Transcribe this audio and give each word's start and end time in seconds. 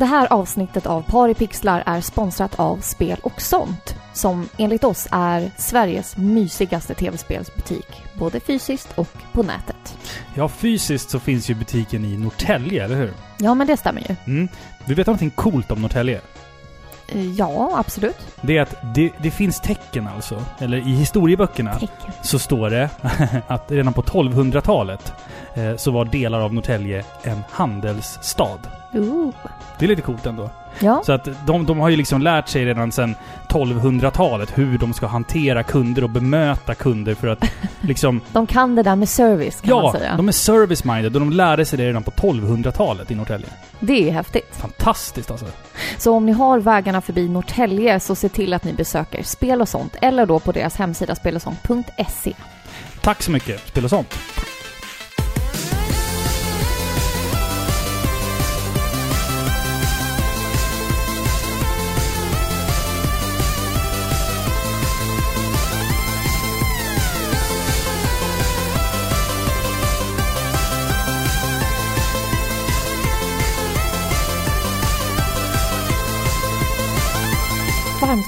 Det 0.00 0.06
här 0.06 0.32
avsnittet 0.32 0.86
av 0.86 1.02
Par 1.02 1.28
i 1.28 1.34
pixlar 1.34 1.82
är 1.86 2.00
sponsrat 2.00 2.60
av 2.60 2.76
Spel 2.80 3.18
och 3.22 3.40
sånt 3.40 3.94
som 4.12 4.48
enligt 4.56 4.84
oss 4.84 5.08
är 5.10 5.50
Sveriges 5.56 6.16
mysigaste 6.16 6.94
tv-spelsbutik, 6.94 7.86
både 8.14 8.40
fysiskt 8.40 8.98
och 8.98 9.08
på 9.32 9.42
nätet. 9.42 9.98
Ja, 10.34 10.48
fysiskt 10.48 11.10
så 11.10 11.18
finns 11.18 11.50
ju 11.50 11.54
butiken 11.54 12.04
i 12.04 12.16
Norrtälje, 12.16 12.84
eller 12.84 12.96
hur? 12.96 13.12
Ja, 13.38 13.54
men 13.54 13.66
det 13.66 13.76
stämmer 13.76 14.00
ju. 14.00 14.16
Mm. 14.26 14.48
Du 14.86 14.94
vet 14.94 15.06
någonting 15.06 15.30
coolt 15.30 15.70
om 15.70 15.82
Norrtälje? 15.82 16.20
Eh, 17.08 17.30
Ja, 17.32 17.72
absolut. 17.76 18.16
Det 18.40 18.56
är 18.58 18.62
att 18.62 18.94
det, 18.94 19.12
det 19.22 19.30
finns 19.30 19.60
tecken 19.60 20.08
alltså, 20.08 20.44
eller 20.58 20.76
i 20.76 20.92
historieböckerna 20.92 21.74
Tecken. 21.74 22.12
så 22.22 22.38
står 22.38 22.70
det 22.70 22.90
att 23.46 23.70
redan 23.70 23.92
på 23.92 24.02
1200-talet 24.02 25.12
eh, 25.54 25.76
så 25.76 25.90
var 25.90 26.04
delar 26.04 26.40
av 26.40 26.54
Norrtälje 26.54 27.04
en 27.22 27.42
handelsstad. 27.50 28.58
Ooh. 28.94 29.34
Det 29.78 29.86
är 29.86 29.88
lite 29.88 30.02
coolt 30.02 30.26
ändå. 30.26 30.50
Ja, 30.78 31.02
Så 31.06 31.12
att 31.12 31.28
de, 31.46 31.66
de 31.66 31.78
har 31.78 31.88
ju 31.88 31.96
liksom 31.96 32.22
lärt 32.22 32.48
sig 32.48 32.64
redan 32.64 32.92
sedan 32.92 33.14
1200-talet 33.48 34.58
hur 34.58 34.78
de 34.78 34.92
ska 34.92 35.06
hantera 35.06 35.62
kunder 35.62 36.04
och 36.04 36.10
bemöta 36.10 36.74
kunder 36.74 37.14
för 37.14 37.28
att 37.28 37.44
liksom... 37.80 38.20
de 38.32 38.46
kan 38.46 38.74
det 38.74 38.82
där 38.82 38.96
med 38.96 39.08
service 39.08 39.60
kan 39.60 39.70
man 39.70 39.84
ja, 39.84 39.92
säga. 39.92 40.16
de 40.16 40.28
är 40.28 40.32
service-minded 40.32 41.14
och 41.14 41.20
de 41.20 41.30
lärde 41.30 41.64
sig 41.64 41.78
det 41.78 41.86
redan 41.86 42.02
på 42.02 42.10
1200-talet 42.10 43.10
i 43.10 43.14
Norrtälje. 43.14 43.46
Det 43.80 44.08
är 44.08 44.12
häftigt. 44.12 44.56
Fantastiskt 44.56 45.30
alltså. 45.30 45.46
Så 45.98 46.14
om 46.14 46.26
ni 46.26 46.32
har 46.32 46.60
vägarna 46.60 47.00
förbi 47.00 47.28
Norrtälje 47.28 48.00
så 48.00 48.14
se 48.14 48.28
till 48.28 48.54
att 48.54 48.64
ni 48.64 48.72
besöker 48.72 49.22
Spel 49.22 49.60
och 49.60 49.68
sånt 49.68 49.96
eller 50.02 50.26
då 50.26 50.40
på 50.40 50.52
deras 50.52 50.76
hemsida 50.76 51.14
spelosont.se. 51.14 52.32
Tack 53.00 53.22
så 53.22 53.30
mycket, 53.30 53.68
Spel 53.68 53.84
och 53.84 53.90
sånt. 53.90 54.18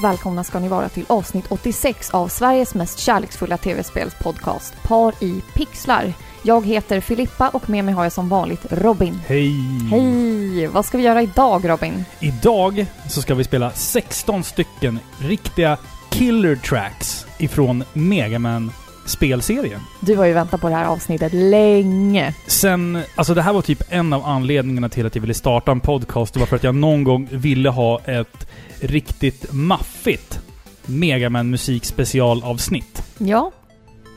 Välkomna 0.03 0.43
ska 0.43 0.59
ni 0.59 0.67
vara 0.67 0.89
till 0.89 1.05
avsnitt 1.07 1.45
86 1.49 2.09
av 2.09 2.27
Sveriges 2.27 2.75
mest 2.75 2.99
kärleksfulla 2.99 3.57
tv-spelspodcast 3.57 4.73
Par 4.83 5.13
i 5.23 5.41
pixlar. 5.53 6.13
Jag 6.41 6.65
heter 6.65 7.01
Filippa 7.01 7.49
och 7.49 7.69
med 7.69 7.85
mig 7.85 7.93
har 7.93 8.03
jag 8.03 8.13
som 8.13 8.29
vanligt 8.29 8.65
Robin. 8.69 9.19
Hej! 9.27 9.51
Hej! 9.91 10.67
Vad 10.67 10.85
ska 10.85 10.97
vi 10.97 11.03
göra 11.03 11.21
idag 11.21 11.69
Robin? 11.69 12.05
Idag 12.19 12.85
så 13.09 13.21
ska 13.21 13.35
vi 13.35 13.43
spela 13.43 13.71
16 13.71 14.43
stycken 14.43 14.99
riktiga 15.19 15.77
killer 16.09 16.55
tracks 16.55 17.25
ifrån 17.37 17.83
Megaman 17.93 18.71
spelserien. 19.05 19.81
Du 19.99 20.15
har 20.17 20.25
ju 20.25 20.33
väntat 20.33 20.61
på 20.61 20.69
det 20.69 20.75
här 20.75 20.85
avsnittet 20.85 21.33
länge. 21.33 22.33
Sen, 22.47 23.01
alltså 23.15 23.33
det 23.33 23.41
här 23.41 23.53
var 23.53 23.61
typ 23.61 23.83
en 23.89 24.13
av 24.13 24.25
anledningarna 24.25 24.89
till 24.89 25.05
att 25.05 25.15
jag 25.15 25.21
ville 25.21 25.33
starta 25.33 25.71
en 25.71 25.79
podcast. 25.79 26.33
Det 26.33 26.39
var 26.39 26.47
för 26.47 26.55
att 26.55 26.63
jag 26.63 26.75
någon 26.75 27.03
gång 27.03 27.27
ville 27.31 27.69
ha 27.69 27.99
ett 27.99 28.47
riktigt 28.83 29.53
maffigt 29.53 30.39
Megaman 30.85 31.49
musikspecialavsnitt. 31.49 33.03
Ja, 33.17 33.51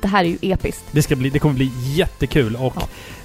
det 0.02 0.08
här 0.08 0.24
är 0.24 0.28
ju 0.28 0.38
episkt. 0.40 0.84
Det, 0.92 1.02
ska 1.02 1.16
bli, 1.16 1.30
det 1.30 1.38
kommer 1.38 1.54
bli 1.54 1.70
jättekul 1.96 2.56
och 2.56 2.72
Ja. 2.76 2.82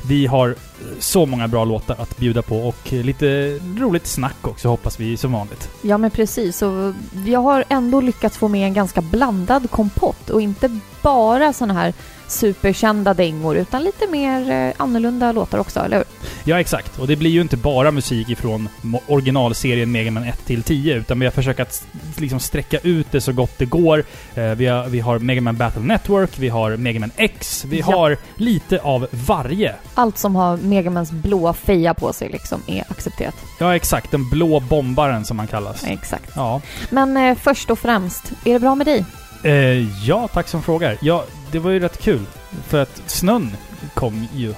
vi 0.08 0.28
har 0.28 0.56
så 1.00 1.25
många 1.25 1.48
bra 1.48 1.66
låtar 1.66 1.95
att 2.00 2.17
bjuda 2.17 2.42
på 2.42 2.58
och 2.67 2.94
lite 2.94 3.59
roligt 3.80 4.08
snack 4.08 4.48
också 4.48 4.67
hoppas 4.67 5.00
vi 5.00 5.17
som 5.17 5.31
vanligt. 5.31 5.70
Ja 5.81 5.98
men 5.98 6.11
precis, 6.11 6.61
och 6.61 6.94
jag 7.25 7.39
har 7.39 7.64
ändå 7.70 8.02
lyckats 8.02 8.38
få 8.38 8.48
med 8.48 8.66
en 8.67 8.73
ganska 8.73 9.02
blandad 9.02 9.72
kompott 9.72 10.30
och 10.30 10.42
inte 10.42 10.80
bara 11.02 11.53
såna 11.53 11.73
här 11.73 11.94
superkända 12.31 13.14
dängor 13.14 13.58
utan 13.58 13.83
lite 13.83 14.08
mer 14.08 14.52
eh, 14.52 14.73
annorlunda 14.77 15.31
låtar 15.31 15.58
också, 15.58 15.80
eller 15.80 15.97
hur? 15.97 16.05
Ja, 16.43 16.59
exakt. 16.59 16.99
Och 16.99 17.08
det 17.08 17.15
blir 17.15 17.30
ju 17.31 17.42
inte 17.42 17.58
bara 17.58 17.92
musik 17.92 18.30
ifrån 18.30 18.69
originalserien 19.08 19.92
Mega 19.92 20.11
Man 20.11 20.23
1 20.23 20.45
till 20.45 20.64
10, 20.64 20.95
utan 20.95 21.19
vi 21.19 21.25
har 21.25 21.31
försökt 21.31 21.59
att 21.59 21.83
liksom 22.17 22.39
sträcka 22.39 22.77
ut 22.83 23.08
det 23.11 23.21
så 23.21 23.31
gott 23.33 23.58
det 23.58 23.65
går. 23.65 24.03
Eh, 24.36 24.43
vi, 24.43 24.65
har, 24.67 24.87
vi 24.87 24.99
har 24.99 25.19
Mega 25.19 25.42
Man 25.42 25.58
Battle 25.58 25.81
Network, 25.81 26.39
vi 26.39 26.49
har 26.49 26.77
Mega 26.77 26.99
Man 26.99 27.11
X, 27.17 27.65
vi 27.67 27.80
Ja. 27.80 27.86
har 27.86 28.17
lite 28.36 28.80
av 28.80 29.08
varje. 29.11 29.75
Allt 29.93 30.17
som 30.17 30.36
har 30.36 30.58
Megamans 30.58 31.11
blåa 31.11 31.53
feja 31.53 31.93
på 31.93 32.13
sig 32.13 32.30
liksom 32.30 32.61
är 32.67 32.83
accepterat. 32.89 33.36
Ja, 33.59 33.75
exakt. 33.75 34.11
Den 34.11 34.30
blå 34.30 34.59
bombaren 34.59 35.25
som 35.25 35.39
han 35.39 35.48
kallas. 35.48 35.83
Exakt. 35.87 36.31
Ja. 36.36 36.61
Men 36.89 37.17
eh, 37.17 37.37
först 37.37 37.69
och 37.71 37.80
främst, 37.80 38.31
är 38.45 38.53
det 38.53 38.59
bra 38.59 38.75
med 38.75 38.87
dig? 38.87 39.05
Eh, 39.44 40.06
ja, 40.08 40.28
tack 40.28 40.48
som 40.48 40.64
frågar. 40.64 40.98
Ja, 41.02 41.26
det 41.52 41.60
var 41.60 41.72
ju 41.72 41.80
rätt 41.80 42.02
kul. 42.02 42.26
För 42.68 42.82
att 42.82 43.02
snön 43.06 43.52
kom 43.94 44.28
ju 44.34 44.54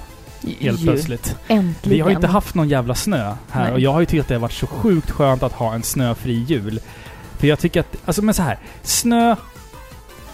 helt 0.59 0.79
Ju, 0.79 0.85
plötsligt. 0.87 1.35
Äntligen. 1.47 1.95
Vi 1.95 1.99
har 1.99 2.09
ju 2.09 2.15
inte 2.15 2.27
haft 2.27 2.55
någon 2.55 2.69
jävla 2.69 2.95
snö 2.95 3.33
här 3.51 3.63
Nej. 3.63 3.71
och 3.73 3.79
jag 3.79 3.93
har 3.93 3.99
ju 3.99 4.05
tyckt 4.05 4.21
att 4.21 4.27
det 4.27 4.35
har 4.35 4.39
varit 4.39 4.51
så 4.53 4.67
sjukt 4.67 5.11
skönt 5.11 5.43
att 5.43 5.53
ha 5.53 5.73
en 5.73 5.83
snöfri 5.83 6.33
jul. 6.33 6.79
För 7.37 7.47
jag 7.47 7.59
tycker 7.59 7.79
att, 7.79 7.95
alltså 8.05 8.21
men 8.21 8.33
så 8.33 8.41
här, 8.41 8.57
snö 8.83 9.35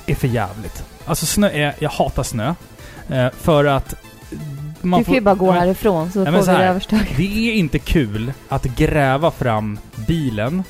är 0.05 0.15
för 0.15 0.27
jävligt. 0.27 0.83
Alltså 1.05 1.25
snö 1.25 1.49
är, 1.49 1.75
jag 1.79 1.89
hatar 1.89 2.23
snö. 2.23 2.53
Eh, 3.09 3.27
för 3.41 3.65
att 3.65 3.95
man 4.81 4.99
Du 4.99 5.05
kan 5.05 5.13
ju 5.13 5.21
bara 5.21 5.35
gå 5.35 5.45
men 5.45 5.55
härifrån 5.61 6.11
så 6.11 6.25
får 6.25 6.31
så 6.31 6.39
vi 6.39 6.45
det 6.45 6.51
här. 6.51 6.63
överstökat. 6.69 7.07
Det 7.17 7.49
är 7.49 7.53
inte 7.53 7.79
kul 7.79 8.33
att 8.49 8.63
gräva 8.63 9.31
fram 9.31 9.79
bilen 10.07 10.63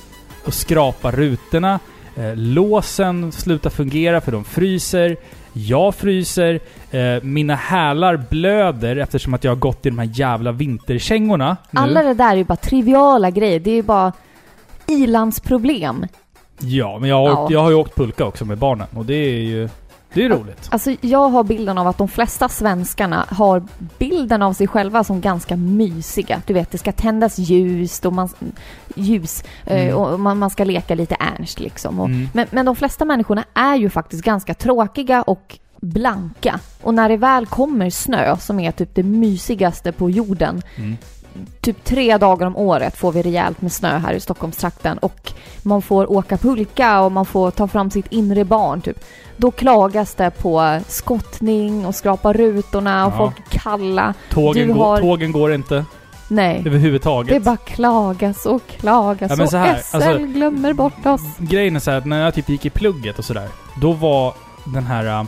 och 0.46 0.54
skrapa 0.54 1.12
rutorna. 1.12 1.80
Eh, 2.19 2.35
låsen 2.35 3.31
slutar 3.31 3.69
fungera 3.69 4.22
för 4.22 4.31
de 4.31 4.44
fryser. 4.44 5.18
Jag 5.53 5.96
fryser. 5.96 6.59
Eh, 6.91 7.24
mina 7.24 7.56
hälar 7.56 8.24
blöder 8.30 8.96
eftersom 8.96 9.34
att 9.34 9.44
jag 9.44 9.52
har 9.52 9.56
gått 9.56 9.85
i 9.85 9.90
de 9.90 10.00
här 10.00 10.09
jävla 10.13 10.52
vinterkängorna 10.52 11.57
nu. 11.72 11.80
Alla 11.81 12.03
det 12.03 12.13
där 12.13 12.31
är 12.31 12.35
ju 12.35 12.44
bara 12.44 12.56
triviala 12.56 13.30
grejer. 13.30 13.59
Det 13.59 13.72
är 13.72 13.75
ju 13.75 13.84
bara 13.84 14.13
ilandsproblem. 14.88 16.06
Ja, 16.59 16.97
men 17.00 17.09
jag 17.09 17.16
har, 17.16 17.31
åkt, 17.31 17.38
Ja. 17.38 17.47
jag 17.52 17.63
har 17.63 17.69
ju 17.69 17.75
åkt 17.75 17.96
pulka 17.96 18.25
också 18.25 18.46
med 18.46 18.57
barnen 18.57 18.88
och 18.96 19.06
det 19.06 19.13
är 19.13 19.40
ju... 19.41 19.69
Det 20.14 20.25
är 20.25 20.30
roligt. 20.30 20.68
Alltså 20.72 20.96
jag 21.02 21.30
har 21.30 21.44
bilden 21.44 21.78
av 21.78 21.88
att 21.88 21.97
de 21.97 22.08
flesta 22.08 22.50
svenskarna 22.50 23.25
har 23.30 23.64
bilden 23.97 24.42
av 24.42 24.53
sig 24.53 24.68
själva 24.68 25.03
som 25.03 25.22
ganska 25.22 25.56
mysiga. 25.56 26.42
Du 26.46 26.53
vet, 26.53 26.72
det 26.72 26.78
ska 26.78 26.92
tändas 26.92 27.38
ljus 27.40 28.00
och 28.06 28.14
man, 28.14 28.30
ljus 28.96 29.44
eh, 29.66 29.84
Mm. 29.84 29.96
och 29.98 30.19
man, 30.19 30.38
man 30.38 30.50
ska 30.50 30.64
leka 30.64 30.96
lite 30.96 31.16
ernst 31.19 31.59
liksom. 31.59 32.00
Och, 32.00 32.06
Mm. 32.08 32.30
men, 32.34 32.48
men 32.52 32.66
de 32.66 32.75
flesta 32.75 33.06
människorna 33.06 33.44
är 33.53 33.75
ju 33.75 33.90
faktiskt 33.90 34.24
ganska 34.24 34.53
tråkiga 34.53 35.22
och 35.22 35.59
blanka. 35.81 36.59
Och 36.81 36.94
när 36.94 37.09
det 37.09 37.18
väl 37.18 37.46
kommer 37.46 37.90
snö, 37.90 38.38
som 38.38 38.59
är 38.59 38.72
typ 38.72 38.96
det 38.96 39.03
mysigaste 39.03 39.92
på 39.92 40.09
jorden, 40.09 40.62
Mm. 40.75 40.98
Typ 41.62 41.84
tre 41.84 42.18
dagar 42.18 42.48
om 42.48 42.56
året 42.58 42.98
får 42.98 43.12
vi 43.12 43.22
rejält 43.22 43.62
med 43.62 43.72
snö 43.72 43.98
här 43.98 44.14
i 44.14 44.20
Stockholmstrakten 44.20 44.98
och 44.98 45.32
man 45.64 45.82
får 45.82 46.12
åka 46.12 46.38
pulka 46.38 47.02
och 47.02 47.12
man 47.12 47.26
får 47.26 47.52
ta 47.52 47.68
fram 47.68 47.92
sitt 47.92 48.08
inre 48.12 48.46
barn 48.46 48.82
typ. 48.82 49.00
Då 49.38 49.52
klagas 49.52 50.16
det 50.16 50.30
på 50.32 50.80
skottning 50.88 51.86
och 51.86 51.96
skrapa 51.96 52.34
rutorna 52.34 53.06
och 53.08 53.14
Ja. 53.14 53.18
folk 53.18 53.50
kalla. 53.50 54.14
Tågen, 54.30 54.68
Du 54.68 54.74
går, 54.74 54.86
har- 54.86 55.00
tågen 55.02 55.32
går 55.32 55.54
inte 55.54 55.86
Nej. 56.28 56.64
överhuvudtaget. 56.66 57.30
Det 57.30 57.36
är 57.36 57.40
bara 57.40 57.58
klagas 57.58 58.46
och 58.46 58.68
klagas 58.68 59.30
Ja, 59.30 59.36
men 59.36 59.44
och 59.46 59.50
så 59.52 59.58
här, 59.58 59.76
SL 59.84 59.96
alltså- 59.96 60.18
glömmer 60.18 60.74
bort 60.74 61.06
oss. 61.06 61.22
Grejen 61.38 61.76
är 61.76 61.80
så 61.80 61.92
här 61.92 61.98
att 61.98 62.06
när 62.06 62.24
jag 62.24 62.34
typ 62.34 62.50
gick 62.50 62.66
i 62.66 62.70
plugget 62.70 63.20
och 63.20 63.26
sådär, 63.26 63.48
då 63.82 63.92
var 63.92 64.34
den 64.66 64.84
här 64.84 65.26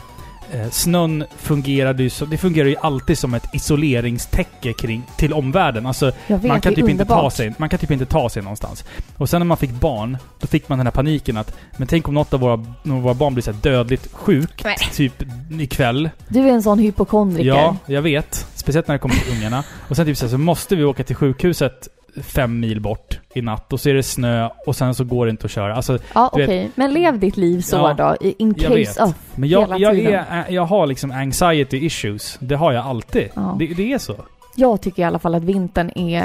snön 0.70 1.24
fungerade 1.36 2.02
ju 2.02 2.10
så, 2.10 2.24
det 2.24 2.38
fungerar 2.38 2.68
ju 2.68 2.76
alltid 2.76 3.18
som 3.18 3.34
ett 3.34 3.54
isoleringstäcke 3.54 4.72
kring, 4.72 5.02
till 5.16 5.32
omvärlden. 5.32 5.86
Alltså, 5.86 6.12
vet, 6.26 6.42
man 6.42 6.60
kan 6.60 6.74
typ 6.74 6.88
inte 6.88 7.04
ta 7.04 7.30
sig, 7.30 7.54
man 7.58 7.68
kan 7.68 7.78
typ 7.78 7.90
inte 7.90 8.06
ta 8.06 8.28
sig 8.28 8.42
någonstans. 8.42 8.84
Och 9.16 9.28
sen 9.28 9.40
när 9.40 9.46
man 9.46 9.56
fick 9.56 9.70
barn, 9.70 10.18
då 10.40 10.46
fick 10.46 10.68
man 10.68 10.78
den 10.78 10.86
här 10.86 10.92
paniken 10.92 11.36
att, 11.36 11.54
men 11.76 11.88
tänk 11.88 12.08
om 12.08 12.14
något 12.14 12.34
av 12.34 12.40
våra, 12.40 12.64
våra 12.82 13.14
barn 13.14 13.34
blir 13.34 13.42
så 13.42 13.52
här 13.52 13.58
dödligt 13.62 14.12
sjukt, 14.12 14.64
Nej. 14.64 14.76
typ 14.92 15.22
ikväll. 15.60 16.10
Du 16.28 16.40
är 16.40 16.52
en 16.52 16.62
sån 16.62 16.78
hypokondriker. 16.78 17.48
Ja, 17.48 17.76
jag 17.86 18.02
vet. 18.02 18.46
Speciellt 18.54 18.88
när 18.88 18.94
det 18.94 18.98
kommer 18.98 19.14
till 19.14 19.36
ungarna. 19.36 19.64
Och 19.88 19.96
sen 19.96 20.06
typ 20.06 20.16
så, 20.16 20.24
här, 20.24 20.30
så 20.30 20.38
måste 20.38 20.76
vi 20.76 20.84
åka 20.84 21.04
till 21.04 21.16
sjukhuset 21.16 21.88
fem 22.22 22.60
mil 22.60 22.80
bort 22.80 23.18
i 23.34 23.42
natt 23.42 23.72
och 23.72 23.80
så 23.80 23.88
är 23.88 23.94
det 23.94 24.02
snö 24.02 24.48
och 24.66 24.76
sen 24.76 24.94
så 24.94 25.04
går 25.04 25.26
det 25.26 25.30
inte 25.30 25.44
att 25.44 25.50
köra. 25.50 25.74
Alltså, 25.76 25.98
Ja, 26.14 26.30
okej. 26.32 26.70
Men 26.74 26.92
lev 26.92 27.18
ditt 27.18 27.36
liv 27.36 27.60
så 27.60 27.76
Ja, 27.76 27.94
då, 28.20 28.26
i- 28.28 28.34
in 28.38 28.48
jag 28.58 28.66
case 28.70 28.74
vet. 28.74 29.00
of. 29.00 29.14
Men 29.34 29.48
jag, 29.48 29.60
Hela 29.60 29.78
jag, 29.78 29.92
tiden. 29.94 30.24
är, 30.30 30.44
jag 30.50 30.64
har 30.66 30.86
liksom 30.86 31.10
anxiety 31.10 31.76
issues. 31.86 32.36
Det 32.40 32.54
har 32.54 32.72
jag 32.72 32.86
alltid. 32.86 33.28
Ja. 33.34 33.56
Det, 33.58 33.66
det 33.66 33.92
är 33.92 33.98
så. 33.98 34.14
Jag 34.56 34.80
tycker 34.80 35.02
i 35.02 35.04
alla 35.04 35.18
fall 35.18 35.34
att 35.34 35.42
vintern 35.44 35.90
är 35.98 36.24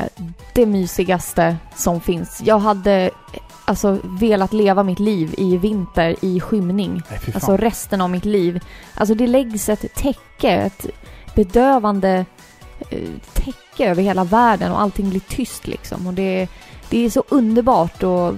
det 0.54 0.66
mysigaste 0.66 1.58
som 1.76 2.02
finns. 2.02 2.42
Jag 2.46 2.60
hade 2.60 3.10
alltså 3.66 3.98
velat 4.04 4.54
leva 4.54 4.84
mitt 4.84 5.00
liv 5.00 5.36
i 5.38 5.58
vinter 5.58 6.16
i 6.22 6.40
skymning. 6.40 7.02
Nej. 7.10 7.20
Alltså 7.34 7.58
resten 7.58 8.02
av 8.02 8.10
mitt 8.10 8.26
liv. 8.26 8.60
Alltså 8.94 9.16
det 9.16 9.28
läggs 9.28 9.70
ett 9.70 9.96
täcke, 9.96 10.50
ett 10.52 10.86
bedövande 11.36 12.26
eh, 12.90 13.00
täcke 13.34 13.58
över 13.86 14.04
hela 14.04 14.24
världen 14.24 14.72
och 14.72 14.82
allting 14.82 15.10
blir 15.10 15.20
tyst 15.20 15.68
liksom. 15.68 16.08
Och 16.08 16.14
det, 16.14 16.48
det 16.90 17.06
är 17.06 17.10
så 17.10 17.24
underbart 17.30 18.04
och 18.04 18.34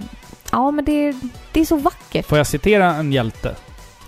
ja, 0.52 0.72
men 0.72 0.86
det, 0.86 1.16
det 1.52 1.62
är 1.62 1.66
så 1.66 1.78
vackert. 1.78 2.26
Får 2.26 2.38
jag 2.38 2.48
citera 2.48 2.96
en 2.96 3.12
hjälte? 3.12 3.56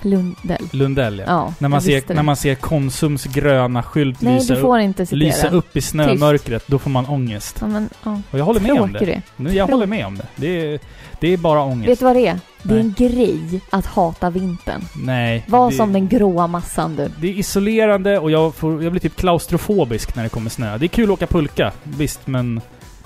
Lundell. 0.01 0.69
Lundell 0.72 1.19
ja. 1.19 1.25
Ja, 1.28 1.54
när, 1.60 1.69
man 1.69 1.81
ser, 1.81 2.04
det. 2.07 2.13
när 2.13 2.24
man 2.24 2.36
ser 2.36 2.56
Konsums 2.56 3.24
gröna 3.24 3.83
skylt 3.83 4.22
Nej, 4.22 4.33
lysa, 4.33 4.56
upp, 4.56 5.12
lysa 5.12 5.50
upp 5.50 5.78
i 5.78 5.81
snömörkret, 5.81 6.63
då 6.68 6.80
får 6.80 6.89
man 6.89 7.06
ångest. 7.06 7.57
Ja, 7.62 7.68
men, 7.68 7.89
ja. 8.04 8.22
Och 8.31 8.39
jag 8.39 8.45
håller 8.45 8.60
med 8.60 8.72
om 8.72 8.77
Tråkig 8.77 8.94
det. 8.94 9.06
du 9.06 9.12
är. 9.12 9.22
Nu, 9.36 9.50
jag 9.50 9.68
Tråkig. 9.68 9.74
håller 9.74 9.88
med 9.88 10.06
om 10.06 10.18
det. 10.18 10.27
Det 10.36 10.74
är, 10.74 10.80
det 11.21 11.33
är 11.33 11.38
bara 11.38 11.62
ångest. 11.63 11.89
Vet 11.89 12.00
du 12.00 12.06
vad 12.06 12.15
det 12.15 12.27
är? 12.27 12.39
Det 12.63 12.73
är 12.73 12.79
en 12.79 12.94
grej 12.97 13.62
att 13.69 13.85
hata 13.85 14.29
vintern. 14.29 14.81
Nej. 14.95 15.45
Var 15.47 15.71
det, 15.71 15.77
som 15.77 15.94
den 15.94 16.07
gråa 16.07 16.47
massan 16.47 16.95
du. 16.95 17.12
det 17.21 17.27
är 17.27 17.31
isolerande 17.33 18.19
och 18.19 18.31
jag, 18.31 18.56
får, 18.56 18.83
jag 18.83 18.91
blir 18.91 19.01
typ 19.01 19.15
klaustrofobisk 19.15 20.15
när 20.15 20.23
det 20.23 20.29
kommer 20.29 20.50
snö. 20.50 20.77
Det 20.77 20.85
är 20.85 20.88
kul 20.88 21.03
att 21.03 21.09
åka 21.09 21.27
pulka, 21.27 21.71
visst, 21.83 22.27
men 22.27 22.62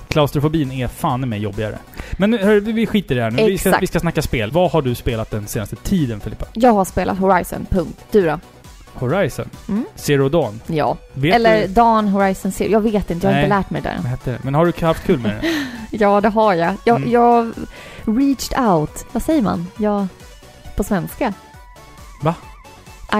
klaustrofobin 0.07 0.71
är 0.71 0.87
fan 0.87 1.29
med 1.29 1.39
jobbigare. 1.39 1.77
Men 2.17 2.31
nu, 2.31 2.37
hör, 2.37 2.59
vi 2.59 2.85
skiter 2.87 3.15
i 3.15 3.17
det 3.17 3.23
här 3.23 3.31
nu. 3.31 3.45
Vi 3.45 3.57
ska, 3.57 3.69
Exakt. 3.69 3.83
vi 3.83 3.87
ska 3.87 3.99
snacka 3.99 4.21
spel. 4.21 4.51
Vad 4.51 4.71
har 4.71 4.81
du 4.81 4.95
spelat 4.95 5.31
den 5.31 5.47
senaste 5.47 5.75
tiden, 5.75 6.19
Filippa? 6.19 6.45
Jag 6.53 6.71
har 6.73 6.85
spelat 6.85 7.17
Horizon, 7.17 7.65
punkt. 7.69 8.05
Du 8.11 8.25
då? 8.25 8.39
Horizon? 8.93 9.49
Mm. 9.69 9.85
Zero 9.95 10.29
Dawn? 10.29 10.61
Ja. 10.67 10.97
Vet 11.13 11.35
Eller 11.35 11.61
du 11.61 11.67
Dawn 11.67 12.07
Horizon 12.07 12.51
Zero. 12.51 12.69
Jag 12.71 12.81
vet 12.81 13.11
inte, 13.11 13.27
jag 13.27 13.31
har 13.33 13.35
Nej. 13.35 13.43
inte 13.45 13.55
lärt 13.57 13.69
mig 13.69 13.81
det 13.81 14.31
där. 14.31 14.39
Men 14.41 14.55
har 14.55 14.65
du 14.65 14.85
haft 14.85 15.05
kul 15.05 15.19
med 15.19 15.31
det? 15.31 15.47
Ja, 15.99 16.21
det 16.21 16.29
har 16.29 16.53
jag. 16.53 16.73
Jag, 16.83 16.97
Mm. 16.97 17.11
jag 17.11 17.51
reached 18.05 18.59
out. 18.69 19.05
Vad 19.11 19.23
säger 19.23 19.41
man? 19.41 19.67
Jag... 19.77 20.07
På 20.75 20.83
svenska? 20.83 21.33
Va? 22.23 22.35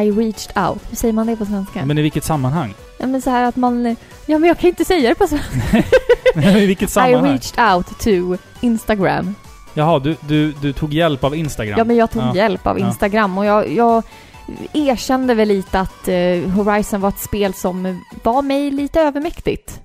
I 0.04 0.12
reached 0.12 0.58
out. 0.68 0.82
Hur 0.90 0.96
säger 0.96 1.14
man 1.14 1.28
det 1.28 1.36
på 1.36 1.46
svenska? 1.46 1.86
Men 1.86 1.98
i 1.98 2.02
vilket 2.02 2.24
sammanhang? 2.24 2.74
Ja, 3.00 3.08
men 3.08 3.22
så 3.22 3.30
här 3.30 3.44
att 3.44 3.56
man... 3.56 3.96
Ja, 4.26 4.40
men 4.40 4.48
jag 4.48 4.60
kan 4.60 4.68
inte 4.70 4.86
säga 4.86 5.10
det 5.10 5.16
på 5.16 5.28
svenska. 5.28 5.84
I 6.60 6.66
vilket 6.66 6.90
I 6.90 6.92
sammanhang? 6.92 7.32
reached 7.32 7.76
out 7.76 8.00
to 8.00 8.38
Instagram. 8.62 9.36
Jaha, 9.74 10.00
du, 10.00 10.16
du, 10.28 10.52
du 10.52 10.74
tog 10.74 10.94
hjälp 10.94 11.24
av 11.24 11.36
Instagram? 11.36 11.78
Ja, 11.78 11.84
men 11.84 11.96
jag 11.96 12.12
tog 12.12 12.24
Ja. 12.24 12.36
hjälp 12.36 12.68
av 12.68 12.80
Ja. 12.80 12.88
Instagram 12.88 13.38
och 13.38 13.46
jag, 13.46 13.70
jag 13.72 14.04
erkände 14.74 15.34
väl 15.34 15.48
lite 15.48 15.80
att 15.80 16.08
eh, 16.08 16.50
Horizon 16.56 17.02
var 17.02 17.10
ett 17.10 17.20
spel 17.20 17.54
som 17.54 18.02
var 18.24 18.42
mig 18.42 18.72
lite 18.72 19.02
övermäktigt. 19.02 19.80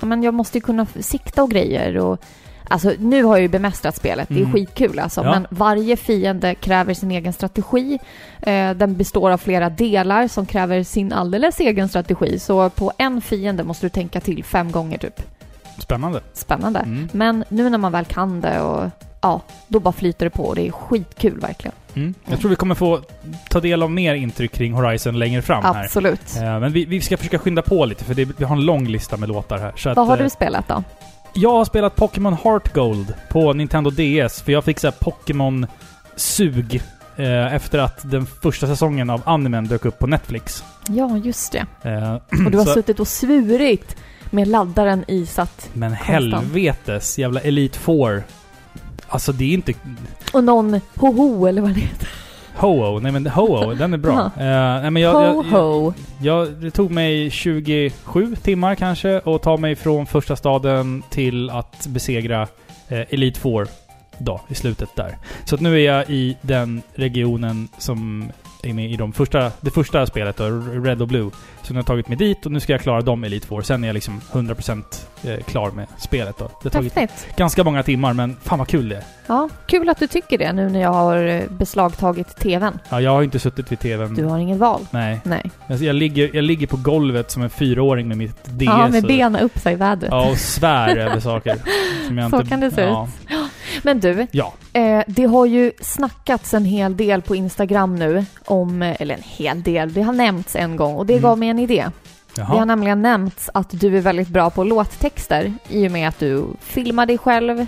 Ja, 0.00 0.06
men 0.06 0.22
jag 0.22 0.34
måste 0.34 0.58
ju 0.58 0.62
kunna 0.62 0.86
sikta 1.00 1.42
och 1.42 1.50
grejer 1.50 1.96
och 1.98 2.20
Alltså 2.70 2.92
nu 2.98 3.24
har 3.24 3.36
jag 3.36 3.42
ju 3.42 3.48
bemästrat 3.48 3.96
spelet, 3.96 4.28
det 4.28 4.34
är 4.34 4.38
Mm. 4.38 4.52
skitkul 4.52 4.98
alltså. 4.98 5.24
Ja. 5.24 5.30
Men 5.30 5.46
varje 5.50 5.96
fiende 5.96 6.54
kräver 6.54 6.94
sin 6.94 7.10
egen 7.10 7.32
strategi. 7.32 7.98
Eh, 8.42 8.70
den 8.70 8.96
består 8.96 9.30
av 9.30 9.38
flera 9.38 9.70
delar 9.70 10.28
som 10.28 10.46
kräver 10.46 10.82
sin 10.82 11.12
alldeles 11.12 11.60
egen 11.60 11.88
strategi. 11.88 12.38
Så 12.38 12.70
på 12.70 12.92
en 12.98 13.20
fiende 13.20 13.64
måste 13.64 13.86
du 13.86 13.90
tänka 13.90 14.20
till 14.20 14.44
fem 14.44 14.72
gånger 14.72 14.98
typ. 14.98 15.22
Spännande. 15.78 16.20
Spännande. 16.32 16.80
Mm. 16.80 17.08
Men 17.12 17.44
nu 17.48 17.70
när 17.70 17.78
man 17.78 17.92
väl 17.92 18.04
kan 18.04 18.40
det 18.40 18.60
och 18.60 18.90
ja, 19.20 19.40
då 19.68 19.80
bara 19.80 19.92
flyter 19.92 20.26
det 20.26 20.30
på 20.30 20.44
och 20.44 20.54
det 20.54 20.66
är 20.68 20.72
skitkul 20.72 21.40
verkligen. 21.40 21.74
Mm. 21.94 22.14
Jag 22.26 22.40
tror 22.40 22.50
vi 22.50 22.56
kommer 22.56 22.74
få 22.74 23.00
ta 23.48 23.60
del 23.60 23.82
av 23.82 23.90
mer 23.90 24.14
intryck 24.14 24.52
kring 24.52 24.72
Horizon 24.72 25.18
längre 25.18 25.42
fram 25.42 25.64
här. 25.64 25.84
Absolut. 25.84 26.36
Eh, 26.36 26.60
Men 26.60 26.72
vi, 26.72 26.84
vi 26.84 27.00
ska 27.00 27.16
försöka 27.16 27.38
skynda 27.38 27.62
på 27.62 27.84
lite 27.84 28.04
för 28.04 28.14
det, 28.14 28.24
vi 28.38 28.44
har 28.44 28.56
en 28.56 28.64
lång 28.64 28.86
lista 28.88 29.16
med 29.16 29.28
låtar 29.28 29.58
här. 29.58 29.72
Vad 29.84 29.98
att, 29.98 30.08
har 30.08 30.16
eh, 30.18 30.22
du 30.24 30.30
spelat 30.30 30.68
då? 30.68 30.82
Jag 31.34 31.50
har 31.50 31.64
spelat 31.64 31.96
Pokémon 31.96 32.36
Heart 32.44 32.74
Gold 32.74 33.14
på 33.30 33.52
Nintendo 33.52 33.90
DS, 33.90 34.42
för 34.42 34.52
jag 34.52 34.64
fick 34.64 34.78
så 34.78 34.86
här 34.86 34.94
Pokémon-sug 35.00 36.82
eh, 37.16 37.54
efter 37.54 37.78
att 37.78 38.10
den 38.10 38.26
första 38.26 38.66
säsongen 38.66 39.10
av 39.10 39.22
animen 39.24 39.64
dök 39.68 39.84
upp 39.84 39.98
på 39.98 40.06
Netflix. 40.06 40.64
Ja, 40.88 41.16
just 41.16 41.52
det. 41.52 41.66
Eh, 41.90 42.14
Och 42.46 42.50
du 42.50 42.58
har 42.58 42.64
så- 42.64 42.72
suttit 42.74 43.00
och 43.00 43.08
svurit 43.08 43.96
med 44.30 44.48
laddaren 44.48 45.04
isatt. 45.08 45.70
Men 45.72 45.90
konstant. 45.96 46.34
helvetes 46.34 47.18
jävla 47.18 47.40
Elite 47.40 47.78
Four. 47.78 48.22
Alltså 49.08 49.32
det 49.32 49.44
är 49.44 49.54
inte... 49.54 49.72
Och 50.32 50.44
någon 50.44 50.80
ho-ho 50.94 51.48
eller 51.48 51.62
vad 51.62 51.74
det 51.74 51.80
heter. 51.80 52.08
Ho-Oh, 52.60 53.00
nej 53.00 53.12
men 53.12 53.26
Ho-Oh, 53.26 53.74
den 53.74 53.94
är 53.94 53.98
bra. 53.98 54.18
Eh, 54.36 54.80
nej 54.82 54.90
men 54.90 55.02
jag, 55.02 55.14
jag, 55.14 55.36
jag, 55.36 55.42
Ho-ho. 55.42 55.94
jag, 56.22 56.48
det 56.52 56.70
tog 56.70 56.90
mig 56.90 57.30
27 57.30 58.36
timmar 58.36 58.74
kanske 58.74 59.18
och 59.18 59.42
ta 59.42 59.56
mig 59.56 59.76
från 59.76 60.06
första 60.06 60.36
staden 60.36 61.02
till 61.10 61.50
att 61.50 61.86
besegra 61.86 62.42
eh, 62.88 63.00
Elite 63.08 63.40
Four 63.40 63.68
då, 64.18 64.40
i 64.48 64.54
slutet 64.54 64.88
där. 64.96 65.16
Så 65.44 65.54
att 65.54 65.60
nu 65.60 65.74
är 65.74 65.94
jag 65.94 66.10
i 66.10 66.36
den 66.42 66.82
regionen 66.94 67.68
som 67.78 68.30
med 68.64 68.90
i 68.90 68.96
de 68.96 69.12
första, 69.12 69.52
det 69.60 69.70
första 69.70 70.06
spelet 70.06 70.36
då, 70.36 70.44
Red 70.84 71.02
och 71.02 71.08
Blue. 71.08 71.30
Så 71.62 71.72
nu 71.72 71.76
har 71.76 71.78
jag 71.78 71.86
tagit 71.86 72.08
mig 72.08 72.16
dit 72.16 72.46
och 72.46 72.52
nu 72.52 72.60
ska 72.60 72.72
jag 72.72 72.80
klara 72.80 73.00
dem 73.00 73.24
Elite 73.24 73.46
Four. 73.46 73.62
Sen 73.62 73.84
är 73.84 73.88
jag 73.88 73.94
liksom 73.94 74.20
100% 74.32 74.84
eh, 75.22 75.44
klar 75.44 75.70
med 75.70 75.86
spelet 75.98 76.38
då. 76.38 76.44
Det 76.44 76.68
har 76.68 76.70
tagit 76.70 76.94
Häftigt. 76.94 77.36
ganska 77.36 77.64
många 77.64 77.82
timmar 77.82 78.12
men 78.12 78.36
fan 78.42 78.58
vad 78.58 78.68
kul 78.68 78.88
det 78.88 78.96
är. 78.96 79.04
Ja, 79.26 79.48
kul 79.66 79.88
att 79.88 79.98
du 79.98 80.06
tycker 80.06 80.38
det 80.38 80.52
nu 80.52 80.68
när 80.68 80.80
jag 80.80 80.92
har 80.92 81.16
eh, 81.26 81.42
beslagtagit 81.50 82.36
TVn. 82.36 82.78
Ja, 82.88 83.00
jag 83.00 83.10
har 83.10 83.22
inte 83.22 83.38
suttit 83.38 83.72
vid 83.72 83.80
TVn. 83.80 84.14
Du 84.14 84.24
har 84.24 84.38
inget 84.38 84.58
val. 84.58 84.80
Nej. 84.90 85.20
Nej. 85.24 85.50
Alltså, 85.66 85.84
jag, 85.84 85.96
ligger, 85.96 86.30
jag 86.34 86.44
ligger 86.44 86.66
på 86.66 86.76
golvet 86.76 87.30
som 87.30 87.42
en 87.42 87.50
fyraåring 87.50 88.08
med 88.08 88.16
mitt 88.18 88.44
DS. 88.44 88.62
Ja, 88.62 88.88
med 88.88 89.02
benen 89.06 89.42
upp 89.42 89.58
sig 89.58 89.72
i 89.72 89.76
vädret. 89.76 90.10
Ja, 90.10 90.30
och 90.30 90.38
svär 90.38 90.96
över 90.96 91.20
saker. 91.20 91.56
Som 92.06 92.18
jag 92.18 92.30
Så 92.30 92.36
inte, 92.36 92.48
kan 92.48 92.60
det 92.60 92.70
se 92.70 92.82
ja. 92.82 93.08
Men 93.82 94.00
du, 94.00 94.26
Ja. 94.30 94.52
Eh, 94.72 95.02
det 95.06 95.24
har 95.24 95.46
ju 95.46 95.72
snackats 95.80 96.54
en 96.54 96.64
hel 96.64 96.96
del 96.96 97.22
på 97.22 97.36
Instagram 97.36 97.96
nu 97.96 98.24
om, 98.44 98.82
eh, 98.82 98.96
eller 99.02 99.14
en 99.14 99.22
hel 99.24 99.62
del, 99.62 99.92
det 99.92 100.02
har 100.02 100.12
nämnts 100.12 100.56
en 100.56 100.76
gång 100.76 100.94
och 100.96 101.06
det 101.06 101.12
Mm. 101.12 101.22
gav 101.22 101.38
mig 101.38 101.48
en 101.48 101.58
idé. 101.58 101.86
Det 102.34 102.42
har 102.42 102.56
Jaha. 102.56 102.64
nämligen 102.64 103.02
nämnts 103.02 103.50
att 103.54 103.70
du 103.70 103.96
är 103.96 104.00
väldigt 104.00 104.28
bra 104.28 104.50
på 104.50 104.64
låttexter 104.64 105.52
i 105.68 105.88
och 105.88 105.92
med 105.92 106.08
att 106.08 106.18
du 106.18 106.44
filmar 106.60 107.06
dig 107.06 107.18
själv. 107.18 107.66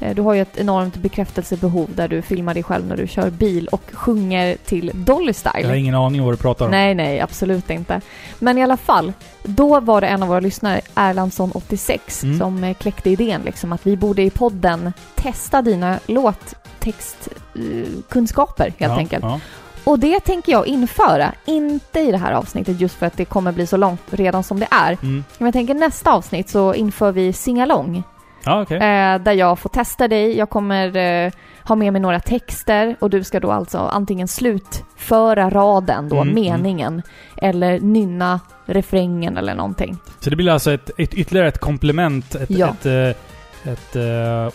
Eh, 0.00 0.14
Du 0.14 0.22
har 0.22 0.34
ju 0.34 0.42
ett 0.42 0.58
enormt 0.58 0.96
bekräftelsebehov 0.96 1.88
där 1.94 2.08
du 2.08 2.22
filmar 2.22 2.54
dig 2.54 2.62
själv 2.62 2.86
när 2.86 2.96
du 2.96 3.06
kör 3.06 3.30
bil 3.30 3.68
och 3.72 3.82
sjunger 3.92 4.56
till 4.64 4.90
Dolly 4.94 5.32
Jag 5.44 5.50
har 5.52 5.60
Style. 5.60 5.76
ingen 5.78 5.94
aning 5.94 6.20
om 6.20 6.24
vad 6.26 6.34
du 6.34 6.38
pratar 6.38 6.64
om. 6.64 6.70
Nej, 6.70 6.94
nej, 6.94 7.20
absolut 7.20 7.70
inte. 7.70 8.00
Men 8.38 8.58
i 8.58 8.62
alla 8.62 8.76
fall, 8.76 9.12
då 9.42 9.80
var 9.80 10.00
det 10.00 10.06
en 10.06 10.22
av 10.22 10.28
våra 10.28 10.40
lyssnare, 10.40 10.80
Erlandsson86, 10.94 12.24
Mm. 12.24 12.38
som 12.38 12.64
eh, 12.64 12.74
kläckte 12.74 13.10
idén 13.10 13.40
liksom 13.44 13.72
att 13.72 13.86
vi 13.86 13.96
borde 13.96 14.22
i 14.22 14.30
podden 14.30 14.92
testa 15.14 15.62
dina 15.62 15.98
låttextkunskaper 16.06 18.64
helt 18.64 18.76
ja, 18.92 18.96
enkelt. 18.98 19.24
Ja. 19.24 19.40
Och 19.84 19.98
det 19.98 20.20
tänker 20.20 20.52
jag 20.52 20.66
införa, 20.66 21.32
inte 21.44 22.00
i 22.00 22.10
det 22.10 22.18
här 22.18 22.32
avsnittet 22.32 22.80
just 22.80 22.94
för 22.94 23.06
att 23.06 23.16
det 23.16 23.24
kommer 23.24 23.52
bli 23.52 23.66
så 23.66 23.76
långt 23.76 24.00
redan 24.10 24.44
som 24.44 24.60
det 24.60 24.68
är. 24.70 24.92
Mm. 25.02 25.24
Men 25.38 25.46
jag 25.46 25.52
tänker 25.52 25.74
nästa 25.74 26.12
avsnitt 26.12 26.48
så 26.50 26.74
inför 26.74 27.12
vi 27.12 27.32
singalong. 27.32 28.02
Ja, 28.44 28.62
okej. 28.62 28.76
Eh, 28.76 29.18
där 29.22 29.32
jag 29.32 29.58
får 29.58 29.68
testa 29.70 30.08
dig. 30.08 30.36
Jag 30.38 30.50
kommer 30.50 30.96
eh, 30.96 31.32
ha 31.64 31.76
med 31.76 31.92
mig 31.92 32.02
några 32.02 32.20
texter 32.20 32.96
och 33.00 33.10
du 33.10 33.24
ska 33.24 33.40
då 33.40 33.50
alltså 33.52 33.78
antingen 33.78 34.28
slutföra 34.28 35.50
raden 35.50 36.08
då, 36.08 36.20
Mm, 36.20 36.34
meningen, 36.34 37.02
eller 37.36 37.80
nynna 37.80 38.40
refrängen 38.66 39.36
eller 39.36 39.54
någonting. 39.54 39.98
Så 40.20 40.30
det 40.30 40.36
blir 40.36 40.50
alltså 40.50 40.72
ett, 40.72 40.90
ett, 40.98 41.14
ytterligare 41.14 41.48
ett 41.48 41.58
komplement, 41.60 42.34
ett, 42.34 42.50
Ja. 42.50 42.68
ett, 42.68 42.86
eh, 42.86 43.72
ett, 43.72 43.96
eh, 43.96 44.02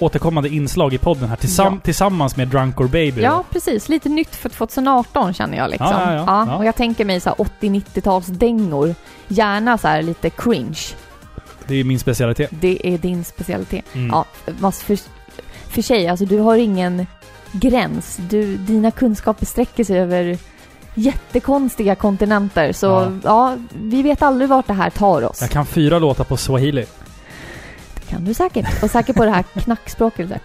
återkommande 0.04 0.50
inslag 0.50 0.94
i 0.94 0.98
podden 0.98 1.30
här 1.30 1.36
tillsam, 1.36 1.74
Ja. 1.74 1.80
tillsammans 1.84 2.38
med 2.38 2.48
Drunk 2.48 2.80
or 2.82 2.88
Baby. 2.88 3.22
Ja, 3.22 3.44
precis. 3.50 3.89
Lite 3.89 4.10
nytt 4.10 4.36
för 4.36 4.50
2018 4.50 5.34
känner 5.34 5.58
jag 5.58 5.70
liksom. 5.70 5.88
Ja, 5.92 6.13
ja, 6.13 6.46
ja. 6.48 6.56
Och 6.56 6.65
jag 6.65 6.75
tänker 6.75 7.06
mig 7.06 7.20
så 7.20 7.30
här 7.30 7.36
80-90-tals 7.38 8.25
dängor. 8.27 8.96
Gärna 9.27 9.77
så 9.77 9.88
här 9.88 10.01
lite 10.01 10.30
cringe. 10.30 10.77
Det 11.68 11.76
är 11.76 11.84
min 11.84 12.00
specialitet. 12.00 12.50
Det 12.52 12.88
är 12.94 12.98
din 12.98 13.24
specialitet. 13.24 13.86
Mm. 13.94 14.08
Ja, 14.10 14.26
fast 14.60 14.82
för, 14.82 15.00
för 15.70 15.82
sig, 15.82 16.08
alltså 16.08 16.26
du 16.26 16.40
har 16.40 16.56
ingen 16.58 17.08
gräns. 17.52 18.18
Du, 18.30 18.58
dina 18.58 18.92
kunskaper 18.92 19.46
sträcker 19.46 19.84
sig 19.84 20.00
över 20.00 20.38
jättekonstiga 20.96 21.96
kontinenter. 21.96 22.72
Så 22.72 22.86
Ja. 22.86 23.12
ja. 23.24 23.58
vi 23.74 24.02
vet 24.04 24.22
aldrig 24.22 24.50
vart 24.50 24.68
det 24.68 24.74
här 24.74 24.90
tar 24.90 25.22
oss. 25.24 25.42
Jag 25.42 25.50
kan 25.50 25.66
fyra 25.66 26.00
låtar 26.00 26.24
på 26.24 26.38
swahili. 26.38 26.86
Det 27.96 28.10
kan 28.12 28.26
du 28.26 28.34
säkert. 28.34 28.84
Och 28.84 28.92
säkert 28.92 29.16
på 29.16 29.26
det 29.26 29.32
här 29.32 29.44
knackspråket. 29.64 30.30
Där. 30.30 30.40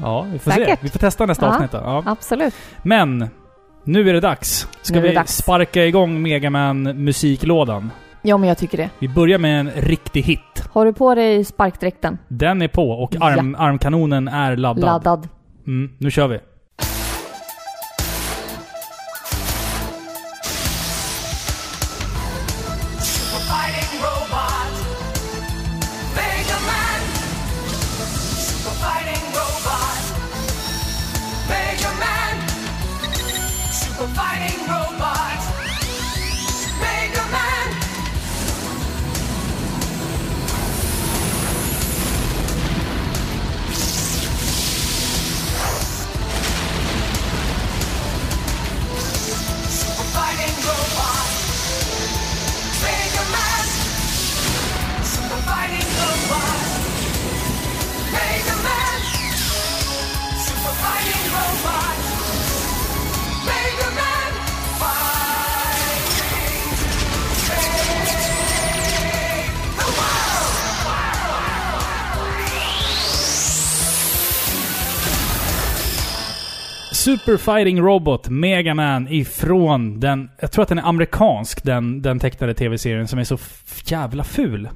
Ja, 0.00 0.22
vi 0.32 0.38
får 0.38 0.50
se. 0.50 0.56
Säkert. 0.60 0.78
Vi 0.82 0.88
får 0.88 0.98
testa 0.98 1.26
nästa 1.26 1.46
Ja. 1.46 1.54
avsnitt 1.54 1.70
då. 1.72 1.78
Ja. 1.78 2.02
Absolut. 2.06 2.54
Men, 2.82 3.28
nu 3.84 4.08
är 4.08 4.12
det 4.12 4.20
dags. 4.20 4.68
Ska 4.82 4.94
Nu 4.94 5.00
vi 5.00 5.14
dags. 5.14 5.36
sparka 5.36 5.84
igång 5.86 6.22
Megaman 6.22 6.82
musiklådan? 6.82 7.90
Ja, 8.26 8.36
men 8.36 8.48
jag 8.48 8.58
tycker 8.58 8.78
det. 8.78 8.90
Vi 8.98 9.08
börjar 9.08 9.38
med 9.38 9.60
en 9.60 9.70
riktig 9.70 10.22
hit. 10.22 10.68
Har 10.72 10.84
du 10.84 10.92
på 10.92 11.14
dig 11.14 11.44
sparkdräkten? 11.44 12.18
Den 12.28 12.62
är 12.62 12.68
på 12.68 12.90
och 12.90 13.16
arm, 13.20 13.56
armkanonen 13.58 14.28
är 14.28 14.56
laddad. 14.56 14.84
Laddad. 14.84 15.28
Mm, 15.66 15.92
nu 15.98 16.10
kör 16.10 16.28
vi. 16.28 16.38
Super 77.26 77.36
Fighting 77.36 77.80
Robot 77.80 78.28
Mega 78.28 78.74
Man 78.74 79.08
ifrån 79.08 80.00
den... 80.00 80.30
Jag 80.40 80.52
tror 80.52 80.62
att 80.62 80.68
den 80.68 80.78
är 80.78 80.88
amerikansk, 80.88 81.62
den, 81.62 82.02
den 82.02 82.18
tecknade 82.18 82.54
tv-serien 82.54 83.08
som 83.08 83.18
är 83.18 83.24
så 83.24 83.38
jävla 83.84 84.24
ful. 84.24 84.68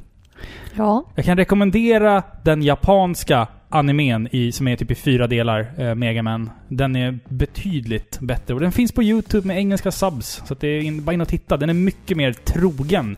Ja. 0.74 1.04
Jag 1.14 1.24
kan 1.24 1.36
rekommendera 1.36 2.22
den 2.44 2.62
japanska 2.62 3.46
animen 3.68 4.28
i, 4.32 4.52
som 4.52 4.68
är 4.68 4.76
typ 4.76 4.90
i 4.90 4.94
fyra 4.94 5.26
delar, 5.26 5.72
eh, 5.76 5.94
Mega 5.94 6.22
Man. 6.22 6.50
Den 6.68 6.96
är 6.96 7.18
betydligt 7.28 8.18
bättre. 8.20 8.54
Och 8.54 8.60
den 8.60 8.72
finns 8.72 8.92
på 8.92 9.02
YouTube 9.02 9.46
med 9.46 9.58
engelska 9.58 9.92
subs. 9.92 10.42
Så 10.46 10.54
det 10.54 10.68
är 10.68 10.80
in, 10.80 11.04
bara 11.04 11.12
in 11.12 11.20
och 11.20 11.28
titta. 11.28 11.56
Den 11.56 11.70
är 11.70 11.74
mycket 11.74 12.16
mer 12.16 12.32
trogen 12.32 13.16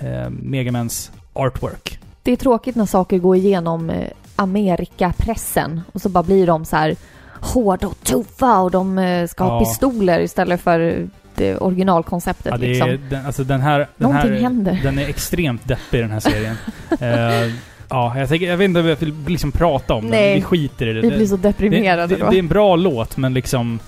eh, 0.00 0.30
Mega 0.30 0.72
Mans 0.72 1.12
artwork. 1.32 1.98
Det 2.22 2.32
är 2.32 2.36
tråkigt 2.36 2.76
när 2.76 2.86
saker 2.86 3.18
går 3.18 3.36
igenom 3.36 3.90
eh, 3.90 4.08
Amerikapressen 4.36 5.80
och 5.92 6.00
så 6.00 6.08
bara 6.08 6.24
blir 6.24 6.46
de 6.46 6.64
så 6.64 6.76
här 6.76 6.96
hårda 7.42 7.86
och 7.86 8.00
tuffa 8.02 8.60
och 8.60 8.70
de 8.70 8.98
eh, 8.98 9.26
ska 9.26 9.44
ha 9.44 9.52
Ja. 9.54 9.60
pistoler 9.60 10.20
istället 10.20 10.60
för 10.60 11.08
det 11.34 11.56
originalkonceptet 11.56 12.46
Ja, 12.50 12.56
det 12.56 12.66
liksom. 12.66 12.88
är, 12.90 13.00
den, 13.10 13.26
alltså 13.26 13.44
den 13.44 13.60
här... 13.60 13.78
Den 13.78 13.88
Någonting 13.96 14.32
här, 14.32 14.40
händer. 14.40 14.80
Den 14.82 14.98
är 14.98 15.08
extremt 15.08 15.68
deppig 15.68 16.00
den 16.00 16.10
här 16.10 16.20
serien. 16.20 16.56
Eh, 17.00 17.52
ja, 17.88 18.18
jag, 18.18 18.28
tänker, 18.28 18.48
jag 18.48 18.56
vet 18.56 18.64
inte 18.64 18.80
om 18.80 18.86
jag 18.86 18.96
vill 18.96 19.14
liksom 19.26 19.52
prata 19.52 19.94
om 19.94 20.06
Nej. 20.06 20.26
den. 20.28 20.34
Vi 20.34 20.42
skiter 20.42 20.86
i 20.86 20.92
det. 20.92 21.00
Vi 21.00 21.10
blir 21.10 21.26
så 21.26 21.36
deprimerade 21.36 22.06
det, 22.06 22.14
det, 22.14 22.24
då. 22.24 22.30
det 22.30 22.36
är 22.36 22.38
en 22.38 22.48
bra 22.48 22.76
låt, 22.76 23.16
men 23.16 23.34
liksom... 23.34 23.78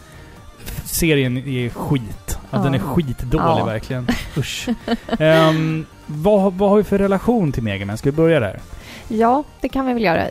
Serien 0.84 1.36
är 1.36 1.68
skit. 1.68 2.38
Ja. 2.50 2.58
Den 2.58 2.74
är 2.74 2.78
skitdålig 2.78 3.44
Ja. 3.60 3.64
verkligen. 3.64 4.06
Usch. 4.36 4.68
Ehm, 5.18 5.86
vad, 6.06 6.52
vad 6.52 6.70
har 6.70 6.76
vi 6.76 6.84
för 6.84 6.98
relation 6.98 7.52
till 7.52 7.62
Mega 7.62 7.86
Man? 7.86 7.98
Ska 7.98 8.10
vi 8.10 8.16
börja 8.16 8.40
där? 8.40 8.60
Ja, 9.08 9.44
det 9.60 9.68
kan 9.68 9.86
vi 9.86 9.92
väl 9.92 10.02
göra. 10.02 10.26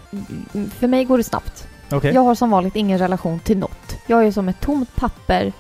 För 0.79 0.87
mig 0.87 1.05
går 1.05 1.17
det 1.17 1.23
snabbt. 1.23 1.67
Okej. 1.93 2.13
Jag 2.13 2.21
har 2.21 2.35
som 2.35 2.49
vanligt 2.51 2.75
ingen 2.75 2.99
relation 2.99 3.39
till 3.39 3.57
något. 3.57 3.95
Jag 4.07 4.25
är 4.27 4.31
som 4.31 4.49
ett 4.49 4.61
tomt 4.61 4.95
papper, 4.95 5.53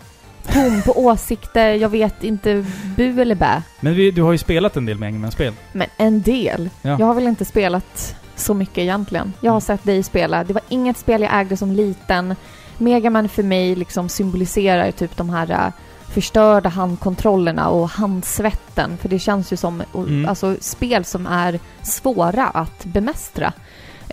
tom 0.53 0.81
på 0.85 1.05
åsikter, 1.05 1.73
jag 1.73 1.89
vet 1.89 2.23
inte 2.23 2.65
bu 2.97 3.21
eller 3.21 3.35
bä. 3.35 3.61
Men 3.79 3.93
vi, 3.93 4.11
du 4.11 4.21
har 4.21 4.31
ju 4.31 4.37
spelat 4.37 4.77
en 4.77 4.85
del 4.85 4.97
Mega 4.97 5.17
Man-spel. 5.19 5.53
Men 5.71 5.87
en 5.97 6.21
del. 6.21 6.69
Ja. 6.81 6.95
Jag 6.99 7.05
har 7.05 7.13
väl 7.13 7.27
inte 7.27 7.45
spelat 7.45 8.15
så 8.35 8.53
mycket 8.53 8.77
egentligen. 8.77 9.33
Jag 9.41 9.51
har 9.51 9.55
Mm. 9.57 9.61
sett 9.61 9.83
dig 9.83 10.03
spela. 10.03 10.43
Det 10.43 10.53
var 10.53 10.63
inget 10.69 10.97
spel 10.97 11.21
jag 11.21 11.39
ägde 11.39 11.57
som 11.57 11.71
liten. 11.71 12.35
Megaman 12.77 13.29
för 13.29 13.43
mig 13.43 13.75
liksom 13.75 14.09
symboliserar 14.09 14.91
typ 14.91 15.17
de 15.17 15.29
här 15.29 15.51
äh, 15.51 15.73
förstörda 16.13 16.69
handkontrollerna 16.69 17.69
och 17.69 17.89
handsvetten. 17.89 18.97
För 18.97 19.09
det 19.09 19.19
känns 19.19 19.53
ju 19.53 19.57
som 19.57 19.83
Mm. 19.95 20.29
alltså, 20.29 20.55
spel 20.59 21.05
som 21.05 21.27
är 21.27 21.59
svåra 21.81 22.47
att 22.47 22.85
bemästra. 22.85 23.53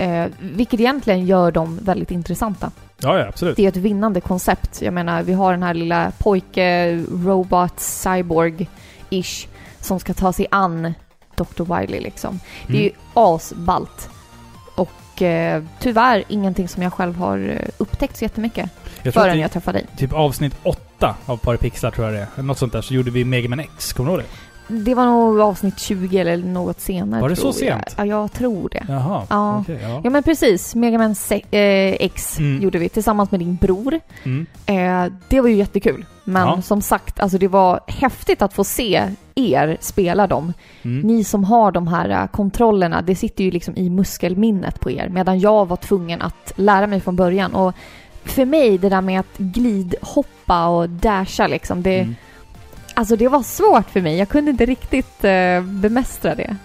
Eh, 0.01 0.27
vilket 0.41 0.81
egentligen 0.81 1.27
gör 1.27 1.53
dem 1.53 1.79
väldigt 1.83 2.11
intressanta. 2.11 2.71
Ja, 2.99 3.19
ja, 3.19 3.27
absolut. 3.29 3.57
Det 3.57 3.65
är 3.65 3.69
ett 3.69 3.77
vinnande 3.77 4.21
koncept. 4.21 4.83
Jag 4.83 4.95
menar, 4.95 5.23
vi 5.23 5.33
har 5.33 5.53
den 5.53 5.63
här 5.63 5.75
lilla 5.75 6.13
pojke, 6.19 6.97
robot, 7.25 7.77
cyborg-ish 7.79 9.47
som 9.81 10.01
ska 10.01 10.15
ta 10.15 10.33
sig 10.33 10.47
an 10.51 10.95
Dr. 11.37 11.77
Wily 11.81 12.01
liksom. 12.01 12.41
Det 12.67 12.73
är 12.79 12.83
ju 12.83 12.89
Mm. 12.89 12.99
asballt. 13.15 14.09
Och 14.75 15.23
eh, 15.23 15.63
tyvärr 15.81 16.25
ingenting 16.29 16.69
som 16.69 16.83
jag 16.83 16.93
själv 16.93 17.17
har 17.17 17.39
eh, 17.39 17.69
upptäckt 17.79 18.17
så 18.17 18.25
jättemycket 18.25 18.71
Jag 19.03 19.15
förrän 19.15 19.39
jag 19.41 19.53
träffade 19.53 19.79
dig. 19.79 19.87
typ 19.97 20.13
avsnitt 20.13 20.55
åtta 20.63 21.15
av 21.27 21.37
Parapixlar 21.37 21.91
tror 21.91 22.07
jag 22.07 22.15
det 22.15 22.27
är. 22.37 22.43
Något 22.43 22.59
sånt 22.59 22.73
där. 22.73 22.83
Så 22.83 22.95
gjorde 22.95 23.11
vi 23.11 23.25
Mega 23.25 23.49
Man 23.49 23.61
X. 23.61 23.93
Kommer 23.93 24.11
du 24.11 24.17
ihåg 24.17 24.25
det? 24.25 24.50
Det 24.71 24.95
var 24.95 25.05
nog 25.07 25.41
avsnitt 25.41 25.79
20 25.79 26.19
eller 26.19 26.37
något 26.37 26.81
senare. 26.81 27.21
Var 27.21 27.29
det 27.29 27.37
så 27.37 27.47
jag. 27.47 27.55
sent? 27.55 27.95
Ja, 27.99 28.05
jag 28.05 28.33
tror 28.33 28.69
det. 28.69 28.85
Jaha. 28.89 29.23
Ja. 29.31 29.59
Okej, 29.61 29.79
ja. 29.83 30.01
Ja 30.05 30.11
men 30.11 30.23
precis, 30.23 30.75
Mega 30.75 30.99
Man 30.99 31.15
se- 31.15 31.45
eh, 31.51 31.97
X 32.01 32.39
Mm. 32.39 32.63
gjorde 32.63 32.79
vi 32.79 32.89
tillsammans 32.89 33.31
med 33.31 33.41
din 33.41 33.57
bror. 33.57 34.01
Mm. 34.25 34.47
Eh, 34.67 35.13
det 35.29 35.41
var 35.41 35.49
ju 35.49 35.55
jättekul. 35.57 36.05
Men 36.25 36.47
Ja. 36.47 36.63
som 36.63 36.83
sagt, 36.83 37.21
alltså 37.21 37.39
det 37.39 37.49
var 37.49 37.81
häftigt 37.87 38.43
att 38.43 38.53
få 38.55 38.65
se 38.65 39.03
er 39.35 39.77
spela 39.81 40.27
dem. 40.27 40.53
Mm. 40.83 41.01
Ni 41.01 41.25
som 41.25 41.45
har 41.45 41.73
de 41.73 41.89
här 41.89 42.09
eh, 42.09 42.27
kontrollerna, 42.27 43.03
det 43.03 43.15
sitter 43.15 43.45
ju 43.45 43.51
liksom 43.51 43.77
i 43.77 43.91
muskelminnet 43.91 44.81
på 44.81 44.91
er. 44.91 45.09
Medan 45.09 45.41
jag 45.41 45.69
var 45.69 45.77
tvungen 45.77 46.23
att 46.23 46.53
lära 46.57 46.87
mig 46.87 47.01
från 47.01 47.17
början. 47.17 47.55
Och 47.55 47.75
för 48.25 48.45
mig, 48.45 48.79
det 48.79 48.89
där 48.89 49.01
med 49.01 49.21
att 49.21 49.39
glidhoppa 49.39 50.67
och 50.67 50.89
dasha 50.89 51.47
liksom, 51.47 51.83
det, 51.83 51.99
Mm. 52.01 52.15
Alltså 53.01 53.17
det 53.17 53.29
var 53.29 53.43
svårt 53.43 53.91
för 53.91 54.01
mig. 54.01 54.17
Jag 54.19 54.29
kunde 54.29 54.51
inte 54.51 54.67
riktigt 54.67 55.25
eh, 55.25 55.61
bemästra 55.63 56.35
det. 56.35 56.57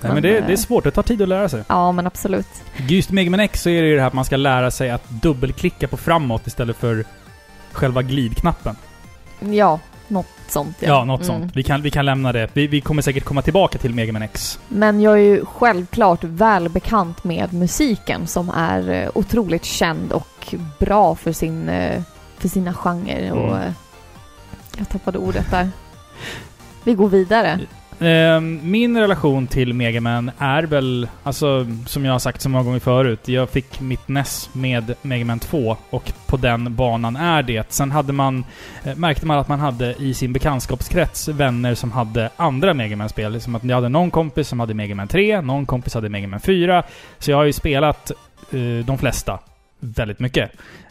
Nej, 0.00 0.12
men 0.12 0.22
det, 0.22 0.38
eh, 0.38 0.46
det 0.46 0.52
är 0.52 0.56
svårt. 0.56 0.84
Det 0.84 0.90
tar 0.90 1.02
tid 1.02 1.22
att 1.22 1.28
lära 1.28 1.48
sig. 1.48 1.62
Ja, 1.68 1.92
men 1.92 2.06
absolut. 2.06 2.46
Just 2.88 3.10
Mega 3.10 3.30
Man 3.30 3.40
X 3.40 3.62
så 3.62 3.68
är 3.70 3.82
det 3.82 3.88
ju 3.88 3.94
det 3.94 4.00
här 4.00 4.08
att 4.08 4.12
man 4.14 4.24
ska 4.24 4.36
lära 4.36 4.70
sig 4.70 4.90
att 4.90 5.08
dubbelklicka 5.10 5.88
på 5.88 5.96
framåt 5.96 6.46
istället 6.46 6.76
för 6.76 7.04
själva 7.72 8.02
glidknappen. 8.02 8.76
Ja, 9.40 9.80
något 10.08 10.26
sånt. 10.48 10.76
Ja, 10.80 11.04
något 11.04 11.20
Mm. 11.20 11.40
sånt. 11.40 11.56
Vi 11.56 11.62
kan, 11.62 11.82
vi 11.82 11.90
kan 11.90 12.04
lämna 12.06 12.32
det. 12.32 12.48
Vi, 12.52 12.66
vi 12.66 12.80
kommer 12.80 13.02
säkert 13.02 13.24
komma 13.24 13.42
tillbaka 13.42 13.78
till 13.78 13.94
Mega 13.94 14.12
Man 14.12 14.22
X. 14.22 14.58
Men 14.68 15.00
jag 15.00 15.12
är 15.14 15.22
ju 15.22 15.44
självklart 15.44 16.24
väl 16.24 16.68
bekant 16.68 17.24
med 17.24 17.52
musiken 17.52 18.26
som 18.26 18.50
är 18.50 18.90
eh, 18.90 19.08
otroligt 19.14 19.64
känd 19.64 20.12
och 20.12 20.54
bra 20.78 21.14
för, 21.14 21.32
sin, 21.32 21.68
eh, 21.68 22.02
för 22.38 22.48
sina 22.48 22.74
genrer. 22.74 23.32
Och, 23.32 23.48
Mm. 23.56 23.62
eh, 23.62 23.72
jag 24.78 24.88
tappade 24.88 25.18
ordet 25.18 25.50
där. 25.50 25.68
Vi 26.84 26.94
går 26.94 27.08
vidare. 27.08 27.60
Ehm, 28.00 28.60
min 28.62 28.98
relation 28.98 29.46
till 29.46 29.74
Mega 29.74 30.00
Man 30.00 30.30
är 30.38 30.62
väl, 30.62 31.08
alltså 31.22 31.66
som 31.86 32.04
jag 32.04 32.12
har 32.12 32.18
sagt 32.18 32.40
så 32.40 32.48
många 32.48 32.64
gånger 32.64 32.78
förut, 32.78 33.28
jag 33.28 33.50
fick 33.50 33.80
mitt 33.80 34.08
NES 34.08 34.50
med 34.52 34.94
Mega 35.02 35.24
Man 35.24 35.38
2 35.38 35.76
och 35.90 36.12
på 36.26 36.36
den 36.36 36.74
banan 36.74 37.16
är 37.16 37.42
det. 37.42 37.72
Sen 37.72 37.90
hade 37.90 38.12
man, 38.12 38.44
eh, 38.84 38.96
märkte 38.96 39.26
man 39.26 39.38
att 39.38 39.48
man 39.48 39.60
hade 39.60 39.94
i 39.98 40.14
sin 40.14 40.32
bekantskapskrets 40.32 41.28
vänner 41.28 41.74
som 41.74 41.92
hade 41.92 42.30
andra 42.36 42.74
Mega 42.74 42.96
Man-spel. 42.96 43.32
Liksom 43.32 43.54
att 43.54 43.64
jag 43.64 43.74
hade 43.74 43.88
någon 43.88 44.10
kompis 44.10 44.48
som 44.48 44.60
hade 44.60 44.74
Mega 44.74 44.94
Man 44.94 45.08
3, 45.08 45.40
någon 45.40 45.66
kompis 45.66 45.94
hade 45.94 46.08
Mega 46.08 46.28
Man 46.28 46.40
4. 46.40 46.82
Så 47.18 47.30
jag 47.30 47.36
har 47.36 47.44
ju 47.44 47.52
spelat 47.52 48.10
eh, 48.50 48.86
de 48.86 48.98
flesta 48.98 49.38
väldigt 49.80 50.18
mycket. 50.18 50.50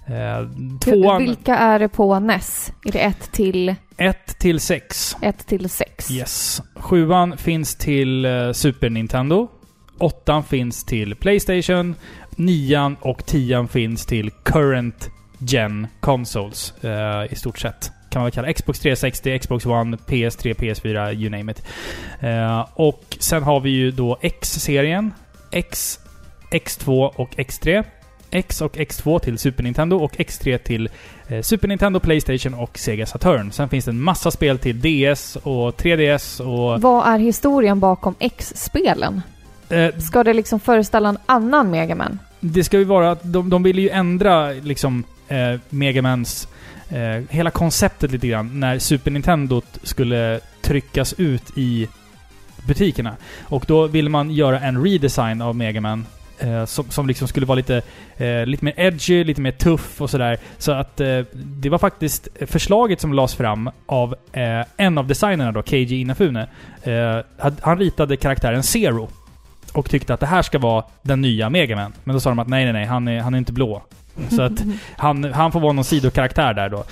Uh, 0.10 0.78
tvåan, 0.80 1.22
Vilka 1.22 1.56
är 1.56 1.80
det 1.80 1.90
på 1.90 2.20
NES? 2.20 2.74
Är 2.86 2.92
det 2.92 3.00
1 3.00 3.32
till 3.32 3.76
1 3.98 4.40
till 4.40 4.60
6. 4.60 5.16
1 5.22 5.48
till 5.48 5.70
6? 5.70 6.12
Yes. 6.12 6.62
Sjuan 6.76 7.38
finns 7.38 7.76
till 7.76 8.26
eh, 8.26 8.52
Super 8.52 8.90
Nintendo. 8.90 9.48
Åttan 9.98 10.44
finns 10.44 10.84
till 10.84 11.16
Playstation. 11.16 11.96
Nian 12.36 12.96
och 13.02 13.26
tian 13.26 13.68
finns 13.68 14.06
till 14.06 14.32
Current 14.32 15.10
Gen 15.38 15.88
Consoles 16.00 16.84
eh, 16.84 17.34
i 17.34 17.36
stort 17.36 17.60
sett. 17.60 17.92
Kan 18.10 18.20
man 18.20 18.26
väl 18.26 18.32
kalla 18.32 18.54
Xbox 18.54 18.80
360, 18.80 19.40
Xbox 19.40 19.66
One, 19.66 19.98
PS3, 19.98 20.54
PS4, 20.54 21.14
you 21.14 21.30
name 21.30 21.52
it. 21.52 21.64
Eh, 22.20 22.68
och 22.74 23.18
sen 23.20 23.44
har 23.44 23.60
vi 23.60 23.70
ju 23.70 23.92
då 23.92 24.18
X-serien. 24.22 25.14
X, 25.52 26.00
X2 26.52 27.12
och 27.16 27.30
X3. 27.30 27.84
X 28.34 28.62
och 28.62 28.76
X2 28.78 29.20
till 29.20 29.38
Super 29.38 29.64
Nintendo 29.64 29.98
och 29.98 30.16
X3 30.16 30.58
till 30.58 30.90
eh, 31.28 31.42
Super 31.42 31.68
Nintendo, 31.68 32.00
Playstation 32.00 32.54
och 32.54 32.78
Sega 32.78 33.06
Saturn. 33.06 33.52
Sen 33.52 33.70
finns 33.70 33.86
det 33.86 33.92
en 33.92 34.02
massa 34.02 34.32
spel 34.32 34.60
till 34.60 34.80
DS 34.82 35.36
och 35.36 35.76
3DS 35.82 36.42
och... 36.42 36.82
Vad 36.82 37.08
är 37.08 37.20
historien 37.20 37.80
bakom 37.80 38.16
X-spelen? 38.20 39.22
Eh, 39.70 39.96
Ska 40.00 40.24
det 40.24 40.34
liksom 40.34 40.60
föreställa 40.60 41.10
en 41.10 41.18
annan 41.26 41.72
Megaman? 41.72 42.20
det 42.40 42.64
ska 42.64 42.78
ju 42.78 42.84
vara 42.84 43.12
att 43.12 43.20
de, 43.24 43.50
de 43.50 43.64
ville 43.64 43.82
ju 43.82 43.90
ändra 43.90 44.52
liksom 44.52 45.04
eh, 45.28 45.60
Megamans... 45.70 46.48
Eh, 46.90 47.24
hela 47.30 47.52
konceptet 47.52 48.12
lite 48.12 48.28
grann 48.28 48.60
när 48.60 48.80
Super 48.80 49.12
Nintendo 49.12 49.62
skulle 49.84 50.40
tryckas 50.62 51.14
ut 51.18 51.58
i 51.58 51.88
butikerna. 52.68 53.16
Och 53.42 53.66
då 53.68 53.88
ville 53.88 54.10
man 54.10 54.32
göra 54.32 54.60
en 54.60 54.84
redesign 54.84 55.42
av 55.42 55.56
Megaman 55.56 56.06
eh, 56.40 56.66
som, 56.66 56.90
som 56.90 57.08
liksom 57.08 57.28
skulle 57.28 57.46
vara 57.46 57.56
lite, 57.56 57.82
eh, 58.18 58.46
lite 58.46 58.66
mer 58.66 58.74
edgy, 58.78 59.24
lite 59.24 59.42
mer 59.42 59.52
tuff 59.52 60.02
och 60.02 60.10
sådär. 60.10 60.38
Så 60.58 60.72
att 60.72 61.00
eh, 61.00 61.20
det 61.34 61.70
var 61.70 61.78
faktiskt 61.78 62.28
förslaget 62.42 63.02
som 63.02 63.14
lades 63.14 63.36
fram 63.36 63.70
av 63.86 64.16
eh, 64.32 64.66
en 64.78 64.98
av 64.98 65.08
designerna 65.08 65.52
då, 65.52 65.62
KG 65.62 66.02
Inafune. 66.02 66.48
Eh, 66.84 67.18
han 67.62 67.80
ritade 67.80 68.18
karaktären 68.18 68.64
Zero 68.64 69.10
och 69.74 69.90
tyckte 69.90 70.14
att 70.14 70.20
det 70.20 70.26
här 70.26 70.42
ska 70.42 70.60
vara 70.60 70.84
den 71.02 71.22
nya 71.22 71.50
Megaman. 71.50 71.94
Men 72.04 72.14
då 72.14 72.20
sa 72.20 72.30
de 72.30 72.40
att 72.40 72.48
nej, 72.48 72.64
nej, 72.64 72.74
nej, 72.74 72.86
han 72.86 73.08
är, 73.08 73.22
han 73.22 73.34
är 73.34 73.38
inte 73.38 73.54
blå. 73.54 73.84
Så 74.30 74.42
att 74.42 74.64
han, 74.98 75.24
han 75.24 75.52
får 75.52 75.60
vara 75.60 75.74
någon 75.74 75.86
sidokaraktär 75.86 76.54
där 76.54 76.70
då. 76.70 76.84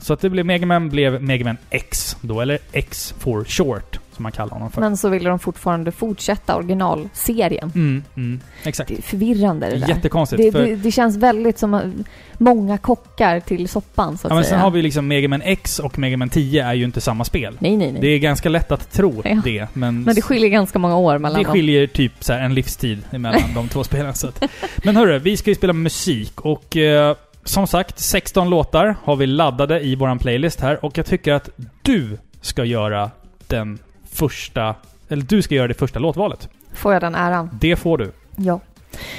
Så 0.00 0.12
att 0.12 0.20
det 0.20 0.30
blev 0.30 0.46
Megaman 0.46 0.88
blev 0.88 1.22
Megaman 1.22 1.56
X 1.70 2.16
då, 2.20 2.40
eller 2.40 2.58
X 2.72 3.14
for 3.18 3.44
short, 3.44 3.98
som 4.18 4.22
man 4.22 4.32
kallar 4.32 4.52
honom 4.52 4.70
för. 4.70 4.80
Men 4.80 4.96
så 4.96 5.08
ville 5.08 5.28
de 5.28 5.38
fortfarande 5.38 5.92
fortsätta 5.92 6.56
originalserien. 6.56 7.72
Mm, 7.74 8.04
mm, 8.16 8.40
exakt. 8.64 8.88
Det 8.88 8.98
är 8.98 9.02
förvirrande 9.02 9.70
det 9.70 9.76
där. 9.76 9.88
Jättekonstigt. 9.88 10.42
Det, 10.42 10.52
för, 10.52 10.66
det, 10.66 10.76
det 10.76 10.90
känns 10.90 11.16
väldigt 11.16 11.58
som 11.58 12.04
många 12.38 12.78
kockar 12.78 13.40
till 13.40 13.68
soppan 13.68 14.18
så 14.18 14.26
att 14.26 14.30
ja, 14.30 14.34
men 14.34 14.44
säga. 14.44 14.54
sen 14.54 14.60
har 14.60 14.70
vi 14.70 14.82
liksom 14.82 15.08
Megaman 15.08 15.42
X 15.42 15.78
och 15.78 15.98
Megaman 15.98 16.28
10 16.28 16.64
är 16.64 16.74
ju 16.74 16.84
inte 16.84 17.00
samma 17.00 17.24
spel. 17.24 17.56
Nej, 17.58 17.76
nej, 17.76 17.92
nej. 17.92 18.00
Det 18.00 18.08
är 18.08 18.18
ganska 18.18 18.48
lätt 18.48 18.72
att 18.72 18.92
tro 18.92 19.22
Ja. 19.24 19.40
det, 19.44 19.66
men... 19.72 20.02
Men 20.02 20.14
det 20.14 20.22
skiljer 20.22 20.48
ganska 20.48 20.78
många 20.78 20.96
år 20.96 21.18
mellan 21.18 21.38
det 21.38 21.44
dem. 21.44 21.52
skiljer 21.52 21.86
typ 21.86 22.12
så 22.20 22.32
en 22.32 22.54
livstid 22.54 22.98
mellan 23.10 23.54
de 23.54 23.68
två 23.68 23.84
spelen. 23.84 24.14
Så 24.14 24.28
att. 24.28 24.44
Men 24.84 24.96
hörru, 24.96 25.18
vi 25.18 25.36
ska 25.36 25.50
ju 25.50 25.54
spela 25.54 25.72
musik 25.72 26.40
och 26.40 26.76
eh, 26.76 27.16
som 27.44 27.66
sagt, 27.66 27.98
16 27.98 28.50
låtar 28.50 28.96
har 29.04 29.16
vi 29.16 29.26
laddade 29.26 29.80
i 29.80 29.94
våran 29.94 30.18
playlist 30.18 30.60
här 30.60 30.84
och 30.84 30.98
jag 30.98 31.06
tycker 31.06 31.32
att 31.32 31.50
du 31.82 32.18
ska 32.40 32.64
göra 32.64 33.10
den 33.46 33.78
första... 34.12 34.74
Eller 35.08 35.22
du 35.22 35.42
ska 35.42 35.54
göra 35.54 35.68
det 35.68 35.74
första 35.74 35.98
låtvalet. 35.98 36.48
Får 36.72 36.92
jag 36.92 37.02
den 37.02 37.14
äran? 37.14 37.50
Det 37.60 37.76
får 37.76 37.98
du. 37.98 38.12
Ja. 38.36 38.60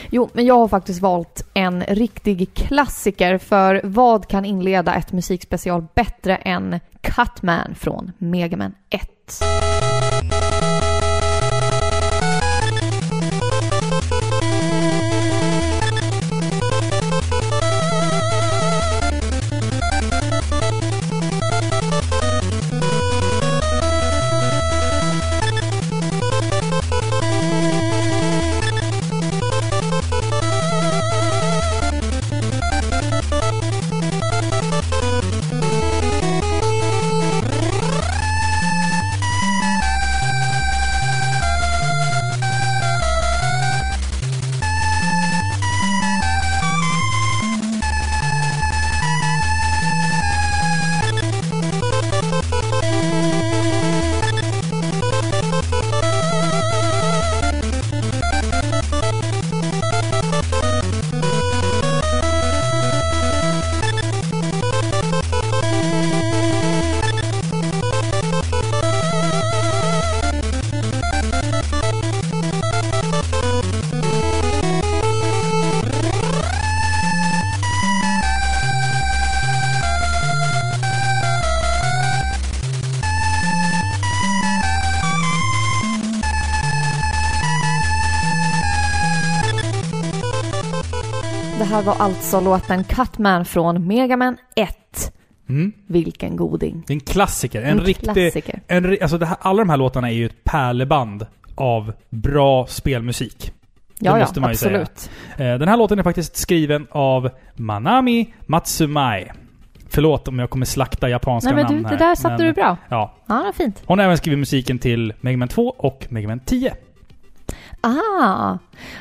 Jo, 0.09 0.29
men 0.33 0.45
jag 0.45 0.55
har 0.55 0.67
faktiskt 0.67 1.01
valt 1.01 1.49
en 1.53 1.83
riktig 1.83 2.53
klassiker 2.53 3.37
för 3.37 3.81
vad 3.83 4.27
kan 4.27 4.45
inleda 4.45 4.95
ett 4.95 5.11
musikspecial 5.11 5.85
bättre 5.95 6.35
än 6.35 6.79
Cutman 7.01 7.75
från 7.75 8.11
Mega 8.17 8.57
Man 8.57 8.73
1? 8.89 9.09
Här 91.79 91.85
var 91.85 91.95
alltså 92.05 92.39
låten 92.41 92.83
Cutman 92.83 93.45
från 93.45 93.87
Mega 93.87 94.17
Man 94.17 94.37
1. 94.55 95.13
Mm. 95.49 95.71
Vilken 95.87 96.35
goding. 96.35 96.83
Det 96.87 96.93
är 96.93 96.95
en 96.95 96.99
klassiker. 96.99 97.61
En, 97.61 97.79
En 97.79 97.85
riktig... 97.85 98.03
klassiker. 98.13 98.61
En, 98.67 98.97
alltså 99.01 99.17
det 99.17 99.25
här, 99.25 99.37
alla 99.41 99.59
de 99.59 99.69
här 99.69 99.77
låtarna 99.77 100.09
är 100.09 100.13
ju 100.13 100.25
ett 100.25 100.43
pärleband 100.43 101.25
av 101.55 101.93
bra 102.09 102.65
spelmusik. 102.67 103.53
Ja, 103.99 104.11
ja, 104.11 104.19
måste 104.19 104.39
man 104.39 104.49
ju 104.49 104.55
säga. 104.55 104.81
absolut. 104.81 105.09
Eh, 105.37 105.57
Den 105.59 105.67
här 105.67 105.77
låten 105.77 105.99
är 105.99 106.03
faktiskt 106.03 106.37
skriven 106.37 106.87
av 106.91 107.29
Manami 107.55 108.33
Matsumai. 108.45 109.31
Förlåt 109.89 110.27
om 110.27 110.39
jag 110.39 110.49
kommer 110.49 110.65
slakta 110.65 111.09
japanska 111.09 111.53
Nej 111.53 111.63
men 111.63 111.73
namn 111.73 111.83
du, 111.83 111.89
det 111.89 112.03
där 112.05 112.15
satte 112.15 112.37
men- 112.37 112.45
du 112.45 112.53
bra. 112.53 112.77
Ja. 112.89 113.15
Ja, 113.25 113.35
det 113.35 113.43
var 113.43 113.51
fint. 113.53 113.83
Hon 113.85 113.99
har 113.99 114.05
även 114.05 114.17
skrivit 114.17 114.39
musiken 114.39 114.79
till 114.79 115.13
Mega 115.21 115.37
Man 115.37 115.47
2 115.47 115.67
och 115.77 116.05
Mega 116.09 116.27
Man 116.27 116.39
10. 116.39 116.73
Ah, 117.81 118.57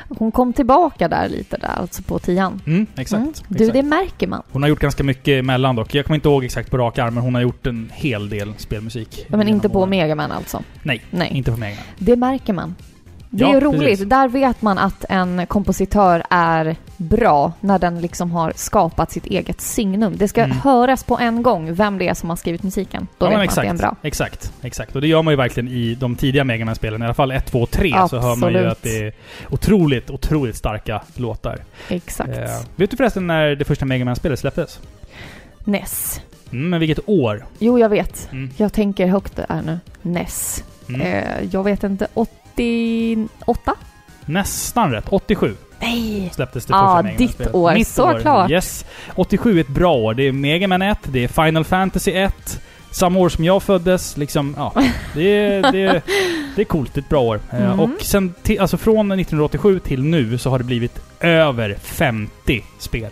hon 0.09 0.31
kom 0.31 0.53
tillbaka 0.53 1.07
där 1.07 1.29
lite 1.29 1.57
där, 1.57 1.67
alltså 1.67 2.03
på 2.03 2.19
tian. 2.19 2.61
Mm, 2.65 2.87
exakt. 2.95 3.19
Mm. 3.19 3.33
Du, 3.47 3.55
exakt. 3.55 3.73
det 3.73 3.83
märker 3.83 4.27
man. 4.27 4.43
Hon 4.51 4.61
har 4.61 4.69
gjort 4.69 4.79
ganska 4.79 5.03
mycket 5.03 5.39
emellan 5.39 5.75
dock. 5.75 5.95
Jag 5.95 6.05
kommer 6.05 6.15
inte 6.15 6.29
ihåg 6.29 6.45
exakt 6.45 6.71
på 6.71 6.77
rak 6.77 6.97
arm, 6.97 7.13
men 7.13 7.23
hon 7.23 7.35
har 7.35 7.41
gjort 7.41 7.67
en 7.67 7.91
hel 7.93 8.29
del 8.29 8.53
spelmusik. 8.57 9.25
Ja, 9.29 9.37
men 9.37 9.47
inte 9.47 9.69
på 9.69 9.79
åren. 9.79 9.89
Mega 9.89 10.15
Man 10.15 10.31
alltså. 10.31 10.63
Nej, 10.83 11.01
Nej. 11.11 11.31
inte 11.33 11.51
på 11.51 11.57
Mega 11.57 11.75
Man. 11.75 11.85
Det 11.97 12.15
märker 12.15 12.53
man. 12.53 12.75
Det 13.31 13.43
Ja, 13.43 13.55
är 13.55 13.61
roligt. 13.61 13.81
precis. 13.81 14.05
Där 14.05 14.27
vet 14.27 14.61
man 14.61 14.77
att 14.77 15.05
en 15.09 15.45
kompositör 15.47 16.23
är 16.29 16.75
bra 16.97 17.53
när 17.59 17.79
den 17.79 18.01
liksom 18.01 18.31
har 18.31 18.53
skapat 18.55 19.11
sitt 19.11 19.25
eget 19.25 19.61
signum. 19.61 20.17
Det 20.17 20.27
ska 20.27 20.43
Mm. 20.43 20.57
höras 20.57 21.03
på 21.03 21.17
en 21.19 21.43
gång 21.43 21.73
vem 21.73 21.97
det 21.97 22.07
är 22.07 22.13
som 22.13 22.29
har 22.29 22.35
skrivit 22.37 22.63
musiken. 22.63 23.07
Då 23.17 23.25
ja, 23.25 23.29
vet 23.29 23.37
man 23.37 23.47
att 23.47 23.55
det 23.55 23.61
är 23.61 23.65
en 23.65 23.77
bra. 23.77 23.95
Exakt, 24.01 24.53
exakt. 24.61 24.95
Och 24.95 25.01
det 25.01 25.07
gör 25.07 25.21
man 25.21 25.31
ju 25.31 25.35
verkligen 25.37 25.69
i 25.69 25.95
de 25.95 26.15
tidiga 26.15 26.43
Mega 26.43 26.65
Man-spelen. 26.65 27.01
I 27.01 27.05
alla 27.05 27.13
fall 27.13 27.31
1, 27.31 27.45
2 27.45 27.61
och 27.61 27.71
3 27.71 27.93
så 28.09 28.19
hör 28.19 28.35
man 28.35 28.53
ju 28.53 28.65
att 28.67 28.81
det 28.83 28.97
är 29.05 29.13
otroligt, 29.49 30.09
otroligt 30.09 30.55
starka 30.55 31.01
låtar. 31.15 31.59
Exakt. 31.89 32.29
Eh, 32.37 32.45
vet 32.75 32.91
du 32.91 32.97
förresten 32.97 33.27
när 33.27 33.55
det 33.55 33.65
första 33.65 33.85
Mega 33.85 34.05
Man-spelet 34.05 34.39
släpptes? 34.39 34.79
NES. 35.63 36.21
Mm, 36.51 36.69
men 36.69 36.79
vilket 36.79 36.99
år? 37.09 37.45
Jo, 37.59 37.79
jag 37.79 37.89
vet. 37.89 38.29
Mm. 38.31 38.49
Jag 38.57 38.73
tänker 38.73 39.07
högt 39.07 39.35
där 39.35 39.61
nu. 39.65 39.79
NES. 40.01 40.63
Mm. 40.89 41.01
Eh, 41.01 41.23
jag 41.51 41.63
vet 41.63 41.83
inte. 41.83 42.07
88? 43.45 43.75
Nästan 44.25 44.91
rätt. 44.91 45.05
87 45.09 45.55
Nej! 45.79 46.29
släpptes 46.33 46.65
det 46.65 46.73
Ja, 46.73 47.01
första 47.03 47.17
ditt 47.17 47.19
Man-spelet. 47.19 47.53
år. 47.55 47.73
Mitt 47.73 47.87
Såklart. 47.87 48.51
Yes. 48.51 48.85
87 49.15 49.57
är 49.57 49.61
ett 49.61 49.67
bra 49.67 49.93
år. 49.95 50.13
Det 50.13 50.23
är 50.23 50.31
Mega 50.31 50.67
Man 50.67 50.81
1, 50.81 50.97
det 51.03 51.23
är 51.23 51.27
Final 51.27 51.63
Fantasy 51.65 52.11
1. 52.11 52.61
Samma 52.91 53.19
år 53.19 53.29
som 53.29 53.43
jag 53.45 53.63
föddes. 53.63 54.17
Liksom, 54.17 54.53
ja. 54.57 54.73
Det 55.13 55.23
är, 55.23 55.71
det 55.71 55.81
är, 55.81 56.01
det 56.55 56.61
är 56.61 56.65
coolt. 56.65 56.93
Det 56.93 56.99
är 56.99 57.01
ett 57.01 57.09
bra 57.09 57.21
år. 57.21 57.39
Eh, 57.51 57.59
Mm. 57.65 57.79
Och 57.79 57.89
sen, 58.01 58.33
till, 58.43 58.59
alltså 58.59 58.77
från 58.77 59.11
1987 59.11 59.79
till 59.79 60.03
nu 60.03 60.37
så 60.37 60.49
har 60.49 60.57
det 60.57 60.63
blivit 60.63 60.99
över 61.19 61.75
50 61.81 62.63
spel. 62.79 63.09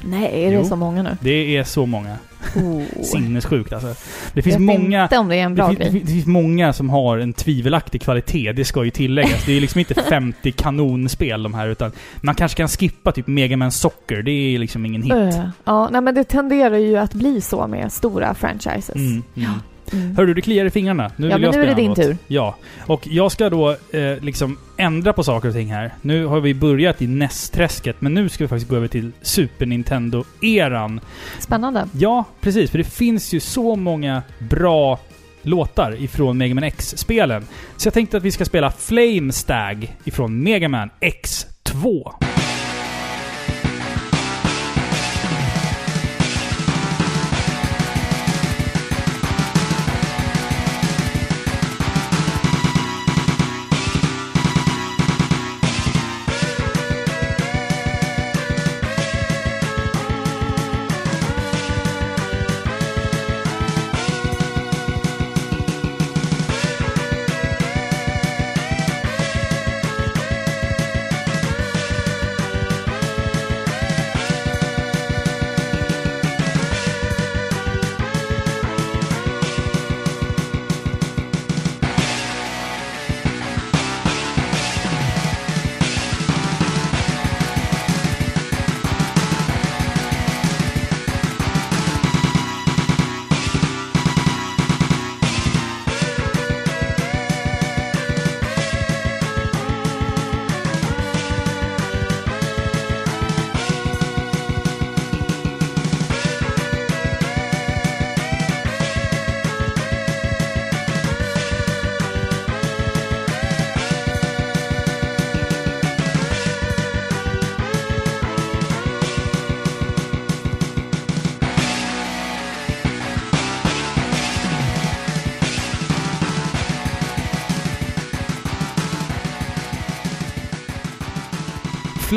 Nej, 0.00 0.44
är 0.44 0.50
det 0.50 0.56
Jo. 0.56 0.64
så 0.64 0.76
många 0.76 1.02
nu? 1.02 1.16
Det 1.20 1.56
är 1.56 1.64
så 1.64 1.86
många. 1.86 2.16
Oh. 2.56 2.82
Sinnessjukt 3.02 3.72
alltså. 3.72 3.94
Det 4.32 4.42
finns 4.42 4.58
många... 4.58 5.02
inte 5.02 5.18
om 5.18 5.28
det 5.28 5.36
är 5.36 5.42
en 5.44 5.54
bra 5.54 5.68
det, 5.68 5.74
grej. 5.74 5.90
finns, 5.92 6.04
det 6.04 6.12
finns 6.12 6.26
många 6.26 6.72
som 6.72 6.90
har 6.90 7.18
en 7.18 7.32
tvivelaktig 7.32 8.02
kvalitet, 8.02 8.52
det 8.52 8.64
ska 8.64 8.84
ju 8.84 8.90
tilläggas. 8.90 9.46
Det 9.46 9.56
är 9.56 9.60
liksom 9.60 9.78
inte 9.78 9.94
50 10.08 10.52
kanonspel 10.52 11.42
de 11.42 11.54
här, 11.54 11.68
utan 11.68 11.92
man 12.20 12.34
kanske 12.34 12.56
kan 12.56 12.68
skippa 12.68 13.12
typ 13.12 13.26
Mega 13.26 13.56
Man 13.56 13.72
Soccer, 13.72 14.22
det 14.22 14.30
är 14.30 14.58
liksom 14.58 14.86
ingen 14.86 15.02
hit. 15.02 15.12
Öh. 15.12 15.48
Ja, 15.64 15.88
nej 15.92 16.00
men 16.00 16.14
det 16.14 16.24
tenderar 16.24 16.76
ju 16.78 16.96
att 16.96 17.14
bli 17.14 17.40
så 17.40 17.66
med 17.66 17.92
stora 17.92 18.34
franchises. 18.34 18.94
Mm, 18.96 19.22
mm. 19.36 19.50
Mm. 19.92 20.16
Hörru, 20.16 20.34
du 20.34 20.42
kliar 20.42 20.64
i 20.64 20.70
fingrarna. 20.70 21.10
Nu 21.16 21.28
Ja, 21.28 21.36
vill 21.36 21.46
men 21.46 21.54
jag 21.54 21.54
nu 21.54 21.62
är 21.62 21.74
det 21.74 21.82
din 21.82 21.94
tur. 21.94 22.16
Ja. 22.26 22.56
Och 22.86 23.06
jag 23.10 23.32
ska 23.32 23.50
då 23.50 23.70
eh, 23.70 24.20
liksom 24.20 24.58
ändra 24.76 25.12
på 25.12 25.24
saker 25.24 25.48
och 25.48 25.54
ting 25.54 25.72
här. 25.72 25.94
Nu 26.02 26.26
har 26.26 26.40
vi 26.40 26.54
börjat 26.54 27.02
i 27.02 27.06
NES-träsket, 27.06 27.96
men 28.00 28.14
nu 28.14 28.28
ska 28.28 28.44
vi 28.44 28.48
faktiskt 28.48 28.70
gå 28.70 28.76
över 28.76 28.88
till 28.88 29.12
Super 29.22 29.66
Nintendo-eran. 29.66 31.00
Spännande. 31.38 31.88
Ja, 31.92 32.24
precis. 32.40 32.70
För 32.70 32.78
det 32.78 32.84
finns 32.84 33.32
ju 33.32 33.40
så 33.40 33.76
många 33.76 34.22
bra 34.38 34.98
låtar 35.42 36.02
ifrån 36.02 36.38
Mega 36.38 36.54
Man 36.54 36.64
X-spelen. 36.64 37.46
Så 37.76 37.86
jag 37.86 37.94
tänkte 37.94 38.16
att 38.16 38.22
vi 38.22 38.32
ska 38.32 38.44
spela 38.44 38.70
Flame 38.70 39.32
Stag 39.32 39.96
ifrån 40.04 40.42
Mega 40.42 40.68
Man 40.68 40.90
X2. 41.00 42.12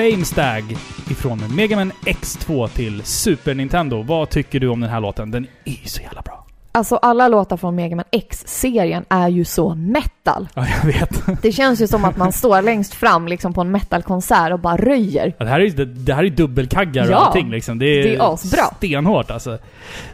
Flamestag 0.01 0.77
ifrån 1.09 1.55
Mega 1.55 1.75
Man 1.75 1.91
X2 2.05 2.67
till 2.67 3.03
Super 3.03 3.55
Nintendo. 3.55 4.01
Vad 4.01 4.29
tycker 4.29 4.59
du 4.59 4.67
om 4.67 4.79
den 4.79 4.89
här 4.89 5.01
låten? 5.01 5.31
Den 5.31 5.47
är 5.65 5.71
ju 5.71 5.87
så 5.87 6.01
jävla. 6.01 6.20
Alltså 6.73 6.95
alla 6.95 7.27
låtar 7.27 7.57
från 7.57 7.75
Mega 7.75 7.95
Man 7.95 8.05
X-serien 8.11 9.05
är 9.09 9.27
ju 9.29 9.45
så 9.45 9.75
metal. 9.75 10.47
Ja, 10.53 10.65
jag 10.81 10.93
vet. 10.93 11.41
Det 11.41 11.51
känns 11.51 11.81
ju 11.81 11.87
som 11.87 12.05
att 12.05 12.17
man 12.17 12.31
står 12.31 12.61
längst 12.61 12.93
fram 12.93 13.27
liksom 13.27 13.53
på 13.53 13.61
en 13.61 13.71
metalkonsert 13.71 14.51
och 14.53 14.59
bara 14.59 14.77
röjer. 14.77 15.33
Ja, 15.37 15.45
det 15.45 15.51
här 15.51 15.59
är 15.59 15.63
ju 15.65 15.85
det, 15.85 16.13
här 16.13 16.23
är 16.23 16.29
dubbelkaggar 16.29 17.05
och 17.05 17.11
Ja, 17.11 17.15
allting 17.15 17.49
liksom. 17.49 17.79
Det 17.79 17.85
är, 17.85 18.03
det 18.03 18.15
är 18.15 18.33
asbra. 18.33 18.63
stenhårt 18.77 19.31
alltså. 19.31 19.57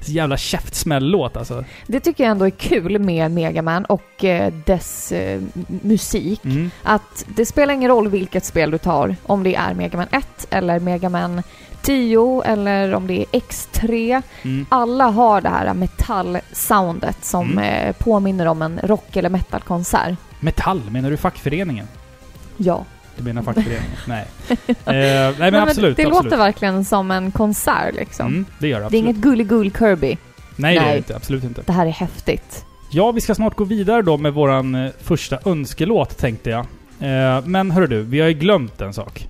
Så 0.01 0.11
jävla 0.11 0.37
käftsmäll-låt 0.37 1.37
alltså. 1.37 1.63
Det 1.87 1.99
tycker 1.99 2.23
jag 2.23 2.31
ändå 2.31 2.45
är 2.45 2.49
kul 2.49 2.99
med 2.99 3.31
Mega 3.31 3.61
Man 3.61 3.85
och 3.85 4.23
eh, 4.23 4.53
dess 4.65 5.11
eh, 5.11 5.41
musik. 5.67 6.45
Mm. 6.45 6.71
Att 6.83 7.25
det 7.35 7.45
spelar 7.45 7.73
ingen 7.73 7.91
roll 7.91 8.07
vilket 8.07 8.45
spel 8.45 8.71
du 8.71 8.77
tar, 8.77 9.15
om 9.23 9.43
det 9.43 9.55
är 9.55 9.73
Mega 9.73 9.97
Man 9.97 10.07
1 10.11 10.47
eller 10.49 10.79
Mega 10.79 11.09
Man 11.09 11.43
10 11.81 12.41
eller 12.45 12.93
om 12.93 13.07
det 13.07 13.13
är 13.19 13.25
X3. 13.39 14.21
Mm. 14.43 14.65
Alla 14.69 15.05
har 15.05 15.41
det 15.41 15.49
här 15.49 15.73
metallsoundet 15.73 17.25
som 17.25 17.51
Mm. 17.51 17.63
eh, 17.63 17.95
påminner 17.95 18.45
om 18.45 18.61
en 18.61 18.79
rock 18.83 19.15
eller 19.15 19.29
metalkonsert. 19.29 20.15
Metall, 20.39 20.81
menar 20.89 21.09
du 21.11 21.17
fackföreningen? 21.17 21.87
Ja. 22.57 22.85
Du 23.17 23.23
menar 23.23 23.41
fackföreningen? 23.41 23.91
nej. 24.07 24.25
Eh, 24.57 24.65
nej 24.85 25.33
men 25.51 25.55
absolut, 25.55 25.97
det 25.97 26.03
absolut. 26.05 26.23
låter 26.23 26.37
verkligen 26.37 26.85
som 26.85 27.11
en 27.11 27.31
konsert 27.31 27.95
liksom. 27.95 28.27
Mm, 28.27 28.45
det 28.59 28.67
gör 28.67 28.79
det 28.79 28.81
Det 28.81 28.83
är 28.83 28.85
absolut. 28.87 29.03
inget 29.03 29.15
gulligull 29.17 29.71
Kirby. 29.71 30.17
Nej, 30.55 30.75
det 30.75 30.79
är 30.81 30.83
Nej. 30.85 30.91
det 30.91 30.97
inte. 30.97 31.15
Absolut 31.15 31.43
inte. 31.43 31.61
Det 31.65 31.71
här 31.73 31.85
är 31.85 31.91
häftigt. 31.91 32.65
Ja, 32.91 33.11
vi 33.11 33.21
ska 33.21 33.35
snart 33.35 33.55
gå 33.55 33.63
vidare 33.63 34.01
då 34.01 34.17
med 34.17 34.33
våran 34.33 34.75
eh, 34.75 34.91
första 35.03 35.39
önskelåt 35.45 36.17
tänkte 36.17 36.49
jag. 36.49 36.65
Eh, 36.99 37.45
men 37.45 37.71
hörru 37.71 37.87
du, 37.87 38.01
vi 38.01 38.19
har 38.19 38.27
ju 38.27 38.33
glömt 38.33 38.81
en 38.81 38.93
sak. 38.93 39.27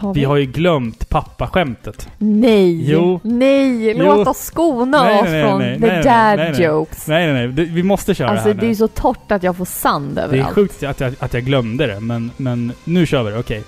Har 0.00 0.14
Vi 0.14 0.24
har 0.24 0.36
ju 0.36 0.46
glömt 0.46 1.08
pappaskämtet. 1.08 2.08
Nej! 2.18 2.90
Jo. 2.90 3.20
Nej! 3.22 3.90
Jo. 3.90 4.04
Låt 4.04 4.28
oss 4.28 4.38
skona 4.38 5.02
Nej, 5.02 5.18
oss 5.22 5.28
nej, 5.28 5.42
från 5.44 5.58
nej, 5.58 5.80
the 5.80 6.02
dad 6.02 6.60
jokes. 6.60 7.06
Nej, 7.06 7.32
nej, 7.32 7.48
nej. 7.48 7.66
Vi 7.66 7.82
måste 7.82 8.14
köra 8.14 8.28
Alltså 8.28 8.48
det 8.48 8.54
här 8.54 8.60
det 8.60 8.66
är 8.70 8.74
så 8.74 8.88
torrt 8.88 9.32
att 9.32 9.42
jag 9.42 9.56
får 9.56 9.64
sand 9.64 10.14
Det 10.14 10.20
är 10.20 10.24
överallt. 10.24 10.54
sjukt 10.54 10.82
att 10.82 11.00
jag, 11.00 11.14
att 11.18 11.34
jag 11.34 11.44
glömde 11.44 11.86
det, 11.86 12.00
men, 12.00 12.30
men 12.36 12.72
nu 12.84 13.06
kör 13.06 13.22
vi 13.22 13.30
det. 13.30 13.38
Okej. 13.38 13.62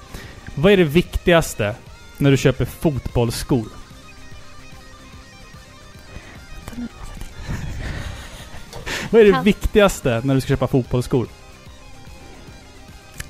Vad 0.54 0.72
är 0.72 0.76
det 0.76 0.84
viktigaste 0.84 1.74
när 2.18 2.30
du 2.30 2.36
köper 2.36 2.64
fotbollsskor? 2.64 3.66
Vad 9.10 9.20
är 9.20 9.24
det 9.32 9.40
viktigaste 9.44 10.20
när 10.24 10.34
du 10.34 10.40
ska 10.40 10.48
köpa 10.48 10.66
fotbollsskor? 10.66 11.26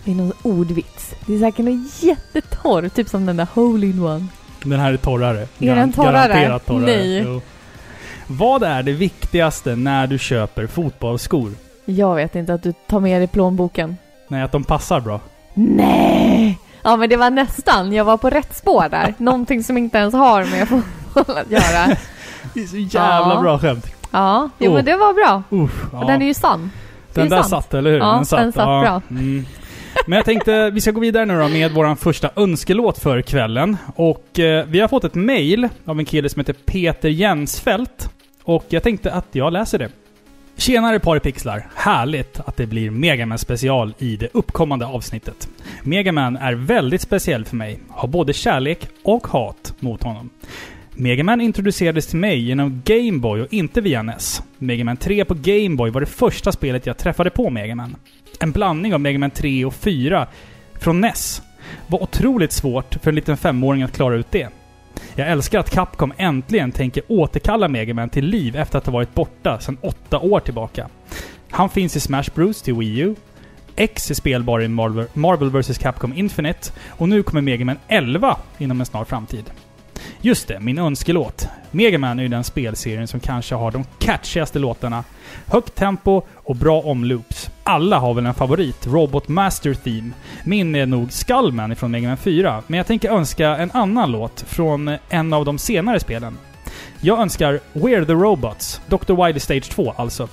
Det 0.05 0.11
är 0.11 0.15
någon 0.15 0.33
ordvits. 0.43 1.15
Det 1.27 1.35
är 1.35 1.39
säkert 1.39 1.65
något 1.65 2.03
jättetorr, 2.03 2.89
typ 2.89 3.09
som 3.09 3.27
den 3.27 3.37
där 3.37 3.47
hole 3.55 3.87
in 3.87 4.03
one. 4.05 4.27
Den 4.65 4.81
här 4.81 4.93
är 4.93 4.97
torrare. 4.97 5.49
Är 5.59 5.75
den 5.77 5.93
torrare? 5.93 6.13
Garanterat 6.29 6.67
torrare. 6.67 6.85
Nej. 6.87 7.19
Jo. 7.27 7.41
Vad 8.27 8.63
är 8.63 8.83
det 8.83 8.93
viktigaste 8.93 9.77
när 9.77 10.07
du 10.07 10.19
köper 10.19 10.67
fotbollsskor? 10.67 11.53
Jag 11.85 12.15
vet 12.15 12.35
inte 12.35 12.55
att 12.55 12.63
du 12.63 12.73
tar 12.87 13.01
med 13.01 13.21
dig 13.21 13.29
plånboken. 13.29 13.97
Nej, 14.29 14.43
att 14.43 14.53
de 14.53 14.65
passar 14.65 15.01
bra. 15.01 15.21
Nej! 15.55 16.59
Ja 16.83 16.97
men 16.97 17.09
det 17.09 17.17
var 17.17 17.31
nästan. 17.31 17.93
Jag 17.93 18.05
var 18.05 18.17
på 18.17 18.31
rätt 18.31 18.57
spår 18.57 18.89
där. 18.91 19.15
Någonting 19.19 19.65
som 19.65 19.79
inte 19.79 19.99
ens 19.99 20.15
har 20.15 20.45
med 20.45 20.69
fotboll 20.69 21.37
att 21.37 21.51
göra. 21.51 21.97
Det 22.55 22.61
är 22.63 22.67
så 22.67 22.77
jävla 22.77 23.35
Ja. 23.35 23.41
bra 23.41 23.59
skämt. 23.59 23.87
Ja, 24.11 24.49
jo 24.59 24.71
Oh. 24.71 24.75
men 24.75 24.85
det 24.85 24.97
var 24.97 25.15
bra. 25.15 25.43
Uff, 25.51 25.85
ja. 25.93 26.05
den 26.07 26.23
är 26.23 26.27
ju 26.27 26.35
sann. 26.35 26.71
Den 27.15 27.27
är 27.27 27.31
där 27.31 27.37
sant. 27.43 27.51
satt, 27.51 27.75
eller 27.75 27.91
hur? 27.91 27.99
Ja, 27.99 28.13
den 28.31 28.53
satt 28.53 28.55
bra. 28.55 29.03
Mm. 29.11 29.47
Men 30.07 30.17
jag 30.17 30.25
tänkte 30.25 30.71
vi 30.71 30.81
ska 30.81 30.91
gå 30.91 31.01
vidare 31.01 31.25
nu 31.25 31.39
då 31.39 31.49
med 31.49 31.73
vår 31.73 31.95
första 31.95 32.31
önskelåt 32.37 32.99
för 32.99 33.23
kvällen. 33.23 33.77
Och 33.97 34.39
eh, 34.39 34.67
vi 34.67 34.81
har 34.81 34.89
fått 34.89 35.05
ett 35.05 35.15
mail 35.15 35.69
av 35.85 35.99
en 35.99 36.05
kille 36.05 36.29
som 36.29 36.41
heter 36.41 36.53
Peter 36.53 37.09
Jensfelt. 37.09 38.11
Och 38.43 38.65
jag 38.69 38.83
tänkte 38.83 39.13
att 39.13 39.27
jag 39.33 39.53
läser 39.53 39.79
det. 39.79 39.89
Tjenare 40.57 41.01
paripixlar! 41.01 41.67
Härligt 41.75 42.41
att 42.41 42.57
det 42.57 42.67
blir 42.67 42.91
Megaman 42.91 43.39
special 43.39 43.95
i 43.99 44.17
det 44.17 44.29
uppkommande 44.33 44.87
avsnittet. 44.87 45.49
Megaman 45.83 46.37
är 46.37 46.55
väldigt 46.55 47.01
speciell 47.01 47.45
för 47.45 47.57
mig. 47.57 47.79
Har 47.89 48.09
både 48.09 48.33
kärlek 48.33 48.89
och 49.03 49.27
hat 49.27 49.75
mot 49.81 50.03
honom. 50.03 50.31
Megaman 50.95 51.41
introducerades 51.41 52.07
till 52.07 52.19
mig 52.19 52.39
genom 52.39 52.83
Gameboy 52.85 53.41
och 53.41 53.53
inte 53.53 53.81
via 53.81 54.03
NES. 54.03 54.43
Megaman 54.59 54.97
3 54.97 55.25
på 55.25 55.35
Gameboy 55.35 55.91
var 55.91 56.01
det 56.01 56.07
första 56.07 56.53
spelet 56.53 56.87
jag 56.87 56.99
träffade 56.99 57.31
på 57.31 57.51
Megaman. 57.51 57.97
En 58.41 58.53
blandning 58.53 58.95
av 58.95 59.01
Megaman 59.01 59.31
3 59.31 59.65
och 59.65 59.75
4 59.75 60.27
från 60.81 61.01
NES. 61.01 61.43
Var 61.87 62.03
otroligt 62.03 62.53
svårt 62.53 62.95
för 62.95 63.11
en 63.11 63.15
liten 63.15 63.37
femåring 63.37 63.83
att 63.83 63.93
klara 63.93 64.15
ut 64.15 64.31
det. 64.31 64.49
Jag 65.15 65.29
älskar 65.29 65.59
att 65.59 65.71
Capcom 65.71 66.13
äntligen 66.17 66.73
tänker 66.73 67.03
återkalla 67.09 67.69
Megaman 67.69 68.09
till 68.09 68.27
liv 68.27 68.57
efter 68.57 68.79
att 68.79 68.87
ha 68.87 68.93
varit 68.93 69.15
borta 69.15 69.61
sedan 69.61 69.79
åtta 69.81 70.19
år 70.19 70.41
tillbaka. 70.41 70.89
Han 71.51 71.69
finns 71.69 71.97
i 71.97 72.01
Smash 72.01 72.25
Bros 72.35 72.63
till 72.63 72.75
Wii 72.75 72.99
U, 72.99 73.15
X 73.77 74.11
är 74.11 74.15
spelbar 74.15 74.63
i 74.63 74.69
Marvel, 74.69 75.07
Marvel 75.13 75.51
vs 75.51 75.79
Capcom 75.79 76.13
Infinite 76.13 76.73
och 76.89 77.09
nu 77.09 77.23
kommer 77.23 77.41
Megaman 77.41 77.79
11 77.89 78.37
inom 78.59 78.81
en 78.81 78.87
snar 78.87 79.05
framtid. 79.05 79.51
Just 80.21 80.49
det, 80.49 80.61
min 80.61 80.79
önskelåt. 80.79 81.49
Megaman 81.71 82.19
är 82.19 82.23
ju 82.23 82.29
den 82.29 82.45
spelserien 82.45 83.09
som 83.09 83.21
kanske 83.21 83.55
har 83.55 83.71
de 83.71 83.85
catchigaste 83.99 84.59
låtarna. 84.59 85.05
Högt 85.47 85.75
tempo 85.75 86.23
och 86.35 86.57
bra 86.57 86.81
omloops. 86.81 87.51
Alla 87.65 87.99
har 87.99 88.15
väl 88.15 88.27
en 88.27 88.35
favorit, 88.35 88.87
Robot 88.87 89.29
Master 89.29 89.75
Theme. 89.75 90.11
Min 90.45 90.75
är 90.75 90.87
nog 90.87 91.13
Skullman 91.13 91.77
från 91.77 91.91
Megaman 91.91 92.17
4, 92.17 92.63
men 92.67 92.77
jag 92.77 92.87
tänker 92.87 93.11
önska 93.11 93.49
en 93.57 93.71
annan 93.71 94.13
låt 94.13 94.45
från 94.49 94.89
eh, 94.89 94.99
en 95.09 95.33
av 95.33 95.45
de 95.45 95.59
senare 95.59 96.01
spelen. 96.01 96.39
Jag 97.01 97.21
önskar 97.21 97.61
We're 97.73 98.05
the 98.05 98.13
Robots, 98.13 98.81
Dr. 98.89 99.27
Wily 99.27 99.41
Stage 99.41 99.71
2 99.71 99.95
alltså. 99.97 100.29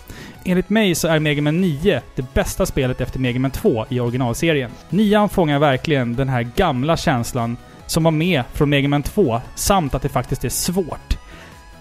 Enligt 0.45 0.69
mig 0.69 0.95
så 0.95 1.07
är 1.07 1.19
Mega 1.19 1.41
Man 1.41 1.61
9 1.61 2.01
det 2.15 2.33
bästa 2.33 2.65
spelet 2.65 3.01
efter 3.01 3.19
Mega 3.19 3.39
Man 3.39 3.51
2 3.51 3.85
i 3.89 3.99
originalserien. 3.99 4.71
Nian 4.89 5.29
fångar 5.29 5.59
verkligen 5.59 6.15
den 6.15 6.29
här 6.29 6.41
gamla 6.55 6.97
känslan 6.97 7.57
som 7.89 8.03
var 8.03 8.11
med 8.11 8.43
från 8.53 8.69
Mega 8.69 8.87
Man 8.87 9.03
2, 9.03 9.41
samt 9.55 9.95
att 9.95 10.01
det 10.01 10.09
faktiskt 10.09 10.45
är 10.45 10.49
svårt. 10.49 11.17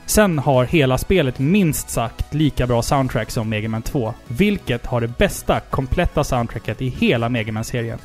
Sen 0.07 0.38
har 0.38 0.64
hela 0.64 0.99
spelet 0.99 1.38
minst 1.38 1.90
sagt 1.90 2.35
lika 2.35 2.66
bra 2.66 2.83
soundtrack 2.83 3.31
som 3.31 3.49
Mega 3.49 3.68
Man 3.68 3.83
2, 3.83 4.14
vilket 4.29 4.87
har 4.87 5.01
det 5.01 5.18
bästa 5.18 5.61
kompletta 5.61 6.25
soundtracket 6.25 6.83
i 6.83 6.88
hela 6.88 7.29
Mega 7.29 7.53
Man-serien. 7.53 7.99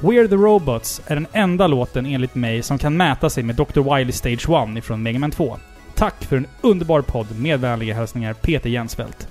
We're 0.00 0.28
the 0.28 0.34
Robots 0.34 1.02
är 1.06 1.14
den 1.14 1.26
enda 1.32 1.66
låten 1.66 2.06
enligt 2.06 2.34
mig 2.34 2.62
som 2.62 2.78
kan 2.78 2.96
mäta 2.96 3.30
sig 3.30 3.42
med 3.42 3.56
Dr. 3.56 3.96
Wily 3.96 4.12
Stage 4.12 4.48
1 4.70 4.78
ifrån 4.78 5.02
Mega 5.02 5.18
Man 5.18 5.30
2. 5.30 5.56
Tack 5.94 6.24
för 6.24 6.36
en 6.36 6.46
underbar 6.60 7.02
podd 7.02 7.26
med 7.38 7.60
vänliga 7.60 7.94
hälsningar 7.94 8.32
Peter 8.32 8.70
Jensfeldt. 8.70 9.28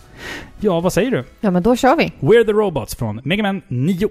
Ja, 0.59 0.79
vad 0.79 0.93
säger 0.93 1.11
du? 1.11 1.23
Ja 1.39 1.51
men 1.51 1.63
då 1.63 1.75
kör 1.75 1.95
vi. 1.95 2.11
We're 2.19 2.45
the 2.45 2.51
Robots 2.51 2.95
från 2.95 3.21
Mega 3.23 3.43
Man 3.43 3.61
9. 3.67 4.09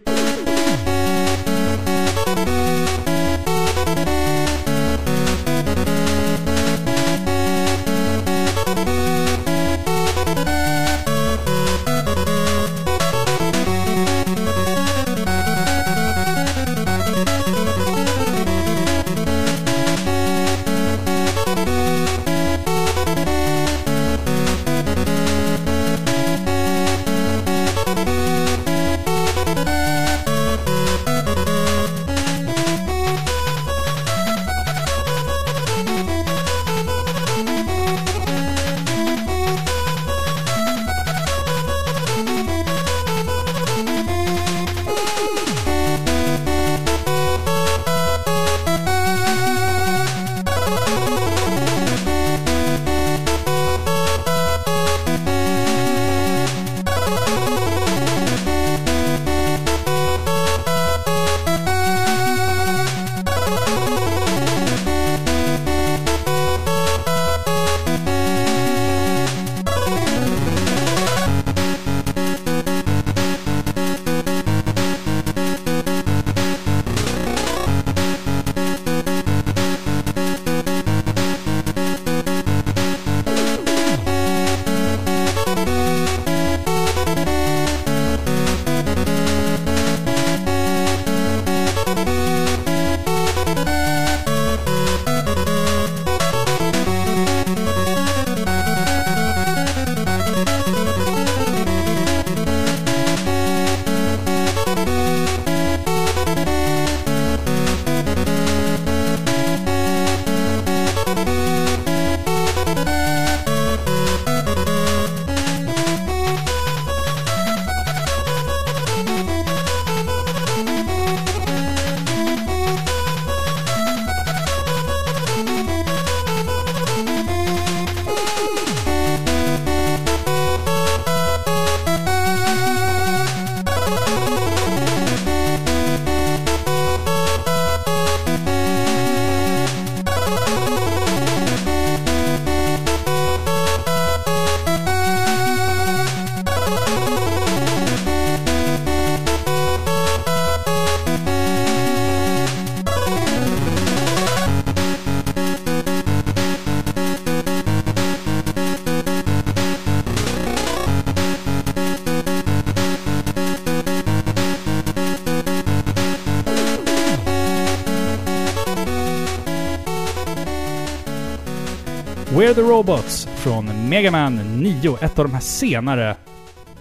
We're 172.53 172.57
the 172.57 172.63
Robots 172.63 173.29
från 173.35 173.89
Mega 173.89 174.11
Man 174.11 174.37
9, 174.63 174.97
ett 175.01 175.19
av 175.19 175.25
de 175.25 175.35
här 175.35 175.41
senare 175.41 176.17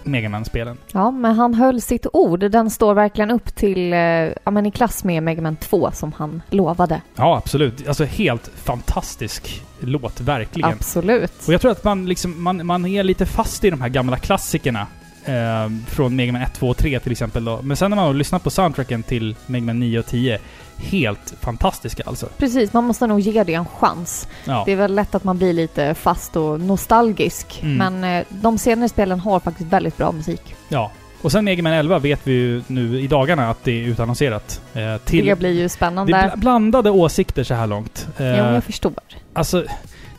Mega 0.02 0.28
Man-spelen. 0.28 0.78
Ja, 0.92 1.10
men 1.10 1.34
han 1.34 1.54
höll 1.54 1.80
sitt 1.80 2.06
ord. 2.12 2.40
Den 2.40 2.70
står 2.70 2.94
verkligen 2.94 3.30
upp 3.30 3.54
till, 3.54 3.92
eh, 3.92 3.98
ja 3.98 4.50
men 4.50 4.66
i 4.66 4.70
klass 4.70 5.04
med 5.04 5.22
Mega 5.22 5.42
Man 5.42 5.56
2 5.56 5.90
som 5.92 6.12
han 6.12 6.42
lovade. 6.50 7.00
Ja, 7.14 7.36
absolut. 7.36 7.88
Alltså 7.88 8.04
helt 8.04 8.50
fantastisk 8.54 9.62
låt, 9.80 10.20
verkligen. 10.20 10.70
Absolut. 10.70 11.32
Och 11.46 11.52
jag 11.52 11.60
tror 11.60 11.70
att 11.70 11.84
man, 11.84 12.06
liksom, 12.06 12.42
man, 12.42 12.66
man 12.66 12.86
är 12.86 13.02
lite 13.02 13.26
fast 13.26 13.64
i 13.64 13.70
de 13.70 13.80
här 13.80 13.88
gamla 13.88 14.16
klassikerna. 14.16 14.86
Eh, 15.24 15.70
från 15.86 16.16
Mega 16.16 16.32
Man 16.32 16.42
1, 16.42 16.54
2 16.54 16.68
och 16.68 16.76
3 16.76 17.00
till 17.00 17.12
exempel 17.12 17.44
då. 17.44 17.62
Men 17.62 17.76
sen 17.76 17.90
när 17.90 17.96
man 17.96 18.06
har 18.06 18.14
lyssnat 18.14 18.44
på 18.44 18.50
soundtracken 18.50 19.02
till 19.02 19.36
Mega 19.46 19.64
Man 19.64 19.80
9 19.80 19.98
och 19.98 20.06
10, 20.06 20.38
helt 20.82 21.34
fantastiska 21.40 22.02
alltså. 22.06 22.26
Precis, 22.38 22.72
man 22.72 22.84
måste 22.84 23.06
nog 23.06 23.20
ge 23.20 23.44
det 23.44 23.54
en 23.54 23.64
chans. 23.66 24.28
Ja. 24.44 24.62
Det 24.66 24.72
är 24.72 24.76
väl 24.76 24.94
lätt 24.94 25.14
att 25.14 25.24
man 25.24 25.38
blir 25.38 25.52
lite 25.52 25.94
fast 25.94 26.36
och 26.36 26.60
nostalgisk. 26.60 27.60
Mm. 27.62 27.76
Men 28.00 28.16
eh, 28.18 28.24
de 28.28 28.58
senare 28.58 28.88
spelen 28.88 29.20
har 29.20 29.40
faktiskt 29.40 29.68
väldigt 29.72 29.96
bra 29.96 30.12
musik. 30.12 30.54
ja. 30.68 30.90
Och 31.22 31.32
sen 31.32 31.44
Mega 31.44 31.62
Man 31.62 31.72
11 31.72 31.98
vet 31.98 32.20
vi 32.24 32.32
ju 32.32 32.62
nu 32.66 33.00
i 33.00 33.06
dagarna 33.06 33.50
att 33.50 33.64
det 33.64 33.72
är 33.72 33.86
utannonserat. 33.88 34.60
Eh, 34.74 34.96
till, 34.96 35.26
Det 35.26 35.38
blir 35.38 35.50
ju 35.50 35.62
det 35.62 35.68
spännande. 35.68 36.16
är 36.16 36.28
bl- 36.30 36.36
blandade 36.38 36.90
åsikter 36.90 37.44
så 37.44 37.54
här 37.54 37.66
långt. 37.66 38.08
Eh, 38.18 38.26
Ja, 38.26 38.44
men 38.44 38.54
jag 38.54 38.64
förstår. 38.64 38.92
Alltså, 39.32 39.64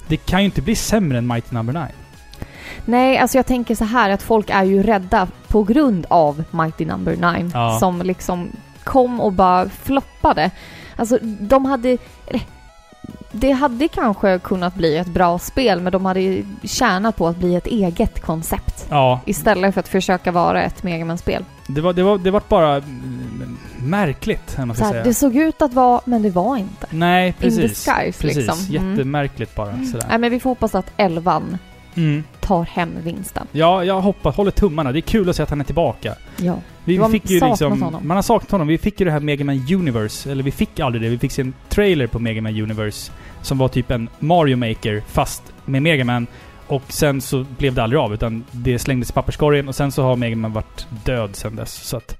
det 0.07 0.17
kan 0.17 0.39
ju 0.39 0.45
inte 0.45 0.61
bli 0.61 0.75
sämre 0.75 1.17
än 1.17 1.27
Mighty 1.27 1.55
Number 1.55 1.73
9. 1.73 1.87
Nej, 2.85 3.17
alltså 3.17 3.37
jag 3.37 3.45
tänker 3.45 3.75
så 3.75 3.83
här 3.85 4.09
att 4.09 4.21
folk 4.23 4.49
är 4.49 4.63
ju 4.63 4.83
rädda 4.83 5.27
på 5.47 5.63
grund 5.63 6.05
av 6.09 6.43
Mighty 6.51 6.85
Number 6.85 7.15
9 7.15 7.51
Ja. 7.53 7.77
som 7.79 8.01
liksom 8.01 8.47
kom 8.83 9.21
och 9.21 9.33
bara 9.33 9.69
floppade. 9.69 10.51
Alltså 10.95 11.17
de 11.21 11.65
hade... 11.65 11.97
Det 13.31 13.51
hade 13.51 13.87
kanske 13.87 14.39
kunnat 14.39 14.75
bli 14.75 14.97
ett 14.97 15.07
bra 15.07 15.39
spel 15.39 15.81
men 15.81 15.91
de 15.91 16.05
hade 16.05 16.43
tjänat 16.63 17.15
på 17.17 17.27
att 17.27 17.37
bli 17.37 17.55
ett 17.55 17.67
eget 17.67 18.21
koncept 18.21 18.85
Ja, 18.89 19.19
istället 19.25 19.73
för 19.73 19.79
att 19.79 19.87
försöka 19.87 20.31
vara 20.31 20.63
ett 20.63 20.83
Mega 20.83 21.05
Man-spel. 21.05 21.45
det 21.67 21.81
var, 21.81 21.93
det 21.93 22.03
var, 22.03 22.17
det 22.17 22.31
var 22.31 22.41
bara 22.49 22.75
mm, 22.75 23.57
märkligt, 23.77 24.57
man 24.57 24.75
ska 24.75 24.85
säga. 24.89 25.03
det 25.03 25.13
såg 25.13 25.35
ut 25.35 25.61
att 25.61 25.73
vara, 25.73 26.01
men 26.05 26.21
det 26.21 26.29
var 26.29 26.57
inte. 26.57 26.87
Nej, 26.89 27.33
precis. 27.39 27.61
disguise, 27.61 28.21
precis. 28.21 28.37
liksom. 28.37 28.75
Mm. 28.77 28.91
Jättemärkligt 28.91 29.55
bara. 29.55 29.85
Sådär. 29.91 30.05
Nej, 30.09 30.17
men 30.17 30.31
vi 30.31 30.39
får 30.39 30.49
hoppas 30.49 30.75
att 30.75 30.91
elvan 30.97 31.57
Mm. 31.95 32.23
tar 32.39 32.63
hem 32.63 32.97
vinsten. 33.03 33.47
Ja, 33.51 33.83
jag 33.83 34.01
hoppas, 34.01 34.35
håller 34.35 34.51
tummarna. 34.51 34.91
Det 34.91 34.99
är 34.99 35.01
kul 35.01 35.29
att 35.29 35.35
se 35.35 35.43
att 35.43 35.49
han 35.49 35.61
är 35.61 35.65
tillbaka. 35.65 36.15
Ja. 36.37 36.55
Vi 36.85 36.97
var 36.97 37.09
fick 37.09 37.29
ju 37.29 37.39
liksom, 37.39 37.81
honom. 37.81 38.07
Man 38.07 38.17
har 38.17 38.21
saknat 38.21 38.51
honom. 38.51 38.67
Vi 38.67 38.77
fick 38.77 38.99
ju 38.99 39.05
det 39.05 39.11
här 39.11 39.19
Mega 39.19 39.45
Man 39.45 39.65
Universe. 39.73 40.31
Eller 40.31 40.43
vi 40.43 40.51
fick 40.51 40.79
aldrig 40.79 41.01
det. 41.01 41.09
Vi 41.09 41.17
fick 41.17 41.31
se 41.31 41.41
en 41.41 41.53
trailer 41.69 42.07
på 42.07 42.19
Mega 42.19 42.41
Man 42.41 42.61
Universe. 42.61 43.11
Som 43.41 43.57
var 43.57 43.67
typ 43.67 43.91
en 43.91 44.09
Mario 44.19 44.57
Maker 44.57 45.03
fast 45.07 45.43
med 45.65 45.81
Mega 45.81 46.03
Man. 46.05 46.27
Och 46.67 46.83
sen 46.87 47.21
så 47.21 47.45
blev 47.57 47.73
det 47.73 47.83
aldrig 47.83 47.99
av 47.99 48.13
utan 48.13 48.43
det 48.51 48.79
slängdes 48.79 49.09
i 49.09 49.13
papperskorgen 49.13 49.67
och 49.67 49.75
sen 49.75 49.91
så 49.91 50.03
har 50.03 50.15
Mega 50.15 50.35
Man 50.35 50.53
varit 50.53 50.87
död 51.05 51.35
sen 51.35 51.55
dess. 51.55 51.73
Så 51.73 51.97
att... 51.97 52.17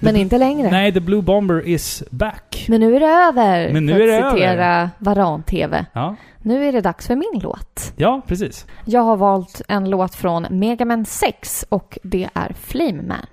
Men 0.00 0.16
inte 0.16 0.38
längre. 0.38 0.70
Nej, 0.70 0.92
The 0.92 1.00
Blue 1.00 1.22
Bomber 1.22 1.66
is 1.66 2.02
back. 2.10 2.64
Men 2.68 2.80
nu 2.80 2.96
är 2.96 3.00
det 3.00 3.06
över! 3.06 3.72
Men 3.72 3.86
nu 3.86 3.92
för 3.92 4.00
är 4.00 4.06
det 4.06 4.26
att 4.26 4.32
citera 4.32 4.90
Varan-TV. 4.98 5.86
Ja, 5.92 6.16
Nu 6.42 6.68
är 6.68 6.72
det 6.72 6.80
dags 6.80 7.06
för 7.06 7.16
min 7.16 7.40
låt. 7.42 7.92
ja 7.96 8.22
precis. 8.26 8.66
Jag 8.84 9.00
har 9.00 9.16
valt 9.16 9.62
en 9.68 9.90
låt 9.90 10.14
från 10.14 10.46
Mega 10.50 10.84
Man 10.84 11.04
6 11.04 11.64
och 11.68 11.98
det 12.02 12.28
är 12.34 12.54
Flame 12.60 13.02
Man. 13.02 13.26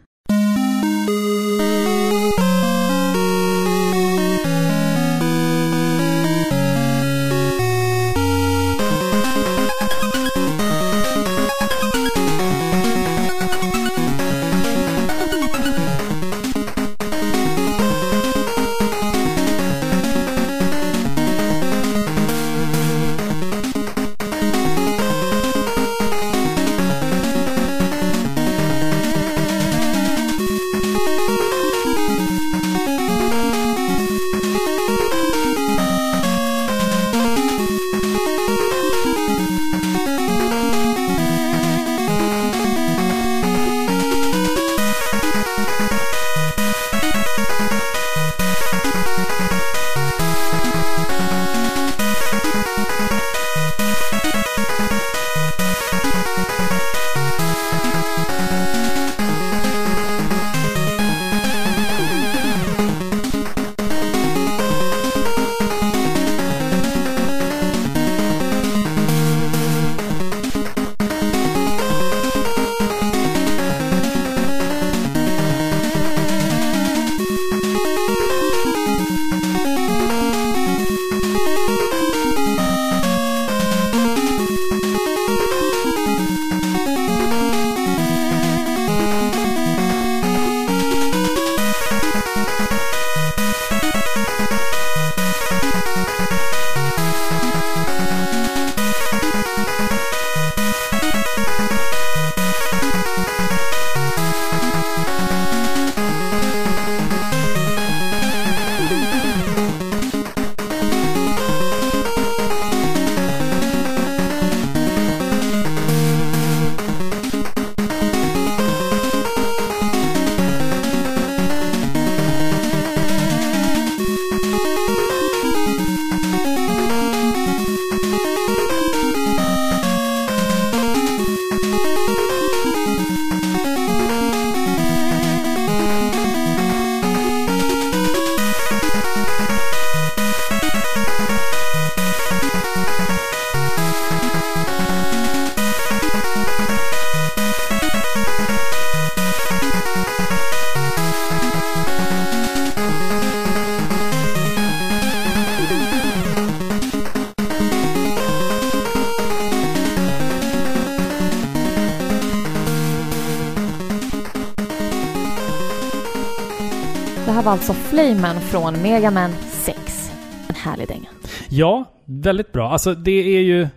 Alltså 167.52 167.74
Flame 167.74 168.16
Man 168.22 168.40
från 168.42 168.82
Mega 168.82 169.12
Man 169.12 169.32
6. 169.52 170.12
En 170.48 170.56
härlig 170.56 170.88
dänga. 170.88 171.08
Ja, 171.50 171.86
väldigt 172.06 172.52
bra. 172.52 172.70
Alltså 172.72 172.94
det 172.96 173.12
är 173.38 173.42
ju... 173.42 173.68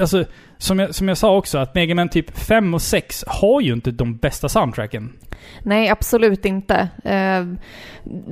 Alltså, 0.00 0.24
som 0.58 0.78
jag, 0.78 0.94
som 0.94 1.08
jag 1.08 1.18
sa 1.18 1.36
också, 1.36 1.58
att 1.58 1.74
Mega 1.74 1.94
Man 1.94 2.08
typ 2.08 2.38
5 2.38 2.74
och 2.74 2.82
6 2.82 3.24
har 3.26 3.60
ju 3.60 3.72
inte 3.72 3.90
de 3.90 4.16
bästa 4.16 4.48
soundtracken. 4.48 5.12
Nej, 5.62 5.88
absolut 5.88 6.44
inte. 6.44 6.88
Eh, 7.04 7.44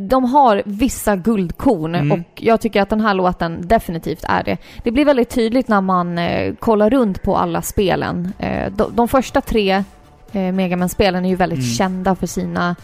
De 0.08 0.24
har 0.24 0.62
vissa 0.66 1.16
guldkorn 1.16 1.94
Mm. 1.94 2.12
och 2.20 2.26
jag 2.42 2.60
tycker 2.60 2.82
att 2.82 2.90
den 2.90 3.00
här 3.00 3.14
låten 3.14 3.68
definitivt 3.68 4.24
är 4.28 4.42
det. 4.42 4.56
Det 4.84 4.90
blir 4.90 5.04
väldigt 5.04 5.30
tydligt 5.30 5.68
när 5.68 5.80
man 5.80 6.18
eh, 6.18 6.54
kollar 6.54 6.90
runt 6.90 7.22
på 7.22 7.36
alla 7.36 7.62
spelen. 7.62 8.32
Eh, 8.38 8.72
De, 8.92 9.08
första 9.08 9.40
tre 9.40 9.84
eh, 10.32 10.52
Megaman-spelen 10.52 11.24
är 11.24 11.28
ju 11.28 11.36
väldigt 11.36 11.58
Mm. 11.58 11.70
kända 11.70 12.14
för 12.14 12.26
sina 12.26 12.76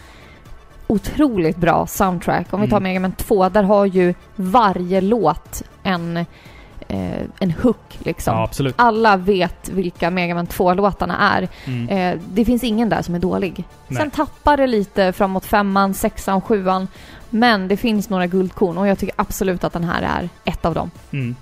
otroligt 0.91 1.57
bra 1.57 1.87
soundtrack. 1.87 2.53
Om 2.53 2.61
vi 2.61 2.67
tar 2.67 2.77
Mm. 2.77 2.83
Megaman 2.89 3.11
2, 3.11 3.49
där 3.49 3.63
har 3.63 3.85
ju 3.85 4.13
varje 4.35 5.01
låt 5.01 5.63
en, 5.83 6.17
eh, 6.87 7.21
en 7.39 7.51
hook 7.51 7.97
liksom. 7.99 8.35
Ja, 8.35 8.43
absolut. 8.43 8.75
Alla 8.77 9.17
vet 9.17 9.69
vilka 9.69 10.09
Megaman 10.09 10.47
2-låtarna 10.47 11.17
är. 11.37 11.47
Mm. 11.65 11.89
Eh, 11.89 12.21
det 12.33 12.45
finns 12.45 12.63
ingen 12.63 12.89
där 12.89 13.01
som 13.01 13.15
är 13.15 13.19
dålig. 13.19 13.63
Nej. 13.87 13.99
Sen 14.01 14.11
tappar 14.11 14.57
det 14.57 14.67
lite 14.67 15.13
framåt 15.13 15.45
femman, 15.45 15.93
sexan, 15.93 16.41
sjuan. 16.41 16.87
Men 17.29 17.67
det 17.67 17.77
finns 17.77 18.09
några 18.09 18.27
guldkorn 18.27 18.77
och 18.77 18.87
jag 18.87 18.99
tycker 18.99 19.15
absolut 19.17 19.63
att 19.63 19.73
den 19.73 19.83
här 19.83 20.01
är 20.01 20.29
ett 20.51 20.65
av 20.65 20.73
dem. 20.73 20.91
Mm. 21.11 21.35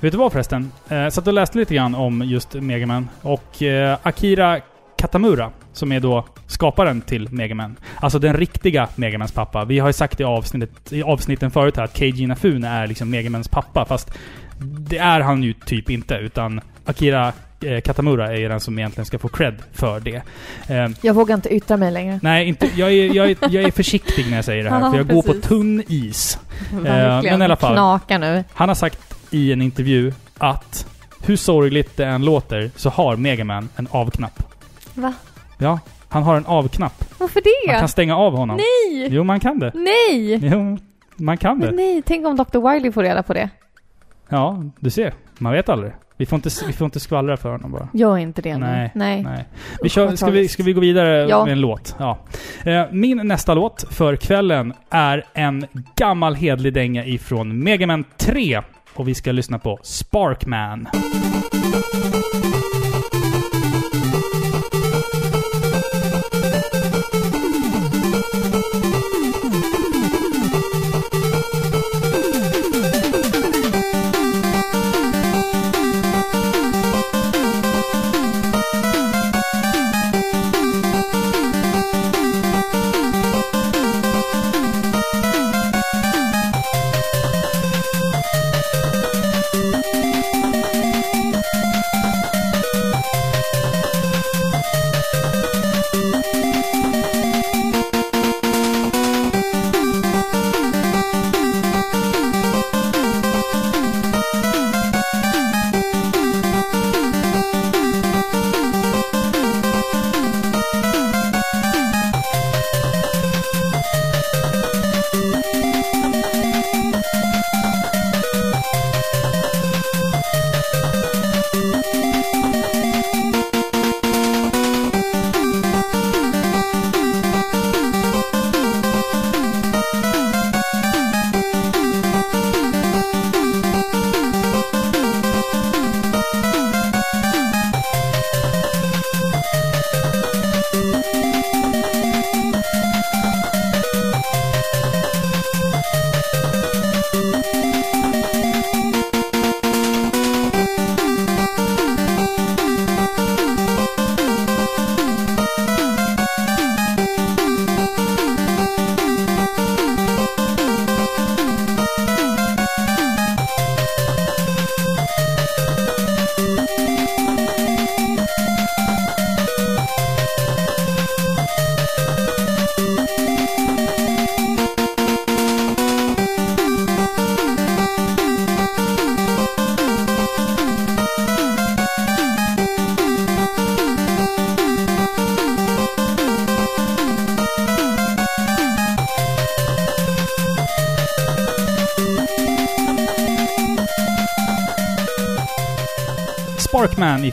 Vet 0.00 0.12
du 0.12 0.18
vad 0.18 0.32
förresten? 0.32 0.72
Eh, 0.88 1.08
satt 1.08 1.26
och 1.26 1.32
läste 1.32 1.58
lite 1.58 1.74
grann 1.74 1.94
om 1.94 2.22
just 2.22 2.54
Megaman. 2.54 3.08
Och 3.22 3.62
eh, 3.62 3.98
Akira 4.02 4.60
Katamura, 5.02 5.50
som 5.72 5.92
är 5.92 6.00
då 6.00 6.24
skaparen 6.46 7.00
till 7.00 7.28
Megaman. 7.32 7.76
Alltså 8.00 8.18
den 8.18 8.36
riktiga 8.36 8.88
Megamans 8.96 9.32
pappa. 9.32 9.64
Vi 9.64 9.78
har 9.78 9.88
ju 9.88 9.92
sagt 9.92 10.20
i, 10.20 10.24
avsnittet, 10.24 10.92
i 10.92 11.02
avsnitten 11.02 11.50
förut 11.50 11.76
här 11.76 11.84
att 11.84 11.96
Keiji 11.96 12.22
Inafune 12.22 12.68
är 12.68 12.86
liksom 12.86 13.10
Megamans 13.10 13.48
pappa. 13.48 13.84
Fast 13.84 14.10
det 14.58 14.98
är 14.98 15.20
han 15.20 15.42
ju 15.42 15.52
typ 15.52 15.90
inte. 15.90 16.14
Utan 16.14 16.60
Akira 16.84 17.32
eh, 17.64 17.80
Katamura 17.80 18.32
är 18.32 18.36
ju 18.36 18.48
den 18.48 18.60
som 18.60 18.78
egentligen 18.78 19.06
ska 19.06 19.18
få 19.18 19.28
cred 19.28 19.54
för 19.72 20.00
det. 20.00 20.22
Eh, 20.68 20.88
Jag 21.00 21.14
vågar 21.14 21.34
inte 21.34 21.54
yttra 21.54 21.76
mig 21.76 21.92
längre. 21.92 22.20
nej, 22.22 22.48
inte, 22.48 22.70
jag, 22.76 22.92
är, 22.92 23.14
jag, 23.14 23.30
är, 23.30 23.36
jag 23.50 23.64
är 23.64 23.70
försiktig 23.70 24.26
när 24.30 24.36
jag 24.36 24.44
säger 24.44 24.64
det 24.64 24.70
här. 24.70 24.80
För 24.90 24.96
jag 24.96 25.08
går 25.08 25.22
på 25.22 25.32
tunn 25.34 25.82
is. 25.88 26.38
Verkligen. 26.72 27.34
men 27.34 27.42
i 27.42 27.44
alla 27.44 27.56
fall. 27.56 28.00
Nu. 28.20 28.44
Han 28.52 28.68
har 28.68 28.74
sagt 28.74 29.14
i 29.30 29.52
en 29.52 29.62
intervju 29.62 30.12
att 30.38 30.86
hur 31.24 31.36
sorgligt 31.36 31.96
det 31.96 32.04
än 32.06 32.24
låter 32.24 32.70
så 32.76 32.90
har 32.90 33.16
Megaman 33.16 33.68
en 33.76 33.88
avknapp. 33.90 34.42
Va? 34.94 35.14
Ja, 35.58 35.78
han 36.08 36.22
har 36.22 36.36
en 36.36 36.46
avknapp. 36.46 37.04
Varför 37.18 37.42
Man 37.66 37.74
det? 37.74 37.80
kan 37.80 37.88
stänga 37.88 38.16
av 38.16 38.36
honom. 38.36 38.56
Nej! 38.56 39.08
Jo, 39.10 39.24
man 39.24 39.40
kan 39.40 39.58
det. 39.58 39.72
Nej! 39.74 40.38
Jo, 40.52 40.78
man 41.16 41.36
kan 41.36 41.58
Men 41.58 41.68
det. 41.70 41.76
nej, 41.76 42.02
tänk 42.06 42.26
om 42.26 42.36
Dr. 42.36 42.72
Wiley 42.72 42.92
får 42.92 43.02
reda 43.02 43.22
på 43.22 43.34
det. 43.34 43.48
Ja, 44.28 44.62
du 44.80 44.90
ser. 44.90 45.14
Man 45.38 45.52
vet 45.52 45.68
aldrig. 45.68 45.92
Vi 46.16 46.26
får 46.26 46.36
inte, 46.36 46.50
vi 46.66 46.72
får 46.72 46.84
inte 46.84 47.00
skvallra 47.00 47.36
för 47.36 47.50
honom 47.52 47.72
bara. 47.72 47.88
Gör 47.92 48.18
inte 48.18 48.42
det 48.42 48.54
nu. 48.58 48.66
Nej, 48.66 48.90
Nej. 48.94 49.22
Nej. 49.22 49.44
Vi 49.82 49.88
kör, 49.88 50.16
ska, 50.16 50.30
vi, 50.30 50.48
ska 50.48 50.62
vi 50.62 50.72
gå 50.72 50.80
vidare 50.80 51.28
Ja. 51.28 51.44
med 51.44 51.52
en 51.52 51.60
låt? 51.60 51.96
Ja. 51.98 52.18
Eh, 52.64 52.82
Min 52.90 53.20
nästa 53.24 53.54
låt 53.54 53.84
för 53.90 54.16
kvällen 54.16 54.72
är 54.90 55.24
en 55.34 55.66
gammal 55.96 56.34
hedlig 56.34 56.74
dänga 56.74 57.04
ifrån 57.04 57.58
Megaman 57.64 58.04
3. 58.16 58.60
Och 58.94 59.08
vi 59.08 59.14
ska 59.14 59.32
lyssna 59.32 59.58
på 59.58 59.78
Sparkman. 59.82 60.88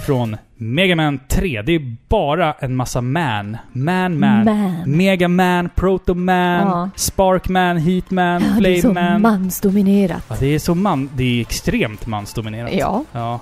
Ifrån 0.09 0.37
Mega 0.55 0.95
Man 0.95 1.19
3. 1.27 1.61
Det 1.61 1.75
är 1.75 1.95
bara 2.09 2.53
en 2.59 2.75
massa 2.75 3.01
man. 3.01 3.57
Man, 3.71 4.19
man. 4.19 4.43
Man. 4.45 4.83
Mega 4.85 5.27
Man, 5.27 5.69
Proto 5.75 6.13
Man, 6.13 6.67
Ja. 6.67 6.89
Sparkman, 6.95 7.77
Heatman, 7.77 8.43
Ja, 8.55 8.61
det 8.61 8.77
är 8.77 8.81
så 8.81 9.19
mansdominerat. 9.19 10.23
Ja, 10.29 10.35
det 10.39 10.55
är 10.55 10.59
så 10.59 10.75
man... 10.75 11.09
Det 11.15 11.23
är 11.23 11.41
extremt 11.41 12.05
mansdominerat. 12.07 12.71
Ja. 12.73 13.03
Ja. 13.11 13.39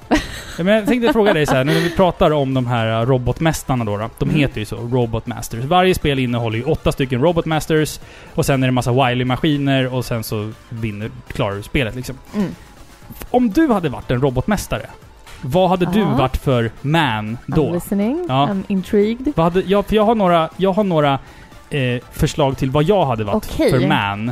Men 0.58 0.68
jag 0.68 0.86
tänkte 0.88 1.14
fråga 1.14 1.34
dig 1.34 1.46
så 1.46 1.56
här, 1.56 1.64
nu 1.64 1.74
när 1.74 1.82
vi 1.82 1.90
pratar 1.90 2.32
om 2.32 2.54
de 2.54 2.68
här 2.68 3.02
uh, 3.02 3.08
robotmästarna 3.08 3.86
då, 3.86 3.98
då. 3.98 4.10
De 4.20 4.30
Mm. 4.30 4.40
heter 4.42 4.60
ju 4.60 4.66
så, 4.66 4.76
Robotmasters. 4.76 5.64
Varje 5.66 5.96
spel 5.96 6.20
innehåller 6.20 6.58
ju 6.58 6.64
åtta 6.64 6.92
stycken 6.92 7.22
Robotmasters 7.22 8.00
och 8.36 8.46
sen 8.46 8.64
är 8.64 8.68
det 8.68 8.70
en 8.70 8.74
massa 8.74 8.92
Wily-maskiner 8.92 9.94
och 9.94 10.06
sen 10.06 10.24
så 10.24 10.52
vinner, 10.70 11.12
klarar 11.28 11.56
du 11.56 11.64
spelet 11.64 11.96
liksom. 11.96 12.16
Mm. 12.36 12.50
Om 13.32 13.50
du 13.50 13.68
hade 13.68 13.90
varit 13.90 14.12
en 14.12 14.22
robotmästare, 14.22 14.86
vad 15.42 15.70
hade 15.70 15.86
du 15.86 16.04
varit 16.04 16.38
för 16.38 16.72
man 16.82 17.38
I'm 17.46 17.56
då? 17.56 17.74
listening. 17.74 18.26
Ja. 18.28 18.48
I'm 18.52 18.64
intrigued. 18.68 19.34
Vad 19.36 19.44
hade, 19.44 19.62
ja, 19.68 19.84
för 19.84 19.96
jag 19.96 20.06
har 20.06 20.16
några, 20.16 20.50
jag 20.58 20.74
har 20.74 20.84
några 20.84 21.20
eh, 21.70 22.02
förslag 22.12 22.58
till 22.58 22.72
vad 22.72 22.84
jag 22.84 23.06
hade 23.06 23.24
varit 23.24 23.50
Okej. 23.54 23.72
för 23.72 23.88
man. 23.88 24.32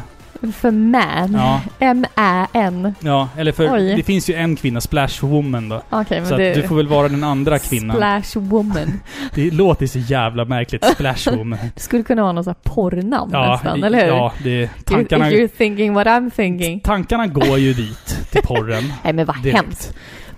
För 0.53 0.71
man. 0.71 1.33
Ja, 1.33 1.61
M-Ä-N. 1.79 2.95
ja, 2.99 3.29
eller 3.37 3.51
för... 3.51 3.73
Oj. 3.75 3.95
Det 3.95 4.03
finns 4.03 4.29
ju 4.29 4.33
en 4.33 4.55
kvinna, 4.55 4.81
Splash 4.81 5.21
Woman 5.25 5.69
då. 5.69 5.81
Okej, 5.89 6.19
men 6.19 6.29
Så 6.29 6.37
det... 6.37 6.53
du 6.53 6.63
får 6.67 6.75
väl 6.75 6.87
vara 6.87 7.07
den 7.09 7.23
andra 7.23 7.59
kvinnan. 7.59 7.95
Splash 7.95 8.39
woman. 8.45 9.01
Det 9.35 9.51
låter 9.51 9.87
så 9.87 9.99
jävla 9.99 10.45
märkligt, 10.45 10.85
Splash 10.85 11.31
Woman. 11.37 11.59
Det 11.75 11.81
skulle 11.81 12.03
kunna 12.03 12.21
vara 12.21 12.31
någon 12.31 12.43
sån 12.43 12.55
här 12.63 12.71
porrnamn 12.73 13.29
Ja, 13.33 13.51
nästan, 13.51 13.83
eller 13.83 13.99
hur? 14.01 14.07
ja 14.07 14.31
det, 14.43 14.69
tankarna, 14.85 15.31
If 15.31 15.39
you're 15.39 15.57
thinking 15.57 15.93
what 15.93 16.07
I'm 16.07 16.29
thinking. 16.31 16.79
tankarna 16.79 17.27
går 17.27 17.57
ju 17.57 17.73
dit, 17.73 18.27
till 18.31 18.41
porren. 18.41 18.83
Nej 19.03 19.13
men 19.13 19.25
vad 19.25 19.41
direkt. 19.43 19.57
hemskt. 19.63 19.93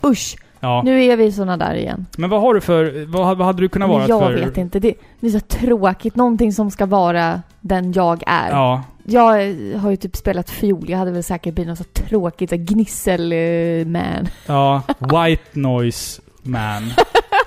Usch. 0.05 0.35
Ja. 0.59 0.81
Nu 0.85 1.03
är 1.03 1.17
vi 1.17 1.31
såna 1.31 1.57
där 1.57 1.75
igen. 1.75 2.05
Men 2.17 2.29
vad 2.29 2.41
har 2.41 2.53
du 2.53 2.61
för... 2.61 3.05
Vad, 3.05 3.37
vad 3.37 3.47
hade 3.47 3.61
du 3.61 3.69
kunnat 3.69 3.89
vara 3.89 4.07
jag 4.07 4.21
för... 4.21 4.33
vet 4.33 4.57
inte. 4.57 4.79
Det, 4.79 4.93
det 5.19 5.27
är 5.27 5.31
så 5.31 5.39
tråkigt. 5.39 6.15
Någonting 6.15 6.53
som 6.53 6.71
ska 6.71 6.85
vara 6.85 7.41
den 7.61 7.91
jag 7.91 8.23
är. 8.27 8.49
Ja. 8.49 8.83
Jag 9.03 9.49
eh, 9.49 9.79
har 9.79 9.91
ju 9.91 9.97
typ 9.97 10.15
spelat 10.15 10.49
fiol. 10.49 10.89
Jag 10.89 10.97
hade 10.97 11.11
väl 11.11 11.23
säkert 11.23 11.53
blivit 11.53 11.69
något 11.69 11.77
så 11.77 11.83
tråkigt, 11.83 12.49
så 12.49 12.55
gnissel-man. 12.59 14.27
Ja. 14.45 14.81
White 14.99 15.43
noise 15.53 16.21
man. 16.43 16.83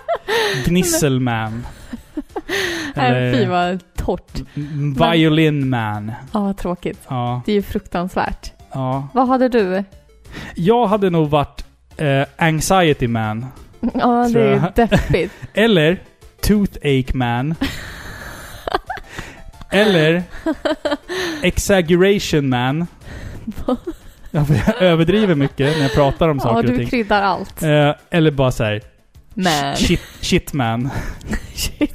Gnisselman. 0.67 1.67
Fy 3.35 3.47
vad 3.47 3.81
torrt. 3.97 4.43
Violin 5.13 5.69
man. 5.69 6.13
Ja, 6.33 6.53
tråkigt. 6.53 7.01
Ja. 7.09 7.43
Det 7.47 7.53
är 7.53 7.57
ju 7.57 7.63
fruktansvärt. 7.63 8.53
Ja. 8.73 9.09
Vad 9.13 9.29
hade 9.29 9.49
du? 9.49 9.85
Jag 10.55 10.87
hade 10.87 11.11
nog 11.11 11.29
varit 11.29 11.65
eh, 12.01 12.27
anxiety 12.37 13.09
man. 13.09 13.47
Ja, 13.95 14.29
det 14.33 14.41
är 14.41 14.51
jag. 14.77 14.89
deppigt. 14.89 15.33
Eller 15.55 16.03
toothache 16.41 17.05
man. 17.15 17.55
Eller 19.71 20.23
exaggeration 21.43 22.49
man. 22.49 22.87
Ja, 24.33 24.47
Jag 24.67 24.83
överdriver 24.83 25.35
mycket 25.35 25.77
när 25.77 25.83
jag 25.83 25.95
pratar 25.95 26.29
om 26.29 26.37
Ja, 26.37 26.43
saker 26.43 26.57
och 26.59 26.65
du 26.65 26.77
ting. 26.77 26.89
kryddar 26.89 27.23
allt. 27.23 27.63
Eh, 27.63 27.95
eller 28.11 28.31
bara 28.31 28.51
så 28.53 28.65
här, 28.65 28.81
Man. 29.35 29.77
shit, 29.77 30.01
shit 30.21 30.53
man. 30.53 30.91
Shit. 31.55 31.95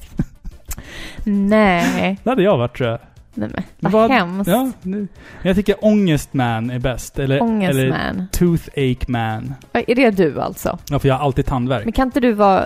Nej. 1.24 2.18
Det 2.24 2.30
hade 2.30 2.43
jag 2.43 2.58
varit 2.58 2.78
tror 2.78 2.89
jag. 2.89 2.99
Nej 3.36 3.49
men, 3.79 3.91
vad 3.91 4.11
hemskt. 4.11 4.47
Ja, 4.49 4.71
nu. 4.81 5.07
Jag 5.41 5.55
tycker 5.55 5.86
ångestman 5.86 6.69
är 6.69 6.79
bäst. 6.79 7.19
Eller, 7.19 7.36
eller 7.36 7.41
Ångestman. 7.45 8.27
toothache 8.31 9.05
man. 9.07 9.53
Är 9.73 9.95
det 9.95 10.11
du 10.11 10.41
alltså? 10.41 10.77
Ja, 10.89 10.99
för 10.99 11.07
jag 11.07 11.15
har 11.15 11.25
alltid 11.25 11.45
tandvärk. 11.45 11.83
Men 11.83 11.93
kan 11.93 12.07
inte 12.07 12.19
du 12.19 12.31
vara 12.33 12.65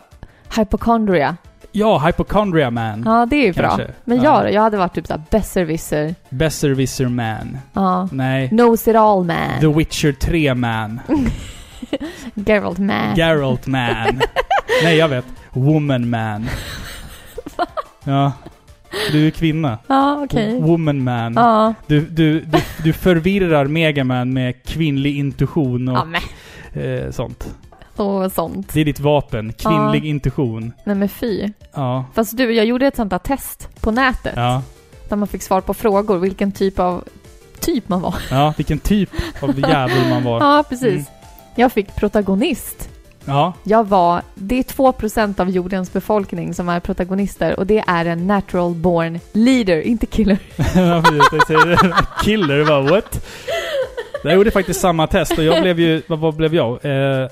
hypochondria? 0.57 1.37
Ja, 1.71 1.97
hypochondria 1.99 2.69
man. 2.71 3.03
Ja, 3.05 3.25
det 3.29 3.35
är 3.35 3.45
ju 3.45 3.53
bra. 3.53 3.79
Men 4.05 4.17
Ja. 4.21 4.43
jag? 4.43 4.53
Jag 4.53 4.61
hade 4.61 4.77
varit 4.77 4.93
typ 4.95 5.07
såhär 5.07 5.21
besserwisser. 5.29 6.15
Besserwisser 6.29 7.05
man. 7.07 7.57
Ja. 7.73 8.09
Nej. 8.11 8.49
Knows 8.49 8.87
it 8.87 8.95
all 8.95 9.23
man. 9.25 9.59
The 9.61 9.67
Witcher 9.67 10.11
3 10.11 10.53
man. 10.53 10.99
Geralt 12.33 12.77
man. 12.79 13.15
Geralt 13.15 13.67
man. 13.67 14.21
Nej, 14.83 14.97
jag 14.97 15.07
vet. 15.07 15.25
Woman 15.53 16.09
man. 16.09 16.49
Ja. 18.03 18.31
Du 19.11 19.27
är 19.27 19.31
kvinna. 19.31 19.77
ja, 19.87 20.21
okej. 20.23 20.61
Woman 20.61 21.03
man. 21.03 21.33
Ja. 21.33 21.73
Du, 21.87 22.01
du, 22.01 22.39
du, 22.41 22.59
du 22.83 22.93
förvirrar 22.93 23.65
Megaman 23.65 24.33
med 24.33 24.63
kvinnlig 24.63 25.17
intuition 25.17 25.87
och 25.87 25.97
Ja, 26.73 26.81
eh, 26.81 27.11
sånt. 27.11 27.55
Och 27.95 28.31
sånt. 28.31 28.73
Det 28.73 28.81
är 28.81 28.85
ditt 28.85 28.99
vapen. 28.99 29.53
Kvinnlig 29.53 30.03
Ja. 30.03 30.07
intuition. 30.09 30.73
Nej 30.83 30.95
men 30.95 31.09
fy. 31.09 31.49
Ja. 31.73 32.05
Fast 32.13 32.37
du, 32.37 32.51
jag 32.53 32.65
gjorde 32.65 32.87
ett 32.87 32.95
sånt 32.95 33.09
där 33.09 33.17
test 33.17 33.69
på 33.81 33.91
nätet. 33.91 34.33
Ja. 34.35 34.61
Där 35.09 35.15
man 35.15 35.27
fick 35.27 35.41
svar 35.41 35.61
på 35.61 35.73
frågor, 35.73 36.17
vilken 36.17 36.51
typ 36.51 36.79
av 36.79 37.03
typ 37.59 37.89
man 37.89 38.01
var. 38.01 38.15
Ja, 38.31 38.53
vilken 38.57 38.79
typ 38.79 39.09
av 39.41 39.59
jävel 39.69 40.09
man 40.09 40.23
var. 40.23 40.39
Ja, 40.41 40.63
precis. 40.69 40.93
Mm. 40.93 41.03
Jag 41.55 41.71
fick 41.71 41.95
protagonist. 41.95 42.88
Ja. 43.25 43.53
Jag 43.63 43.87
var, 43.87 44.21
det 44.35 44.59
är 44.59 44.63
2% 44.63 45.41
av 45.41 45.49
jordens 45.49 45.93
befolkning 45.93 46.53
som 46.53 46.69
är 46.69 46.79
protagonister 46.79 47.59
och 47.59 47.67
det 47.67 47.83
är 47.87 48.05
en 48.05 48.27
natural 48.27 48.73
born 48.73 49.19
leader, 49.33 49.81
inte 49.81 50.05
killer. 50.05 50.37
Killer, 52.23 52.65
bara 52.65 52.81
what? 52.81 53.25
Jag 54.23 54.33
gjorde 54.33 54.51
faktiskt 54.51 54.81
samma 54.81 55.07
test 55.07 55.37
och 55.37 55.43
jag 55.43 55.61
blev 55.61 55.79
ju, 55.79 56.01
vad, 56.07 56.19
vad 56.19 56.35
blev 56.35 56.55
jag? 56.55 56.85
Eh, 56.85 57.27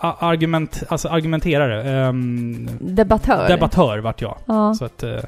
argument, 0.00 0.82
alltså 0.88 1.08
argumenterare. 1.08 1.90
Ehm, 1.90 2.68
Debattör. 2.80 3.48
debattör 3.48 3.98
vart 3.98 4.20
jag. 4.22 4.38
Ja. 4.46 4.74
Så 4.74 4.84
att... 4.84 5.02
Eh, 5.02 5.18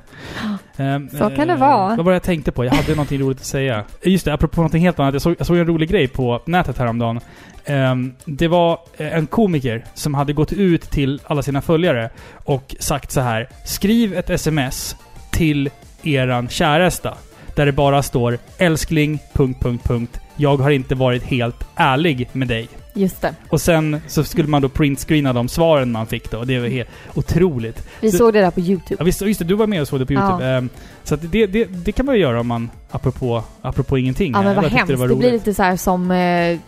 ehm, 0.77 1.09
Så 1.09 1.31
kan 1.31 1.49
det 1.49 1.53
eh, 1.55 1.59
vara. 1.59 1.89
Vad 1.97 2.05
var 2.05 2.13
det 2.13 2.17
jag 2.17 2.23
tänkte 2.23 2.53
på? 2.53 2.65
Jag 2.65 2.73
hade 2.73 2.91
någonting 2.91 3.21
roligt 3.21 3.39
att 3.39 3.45
säga. 3.45 3.85
Just 4.03 4.25
det, 4.25 4.33
apropå 4.35 4.57
någonting 4.57 4.83
helt 4.83 4.99
annat. 4.99 5.15
Jag 5.15 5.23
såg, 5.23 5.35
jag 5.39 5.47
såg 5.47 5.57
en 5.57 5.67
rolig 5.67 5.89
grej 5.89 6.09
på 6.09 6.43
nätet 6.45 6.79
häromdagen. 6.79 7.21
Ehm, 7.65 8.15
det 8.25 8.49
var 8.49 8.79
eh, 8.97 9.17
en 9.17 9.27
komiker 9.27 9.85
som 9.95 10.15
hade 10.15 10.33
gått 10.33 10.53
ut 10.53 10.83
till 10.83 11.21
alla 11.27 11.43
sina 11.43 11.61
följare 11.61 12.11
och 12.45 12.77
sagt 12.79 13.13
så 13.13 13.21
här. 13.21 13.49
Skriv 13.65 14.15
ett 14.15 14.31
sms 14.31 14.97
till 15.31 15.71
eran 16.03 16.49
käresta. 16.49 17.15
Där 17.55 17.67
det 17.67 17.73
bara 17.73 18.03
står 18.03 18.39
älskling... 18.59 19.19
Punkt, 19.33 19.63
punkt, 19.63 19.85
punkt. 19.89 20.21
Jag 20.41 20.57
har 20.57 20.71
inte 20.71 20.95
varit 20.95 21.23
helt 21.23 21.65
ärlig 21.77 22.29
med 22.33 22.49
dig. 22.49 22.69
Just 22.95 23.23
det. 23.23 23.35
Och 23.49 23.61
sen 23.61 24.01
så 24.09 24.25
skulle 24.25 24.49
man 24.49 24.63
då 24.63 24.69
printscreena 24.69 25.33
de 25.33 25.49
svaren 25.49 25.93
man 25.93 26.07
fick 26.07 26.31
då. 26.31 26.39
Och 26.39 26.47
det 26.47 26.59
var 26.61 26.69
helt 26.69 26.89
otroligt. 27.15 27.83
Vi 28.01 28.11
Du- 28.11 28.17
såg 28.19 28.33
det 28.33 28.41
där 28.41 28.51
på 28.51 28.61
YouTube. 28.61 28.97
Ja 28.99 29.05
visst, 29.05 29.23
just 29.23 29.39
det, 29.39 29.45
du 29.45 29.55
var 29.55 29.67
med 29.67 29.81
och 29.81 29.89
såg 29.89 29.99
det 30.01 30.07
på 30.07 30.13
Ja. 30.13 30.21
YouTube. 30.31 30.47
Ehm, 30.49 30.69
så 31.05 31.15
att 31.15 31.33
det, 31.33 31.47
det, 31.47 31.65
det 31.65 31.93
kan 31.93 32.07
man 32.07 32.15
ju 32.15 32.21
göra 32.21 32.41
om 32.41 32.47
man, 32.47 32.71
apropå, 32.91 33.43
apropå 33.63 33.99
ingenting. 33.99 34.33
Ja 34.33 34.43
men 34.43 34.57
vad 34.57 34.65
hemskt. 34.65 34.87
Det, 34.89 34.97
var 34.97 35.07
blir 35.07 35.17
roligt. 35.17 35.33
lite 35.33 35.55
så 35.55 35.63
här 35.63 35.77
som 35.77 36.11
eh, 36.11 36.59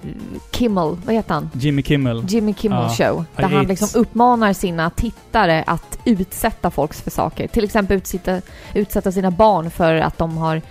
Kimmel, 0.51 0.97
vad 1.07 1.15
heter 1.15 1.35
han? 1.35 1.51
Jimmy 1.55 1.83
Kimmel. 1.83 2.25
Jimmy 2.29 2.55
Kimmel 2.55 2.79
Ja. 2.99 3.07
show. 3.09 3.25
Där 3.37 3.51
I 3.51 3.55
han 3.55 3.67
liksom 3.67 4.01
uppmanar 4.01 4.53
sina 4.53 4.91
tittare 4.91 5.65
att 5.67 5.99
utsätta 6.05 6.71
folk 6.71 6.95
för 6.95 7.11
saker. 7.11 7.47
Till 7.49 7.65
exempel 7.65 7.97
utsätta, 7.97 8.41
utsätta 8.75 9.13
sina 9.13 9.31
barn 9.31 9.71
för 9.71 9.95
att 9.95 10.19
de 10.19 10.37
har 10.37 10.63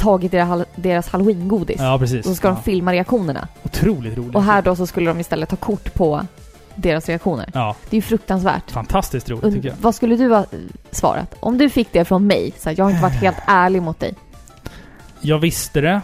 tagit 0.00 0.32
deras, 0.32 0.66
deras 0.76 1.08
halloween-godis. 1.08 1.76
Ja, 1.80 1.98
precis. 1.98 2.18
Och 2.18 2.24
så 2.30 2.34
ska 2.34 2.48
ja. 2.48 2.54
de 2.54 2.62
filma 2.62 2.92
reaktionerna. 2.92 3.48
Otroligt 3.62 4.18
roligt. 4.18 4.34
Och 4.34 4.42
här 4.42 4.62
då 4.62 4.76
så 4.76 4.86
skulle 4.86 5.10
de 5.10 5.20
istället 5.20 5.48
ta 5.48 5.56
kort 5.56 5.94
på 5.94 6.26
deras 6.74 7.08
reaktioner. 7.08 7.50
Ja, 7.54 7.76
Det 7.90 7.96
är 7.96 7.98
ju 7.98 8.02
fruktansvärt. 8.02 8.70
fantastiskt 8.70 9.30
roligt 9.30 9.44
Und- 9.44 9.54
tycker 9.54 9.68
jag. 9.68 9.76
vad 9.80 9.94
skulle 9.94 10.16
du 10.16 10.28
ha 10.28 10.38
eh, 10.38 10.46
svarat? 10.90 11.34
Om 11.40 11.58
du 11.58 11.70
fick 11.70 11.92
det 11.92 12.04
från 12.04 12.26
mig, 12.26 12.52
så 12.58 12.68
här, 12.68 12.76
jag 12.78 12.84
har 12.84 12.90
inte 12.90 13.02
varit 13.02 13.14
helt 13.22 13.36
ärlig 13.46 13.82
mot 13.82 14.00
dig. 14.00 14.14
Jag 15.20 15.38
visste 15.38 15.80
det. 15.80 16.00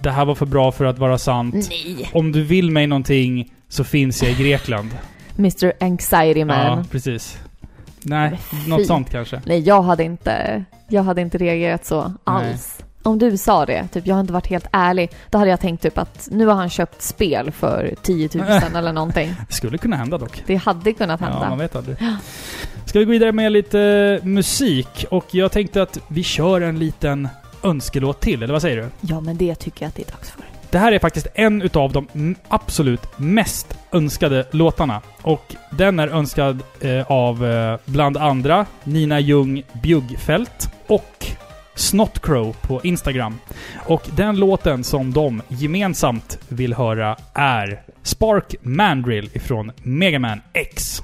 Det 0.00 0.10
här 0.10 0.24
var 0.24 0.34
för 0.34 0.46
bra 0.46 0.72
för 0.72 0.84
att 0.84 0.98
vara 0.98 1.18
sant. 1.18 1.54
Nej! 1.54 2.10
Om 2.12 2.32
du 2.32 2.42
vill 2.44 2.70
mig 2.70 2.86
någonting 2.86 3.52
så 3.68 3.84
finns 3.84 4.22
jag 4.22 4.32
i 4.32 4.34
Grekland. 4.34 4.90
Mr 5.38 5.72
Anxiety 5.80 6.44
Man. 6.44 6.66
Ja, 6.66 6.84
precis. 6.90 7.38
Nej, 8.02 8.38
något 8.66 8.86
sånt 8.86 9.10
kanske. 9.10 9.40
Nej, 9.46 9.60
jag 9.60 9.82
hade 9.82 10.04
inte, 10.04 10.64
jag 10.88 11.02
hade 11.02 11.20
inte 11.20 11.38
reagerat 11.38 11.84
så 11.86 12.12
alls. 12.24 12.78
Om 13.08 13.18
du 13.18 13.36
sa 13.36 13.66
det, 13.66 13.88
typ 13.92 14.06
jag 14.06 14.14
har 14.14 14.20
inte 14.20 14.32
varit 14.32 14.46
helt 14.46 14.66
ärlig, 14.72 15.10
då 15.30 15.38
hade 15.38 15.50
jag 15.50 15.60
tänkt 15.60 15.82
typ 15.82 15.98
att 15.98 16.28
nu 16.30 16.46
har 16.46 16.54
han 16.54 16.70
köpt 16.70 17.02
spel 17.02 17.50
för 17.50 17.94
10 18.02 18.28
000 18.34 18.44
eller 18.76 18.92
någonting. 18.92 19.34
Det 19.48 19.54
skulle 19.54 19.78
kunna 19.78 19.96
hända 19.96 20.18
dock. 20.18 20.42
Det 20.46 20.56
hade 20.56 20.92
kunnat 20.92 21.20
Ja, 21.20 21.26
hända. 21.26 21.48
man 21.48 21.58
vet 21.58 21.76
aldrig. 21.76 21.96
Ska 22.84 22.98
vi 22.98 23.04
gå 23.04 23.10
vidare 23.10 23.32
med 23.32 23.52
lite 23.52 24.20
musik? 24.22 25.04
Och 25.10 25.24
jag 25.30 25.52
tänkte 25.52 25.82
att 25.82 25.98
vi 26.08 26.22
kör 26.22 26.60
en 26.60 26.78
liten 26.78 27.28
önskelåt 27.62 28.20
till, 28.20 28.42
eller 28.42 28.52
vad 28.52 28.62
säger 28.62 28.76
du? 28.76 28.88
Ja, 29.00 29.20
men 29.20 29.36
det 29.36 29.54
tycker 29.54 29.84
jag 29.84 29.88
att 29.88 29.94
det 29.94 30.08
är 30.08 30.12
dags 30.12 30.30
för. 30.30 30.42
Det 30.70 30.78
här 30.78 30.92
är 30.92 30.98
faktiskt 30.98 31.26
en 31.34 31.62
utav 31.62 31.92
de 31.92 32.34
absolut 32.48 33.18
mest 33.18 33.78
önskade 33.92 34.46
låtarna. 34.50 35.00
Och 35.22 35.54
den 35.70 35.98
är 35.98 36.08
önskad 36.08 36.62
eh, 36.80 37.10
av 37.12 37.46
eh, 37.46 37.78
bland 37.84 38.16
andra 38.16 38.66
Nina 38.84 39.20
Ljung 39.20 39.62
Bjuggfeldt 39.82 40.70
och 40.86 41.26
Snotcrow 41.78 42.56
på 42.62 42.80
Instagram. 42.84 43.38
Och 43.86 44.02
den 44.16 44.36
låten 44.36 44.84
som 44.84 45.12
de 45.12 45.42
gemensamt 45.48 46.38
vill 46.48 46.74
höra 46.74 47.16
är 47.34 47.82
Spark 48.02 48.54
Mandrill 48.62 49.30
ifrån 49.32 49.72
Mega 49.82 50.18
Man 50.18 50.40
X. 50.52 51.02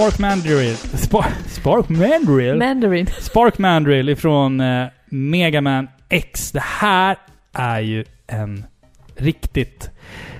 Spark 0.00 0.18
Mandrill. 0.18 0.76
Spark, 0.76 1.32
Spark 1.48 1.88
Mandrill? 1.88 2.56
Mandarin. 2.58 3.06
Spark 3.20 3.58
Mandrill 3.58 4.08
ifrån 4.08 4.60
eh, 4.60 4.86
Mega 5.06 5.60
Man 5.60 5.88
X. 6.08 6.52
Det 6.52 6.62
här 6.62 7.16
är 7.52 7.80
ju 7.80 8.04
en 8.26 8.64
riktigt 9.16 9.90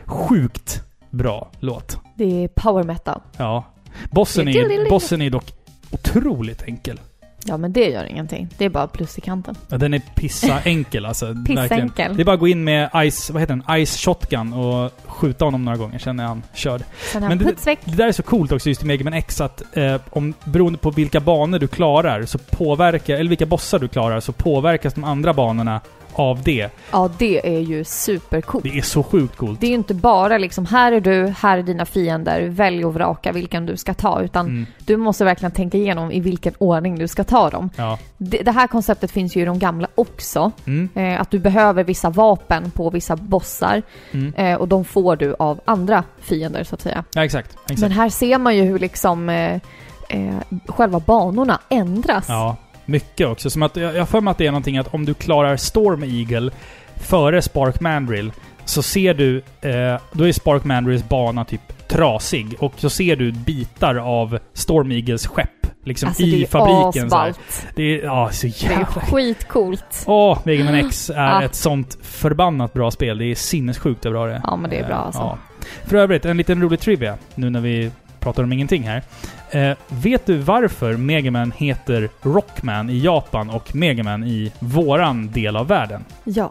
sjukt 0.04 0.82
bra 1.11 1.50
låt. 1.58 1.98
Det 2.16 2.44
är 2.44 2.48
power 2.48 2.82
metal. 2.82 3.20
Ja. 3.36 3.64
Bossen 4.11 4.48
är, 4.48 4.90
bossen 4.90 5.22
är 5.22 5.30
dock 5.30 5.52
otroligt 5.90 6.62
enkel. 6.62 7.00
Ja, 7.45 7.57
men 7.57 7.72
det 7.72 7.88
gör 7.91 8.05
ingenting. 8.05 8.49
Det 8.59 8.64
är 8.64 8.68
bara 8.68 8.86
plus 8.86 9.18
i 9.18 9.20
kanten. 9.20 9.55
Ja, 9.68 9.78
den 9.78 9.95
är 9.95 10.03
pissa 10.14 10.61
enkel 10.61 11.07
alltså. 11.07 11.34
Pissenkel. 11.47 12.16
Det 12.16 12.22
är 12.22 12.24
bara 12.24 12.34
att 12.34 12.41
gå 12.41 12.49
in 12.49 12.64
med 12.64 13.11
Ice, 13.11 13.30
vad 13.30 13.43
heter 13.43 13.57
den? 13.66 13.86
Ice 13.86 13.97
Shotgun 13.97 14.53
och 14.53 14.91
skjuta 15.07 15.45
honom 15.45 15.64
några 15.64 15.78
gånger, 15.78 15.99
känner 15.99 16.24
jag 16.24 16.28
han 16.28 16.43
körd. 16.55 16.82
Sen 17.12 17.22
har 17.22 17.28
Men 17.28 17.38
jag 17.38 17.57
det-. 17.64 17.76
Det 17.84 17.97
där 17.97 18.09
är 18.09 18.12
så 18.12 18.22
coolt 18.22 18.53
också 18.53 18.68
just 18.68 18.82
i 18.82 18.86
Mega 18.86 19.05
Man 19.05 19.12
X 19.12 19.41
att 19.41 19.76
eh, 19.76 19.97
om, 20.11 20.34
beroende 20.45 20.78
på 20.78 20.91
vilka 20.91 21.20
banor 21.20 21.59
du 21.59 21.68
klarar 21.68 22.24
så 22.24 22.38
påverkar, 22.38 23.14
eller 23.14 23.28
vilka 23.28 23.47
bossar 23.47 23.78
du 23.78 23.88
klarar, 23.88 24.20
så 24.20 24.32
påverkas 24.32 24.95
de 24.95 25.05
andra 25.05 25.34
banorna 25.34 25.80
av 26.12 26.42
det. 26.42 26.70
Ja, 26.92 27.11
det 27.18 27.56
är 27.56 27.61
ju 27.61 27.84
supercoolt. 27.84 28.64
Det 28.64 28.78
är 28.78 28.82
så 28.82 29.02
sjukt 29.02 29.36
coolt. 29.36 29.61
Det 29.61 29.66
är 29.66 29.68
ju 29.68 29.74
inte 29.74 29.94
bara 29.94 30.38
liksom, 30.38 30.66
här 30.66 30.92
är 30.92 31.00
du, 31.00 31.34
här 31.38 31.58
är 31.58 31.62
dina 31.62 31.84
fiender, 31.86 32.48
välj 32.48 32.84
och 32.84 32.94
vraka 32.94 33.32
vilken 33.32 33.66
du 33.66 33.76
ska 33.76 33.94
ta, 33.94 34.22
utan 34.22 34.46
Mm, 34.46 34.66
du 34.78 34.96
måste 34.96 35.24
verkligen 35.24 35.52
tänka 35.52 35.78
igenom 35.78 36.12
i 36.12 36.20
vilken 36.20 36.54
ordning 36.58 36.98
du 36.98 37.08
ska 37.08 37.24
ta 37.24 37.50
dem. 37.50 37.70
ja. 37.76 37.98
Det, 38.18 38.38
det 38.42 38.50
här 38.52 38.66
konceptet 38.66 39.11
finns 39.11 39.36
ju 39.36 39.42
i 39.42 39.44
de 39.44 39.58
gamla 39.58 39.88
också, 39.94 40.52
Mm, 40.66 40.88
eh, 40.94 41.20
att 41.20 41.30
du 41.30 41.38
behöver 41.38 41.84
vissa 41.84 42.11
vapen 42.11 42.70
på 42.70 42.90
vissa 42.90 43.16
bossar, 43.16 43.82
mm. 44.12 44.34
eh, 44.34 44.54
och 44.61 44.68
de 44.68 44.84
får 44.84 45.16
du 45.16 45.34
av 45.38 45.61
andra 45.64 46.04
fiender 46.20 46.64
så 46.64 46.74
att 46.74 46.80
säga. 46.80 47.04
Ja, 47.14 47.24
exakt. 47.24 47.56
exakt. 47.64 47.80
Men 47.80 47.90
här 47.92 48.08
ser 48.08 48.38
man 48.38 48.56
ju 48.56 48.62
hur 48.62 48.78
liksom 48.78 49.28
eh, 49.28 49.54
eh, 50.08 50.34
själva 50.68 51.00
banorna 51.00 51.61
ändras. 51.68 52.24
Ja, 52.28 52.56
mycket 52.91 53.26
också. 53.26 53.51
Som 53.51 53.62
att, 53.62 53.76
jag 53.76 53.99
har 53.99 54.07
för 54.07 54.20
mig 54.20 54.30
att 54.30 54.38
det 54.38 54.47
är 54.47 54.51
någonting 54.51 54.78
att 54.78 54.95
om 54.95 55.05
du 55.05 55.14
klarar 55.14 55.57
Storm 55.57 56.03
Eagle 56.05 56.51
före 56.97 57.43
Spark 57.43 57.80
Mandrill 57.80 58.32
så 58.64 58.82
ser 58.82 59.14
du, 59.14 59.36
eh, 59.61 60.01
då 60.12 60.28
är 60.28 60.32
Spark 60.32 60.64
Mandrills 60.64 61.09
bana 61.09 61.45
typ 61.45 61.88
trasig 61.88 62.55
och 62.59 62.72
så 62.76 62.91
ser 62.91 63.16
du 63.16 63.32
bitar 63.32 63.95
av 63.95 64.38
Storm 64.53 64.93
Eagles 64.93 65.26
skepp 65.26 65.51
liksom 65.84 66.09
Alltså 66.09 66.22
det 66.22 66.28
i 66.28 66.43
är 66.43 66.47
fabriken. 66.47 67.11
Så 67.11 67.16
här. 67.16 67.34
Det 67.74 67.82
är 68.01 68.05
ja, 68.05 68.30
så 68.32 68.47
Det 68.47 68.64
är 68.66 68.70
jävla... 68.70 68.86
skitcoolt. 68.86 70.05
Åh, 70.07 70.38
Mega 70.45 70.64
Man 70.64 70.74
X 70.74 71.11
är 71.11 71.14
Ja. 71.14 71.43
ett 71.43 71.55
sånt 71.55 71.99
förbannat 72.03 72.72
bra 72.72 72.91
spel. 72.91 73.18
Det 73.18 73.24
är 73.24 73.34
sinnessjukt 73.34 74.07
hur 74.07 74.11
bra 74.11 74.26
det 74.26 74.32
är. 74.34 74.41
Ja, 74.45 74.57
men 74.57 74.70
det 74.70 74.76
är 74.78 74.86
bra 74.86 74.95
Eh, 74.97 75.01
alltså. 75.01 75.20
Ja. 75.20 75.38
För 75.84 75.97
övrigt, 75.97 76.24
en 76.24 76.36
liten 76.36 76.62
rolig 76.62 76.80
trivia 76.80 77.16
nu 77.34 77.51
när 77.51 77.61
vi 77.61 77.91
pratar 78.20 78.43
om 78.43 78.53
ingenting 78.53 78.82
här. 78.82 79.03
Eh, 79.51 79.76
vet 79.88 80.26
du 80.26 80.36
varför 80.38 80.96
Mega 80.96 81.30
Man 81.30 81.53
heter 81.57 82.09
Rockman 82.22 82.90
i 82.90 82.98
Japan 82.98 83.51
och 83.51 83.74
Mega 83.74 84.03
Man 84.03 84.24
i 84.24 84.53
våran 84.59 85.30
del 85.30 85.57
av 85.57 85.66
världen? 85.68 86.05
Ja. 86.24 86.51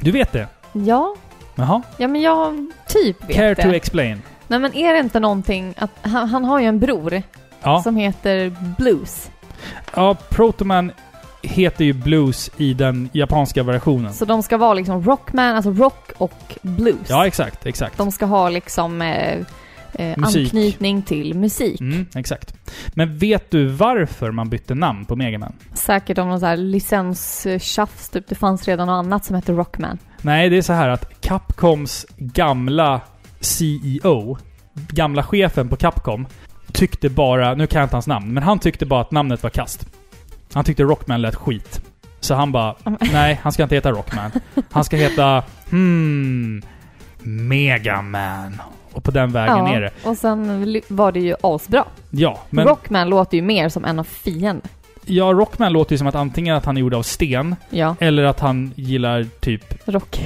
Du 0.00 0.10
vet 0.10 0.32
det? 0.32 0.46
Ja, 0.72 1.14
Jaha? 1.54 1.82
ja 1.96 2.08
men 2.08 2.20
jag 2.20 2.66
typ 2.88 3.24
vet 3.28 3.36
Care 3.36 3.54
det. 3.54 3.62
to 3.62 3.68
explain. 3.68 4.22
Nej 4.48 4.58
men 4.58 4.74
är 4.74 4.92
det 4.92 4.98
inte 5.00 5.20
någonting 5.20 5.74
att 5.78 5.90
han, 6.02 6.28
han 6.28 6.44
har 6.44 6.60
ju 6.60 6.66
en 6.66 6.78
bror 6.78 7.22
Ja. 7.62 7.82
som 7.82 7.96
heter 7.96 8.56
Blues. 8.78 9.30
ja, 9.94 10.14
Protoman 10.30 10.92
heter 11.42 11.84
ju 11.84 11.92
Blues 11.92 12.50
i 12.56 12.74
den 12.74 13.08
japanska 13.12 13.62
versionen. 13.62 14.12
Så 14.14 14.24
de 14.24 14.42
ska 14.42 14.56
vara 14.56 14.74
liksom 14.74 15.02
rockman, 15.02 15.56
alltså 15.56 15.70
rock 15.70 16.12
och 16.18 16.58
blues. 16.62 17.06
Ja, 17.08 17.26
exakt. 17.26 17.66
Exakt. 17.66 17.96
De 17.98 18.12
ska 18.12 18.26
ha 18.26 18.48
liksom 18.48 19.02
eh, 19.02 19.38
eh, 19.94 20.14
anknytning 20.22 21.02
till 21.02 21.34
musik. 21.34 21.80
Mm, 21.80 22.06
exakt. 22.14 22.54
Men 22.88 23.18
vet 23.18 23.50
du 23.50 23.66
varför 23.66 24.30
man 24.30 24.48
bytte 24.48 24.74
namn 24.74 25.04
på 25.04 25.16
Mega 25.16 25.38
Man? 25.38 25.52
Säkert 25.74 26.18
om 26.18 26.28
någon 26.28 26.42
här 26.42 26.56
licenstjafs, 26.56 28.08
typ. 28.08 28.28
Det 28.28 28.34
fanns 28.34 28.68
redan 28.68 28.86
något 28.86 29.04
annat 29.04 29.24
som 29.24 29.36
hette 29.36 29.52
Rockman. 29.52 29.98
Nej, 30.22 30.50
det 30.50 30.56
är 30.56 30.62
så 30.62 30.72
här 30.72 30.88
att 30.88 31.20
Capcoms 31.20 32.06
gamla 32.16 33.00
CEO, 33.40 34.38
gamla 34.74 35.22
chefen 35.22 35.68
på 35.68 35.76
Capcom, 35.76 36.26
tyckte 36.72 37.08
bara, 37.08 37.54
nu 37.54 37.66
kan 37.66 37.80
jag 37.80 37.86
inte 37.86 37.96
hans 37.96 38.06
namn, 38.06 38.34
men 38.34 38.42
han 38.42 38.58
tyckte 38.58 38.86
bara 38.86 39.00
att 39.00 39.10
namnet 39.10 39.42
var 39.42 39.50
kast. 39.50 39.86
Han 40.52 40.64
tyckte 40.64 40.82
Rockman 40.82 41.22
lät 41.22 41.34
skit. 41.34 41.82
Så 42.20 42.34
han 42.34 42.52
bara, 42.52 42.74
nej, 43.12 43.40
han 43.42 43.52
ska 43.52 43.62
inte 43.62 43.74
heta 43.74 43.90
Rockman. 43.90 44.30
Han 44.70 44.84
ska 44.84 44.96
heta, 44.96 45.42
hmm, 45.70 46.62
Megaman. 47.22 48.62
Och 48.94 49.04
på 49.04 49.10
den 49.10 49.32
vägen 49.32 49.66
är 49.66 49.80
det. 49.80 49.90
och 50.04 50.16
sen 50.16 50.66
var 50.88 51.12
det 51.12 51.20
ju 51.20 51.34
asbra. 51.40 51.84
Ja, 52.10 52.38
men 52.50 52.66
Rockman 52.66 53.08
låter 53.08 53.36
ju 53.36 53.42
mer 53.42 53.68
som 53.68 53.84
en 53.84 53.98
av 53.98 54.04
fienden. 54.04 54.68
ja, 55.06 55.24
Rockman 55.24 55.72
låter 55.72 55.92
ju 55.92 55.98
som 55.98 56.06
att 56.06 56.14
antingen 56.14 56.56
att 56.56 56.64
han 56.64 56.76
är 56.76 56.80
gjord 56.80 56.94
av 56.94 57.02
sten, 57.02 57.56
Ja, 57.70 57.96
eller 58.00 58.24
att 58.24 58.40
han 58.40 58.72
gillar 58.76 59.26
typ 59.40 59.88
rock. 59.88 60.20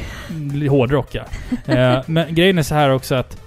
hårdrocka. 0.70 1.24
eh, 1.66 1.98
men 2.06 2.34
grejen 2.34 2.58
är 2.58 2.62
så 2.62 2.74
här 2.74 2.90
också 2.90 3.14
att 3.14 3.42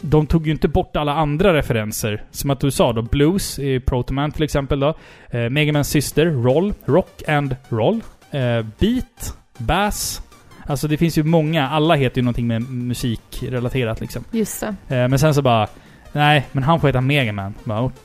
de 0.00 0.26
tog 0.26 0.46
ju 0.46 0.52
inte 0.52 0.68
bort 0.68 0.96
alla 0.96 1.12
andra 1.14 1.54
referenser. 1.54 2.24
Som 2.30 2.50
att 2.50 2.60
du 2.60 2.70
sa 2.70 2.92
då, 2.92 3.02
Blues 3.02 3.58
i 3.58 3.80
Protoman 3.80 4.32
till 4.32 4.42
exempel 4.42 4.80
då. 4.80 4.94
Eh, 5.30 5.48
Megamans 5.50 5.88
syster, 5.88 6.26
Roll, 6.26 6.74
Rock 6.84 7.22
and 7.28 7.56
Roll. 7.68 8.00
Eh, 8.30 8.40
Beat, 8.78 9.36
Bass. 9.58 10.22
Alltså 10.66 10.88
det 10.88 10.96
finns 10.96 11.18
ju 11.18 11.22
många, 11.22 11.68
alla 11.68 11.94
heter 11.94 12.18
ju 12.18 12.22
någonting 12.22 12.46
med 12.46 12.62
musikrelaterat 12.70 14.00
liksom. 14.00 14.24
Just 14.30 14.60
det. 14.88 14.96
Eh, 14.96 15.08
men 15.08 15.18
sen 15.18 15.34
så 15.34 15.42
bara, 15.42 15.68
nej, 16.12 16.46
men 16.52 16.62
han 16.62 16.80
får 16.80 16.88
heta 16.88 17.00
Megaman. 17.00 17.54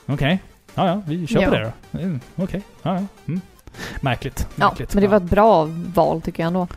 Okej. 0.06 0.38
Ja, 0.74 0.86
ja, 0.88 1.02
vi 1.06 1.26
kör 1.26 1.36
på 1.38 1.54
Ja. 1.54 1.58
det 1.60 1.72
då. 1.92 1.98
Mm, 1.98 2.20
Okej. 2.36 2.62
Ja, 2.82 2.94
ja. 2.94 3.02
Mm. 3.28 3.40
Märkligt. 4.00 4.46
Ja, 4.56 4.68
Märkligt. 4.68 4.94
men 4.94 5.02
det 5.02 5.08
var 5.08 5.16
ett 5.16 5.22
bra 5.22 5.68
val 5.94 6.20
tycker 6.22 6.42
jag 6.42 6.46
ändå. 6.46 6.68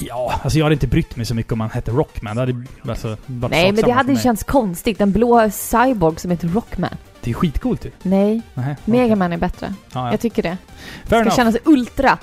Ja, 0.00 0.40
alltså 0.42 0.58
jag 0.58 0.64
hade 0.64 0.72
inte 0.74 0.86
brytt 0.86 1.16
mig 1.16 1.26
så 1.26 1.34
mycket 1.34 1.52
om 1.52 1.60
han 1.60 1.70
hette 1.70 1.90
Rockman. 1.90 2.36
Det 2.36 2.42
hade 2.42 2.64
alltså, 2.88 3.16
varit 3.26 3.50
Nej, 3.50 3.72
men 3.72 3.84
det 3.84 3.90
hade 3.92 4.16
känts 4.16 4.44
konstigt. 4.44 5.00
En 5.00 5.12
blå 5.12 5.50
cyborg 5.50 6.18
som 6.20 6.30
heter 6.30 6.48
Rockman. 6.48 6.90
Det 7.20 7.30
är 7.30 7.34
skitcoolt 7.34 7.84
ju. 7.84 7.90
Nej, 8.02 8.42
Nej, 8.54 8.76
Megaman 8.84 9.32
är 9.32 9.36
bättre. 9.36 9.74
Ja, 9.92 10.04
ja. 10.04 10.10
Jag 10.10 10.20
tycker 10.20 10.42
det. 10.42 10.56
Fair 11.04 11.06
Ska 11.06 11.16
enough. 11.20 11.36
kännas 11.36 11.56
ultra. 11.64 12.18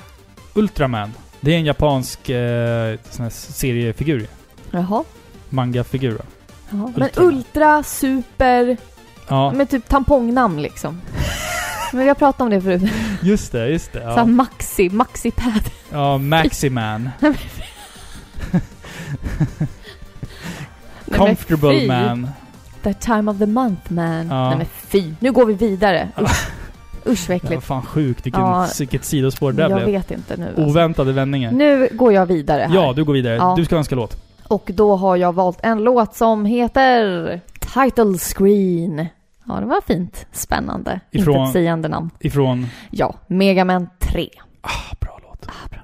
Ultraman. 0.54 1.12
Det 1.46 1.54
är 1.54 1.58
en 1.58 1.64
japansk 1.64 2.28
eh, 2.28 2.98
sån 3.10 3.22
här 3.22 3.30
seriefigur. 3.30 4.26
Jaha. 4.70 5.04
Manga-figur. 5.48 6.20
Jaha. 6.70 6.92
Men 6.96 7.10
ultra, 7.16 7.82
super, 7.82 8.76
Ja, 9.28 9.52
med 9.52 9.70
typ 9.70 9.88
tampongnamn 9.88 10.62
liksom. 10.62 11.00
Men 11.92 12.02
vi 12.02 12.08
har 12.08 12.14
pratat 12.14 12.40
om 12.40 12.50
det 12.50 12.60
förut. 12.60 12.82
just 13.22 13.52
det, 13.52 13.68
just 13.68 13.92
det. 13.92 14.00
Såhär 14.00 14.16
Ja, 14.16 14.24
maxi, 14.24 14.90
maxi-pad. 14.90 15.70
ja 15.92 16.18
Maximan. 16.18 17.10
Nej, 17.20 17.34
men 21.04 21.18
Comfortable 21.18 21.80
fy. 21.80 21.86
Man. 21.86 22.30
The 22.82 22.94
time 22.94 23.30
of 23.30 23.38
the 23.38 23.46
month 23.46 23.92
man. 23.92 24.28
Ja. 24.28 24.48
Nej 24.48 24.58
men 24.58 24.66
fy. 24.66 25.14
Nu 25.20 25.32
går 25.32 25.46
vi 25.46 25.54
vidare. 25.54 26.08
Usch, 26.20 26.48
Usch 27.08 27.28
vad 27.28 27.36
Det 27.38 27.42
var 27.44 27.50
äckligt. 27.50 27.64
fan 27.66 27.82
sjukt 27.82 28.26
vilken, 28.26 28.40
Ja. 28.42 28.66
vilket 28.78 29.04
sidospår 29.04 29.52
det 29.52 29.62
där 29.62 29.70
Jag 29.70 29.78
blev. 29.78 29.90
vet 29.90 30.10
inte 30.10 30.36
nu. 30.36 30.46
Alltså. 30.46 30.62
Oväntade 30.62 31.12
vändningar. 31.12 31.52
Nu 31.52 31.88
går 31.92 32.12
jag 32.12 32.26
vidare 32.26 32.62
här. 32.62 32.74
Ja, 32.74 32.92
du 32.96 33.04
går 33.04 33.12
vidare. 33.12 33.34
Ja. 33.36 33.54
Du 33.56 33.64
ska 33.64 33.76
önska 33.76 33.94
låt. 33.94 34.16
Och 34.48 34.70
då 34.74 34.96
har 34.96 35.16
jag 35.16 35.32
valt 35.32 35.58
en 35.62 35.78
låt 35.78 36.14
som 36.16 36.44
heter 36.44 37.40
Title 37.60 38.18
Screen. 38.18 39.06
Ja, 39.48 39.54
det 39.60 39.66
var 39.66 39.80
fint. 39.86 40.26
Spännande. 40.32 41.00
Ifrån- 41.10 41.36
Inte 41.36 41.46
ett 41.48 41.52
sägande 41.52 41.88
namn. 41.88 42.10
Ifrån... 42.20 42.66
Ja, 42.90 43.14
Mega 43.26 43.64
Man 43.64 43.88
3. 44.00 44.28
Ah, 44.60 44.68
bra 45.00 45.20
låt. 45.22 45.46
Ah, 45.46 45.68
bra 45.70 45.80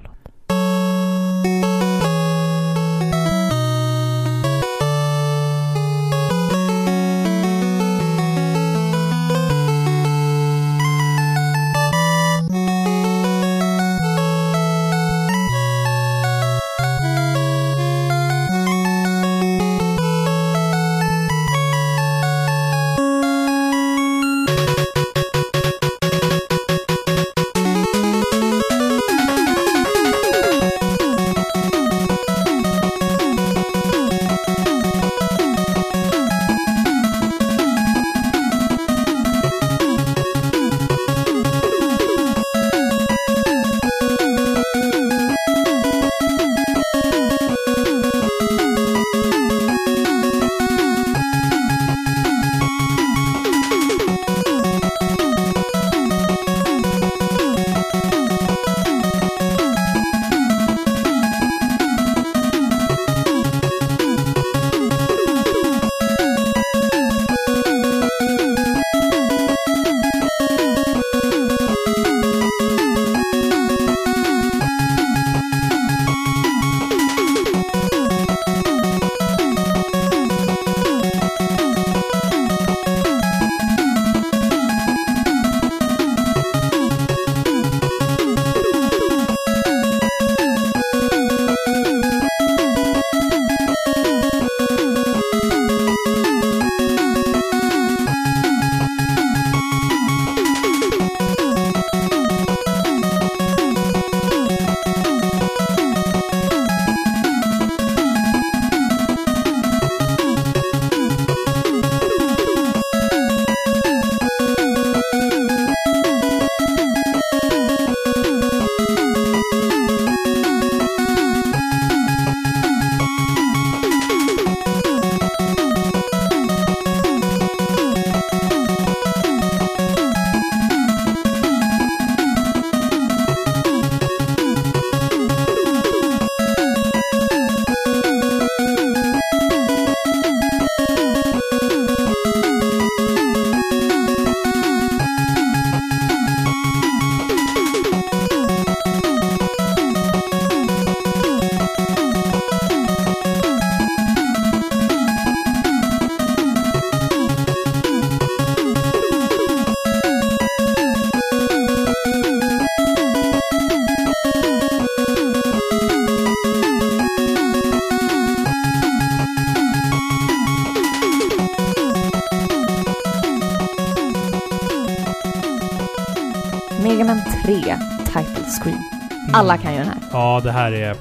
här 180.63 180.71
är... 180.71 180.95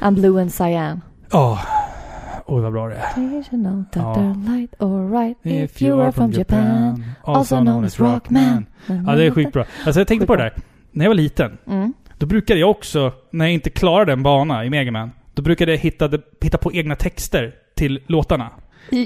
I'm 0.00 0.14
blue 0.14 0.40
and 0.42 0.52
cyan. 0.54 1.00
Åh, 1.32 1.64
Oj, 2.46 2.62
vad 2.62 2.72
bra 2.72 2.88
det 2.88 2.94
är. 2.94 3.42
Know 3.50 3.84
that 3.92 4.02
Ja. 4.16 4.34
light 4.52 4.74
or 4.82 5.10
right 5.20 5.36
if 5.42 5.82
you 5.82 6.02
are 6.02 6.12
from 6.12 6.30
Japan? 6.32 7.04
Also 7.24 7.56
known 7.60 7.84
as 7.84 8.00
Rockman. 8.00 8.66
Ja, 8.86 9.12
det 9.14 9.24
är 9.24 9.30
skitbra. 9.30 9.64
Alltså 9.86 10.00
jag 10.00 10.08
tänkte 10.08 10.26
på 10.26 10.36
det 10.36 10.42
där. 10.42 10.52
När 10.90 11.04
jag 11.04 11.10
var 11.10 11.14
liten, 11.14 11.58
Mm. 11.66 11.92
då 12.18 12.26
brukade 12.26 12.60
jag 12.60 12.70
också, 12.70 13.12
när 13.30 13.44
jag 13.44 13.54
inte 13.54 13.70
klarade 13.70 14.12
en 14.12 14.22
bana 14.22 14.64
i 14.64 14.70
Mega 14.70 14.90
Man, 14.90 15.10
då 15.34 15.42
brukade 15.42 15.72
jag 15.72 15.78
hitta, 15.78 16.10
hitta 16.40 16.58
på 16.58 16.72
egna 16.72 16.94
texter 16.96 17.54
till 17.74 18.00
låtarna. 18.06 18.50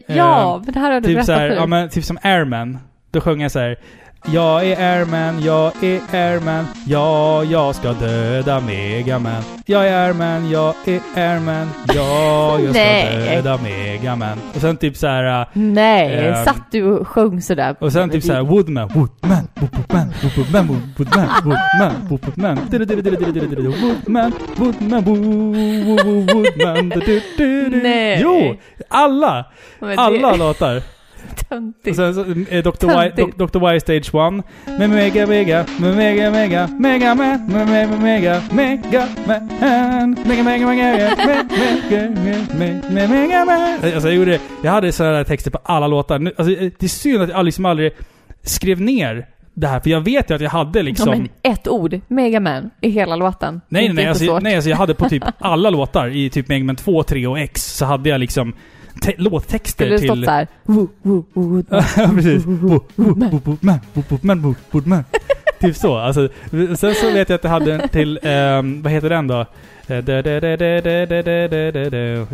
Ja, 0.07 0.63
men 0.65 0.75
det 0.75 0.81
här 0.81 0.93
har 0.93 1.01
du 1.01 1.07
Typ 1.07 1.15
berättat 1.15 1.27
så 1.27 1.33
här, 1.33 1.49
ja, 1.49 1.67
men, 1.67 1.89
typ 1.89 2.05
som 2.05 2.19
Airman. 2.23 2.79
Då 3.11 3.21
sjöng 3.21 3.41
jag 3.41 3.51
så 3.51 3.59
här. 3.59 3.79
Jag 4.33 4.67
är 4.67 4.99
Airman, 4.99 5.43
jag 5.43 5.85
är 5.85 6.01
Airman, 6.13 6.67
ja, 6.87 7.45
jag 7.45 7.75
ska 7.75 7.93
döda 7.93 8.61
Megaman. 8.61 9.43
Jag 9.67 9.89
är 9.89 10.07
Airman, 10.07 10.51
jag 10.51 10.75
är 10.85 11.01
Airman, 11.17 11.69
ja, 11.95 12.59
jag 12.61 12.71
ska 12.75 13.19
döda 13.35 13.59
Megaman. 13.63 14.39
Och 14.55 14.61
sen 14.61 14.77
typ 14.77 14.97
så 14.97 15.07
här. 15.07 15.41
äh, 15.41 15.47
Nej, 15.53 16.27
Ehm, 16.29 16.45
satt 16.45 16.63
du 16.71 16.85
och 16.85 17.09
sjöng 17.09 17.41
sådär? 17.43 17.77
Och 17.79 17.93
sen 17.93 18.11
typ 18.11 18.25
såhär 18.25 18.43
Woodman, 18.43 18.89
Woodman, 18.89 19.49
Woodman, 19.55 20.13
Woodman, 20.37 20.67
Woodman, 20.99 21.29
Woodman, 21.45 21.93
Woodman, 22.09 22.65
Woodman, 24.59 25.05
Woodman, 25.05 25.05
Woodman, 26.35 26.93
Nej. 27.83 28.21
Jo! 28.23 28.57
Alla! 28.89 29.45
Alla 29.97 30.31
är 30.35 30.96
låtar. 31.27 31.37
Och 31.43 31.49
töntigt. 31.49 31.97
sen 31.97 32.15
så 32.15 32.21
är 32.51 32.63
Dr. 32.63 33.05
Y, 33.07 33.11
Töntigt. 33.11 33.39
Dr. 33.39 33.73
Y 33.73 33.81
Stage 33.81 34.15
1 34.15 34.45
med 34.79 34.91
Mega 34.91 35.27
Mega, 35.27 35.67
med 35.79 35.97
Mega 35.97 36.31
Mega, 36.31 36.69
Mega 36.79 37.15
Man, 37.15 37.47
med 37.47 37.69
Mega 37.69 37.97
Mega, 37.97 38.43
Mega 38.51 39.07
Man, 39.27 40.17
Mega 40.27 40.43
Mega 40.43 40.67
Mega, 40.67 41.17
Mega 41.17 42.09
Mega, 42.59 42.91
med 42.91 43.11
Mega 43.11 43.45
Man. 43.45 43.93
Alltså 43.95 44.09
jag 44.09 44.15
gjorde, 44.15 44.41
jag 44.63 44.73
hade 44.73 44.93
sådana 44.93 45.17
där 45.17 45.25
texter 45.25 45.51
på 45.51 45.59
alla 45.65 45.87
låtar. 45.87 46.19
Nu, 46.19 46.33
Alltså 46.37 46.55
det 46.55 46.83
är 46.83 46.89
synd 46.89 47.23
att 47.23 47.29
jag 47.29 47.45
liksom 47.45 47.65
aldrig 47.65 47.93
skrev 48.43 48.81
ner 48.81 49.27
det 49.55 49.67
här, 49.67 49.81
för 49.81 49.91
jag 49.91 50.01
vet 50.01 50.31
ju 50.31 50.35
att 50.35 50.41
jag 50.41 50.51
hade 50.51 50.83
liksom... 50.83 51.09
Ja, 51.09 51.17
men 51.19 51.29
ett 51.53 51.69
ord. 51.69 52.01
Mega 52.09 52.41
Man 52.41 52.71
i 52.81 52.89
hela 52.89 53.17
låten. 53.17 53.55
Nej, 53.69 53.83
nej, 53.83 53.85
Inte 53.85 53.95
nej, 53.95 54.09
alltså, 54.09 54.39
nej 54.39 54.55
alltså 54.55 54.71
jag 54.71 54.77
hade 54.77 54.95
på 54.95 55.09
typ 55.09 55.25
alla 55.39 55.71
låtar 55.71 56.17
i 56.17 56.31
typ 56.31 56.49
Mega 56.49 56.65
Man 56.65 56.77
2, 56.77 57.03
3 57.03 57.27
och 57.27 57.39
X 57.39 57.77
så 57.77 57.85
hade 57.85 58.09
jag 58.09 58.21
liksom 58.21 58.55
låttexter 59.17 59.89
till... 59.89 59.99
Skulle 59.99 60.15
det 60.15 60.23
stått 60.23 60.25
såhär... 60.25 60.47
Ja, 61.97 62.11
precis. 62.15 62.45
Woodman, 62.47 63.81
Woodman, 63.95 64.55
Woodman. 64.71 65.05
Typ 65.61 65.77
så. 65.77 65.97
Alltså, 65.97 66.29
sen 66.77 66.95
så 66.95 67.11
vet 67.11 67.29
jag 67.29 67.37
att 67.37 67.45
jag 67.45 67.51
hade 67.51 67.75
en 67.75 67.89
till, 67.89 68.19
um, 68.23 68.83
vad 68.83 68.93
heter 68.93 69.09
den 69.09 69.27
då? 69.27 69.47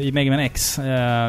I 0.03 0.13
Mega 0.13 0.31
Man 0.31 0.41
X. 0.41 0.81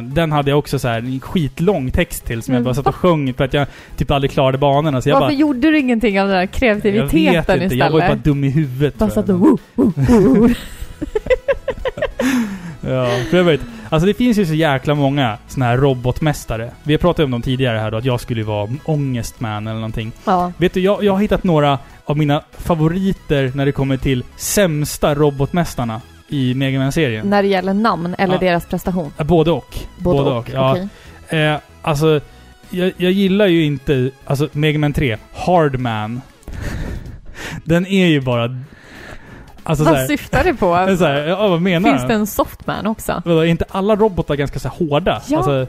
Den 0.03 0.31
hade 0.31 0.49
jag 0.49 0.59
också 0.59 0.79
så 0.79 0.87
här, 0.87 0.97
en 0.97 1.19
skitlång 1.19 1.91
text 1.91 2.25
till 2.25 2.41
som 2.41 2.53
jag 2.53 2.63
bara 2.63 2.73
satt 2.73 2.87
och 2.87 2.95
sjöng 2.95 3.33
för 3.33 3.43
att 3.43 3.53
jag 3.53 3.67
typ 3.97 4.11
aldrig 4.11 4.31
klarade 4.31 4.57
banorna. 4.57 5.01
Så 5.01 5.09
jag 5.09 5.15
Varför 5.15 5.27
bara, 5.27 5.39
gjorde 5.39 5.71
du 5.71 5.79
ingenting 5.79 6.21
av 6.21 6.27
den 6.27 6.37
där 6.37 6.45
kreativiteten 6.45 7.17
istället? 7.17 7.33
jag 7.33 7.33
vet 7.33 7.49
inte, 7.49 7.65
istället? 7.65 7.79
Jag 7.79 7.91
var 7.91 8.01
ju 8.01 8.07
bara 8.07 8.15
dum 8.15 8.43
i 8.43 8.49
huvudet. 8.49 8.97
Bara 8.97 9.09
satt 9.09 9.29
och... 9.29 9.59
Ja, 12.87 13.07
för 13.29 13.37
övrigt. 13.37 13.61
Alltså 13.89 14.05
det 14.07 14.13
finns 14.13 14.37
ju 14.37 14.45
så 14.45 14.53
jäkla 14.53 14.95
många 14.95 15.37
såna 15.47 15.65
här 15.65 15.77
robotmästare. 15.77 16.71
Vi 16.83 16.93
har 16.93 16.97
pratat 16.97 17.25
om 17.25 17.31
dem 17.31 17.41
tidigare 17.41 17.77
här 17.77 17.91
då, 17.91 17.97
att 17.97 18.05
jag 18.05 18.19
skulle 18.21 18.43
vara 18.43 18.69
ångestman 18.85 19.67
eller 19.67 19.75
någonting. 19.79 20.11
Ja. 20.25 20.51
Vet 20.57 20.73
du, 20.73 20.79
jag, 20.81 21.03
jag 21.03 21.13
har 21.13 21.19
hittat 21.19 21.43
några 21.43 21.79
av 22.05 22.17
mina 22.17 22.43
favoriter 22.57 23.51
när 23.55 23.65
det 23.65 23.71
kommer 23.71 23.97
till 23.97 24.23
sämsta 24.35 25.15
robotmästarna 25.15 26.01
i 26.29 26.53
Mega 26.53 26.79
Man-serien. 26.79 27.29
När 27.29 27.43
det 27.43 27.49
gäller 27.49 27.73
namn 27.73 28.15
eller 28.17 28.33
Ja. 28.33 28.39
deras 28.39 28.65
prestation? 28.65 29.11
Både 29.17 29.51
och. 29.51 29.77
Både, 29.97 30.31
och. 30.31 30.49
Ja. 30.53 30.71
okej. 31.29 31.39
Eh, 31.39 31.57
alltså, 31.81 32.19
jag, 32.69 32.91
jag 32.97 33.11
gillar 33.11 33.47
ju 33.47 33.65
inte, 33.65 34.09
alltså 34.25 34.49
Mega 34.51 34.79
Man 34.79 34.93
3, 34.93 35.17
Hardman. 35.33 36.21
Den 37.63 37.87
är 37.87 38.05
ju 38.05 38.21
bara... 38.21 38.57
Alltså 39.63 39.83
Vad 39.83 39.93
såhär... 39.93 40.07
syftar 40.07 40.43
du 40.43 40.55
på? 40.55 40.73
Här, 41.05 41.27
ja, 41.27 41.47
vad 41.47 41.61
menar 41.61 41.89
Finns 41.89 41.99
han? 42.01 42.07
det 42.09 42.13
en 42.15 42.27
softman 42.27 42.87
också? 42.87 43.21
Vadå, 43.25 43.39
är 43.39 43.45
inte 43.45 43.65
alla 43.69 43.95
robotar 43.95 44.35
ganska 44.35 44.59
så 44.59 44.67
här 44.69 44.75
hårda? 44.89 45.21
Ja. 45.27 45.37
Alltså, 45.37 45.67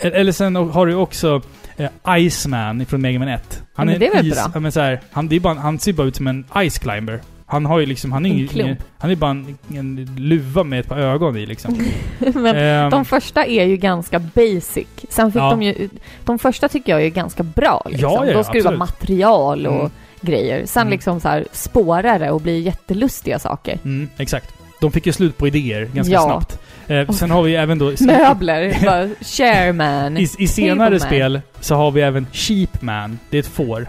e- 0.00 0.10
eller 0.14 0.32
sen 0.32 0.56
har 0.56 0.86
du 0.86 0.94
också 0.94 1.40
eh, 1.76 2.16
Iceman 2.18 2.86
från 2.86 3.00
Mega 3.00 3.18
Man 3.18 3.28
1. 3.28 3.62
Ja, 3.76 3.84
men 3.84 3.98
det 4.00 4.06
är 4.06 4.14
väl 4.14 4.26
is, 4.26 4.34
bra. 4.34 4.50
Ja, 4.54 4.60
men 4.60 4.72
så 4.72 4.80
här, 4.80 5.00
han, 5.10 5.28
det 5.28 5.36
är 5.36 5.40
bara, 5.40 5.54
han 5.54 5.78
ser 5.78 5.92
bara 5.92 6.06
ut 6.06 6.16
som 6.16 6.26
en 6.26 6.44
Ice 6.70 6.78
Climber. 6.78 7.20
Han 7.50 7.66
har 7.66 7.78
ju 7.78 7.86
liksom, 7.86 8.12
han 8.12 8.26
är 8.26 8.30
En 8.30 8.36
ingen, 8.60 8.76
han 8.98 9.10
är 9.10 9.16
bara 9.16 9.30
en, 9.30 9.58
en 9.74 10.14
luva 10.18 10.64
med 10.64 10.80
ett 10.80 10.88
par 10.88 10.98
ögon 10.98 11.36
i 11.36 11.46
liksom. 11.46 11.78
Men 12.34 12.56
Ehm, 12.56 12.90
de 12.90 13.04
första 13.04 13.44
är 13.44 13.64
ju 13.64 13.76
ganska 13.76 14.18
basic. 14.18 14.86
Sen 15.08 15.32
fick 15.32 15.42
Ja. 15.42 15.50
de 15.50 15.62
ju... 15.62 15.88
De 16.24 16.38
första 16.38 16.68
tycker 16.68 16.92
jag 16.92 17.02
är 17.02 17.08
ganska 17.08 17.42
bra 17.42 17.82
liksom. 17.90 18.10
Ja, 18.12 18.26
ja, 18.26 18.32
Då 18.32 18.44
ska 18.44 18.52
det 18.52 18.62
vara 18.62 18.74
absolut. 18.74 18.78
material 18.78 19.66
och 19.66 19.74
Mm. 19.80 19.90
Grejer. 20.20 20.66
Sen 20.66 20.80
Mm. 20.82 20.90
liksom 20.92 21.20
så 21.20 21.28
här 21.28 21.44
spårar 21.52 22.18
det 22.18 22.30
och 22.30 22.40
blir 22.40 22.60
jättelustiga 22.60 23.38
saker. 23.38 23.78
mm, 23.84 24.08
exakt. 24.16 24.54
De 24.80 24.92
fick 24.92 25.06
ju 25.06 25.12
slut 25.12 25.38
på 25.38 25.46
idéer 25.46 25.84
ganska 25.84 26.12
Ja. 26.14 26.22
snabbt. 26.24 26.58
Eh, 26.88 27.10
sen 27.14 27.30
har 27.30 27.42
vi 27.42 27.56
även 27.56 27.78
då... 27.78 27.92
Möbler, 28.00 28.76
bara 28.84 29.08
chairman. 29.24 30.16
I, 30.16 30.28
I 30.38 30.48
senare 30.48 31.00
spel 31.00 31.40
så 31.60 31.74
har 31.74 31.90
vi 31.90 32.00
även 32.00 32.26
Sheepman. 32.32 33.18
Det 33.30 33.36
är 33.36 33.40
ett 33.40 33.46
får. 33.46 33.80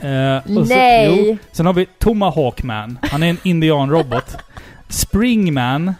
Eh, 0.00 0.36
och 0.36 0.42
så- 0.44 0.52
jo, 0.52 0.64
Nej! 0.64 1.38
Sen 1.52 1.66
har 1.66 1.72
vi 1.72 1.86
Tomahawkman. 1.98 2.98
Han 3.02 3.22
är 3.22 3.30
en 3.30 3.38
indianrobot. 3.42 4.36
Springman, 4.88 5.94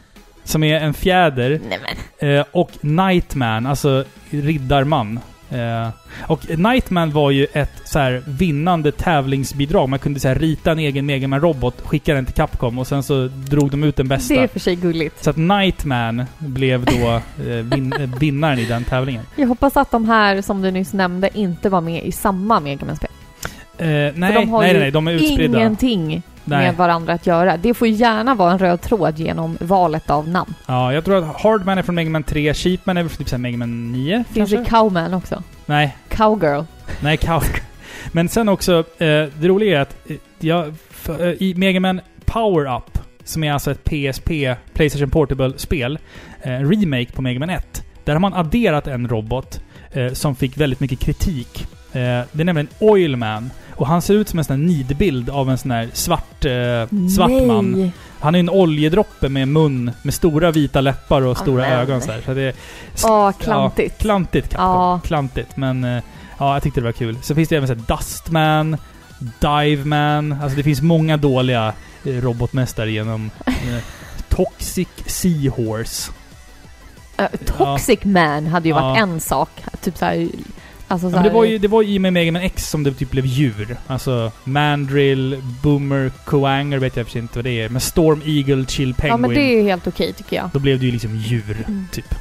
som 0.45 0.65
är 0.65 0.81
en 0.81 0.95
fjäder. 0.95 1.61
Nej 1.69 1.79
men. 2.21 2.31
Eh, 2.39 2.45
och 2.53 2.71
Nightman, 2.81 3.67
alltså 3.67 4.05
riddarman. 4.31 5.21
Eh, 5.51 5.89
och 6.27 6.59
Nightman 6.59 7.11
var 7.11 7.31
ju 7.31 7.47
ett 7.53 7.83
så 7.85 7.99
här 7.99 8.23
vinnande 8.27 8.93
tävlingsbidrag. 8.93 9.89
Man 9.89 9.99
kunde 9.99 10.21
så 10.21 10.29
här 10.29 10.35
rita 10.35 10.73
en 10.73 10.79
egen 10.79 11.07
Mega 11.07 11.29
Man-robot, 11.29 11.81
skicka 11.81 12.15
den 12.15 12.27
till 12.27 12.35
Capcom 12.35 12.79
och 12.79 12.87
sen 12.87 13.03
så 13.03 13.27
drog 13.27 13.71
de 13.71 13.85
ut 13.85 13.97
den 13.97 14.09
bästa. 14.09 14.35
Det 14.35 14.41
är 14.41 14.49
för 14.49 14.61
sig 14.61 14.77
gulligt. 14.77 15.25
Så 15.25 15.31
att 15.31 15.37
Nightman 15.37 16.25
blev 16.39 16.85
då 16.85 17.21
eh, 17.45 17.47
vin 17.47 17.93
eh, 17.93 18.19
vinnaren 18.19 18.59
i 18.59 18.65
den 18.65 18.85
tävlingen. 18.85 19.23
Jag 19.37 19.47
hoppas 19.47 19.77
att 19.77 19.91
de 19.91 20.05
här 20.09 20.43
som 20.43 20.63
du 20.63 20.71
nyss 20.71 20.93
nämnde 20.93 21.31
inte 21.35 21.69
var 21.69 21.81
med 21.81 22.05
i 22.05 22.13
samma 22.13 22.61
Mega 22.61 22.87
nej, 24.15 24.33
För 24.33 24.41
de 24.41 24.49
har 24.49 24.61
nej, 24.61 24.73
ju 24.73 24.81
nej, 24.81 24.91
de 24.91 25.09
är 25.09 25.13
utspridda. 25.13 25.59
Ingenting 25.59 26.23
Nej. 26.45 26.67
med 26.67 26.77
varandra 26.77 27.13
att 27.13 27.27
göra. 27.27 27.57
Det 27.57 27.75
får 27.75 27.89
gärna 27.89 28.35
vara 28.35 28.53
en 28.53 28.59
röd 28.59 28.81
tråd 28.81 29.19
genom 29.19 29.59
valet 29.61 30.11
av 30.11 30.29
namn. 30.29 30.55
Ja, 30.67 30.93
jag 30.93 31.05
tror 31.05 31.19
att 31.19 31.43
Hardman 31.43 31.79
är 31.79 31.83
från 31.83 31.95
Mega 31.95 32.11
Man 32.11 32.23
3, 32.23 32.55
Sheepman 32.55 32.97
är 32.97 33.03
väl 33.03 33.11
från 33.11 33.19
typ 33.19 33.29
så 33.29 33.35
här 33.37 33.41
Mega 33.41 33.57
Man 33.57 33.93
9 33.93 34.25
Finns 34.31 34.51
kanske? 34.51 34.57
det 34.57 34.65
Cowman 34.79 35.15
också? 35.15 35.43
Nej, 35.67 35.97
Cowgirl. 36.09 36.63
nej, 37.01 37.17
Cow. 37.17 37.43
Men 38.13 38.29
sen 38.29 38.49
också, 38.49 38.73
eh, 38.79 39.07
det 39.39 39.49
roliga 39.49 39.79
är 39.79 39.83
att 39.83 39.97
eh, 40.11 40.17
jag, 40.39 40.75
f- 40.91 41.11
eh, 41.21 41.27
i 41.29 41.55
Mega 41.57 41.81
Man 41.81 42.01
Power 42.25 42.77
Up, 42.77 42.99
som 43.25 43.45
är 43.45 43.53
alltså 43.53 43.71
ett 43.71 43.85
PSP, 43.85 44.31
Playstation 44.75 45.11
Portable-spel, 45.11 45.99
eh, 46.43 46.51
remake 46.51 47.13
på 47.13 47.23
Mega 47.23 47.39
Man 47.41 47.51
1, 47.51 47.83
där 48.05 48.13
har 48.13 48.21
man 48.21 48.35
adderat 48.35 48.87
en 48.87 49.09
robot 49.09 49.61
eh, 49.93 50.13
som 50.13 50.37
fick 50.37 50.57
väldigt 50.57 50.81
mycket 50.81 50.99
kritik. 50.99 51.67
Eh, 51.93 52.01
det 52.33 52.41
är 52.41 52.45
nämligen 52.45 52.69
Oilman. 52.79 53.51
Och 53.77 53.87
han 53.87 54.03
ser 54.03 54.14
ut 54.14 54.29
som 54.29 54.39
en 54.39 54.45
sån 54.45 54.57
här 54.61 54.66
nidbild 54.66 55.31
av 55.31 55.51
en 55.51 55.59
sån 55.59 55.70
här 55.70 55.89
svart, 55.93 56.45
eh, 56.45 57.09
svart 57.16 57.47
man. 57.47 57.93
Han 58.20 58.35
är 58.35 58.39
en 58.39 58.51
oljedroppe 58.51 59.29
med 59.29 59.49
mun, 59.49 59.91
med 60.03 60.14
stora 60.14 60.51
vita 60.51 60.81
läppar 60.81 61.22
och 61.22 61.37
stora 61.39 61.66
Amen. 61.66 61.79
ögon 61.79 62.01
så 62.01 62.12
här. 62.12 62.20
Så 62.25 62.35
det 62.35 62.43
är 62.43 62.55
Åh, 63.05 63.33
klantigt. 63.33 63.95
Ja, 63.99 64.03
klantigt 64.03 64.49
Capcom. 64.49 64.66
Ja. 64.66 65.01
Klantigt. 65.05 65.57
Men 65.57 65.85
eh, 65.85 66.03
ja, 66.39 66.55
jag 66.55 66.62
tyckte 66.62 66.81
det 66.81 66.85
var 66.85 66.93
kul. 66.93 67.18
Så 67.22 67.35
finns 67.35 67.49
det 67.49 67.57
även 67.57 67.68
så 67.68 67.75
här 67.75 67.97
Dustman, 67.97 68.77
Diveman. 69.41 70.33
Alltså 70.43 70.57
det 70.57 70.62
finns 70.62 70.83
många 70.83 71.16
dåliga 71.16 71.72
eh, 72.05 72.12
robotmästare 72.12 72.91
genom 72.91 73.31
eh, 73.47 73.53
Toxic 74.29 74.89
Seahorse. 75.07 76.12
Äh, 77.16 77.27
Toxic 77.47 78.05
Man 78.05 78.47
hade 78.47 78.68
ju 78.68 78.75
varit 78.75 78.97
Ja. 78.99 79.03
en 79.03 79.20
sak. 79.20 79.51
Typ 79.83 79.99
såhär... 79.99 80.29
Alltså 80.95 81.07
Ja, 81.07 81.11
så 81.11 81.17
men 81.17 81.25
det 81.25 81.31
var 81.31 81.45
ju 81.45 81.59
det 81.59 81.69
var 81.69 81.83
ju 81.83 81.99
med 81.99 82.13
Mega 82.13 82.33
Man 82.33 82.43
X 82.43 82.71
som 82.71 82.83
det 82.83 82.93
typ 82.93 83.11
blev 83.11 83.27
djur. 83.27 83.77
Alltså 83.87 84.33
Mandrill, 84.45 85.43
Boomer, 85.63 86.11
Coanger 86.25 86.79
vet 86.79 86.97
jag 86.97 87.07
för 87.09 87.19
inte 87.19 87.39
vad 87.39 87.45
det 87.45 87.63
är. 87.63 87.69
Men 87.69 87.81
Storm 87.81 88.23
Eagle, 88.27 88.67
Chill 88.67 88.95
Penguin. 88.95 89.11
Ja 89.13 89.17
men 89.17 89.31
det 89.35 89.41
är 89.43 89.57
ju 89.57 89.63
helt 89.63 89.87
okej 89.87 90.13
tycker 90.13 90.37
jag. 90.37 90.51
Då 90.53 90.59
blev 90.59 90.79
det 90.81 90.87
ju 90.87 90.93
liksom 90.93 91.17
djur, 91.17 91.65
Mm. 91.69 91.87
typ. 91.93 92.15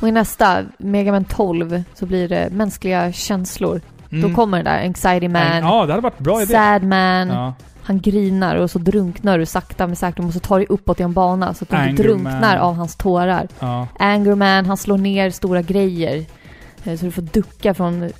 Och 0.00 0.08
i 0.08 0.12
nästa, 0.12 0.62
Mega 0.78 1.12
Man 1.12 1.24
12, 1.24 1.82
så 1.94 2.06
blir 2.06 2.28
det 2.28 2.48
mänskliga 2.52 3.12
känslor. 3.12 3.80
Då 4.10 4.16
Mm. 4.16 4.34
kommer 4.34 4.58
det 4.58 4.64
där 4.70 4.84
Anxiety 4.84 5.28
Man, 5.28 5.42
Ja, 5.62 5.86
det 5.86 5.92
hade 5.92 6.00
varit 6.02 6.18
bra 6.18 6.42
idé. 6.42 6.52
Sad 6.52 6.82
Man, 6.82 7.28
Ja. 7.28 7.54
han 7.82 8.00
grinar 8.00 8.56
och 8.56 8.70
så 8.70 8.78
drunknar 8.78 9.38
du 9.38 9.46
sakta 9.46 9.86
men 9.86 9.96
säkert. 9.96 10.16
Du 10.16 10.22
måste 10.22 10.40
ta 10.40 10.56
dig 10.56 10.66
uppåt 10.68 11.00
i 11.00 11.02
en 11.02 11.12
bana 11.12 11.54
så 11.54 11.64
att 11.68 11.86
du 11.96 12.02
drunknar 12.02 12.40
Man. 12.40 12.58
av 12.58 12.74
hans 12.74 12.96
tårar. 12.96 13.48
Ja. 13.58 13.88
Anger 13.98 14.34
Man, 14.34 14.66
han 14.66 14.76
slår 14.76 14.98
ner 14.98 15.30
stora 15.30 15.62
grejer. 15.62 16.24
Eh, 16.86 16.98
Så 16.98 17.04
du 17.04 17.10
får 17.10 17.22
ducka 17.22 17.74
från 17.74 18.02
eh, 18.02 18.10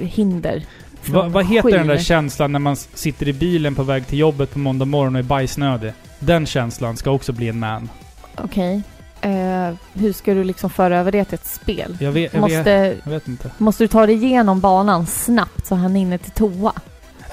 hinder. 0.00 0.64
Från 1.00 1.14
Va, 1.14 1.28
vad 1.28 1.46
heter 1.46 1.70
den 1.78 1.86
där 1.86 1.98
känslan 1.98 2.52
när 2.52 2.58
man 2.58 2.76
sitter 2.76 3.28
i 3.28 3.32
bilen 3.32 3.74
på 3.74 3.82
väg 3.82 4.06
till 4.06 4.18
jobbet 4.18 4.52
på 4.52 4.58
måndag 4.58 4.84
morgon 4.84 5.14
och 5.14 5.18
är 5.18 5.22
bajsnödig? 5.22 5.92
Den 6.18 6.46
känslan 6.46 6.96
ska 6.96 7.10
också 7.10 7.32
bli 7.32 7.48
en 7.48 7.58
man. 7.58 7.88
Okej. 8.36 8.82
Eh, 9.20 9.74
hur 9.92 10.12
ska 10.12 10.34
du 10.34 10.44
liksom 10.44 10.70
föra 10.70 10.98
över 10.98 11.12
det 11.12 11.24
till 11.24 11.34
ett 11.34 11.46
spel? 11.46 11.96
Jag 12.00 12.12
vet, 12.12 12.34
jag 12.34 12.40
vet, 12.42 12.56
Måste, 12.56 12.96
jag 13.04 13.10
vet 13.12 13.28
inte. 13.28 13.50
måste 13.58 13.84
du 13.84 13.88
ta 13.88 14.06
dig 14.06 14.14
igenom 14.24 14.60
banan 14.60 15.06
snabbt 15.06 15.66
så 15.66 15.74
han 15.74 15.96
är 15.96 16.00
inne 16.00 16.18
till 16.18 16.30
toa? 16.32 16.72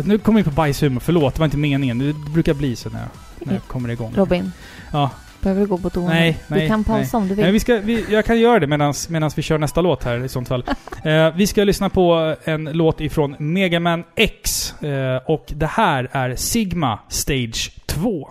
Nu 0.04 0.18
kommer 0.18 0.40
vi 0.40 0.44
på 0.44 0.52
bajshumor, 0.52 1.00
förlåt, 1.00 1.34
det 1.36 1.40
var 1.40 1.46
inte 1.46 1.58
meningen. 1.58 2.00
Det 2.00 2.14
brukar 2.32 2.54
bli 2.54 2.76
så 2.76 2.90
när 2.90 3.00
jag, 3.00 3.48
när 3.48 3.54
jag 3.54 3.64
kommer 3.64 3.90
igång. 3.90 4.14
Robin, 4.16 4.52
Ja. 4.92 5.10
Behöver 5.44 5.62
du 5.62 5.68
gå 5.68 5.78
på 5.78 5.90
toa? 5.90 6.10
Nej, 6.10 6.38
nej, 6.48 6.62
Du 6.62 6.68
kan 6.68 6.84
pausa 6.84 7.18
nej. 7.18 7.24
om 7.24 7.28
du 7.30 7.36
vill. 7.36 7.44
Nej, 7.44 7.52
vi 7.52 7.60
ska, 7.60 7.76
vi, 7.80 8.06
jag 8.10 8.26
kan 8.26 8.40
göra 8.40 8.60
det 8.60 8.68
medan 8.68 9.32
vi 9.36 9.42
kör 9.42 9.58
nästa 9.58 9.82
låt 9.82 10.04
här 10.04 10.26
i 10.26 10.30
sånt 10.30 10.48
fall. 10.48 10.66
eh, 11.04 11.36
vi 11.36 11.48
ska 11.48 11.64
lyssna 11.64 11.90
på 11.90 12.36
en 12.44 12.64
låt 12.64 13.02
ifrån 13.02 13.36
Mega 13.40 13.80
Man 13.80 14.04
X. 14.16 14.74
Eh, 14.84 15.22
och 15.26 15.46
det 15.56 15.68
här 15.68 16.10
är 16.12 16.36
Sigma 16.36 17.00
Stage 17.10 17.72
2. 17.86 18.30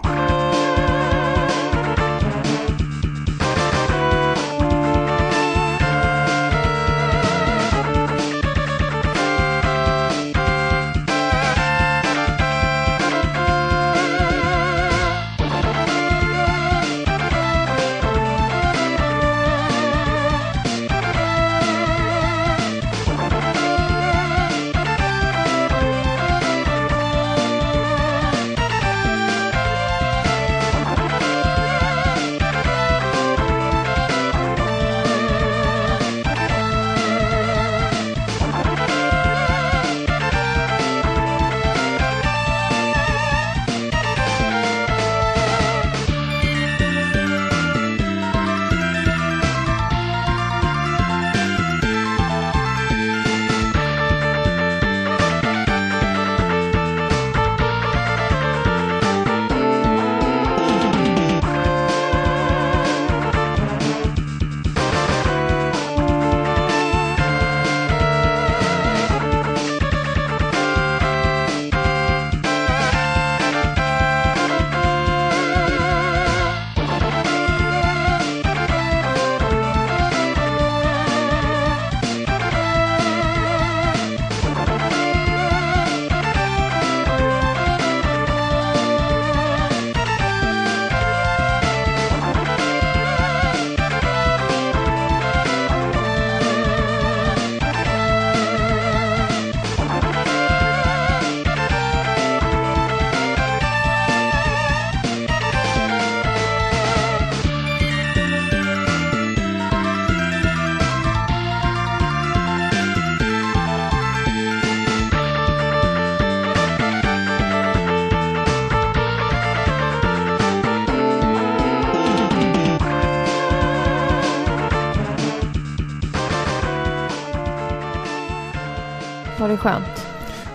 Det 129.53 129.59
skönt? 129.59 130.07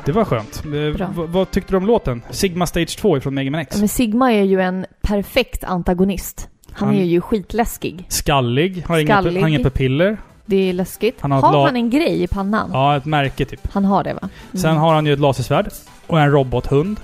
Det 0.05 0.11
var 0.11 0.25
skönt. 0.25 0.63
Eh, 0.65 1.09
vad 1.27 1.51
tyckte 1.51 1.73
du 1.73 1.77
om 1.77 1.85
låten? 1.85 2.21
Sigma 2.29 2.67
Stage 2.67 2.97
2 2.97 3.17
ifrån 3.17 3.33
Mega 3.33 3.51
Man 3.51 3.59
X. 3.59 3.75
Ja, 3.75 3.79
Men 3.79 3.89
Sigma 3.89 4.33
är 4.33 4.43
ju 4.43 4.61
en 4.61 4.85
perfekt 5.01 5.63
antagonist. 5.63 6.49
Han, 6.71 6.87
Han- 6.87 6.97
är 6.97 7.03
ju 7.03 7.21
skitläskig. 7.21 8.05
Skallig, 8.09 8.83
har 8.87 8.99
inga, 8.99 9.21
Skallig. 9.21 9.41
har 9.41 9.47
inga 9.47 9.59
pupiller. 9.59 10.17
Det 10.45 10.69
är 10.69 10.73
läskigt. 10.73 11.17
Han 11.21 11.31
har 11.31 11.41
har 11.41 11.65
han 11.65 11.75
en 11.75 11.89
grej 11.89 12.23
i 12.23 12.27
pannan? 12.27 12.69
Ja, 12.73 12.97
ett 12.97 13.05
märke 13.05 13.45
typ. 13.45 13.67
Han 13.73 13.85
har 13.85 14.03
det 14.03 14.13
va? 14.13 14.19
Mm. 14.21 14.61
Sen 14.61 14.77
har 14.77 14.93
han 14.93 15.05
ju 15.05 15.13
ett 15.13 15.19
lasersvärd. 15.19 15.69
Och 16.07 16.19
en 16.19 16.31
robothund. 16.31 16.99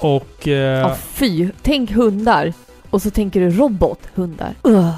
Och... 0.00 0.48
Eh, 0.48 0.80
Ja, 0.80 0.94
fy. 0.94 1.48
Tänk 1.62 1.90
hundar. 1.92 2.52
Och 2.90 3.02
så 3.02 3.10
tänker 3.10 3.40
du 3.40 3.50
robothundar. 3.50 4.54
Ugh. 4.62 4.90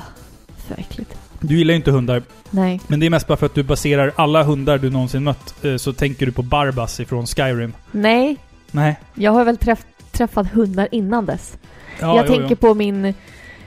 Så 0.69 0.75
äckligt. 0.77 1.18
Du 1.41 1.59
gillar 1.59 1.73
ju 1.73 1.77
inte 1.77 1.91
hundar. 1.91 2.23
Nej. 2.51 2.81
Men 2.87 3.01
det 3.01 3.07
är 3.07 3.11
mest 3.11 3.27
bara 3.27 3.37
för 3.37 3.47
att 3.47 3.55
du 3.55 3.63
baserar 3.63 4.13
alla 4.17 4.43
hundar 4.43 4.79
du 4.79 4.91
någonsin 4.91 5.25
mött, 5.25 5.65
eh, 5.65 5.77
så 5.77 5.93
tänker 5.93 6.27
du 6.27 6.33
på 6.33 6.43
Barbas 6.43 7.01
ifrån 7.01 7.27
Skyrim. 7.27 7.73
Nej. 7.91 8.37
Nej. 8.71 9.01
Jag 9.15 9.33
har 9.33 9.45
väl 9.45 9.57
träff 9.57 9.85
träffat 10.13 10.53
hundar 10.53 10.89
innan 10.93 11.27
dess. 11.27 11.57
Ja, 12.01 12.17
jag 12.17 12.27
jo, 12.27 12.35
tänker 12.35 12.51
jo. 12.51 12.57
på 12.57 12.75
min 12.75 13.15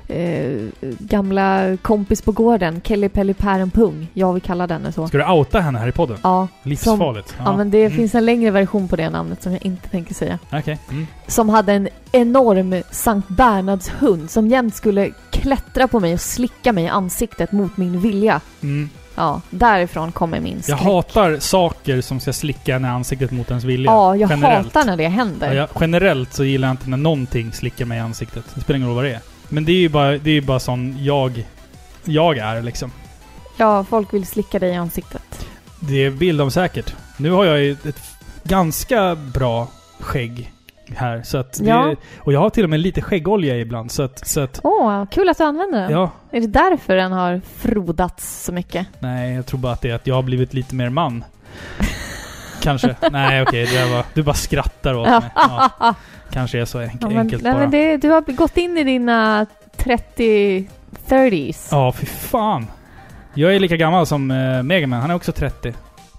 eh, 0.07 0.61
gamla 0.99 1.77
kompis 1.81 2.21
på 2.21 2.31
gården, 2.31 2.81
Kelly 2.83 3.09
Pelly 3.09 3.33
Pärenpung. 3.33 4.07
Jag 4.13 4.33
vill 4.33 4.41
kalla 4.41 4.67
den 4.67 4.93
så. 4.93 5.07
Ska 5.07 5.17
du 5.17 5.25
outa 5.25 5.59
henne 5.59 5.79
här 5.79 5.87
i 5.87 5.91
podden? 5.91 6.17
Ja, 6.23 6.47
Livsfarligt. 6.63 7.35
ja. 7.45 7.57
men 7.57 7.71
det 7.71 7.81
Mm. 7.85 7.97
finns 7.97 8.15
en 8.15 8.25
längre 8.25 8.51
version 8.51 8.87
på 8.87 8.95
det 8.95 9.09
namnet 9.09 9.43
som 9.43 9.51
jag 9.51 9.65
inte 9.65 9.89
tänker 9.89 10.13
säga. 10.13 10.39
Okej. 10.51 10.79
Mm. 10.89 11.07
Som 11.27 11.49
hade 11.49 11.73
en 11.73 11.89
enorm 12.11 12.83
Sankt 12.91 13.27
Bernhards 13.29 13.89
hund 13.89 14.29
som 14.31 14.47
jämt 14.47 14.75
skulle 14.75 15.09
klättra 15.29 15.87
på 15.87 15.99
mig 15.99 16.13
och 16.13 16.21
slicka 16.21 16.73
mig 16.73 16.83
i 16.83 16.87
ansiktet 16.87 17.51
mot 17.51 17.77
min 17.77 18.01
vilja. 18.01 18.41
Mm. 18.61 18.89
Ja, 19.15 19.41
därifrån 19.49 20.11
kommer 20.11 20.39
min 20.39 20.53
Jag 20.55 20.63
skräck. 20.63 20.79
hatar 20.81 21.39
saker 21.39 22.01
som 22.01 22.19
ska 22.19 22.33
slicka 22.33 22.75
en 22.75 22.85
i 22.85 22.87
ansiktet 22.87 23.31
mot 23.31 23.49
ens 23.49 23.63
vilja. 23.63 23.91
Ja, 23.91 24.15
jag 24.15 24.29
generellt. 24.29 24.65
hatar 24.65 24.85
när 24.85 24.97
det 24.97 25.07
händer. 25.07 25.47
Ja, 25.47 25.53
jag, 25.53 25.69
generellt 25.79 26.33
så 26.33 26.43
gillar 26.43 26.67
jag 26.67 26.73
inte 26.73 26.89
när 26.89 26.97
någonting 26.97 27.51
slickar 27.53 27.85
mig 27.85 27.97
i 27.97 28.01
ansiktet. 28.01 28.43
Det 28.55 28.61
spelar 28.61 28.77
ingen 28.77 28.87
roll 28.87 28.95
vad 28.95 29.05
det 29.05 29.11
är. 29.13 29.19
Men 29.53 29.65
det 29.65 29.71
är 29.71 29.77
ju 29.79 29.89
bara, 29.89 30.11
det 30.17 30.29
är 30.29 30.33
ju 30.33 30.41
bara 30.41 30.59
sån 30.59 30.95
jag, 31.03 31.45
jag 32.03 32.37
är 32.37 32.61
liksom. 32.61 32.91
Ja, 33.57 33.83
folk 33.83 34.13
vill 34.13 34.25
slicka 34.25 34.59
dig 34.59 34.71
i 34.71 34.75
ansiktet. 34.75 35.47
Det 35.79 36.09
vill 36.09 36.37
de 36.37 36.51
säkert. 36.51 36.95
Nu 37.17 37.31
har 37.31 37.45
jag 37.45 37.59
ju 37.59 37.71
ett 37.71 38.01
ganska 38.43 39.15
bra 39.15 39.67
skägg 39.99 40.51
här. 40.95 41.23
Så 41.23 41.37
att 41.37 41.59
Ja. 41.63 41.95
Och 42.19 42.33
jag 42.33 42.39
har 42.39 42.49
till 42.49 42.63
och 42.63 42.69
med 42.69 42.79
lite 42.79 43.01
skäggolja 43.01 43.57
ibland. 43.57 43.91
Så 43.91 44.03
att, 44.03 44.27
så 44.27 44.39
att 44.41 44.59
Åh, 44.63 45.05
kul 45.11 45.29
att 45.29 45.37
du 45.37 45.43
använder 45.43 45.81
den. 45.81 45.91
ja. 45.91 46.11
Är 46.31 46.41
det 46.41 46.47
därför 46.47 46.95
den 46.95 47.11
har 47.11 47.41
frodats 47.57 48.43
så 48.43 48.51
mycket? 48.51 48.87
Nej, 48.99 49.33
jag 49.35 49.45
tror 49.45 49.59
bara 49.59 49.73
att 49.73 49.81
det 49.81 49.89
är 49.89 49.95
att 49.95 50.07
jag 50.07 50.15
har 50.15 50.23
blivit 50.23 50.53
lite 50.53 50.75
mer 50.75 50.89
man. 50.89 51.23
Kanske. 52.61 52.95
Nej, 53.11 53.41
okej. 53.41 53.65
det 53.65 53.85
var, 53.93 54.05
du 54.13 54.23
bara 54.23 54.35
skrattar 54.35 54.93
åt 54.93 55.07
mig. 55.07 55.21
Ja, 55.35 55.93
kanske 56.31 56.59
är 56.61 56.65
så 56.65 56.79
enk- 56.81 56.97
Ja, 57.01 57.07
men, 57.07 57.17
enkelt 57.17 57.43
nej, 57.43 57.51
bara. 57.53 57.59
men 57.61 57.71
det, 57.71 57.97
du 57.97 58.09
har 58.09 58.21
gått 58.21 58.57
in 58.57 58.77
i 58.77 58.83
dina 58.83 59.45
30 59.77 60.67
30s. 61.07 61.67
Ja, 61.71 61.91
fy 61.91 62.05
fan. 62.05 62.67
Jag 63.33 63.55
är 63.55 63.59
lika 63.59 63.77
gammal 63.77 64.05
som 64.05 64.31
uh, 64.31 64.63
Megaman. 64.63 65.01
Han 65.01 65.11
är 65.11 65.15
också 65.15 65.31
30. 65.31 65.73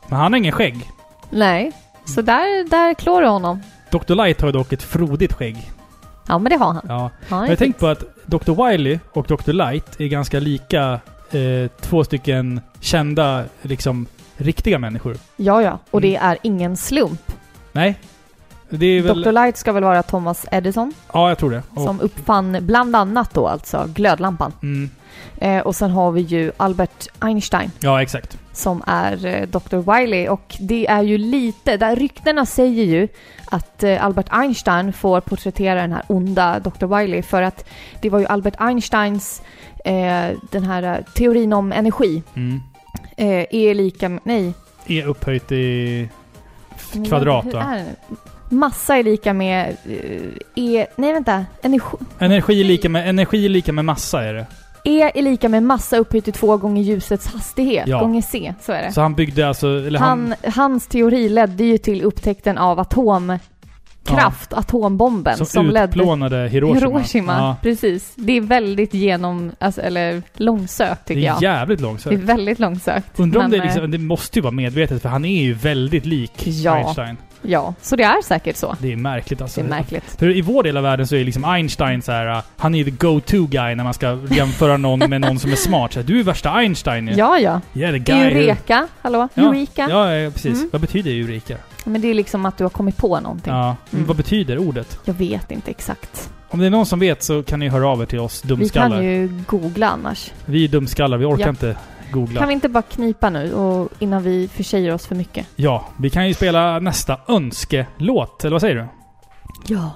Men 0.09 0.19
han 0.19 0.33
har 0.33 0.39
ingen 0.39 0.53
skägg. 0.53 0.89
Nej, 1.31 1.73
så 2.05 2.23
där, 2.23 2.69
där 2.71 2.95
klår 2.95 3.21
du 3.23 3.29
honom. 3.29 3.63
Dr. 3.91 4.15
Light 4.15 4.41
har 4.41 4.49
ju 4.49 4.53
dock 4.53 4.73
ett 4.73 4.83
frodigt 4.83 5.33
skägg. 5.33 5.71
Ja, 6.29 6.39
men 6.39 6.51
det 6.51 6.57
har 6.57 6.73
han. 6.73 6.87
Ja. 6.89 7.11
Han 7.29 7.39
Jag 7.39 7.45
är 7.45 7.49
har 7.49 7.57
tänkt 7.57 7.79
på 7.81 7.87
att 7.87 8.05
Dr. 8.27 8.69
Wily 8.69 8.99
och 9.13 9.27
Dr. 9.27 9.53
Light 9.53 10.01
är 10.01 10.07
ganska 10.07 10.41
lika 10.41 11.01
eh, 11.31 11.71
två 11.81 12.05
stycken 12.05 12.61
kända, 12.81 13.45
liksom, 13.63 14.07
riktiga 14.37 14.79
människor. 14.79 15.17
Ja, 15.37 15.63
ja. 15.63 15.79
Och 15.91 16.01
det 16.01 16.17
Mm. 16.17 16.31
är 16.31 16.39
ingen 16.43 16.77
slump. 16.77 17.33
Nej? 17.73 17.99
Väl... 18.79 19.23
Dr. 19.23 19.33
Light 19.33 19.57
ska 19.57 19.73
väl 19.73 19.83
vara 19.85 20.03
Thomas 20.03 20.47
Edison 20.53 20.93
Ja, 21.13 21.29
jag 21.29 21.39
tror 21.39 21.51
det. 21.51 21.63
Och, 21.75 21.83
som 21.83 22.01
uppfann 22.01 22.57
bland 22.61 22.97
annat 22.97 23.35
då 23.35 23.49
alltså 23.49 23.89
glödlampan. 23.95 24.53
mm, 24.63 24.91
Eh, 25.39 25.59
och 25.61 25.77
sen 25.77 25.91
har 25.91 26.13
vi 26.13 26.21
ju 26.21 26.53
Albert 26.57 27.07
Einstein 27.19 27.71
Ja, 27.81 28.03
exakt. 28.03 28.39
som 28.53 28.83
är 28.87 29.27
eh, 29.27 29.47
Dr. 29.47 29.77
Wiley 29.93 30.29
och 30.29 30.57
det 30.61 30.87
är 30.87 31.03
ju 31.03 31.19
lite, 31.19 31.77
där 31.77 31.97
ryktena 31.97 32.47
säger 32.47 32.85
ju 32.85 33.09
att 33.45 33.83
eh, 33.83 34.05
Albert 34.05 34.27
Einstein 34.31 34.93
får 34.93 35.21
porträttera 35.21 35.75
den 35.81 35.93
här 35.93 36.03
onda 36.07 36.59
Dr. 36.61 36.87
Wiley 36.99 37.23
för 37.23 37.43
att 37.43 37.69
det 38.01 38.11
var 38.11 38.19
ju 38.19 38.27
Albert 38.27 38.55
Einsteins 38.59 39.43
eh, 39.85 40.31
den 40.51 40.65
här 40.65 40.83
eh, 40.83 41.05
teorin 41.15 41.53
om 41.53 41.73
energi 41.73 42.23
Mm. 42.35 42.61
eh, 43.17 43.47
är 43.51 43.75
lika 43.75 44.21
nej. 44.25 44.55
Är 44.87 45.07
upphöjt 45.07 45.53
i 45.53 46.09
kvadrat 47.09 47.45
hur 47.45 47.53
va? 47.53 47.63
är 47.63 47.77
det? 47.79 48.17
Massa 48.53 48.97
är 48.97 49.03
lika 49.03 49.33
med, 49.33 49.77
eh, 49.85 50.65
är, 50.65 50.87
nej 50.97 51.13
vänta, 51.13 51.45
energi, 51.63 51.97
Energi 52.19 52.61
är 52.61 52.65
lika 52.65 52.89
med, 52.89 53.09
energi 53.09 53.45
är 53.45 53.49
lika 53.49 53.73
med 53.73 53.85
massa 53.85 54.25
är 54.25 54.35
det. 54.35 54.47
E 54.85 55.11
är 55.15 55.23
lika 55.23 55.49
med 55.49 55.63
massa 55.63 55.97
upphöjt 55.97 56.25
till 56.25 56.33
två 56.33 56.57
gånger 56.57 56.83
ljusets 56.83 57.27
hastighet, 57.27 57.89
Ja. 57.89 58.01
gånger 58.01 58.23
c, 58.23 58.55
så 58.61 58.73
är 58.73 58.83
det. 58.83 58.93
Så 58.93 59.01
han 59.01 59.15
byggde 59.15 59.49
alltså, 59.49 59.67
eller 59.67 59.99
han... 59.99 60.35
Han, 60.43 60.53
hans 60.53 60.87
teori 60.87 61.29
ledde 61.29 61.65
ju 61.65 61.79
till 61.79 62.03
upptäckten 62.03 62.59
av 62.59 62.81
atomkraft, 62.81 64.53
atombomben, 64.53 65.37
som, 65.37 65.47
som, 65.47 65.67
ledde 65.67 65.85
utplånade 65.85 66.49
Hiroshima. 66.49 66.91
Hiroshima. 66.91 67.33
Ja. 67.33 67.57
Precis. 67.63 68.13
Det 68.17 68.33
är 68.37 68.41
väldigt 68.41 68.95
genom, 68.95 69.53
alltså, 69.59 69.81
eller 69.81 70.23
långsökt 70.35 71.07
Det 71.07 71.15
tycker 71.15 71.21
är 71.29 71.33
jag. 71.33 71.43
jävligt 71.43 71.79
Det 71.79 71.83
är 71.85 71.87
långsökt. 71.87 72.23
väldigt 72.23 72.59
långsökt. 72.59 73.21
Undrar 73.21 73.45
om 73.45 73.51
det 73.51 73.57
är 73.57 73.61
eh, 73.61 73.65
liksom, 73.65 73.91
det 73.91 73.99
måste 73.99 74.39
ju 74.39 74.43
vara 74.43 74.53
medvetet 74.53 75.03
för 75.03 75.09
han 75.09 75.25
är 75.25 75.43
ju 75.43 75.55
väldigt 75.55 76.07
lik 76.07 76.33
Ja. 76.47 76.75
Einstein. 76.77 77.17
Ja, 77.43 77.75
så 77.83 77.97
det 77.97 78.03
är 78.03 78.23
säkert 78.23 78.57
så. 78.57 78.77
Det 78.81 78.93
är 78.93 78.97
märkligt 78.97 79.41
alltså. 79.43 79.61
Det 79.61 79.67
är 79.67 79.71
märkligt. 79.71 80.05
För 80.19 80.37
i 80.37 80.41
vår 80.41 80.63
del 80.63 80.77
av 80.77 80.83
världen 80.83 81.07
så 81.07 81.17
är 81.17 81.25
liksom 81.25 81.45
Einstein 81.45 82.03
så 82.03 82.13
här, 82.13 82.37
uh, 82.37 82.43
han 82.57 82.75
är 82.75 82.85
the 82.85 82.91
go-to 82.91 83.47
guy 83.47 83.75
när 83.75 83.85
man 83.85 83.95
ska 83.95 84.19
jämföra 84.31 84.77
någon 84.77 84.99
med 85.11 85.21
någon 85.21 85.39
som 85.39 85.53
är 85.53 85.57
smart. 85.57 85.93
Så 85.93 85.99
här, 86.01 86.07
du 86.07 86.21
är 86.21 86.25
värsta 86.25 86.51
Einstein 86.51 87.09
ju. 87.09 87.15
Ja, 87.15 87.39
ja. 87.39 87.61
Yeah, 87.75 87.93
the 87.93 87.99
guy 87.99 88.17
who- 88.17 88.37
Eureka, 88.37 88.89
hallå? 89.03 89.29
Ja. 89.35 89.43
Eureka. 89.43 89.87
Ja, 89.91 90.15
ja, 90.15 90.31
precis. 90.31 90.59
Mm. 90.59 90.69
Vad 90.73 90.81
betyder 90.81 91.11
Eureka? 91.11 91.57
Men 91.85 92.01
det 92.01 92.09
är 92.09 92.15
liksom 92.15 92.47
att 92.47 92.59
du 92.59 92.65
har 92.65 92.69
kommit 92.71 92.97
på 92.97 93.21
någonting. 93.21 93.53
Ja. 93.53 93.77
Mm. 93.93 94.07
vad 94.07 94.17
betyder 94.17 94.59
ordet? 94.59 94.99
Jag 95.05 95.15
vet 95.15 95.51
inte 95.51 95.71
exakt. 95.71 96.31
Om 96.49 96.61
det 96.61 96.67
är 96.67 96.71
någon 96.71 96.87
som 96.87 96.99
vet 96.99 97.23
så 97.23 97.43
kan 97.43 97.61
ni 97.61 97.69
höra 97.69 97.89
av 97.89 98.03
er 98.03 98.07
till 98.07 98.19
oss 98.21 98.45
Vi 98.45 98.49
dumskallar. 98.49 98.97
kan 98.97 99.05
ju 99.05 99.43
googla 99.47 99.89
annars. 99.89 100.31
Vi 100.45 100.65
är 100.65 100.69
dumskallar, 100.69 101.19
vi 101.19 101.25
orkar 101.25 101.45
Ja. 101.45 101.49
inte 101.51 101.77
googla. 102.13 102.41
Kan 102.41 102.49
vi 102.49 102.55
inte 102.55 102.69
bara 102.69 102.83
knipa 102.83 103.31
nu 103.31 103.55
och 103.55 103.89
innan 103.99 104.23
vi 104.23 104.49
försäger 104.49 104.95
oss 104.95 105.07
för 105.07 105.15
mycket? 105.15 105.47
Ja, 105.57 105.89
vi 105.97 106.11
kan 106.11 106.29
ju 106.29 106.35
spela 106.35 106.79
nästa 106.79 107.19
önskelåt, 107.29 108.45
eller 108.45 108.53
vad 108.53 108.61
säger 108.61 108.75
du? 108.75 108.87
Ja. 109.75 109.91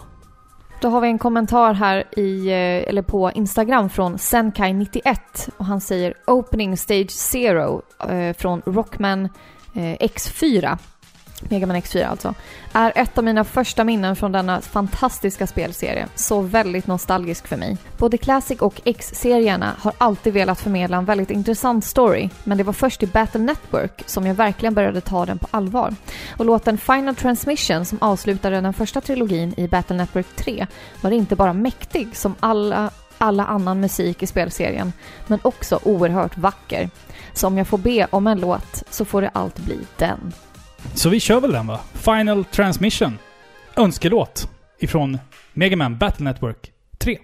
Då 0.80 0.88
har 0.88 1.00
vi 1.00 1.08
en 1.08 1.18
kommentar 1.18 1.74
här 1.74 2.18
i, 2.18 2.48
eh, 2.48 2.88
eller 2.88 3.02
på 3.02 3.32
Instagram 3.32 3.90
från 3.90 4.16
Senkai91 4.16 5.16
och 5.56 5.64
han 5.64 5.80
säger 5.80 6.14
“Opening 6.26 6.76
Stage 6.76 7.10
Zero” 7.10 7.82
eh, 8.08 8.36
från 8.36 8.62
Rockman 8.66 9.24
eh, 9.74 9.96
X4. 10.00 10.78
Mega 11.40 11.66
Man 11.66 11.76
X4 11.76 12.06
alltså, 12.06 12.34
är 12.72 12.92
ett 12.94 13.18
av 13.18 13.24
mina 13.24 13.44
första 13.44 13.84
minnen 13.84 14.16
från 14.16 14.32
denna 14.32 14.60
fantastiska 14.60 15.46
spelserie, 15.46 16.06
så 16.14 16.40
väldigt 16.40 16.86
nostalgisk 16.86 17.46
för 17.46 17.56
mig. 17.56 17.76
Både 17.98 18.18
Classic 18.18 18.60
och 18.60 18.80
X-serierna 18.84 19.72
har 19.78 19.92
alltid 19.98 20.32
velat 20.32 20.60
förmedla 20.60 20.96
en 20.96 21.04
väldigt 21.04 21.30
intressant 21.30 21.84
story, 21.84 22.30
men 22.44 22.58
det 22.58 22.64
var 22.64 22.72
först 22.72 23.02
i 23.02 23.06
Battle 23.06 23.40
Network 23.40 24.02
som 24.06 24.26
jag 24.26 24.34
verkligen 24.34 24.74
började 24.74 25.00
ta 25.00 25.26
den 25.26 25.38
på 25.38 25.46
allvar. 25.50 25.94
Och 26.36 26.44
låten 26.44 26.78
Final 26.78 27.14
Transmission 27.14 27.84
som 27.84 27.98
avslutade 28.00 28.60
den 28.60 28.74
första 28.74 29.00
trilogin 29.00 29.54
i 29.56 29.68
Battle 29.68 29.96
Network 29.96 30.26
3 30.36 30.66
var 31.00 31.10
inte 31.10 31.36
bara 31.36 31.52
mäktig 31.52 32.16
som 32.16 32.34
alla 32.40 32.90
alla 33.18 33.44
annan 33.44 33.80
musik 33.80 34.22
i 34.22 34.26
spelserien, 34.26 34.92
men 35.26 35.38
också 35.42 35.80
oerhört 35.82 36.38
vacker. 36.38 36.90
Så 37.32 37.46
om 37.46 37.58
jag 37.58 37.66
får 37.66 37.78
be 37.78 38.06
om 38.10 38.26
en 38.26 38.40
låt 38.40 38.82
så 38.90 39.04
får 39.04 39.22
det 39.22 39.30
allt 39.32 39.58
bli 39.58 39.78
den. 39.96 40.32
Så 40.94 41.08
vi 41.08 41.20
kör 41.20 41.40
väl 41.40 41.52
den 41.52 41.66
va? 41.66 41.80
Final 41.94 42.44
Transmission. 42.44 43.18
Önskelåt 43.76 44.50
ifrån 44.78 45.18
Mega 45.52 45.76
Man 45.76 45.98
Battle 45.98 46.24
Network 46.24 46.72
3. 46.98 47.18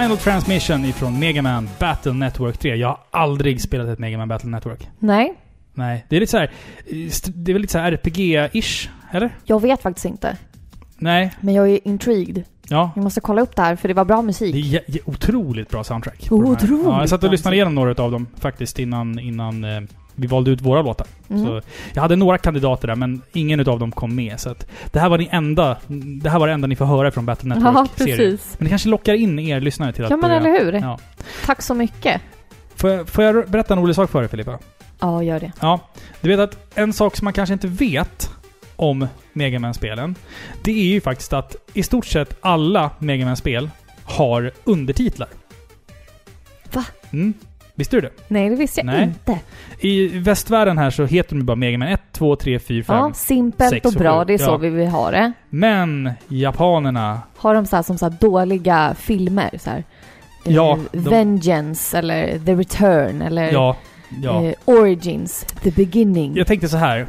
Final 0.00 0.16
Transmission 0.16 0.84
ifrån 0.84 1.18
Mega 1.18 1.42
Man 1.42 1.68
Battle 1.78 2.12
Network 2.12 2.58
3. 2.58 2.76
Jag 2.76 2.88
har 2.88 2.98
aldrig 3.10 3.60
spelat 3.62 3.88
ett 3.88 3.98
Mega 3.98 4.18
Man 4.18 4.28
Battle 4.28 4.50
Network. 4.50 4.88
Nej, 4.98 5.34
Nej, 5.74 6.06
det 6.08 6.16
är 6.16 6.20
lite 6.20 6.30
så 6.30 6.38
här. 6.38 6.50
Det 7.34 7.50
är 7.50 7.52
väl 7.52 7.62
lite 7.62 7.72
så 7.72 7.78
här 7.78 7.92
RPG-ish? 7.92 8.88
Eller? 9.10 9.30
jag 9.44 9.62
vet 9.62 9.82
faktiskt 9.82 10.04
inte. 10.06 10.36
Nej. 10.98 11.32
Men 11.40 11.54
jag 11.54 11.68
är 11.70 11.88
intrigued. 11.88 12.44
Ja. 12.68 12.90
Jag 12.94 13.04
måste 13.04 13.20
kolla 13.20 13.42
upp 13.42 13.56
det 13.56 13.62
här 13.62 13.76
för 13.76 13.88
det 13.88 13.94
var 13.94 14.04
bra 14.04 14.16
Det 14.16 14.20
är 14.22 14.26
musik. 14.26 14.54
jä- 14.54 14.80
jä- 14.86 14.98
otroligt 15.04 15.68
bra 15.70 15.84
soundtrack. 15.84 16.28
Otroligt 16.30 16.84
Ja, 16.84 17.00
jag 17.00 17.08
satt 17.08 17.24
och 17.24 17.30
lyssnade 17.30 17.56
igenom 17.56 17.74
några 17.74 18.02
av 18.02 18.10
dem 18.10 18.26
faktiskt 18.40 18.78
innan, 18.78 19.18
innan 19.18 19.64
eh, 19.64 19.80
vi 20.16 20.26
valde 20.26 20.50
ut 20.50 20.60
våra 20.60 20.82
låtar. 20.82 21.06
Mm. 21.30 21.44
Så 21.46 21.60
jag 21.94 22.02
hade 22.02 22.16
några 22.16 22.38
kandidater 22.38 22.88
där, 22.88 22.94
men 22.94 23.22
ingen 23.32 23.60
utav 23.60 23.78
dem 23.78 23.92
kom 23.92 24.14
med. 24.14 24.40
Så 24.40 24.50
att 24.50 24.66
det 24.92 25.00
här 25.00 25.08
var 25.08 25.18
det 25.18 25.24
enda, 25.30 25.76
det 26.22 26.30
här 26.30 26.38
var 26.38 26.46
det 26.46 26.52
enda 26.52 26.66
ni 26.66 26.76
får 26.76 26.84
höra 26.84 27.10
från 27.10 27.26
Battle 27.26 27.54
Ja, 27.54 27.60
Network-serien. 27.60 28.16
precis. 28.18 28.54
Men 28.58 28.64
det 28.64 28.68
kanske 28.70 28.88
lockar 28.88 29.14
in 29.14 29.38
er 29.38 29.60
lyssnare 29.60 29.92
till 29.92 30.04
att 30.04 30.10
Ja 30.10 30.16
men 30.16 30.28
börja. 30.30 30.36
eller 30.56 30.64
hur? 30.64 30.72
Ja. 30.72 30.98
Tack 31.46 31.62
så 31.62 31.74
mycket. 31.74 32.20
Får, 32.74 32.90
jag, 32.90 33.08
får 33.08 33.24
jag 33.24 33.48
berätta 33.50 33.74
en 33.74 33.80
rolig 33.80 33.96
sak 33.96 34.10
för 34.10 34.20
dig 34.20 34.28
Filippa? 34.28 34.58
Ja, 35.00 35.22
gör 35.22 35.40
det. 35.40 35.52
Ja. 35.60 35.80
Du 36.20 36.28
vet 36.28 36.40
att 36.40 36.76
en 36.78 36.92
sak 36.92 37.16
som 37.16 37.24
man 37.24 37.32
kanske 37.32 37.52
inte 37.52 37.66
vet 37.68 38.30
om 38.76 39.06
Mega 39.32 39.58
Man-spelen, 39.58 40.14
det 40.62 40.70
är 40.72 40.92
ju 40.92 41.00
faktiskt 41.00 41.32
att 41.32 41.56
i 41.74 41.82
stort 41.82 42.06
sett 42.06 42.36
alla 42.40 42.90
Mega 42.98 43.24
Man-spel 43.26 43.70
har 44.04 44.50
undertitlar. 44.64 45.28
Va? 46.72 46.84
Mm. 47.10 47.34
Visste 47.78 47.96
du 47.96 48.00
det? 48.00 48.10
Nej, 48.28 48.48
det 48.50 48.56
visste 48.56 48.80
jag 48.80 48.86
Nej. 48.86 49.02
inte. 49.02 49.38
I 49.80 50.08
västvärlden 50.18 50.78
här 50.78 50.90
så 50.90 51.04
heter 51.04 51.36
de 51.36 51.44
bara 51.44 51.56
Mega 51.56 51.78
Man 51.78 51.88
1, 51.88 52.00
2, 52.12 52.36
3, 52.36 52.58
4, 52.58 52.84
5. 52.84 52.96
Ja, 52.96 53.12
simpelt 53.14 53.70
sex 53.70 53.84
och 53.86 53.92
och 53.92 53.98
bra. 53.98 54.24
Det 54.24 54.34
är 54.34 54.38
så 54.38 54.44
Ja. 54.50 54.56
vi 54.56 54.68
vill 54.68 54.88
ha 54.88 55.10
det. 55.10 55.32
Men 55.50 56.10
japanerna, 56.28 57.20
Har 57.36 57.54
de 57.54 57.66
så 57.66 57.76
här 57.76 57.82
som 57.82 57.98
så 57.98 58.04
här 58.08 58.16
dåliga 58.20 58.94
filmer? 58.98 59.50
Så 59.58 59.70
här, 59.70 59.84
eh, 60.44 60.52
Ja, 60.54 60.78
de- 60.92 60.98
Vengeance 60.98 61.98
eller 61.98 62.38
The 62.38 62.54
Return 62.54 63.22
eller 63.22 63.52
ja, 63.52 63.76
ja. 64.22 64.44
eh, 64.44 64.52
Origins, 64.64 65.46
The 65.62 65.70
Beginning. 65.70 66.36
Jag 66.36 66.46
tänkte 66.46 66.68
så 66.68 66.76
här. 66.76 67.06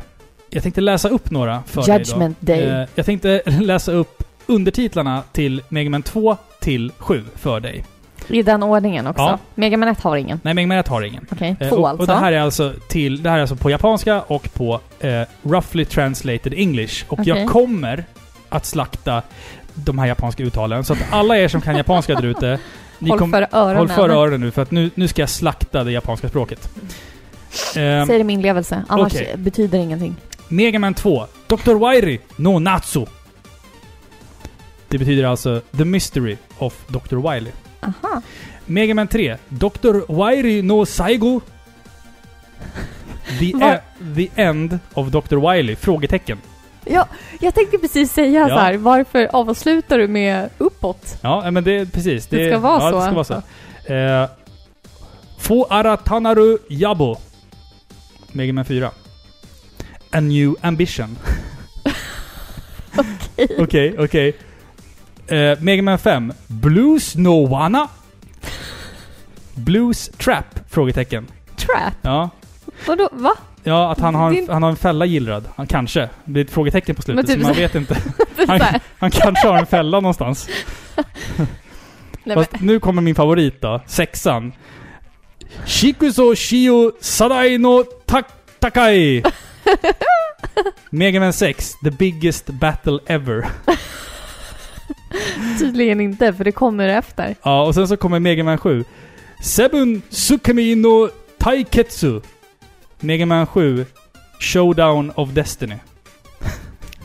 Jag 0.50 0.64
tänkte 0.64 0.82
läsa 0.82 1.10
upp 1.10 1.32
några 1.32 1.64
för 1.66 1.84
dig 1.84 1.98
Judgment 1.98 2.38
idag. 2.42 2.58
Day. 2.58 2.82
Eh, 2.82 2.88
Jag 2.96 3.06
tänkte 3.06 3.42
läsa 3.62 3.92
upp 3.92 4.24
undertitlarna 4.46 5.24
till 5.32 5.62
Mega 5.70 5.90
Man 5.90 6.02
2 6.04 6.38
till 6.62 6.92
7 6.98 7.24
för 7.36 7.60
dig. 7.60 7.84
I 8.30 8.42
den 8.44 8.64
ordningen 8.64 9.08
också. 9.08 9.22
Ja. 9.24 9.40
Mega 9.56 9.78
Man 9.78 9.90
1 9.90 10.02
har 10.02 10.18
ingen. 10.18 10.40
Nej, 10.44 10.54
Mega 10.54 10.68
Man 10.68 10.78
1 10.78 10.88
har 10.88 11.02
ingen. 11.02 11.26
Okej, 11.32 11.56
Eh, 11.60 11.70
två 11.70 11.76
och, 11.76 11.90
alltså. 11.90 12.02
och 12.02 12.08
det 12.08 12.16
här 12.16 12.32
är 12.32 12.40
alltså 12.40 12.74
till, 12.90 13.24
det 13.24 13.30
här 13.30 13.38
är 13.38 13.42
alltså 13.42 13.56
på 13.56 13.70
japanska 13.70 14.22
och 14.22 14.54
på 14.54 14.80
eh, 15.00 15.22
roughly 15.44 15.86
translated 15.86 16.54
English. 16.54 17.06
Och 17.08 17.20
Okej. 17.20 17.28
jag 17.38 17.50
kommer 17.50 18.06
att 18.50 18.66
slakta 18.66 19.22
de 19.74 20.00
här 20.00 20.08
japanska 20.08 20.44
uttalen. 20.44 20.84
Så 20.84 20.94
att 20.94 21.00
alla 21.12 21.38
er 21.38 21.48
som 21.48 21.62
kan 21.62 21.76
japanska 21.78 22.16
där 22.16 22.26
ute, 22.26 22.60
ni 23.00 23.10
Håll 23.10 23.20
kom- 23.20 23.32
för 23.32 23.48
öronen. 23.52 23.78
håll 23.78 23.90
för 23.90 24.10
öronen 24.10 24.42
nu 24.42 24.52
för 24.52 24.62
att 24.62 24.72
nu, 24.72 24.90
nu 24.96 25.08
ska 25.08 25.22
jag 25.22 25.30
slakta 25.30 25.84
det 25.84 25.92
japanska 25.92 26.30
språket. 26.30 26.70
Eh, 27.76 28.06
Säg 28.06 28.18
det 28.18 28.24
med 28.24 28.34
inlevelse, 28.34 28.84
annars 28.88 29.14
Okej. 29.14 29.34
betyder 29.38 29.78
det 29.78 29.84
ingenting. 29.84 30.16
Mega 30.48 30.80
Man 30.80 30.94
2 30.94 31.26
Dr. 31.48 31.74
Wiry 31.92 32.20
no 32.36 32.60
Natsu. 32.60 33.06
Det 34.88 34.98
betyder 34.98 35.24
alltså 35.24 35.62
The 35.78 35.86
Mystery 35.86 36.38
of 36.58 36.74
Dr. 36.88 37.32
Wily. 37.32 37.52
Aha. 37.82 38.22
Mega 38.66 38.94
Man 38.94 39.08
3. 39.08 39.38
Dr. 39.50 40.14
Wiry 40.14 40.62
no 40.62 40.86
Saigo. 40.86 41.42
The, 43.40 43.46
e- 43.66 43.80
the 44.16 44.30
End 44.36 44.80
of 44.94 45.08
Dr. 45.08 45.52
Wily? 45.52 45.76
Frågetecken. 45.76 46.38
Ja, 46.86 47.08
jag 47.40 47.56
tänkte 47.56 47.78
precis 47.78 48.12
säga 48.14 48.40
Ja. 48.40 48.48
så 48.50 48.56
här, 48.56 48.78
varför 48.78 49.30
avslutar 49.36 49.98
du 49.98 50.08
med 50.08 50.50
uppåt? 50.58 51.18
Ja, 51.22 51.52
men 51.52 51.64
det 51.64 51.72
är 51.72 51.86
precis. 51.86 52.28
Det 52.28 52.50
ska 52.50 52.60
vara 52.60 52.82
ja, 52.84 52.92
så. 52.92 52.98
Det 52.98 53.04
ska 53.06 53.14
vara 53.14 53.24
så. 53.86 53.94
Eh, 53.94 54.30
Fo 55.40 55.66
Aratanaru 55.70 56.58
Yabo. 56.70 57.18
Mega 58.32 58.54
Man 58.54 58.66
4. 58.66 58.92
A 60.12 60.20
New 60.20 60.56
Ambition. 60.62 61.18
Okej. 62.98 63.58
Okej, 63.60 63.96
okej. 64.00 64.36
Eh, 65.28 65.60
Mega 65.60 65.82
Man 65.82 66.00
5. 66.00 66.34
Blues 66.48 67.16
No 67.16 67.48
Wana. 67.48 67.88
Blues 69.56 70.10
Trap? 70.18 70.46
Frågetecken. 70.70 71.28
Trap? 71.56 71.94
Ja. 72.02 72.30
Vadå, 72.88 73.10
va? 73.12 73.34
Ja, 73.64 73.92
att 73.92 74.00
han 74.00 74.16
har, 74.16 74.28
en, 74.28 74.34
Din- 74.36 74.50
han 74.50 74.64
har 74.64 74.70
en 74.70 74.76
fälla 74.76 75.06
gillrad. 75.06 75.44
Han 75.56 75.68
kanske. 75.68 76.00
Det 76.26 76.32
blir 76.32 76.44
ett 76.46 76.52
frågetecken 76.52 76.96
på 76.96 77.02
slutet, 77.02 77.16
Men 77.16 77.36
typ 77.36 77.42
så 77.42 77.48
man 77.48 77.56
så- 77.56 77.62
vet 77.62 77.76
inte. 77.76 77.96
Så 78.36 78.46
Han, 78.48 78.62
han 79.00 79.12
kanske 79.12 79.48
har 79.48 79.58
en 79.58 79.66
fälla 79.66 80.00
någonstans. 80.00 80.50
Nej, 82.24 82.36
Fast 82.36 82.60
nu 82.60 82.80
kommer 82.80 83.02
min 83.02 83.16
favorit 83.16 83.62
då. 83.62 83.82
Sexan. 83.88 84.54
Shikuso 85.66 86.36
Shio 86.36 86.92
Sadai 87.02 87.58
no 87.58 87.84
tak 88.06 88.26
Takai. 88.60 89.24
Mega 90.90 91.20
Man 91.20 91.34
6. 91.34 91.74
The 91.84 91.92
biggest 91.92 92.48
battle 92.48 93.00
ever. 93.08 93.48
tydligen 95.60 96.02
inte, 96.02 96.34
för 96.34 96.44
det 96.44 96.52
kommer 96.52 96.88
efter. 96.88 97.36
Ja, 97.44 97.64
och 97.66 97.76
sen 97.76 97.88
så 97.88 97.98
kommer 97.98 98.20
Mega 98.20 98.44
Man 98.44 98.58
7. 98.58 98.84
Seven 99.42 100.02
Sukami 100.10 100.76
no 100.76 101.10
Taiketsu. 101.38 102.22
Mega 103.00 103.26
Man 103.26 103.48
7. 103.48 103.86
Showdown 104.40 105.12
of 105.16 105.30
Destiny. 105.30 105.76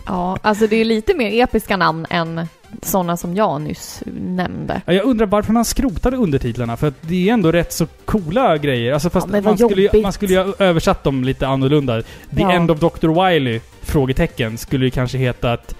Ja, 0.07 0.39
alltså 0.43 0.67
det 0.67 0.77
är 0.77 0.85
lite 0.85 1.15
mer 1.15 1.43
episka 1.45 1.77
namn 1.77 2.07
än 2.11 2.47
sådana 2.83 3.17
som 3.17 3.35
jag 3.35 3.61
nyss 3.61 4.03
nämnde. 4.07 4.81
Ja, 4.87 4.93
Jag 4.93 5.05
undrar 5.05 5.27
varför 5.27 5.53
man 5.53 5.65
skrotade 5.65 6.17
undertitlarna, 6.17 6.77
för 6.77 6.89
att 6.89 6.95
det 7.01 7.29
är 7.29 7.33
ändå 7.33 7.53
rätt 7.53 7.73
så 7.73 7.87
coola 8.05 8.57
grejer. 8.59 8.93
Alltså 8.93 9.11
fast 9.11 9.29
Ja, 9.33 9.41
man, 9.41 9.59
skulle 9.59 9.83
ju, 9.83 10.03
man 10.03 10.13
skulle 10.13 10.33
ju 10.33 10.39
ha 10.43 10.55
översatt 10.59 11.05
dem 11.05 11.25
lite 11.25 11.47
annorlunda. 11.47 12.03
The 12.03 12.09
Ja. 12.31 12.53
End 12.53 12.71
of 12.71 12.81
Dr. 12.81 13.29
Wily? 13.29 13.61
Frågetecken. 13.83 14.59
Skulle 14.59 14.85
ju 14.85 14.91
kanske 14.91 15.19
heta 15.19 15.53
att 15.53 15.75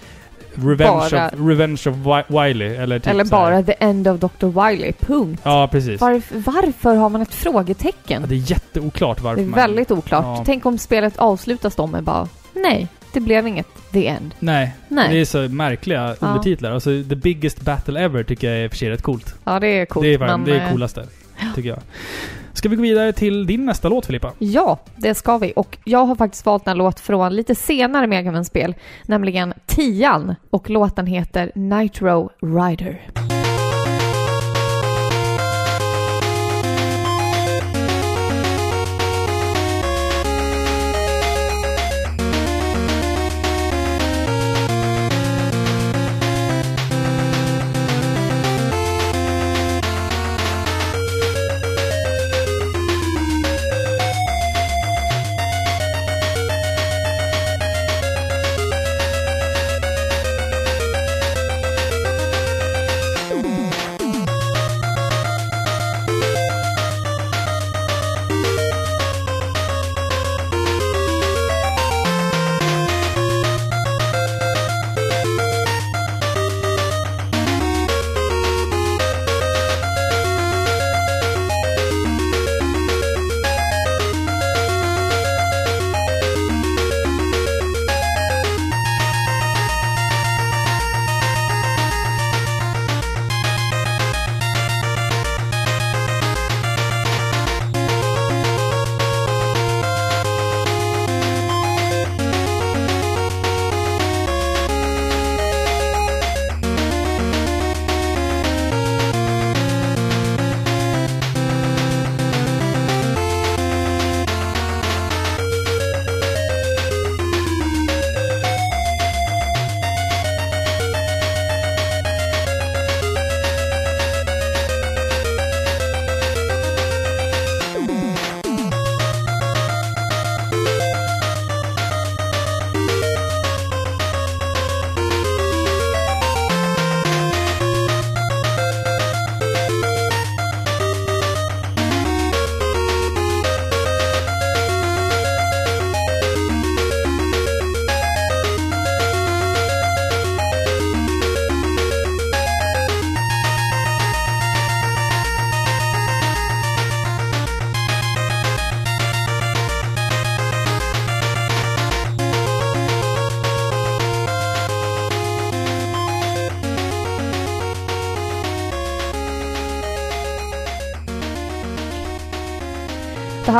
Revenge, 0.55 1.11
Bara- 1.11 1.27
of, 1.27 1.33
Revenge 1.49 1.81
of 1.87 1.97
Wi- 1.97 2.43
Wily, 2.45 2.67
eller 2.77 2.99
typ 2.99 3.07
Eller 3.07 3.25
bara 3.25 3.63
The 3.63 3.73
End 3.79 4.09
of 4.09 4.21
Dr. 4.21 4.47
Wiley, 4.69 4.93
punkt. 4.93 5.41
Ja, 5.45 5.69
precis. 5.73 6.01
Varf- 6.01 6.45
varför 6.47 6.95
har 6.95 7.09
man 7.09 7.23
ett 7.23 7.29
Ja, 7.31 7.37
frågetecken? 7.53 8.25
det 8.29 8.35
är 8.35 8.51
jätteoklart 8.51 9.21
varför 9.21 9.37
Det 9.37 9.43
är 9.43 9.51
man... 9.51 9.61
väldigt 9.61 9.91
oklart. 9.91 10.25
Ja. 10.25 10.43
Tänk 10.47 10.67
om 10.67 10.79
spelet 10.79 11.17
avslutas 11.17 11.75
då 11.77 11.87
med 11.87 12.03
bara 12.03 12.29
Nej, 12.55 12.89
det 13.13 13.21
blev 13.21 13.47
inget 13.47 13.67
The 13.93 14.07
End. 14.07 14.35
Nej, 14.39 14.73
Nej. 14.89 15.09
det 15.15 15.21
är 15.21 15.25
så 15.25 15.39
märkliga 15.39 16.17
Ja. 16.21 16.27
undertitlar. 16.27 16.71
Alltså, 16.71 16.91
The 17.09 17.15
Biggest 17.17 17.61
Battle 17.61 18.01
Ever 18.01 18.23
tycker 18.25 18.51
jag 18.51 18.65
är 18.65 18.69
för 18.69 18.77
sig 18.77 18.91
rätt 18.91 19.03
coolt. 19.03 19.35
Ja, 19.45 19.61
det 19.61 19.67
är 19.67 19.87
coolt. 19.87 20.05
det 20.05 20.15
är, 20.15 20.19
men, 20.19 20.45
det 20.45 20.57
är 20.57 20.65
eh, 20.67 20.71
coolaste, 20.73 21.07
tycker 21.55 21.69
jag. 21.69 21.79
Ska 22.53 22.69
vi 22.69 22.77
gå 22.77 22.83
vidare 22.83 23.13
till 23.13 23.47
din 23.47 23.67
nästa 23.67 23.89
låt, 23.89 24.07
Filippa? 24.07 24.33
Ja, 24.39 24.79
det 24.97 25.15
ska 25.15 25.39
vi. 25.39 25.53
Och 25.57 25.79
jag 25.85 26.05
har 26.05 26.15
faktiskt 26.15 26.47
valt 26.47 26.69
en 26.69 26.79
låt 26.79 27.01
från 27.01 27.37
lite 27.37 27.55
senare 27.55 28.07
Megaman-spel, 28.07 28.75
nämligen 29.07 29.55
Tian. 29.67 30.35
Och 30.51 30.71
låten 30.71 31.07
heter 31.07 31.53
Nitro 31.55 32.31
Rider. 32.41 33.01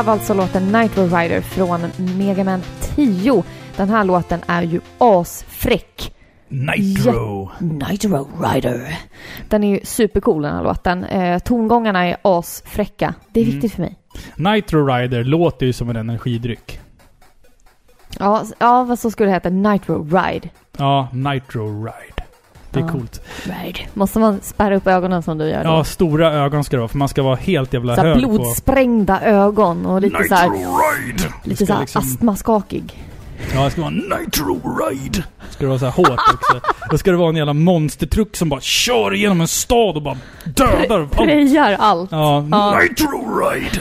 Var 0.05 0.13
alltså 0.13 0.33
låten 0.33 0.71
Nitro 0.71 1.03
Rider 1.03 1.41
från 1.41 1.81
Mega 2.17 2.43
Man 2.43 2.61
10. 2.81 3.43
Den 3.77 3.89
här 3.89 4.03
låten 4.03 4.39
är 4.47 4.61
ju 4.61 4.81
asfräck. 4.97 6.13
Nitro! 6.47 7.49
Nitro 7.59 8.27
Rider. 8.43 8.99
Den 9.49 9.63
är 9.63 9.67
ju 9.67 9.79
supercool 9.83 10.41
den 10.41 10.55
här 10.55 10.63
låten. 10.63 11.03
Eh, 11.03 11.39
tongångarna 11.39 12.05
är 12.07 12.17
asfräcka. 12.21 13.13
Det 13.31 13.39
är 13.39 13.43
Mm. 13.43 13.55
viktigt 13.55 13.73
för 13.73 13.81
mig. 13.81 13.95
Nitro 14.35 14.85
Rider 14.87 15.23
låter 15.23 15.65
ju 15.65 15.73
som 15.73 15.89
en 15.89 15.95
energidryck. 15.95 16.79
Ja, 18.19 18.43
ja, 18.59 18.83
vad 18.83 18.99
så 18.99 19.11
skulle 19.11 19.29
det 19.29 19.33
heta? 19.33 19.49
Nitro 19.49 20.03
Ride. 20.03 20.49
Ja, 20.77 21.07
Nitro 21.11 21.83
Ride. 21.85 22.12
Det 22.73 22.79
är 22.79 22.83
Ja. 22.83 22.89
coolt. 22.91 23.21
Ride. 23.43 23.79
Måste 23.93 24.19
man 24.19 24.39
spärra 24.43 24.75
upp 24.75 24.87
ögonen 24.87 25.23
som 25.23 25.37
du 25.37 25.45
gör 25.49 25.63
då? 25.63 25.69
Ja, 25.69 25.83
stora 25.83 26.33
ögon 26.33 26.63
ska 26.63 26.75
det 26.75 26.81
vara, 26.81 26.87
för 26.87 26.97
man 26.97 27.09
ska 27.09 27.23
vara 27.23 27.35
helt 27.35 27.73
jävla 27.73 27.95
så 27.95 28.01
här 28.01 28.07
hög 28.13 28.23
på... 28.23 28.29
blodsprängda 28.29 29.21
ögon 29.21 29.85
och 29.85 30.01
lite 30.01 30.23
så 30.23 30.35
här, 30.35 30.49
Ride! 30.49 31.23
lite 31.43 31.55
ska 31.55 31.65
så 31.65 31.73
här 31.73 31.79
liksom- 31.81 32.01
astmaskakig. 32.01 33.03
Ja, 33.55 33.63
det 33.63 33.71
ska 33.71 33.81
vara 33.81 33.91
Nitro 33.91 34.61
Ride. 34.89 35.23
Ska 35.49 35.59
det 35.63 35.67
vara 35.67 35.79
så 35.79 35.85
här 35.85 35.91
hårt 35.91 36.09
också. 36.33 36.61
Då 36.91 36.97
ska 36.97 37.11
det 37.11 37.17
vara 37.17 37.29
en 37.29 37.35
jävla 37.35 37.53
monstertruck 37.53 38.35
som 38.35 38.49
bara 38.49 38.61
kör 38.61 39.13
igenom 39.13 39.41
en 39.41 39.47
stad 39.47 39.95
och 39.95 40.01
bara 40.01 40.17
dödar 40.45 40.99
allt. 40.99 41.11
Prejar 41.11 41.75
allt. 41.79 42.11
Ja, 42.11 42.45
Ja. 42.51 42.79
Nitro 42.79 43.39
Ride! 43.39 43.79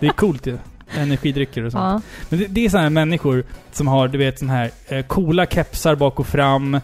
Det 0.00 0.06
är 0.06 0.12
coolt 0.12 0.46
ju. 0.46 0.58
Energidrycker 0.96 1.64
och 1.64 1.72
sånt. 1.72 1.84
Ja. 1.84 2.00
Men 2.28 2.38
det, 2.38 2.46
det 2.46 2.64
är 2.64 2.68
sådana 2.68 2.82
här 2.82 2.90
människor 2.90 3.44
som 3.72 3.86
har, 3.88 4.08
du 4.08 4.18
vet, 4.18 4.38
sån 4.38 4.50
här 4.50 4.70
eh, 4.88 5.02
coola 5.06 5.46
kepsar 5.46 5.94
bak 5.94 6.20
och 6.20 6.26
fram. 6.26 6.80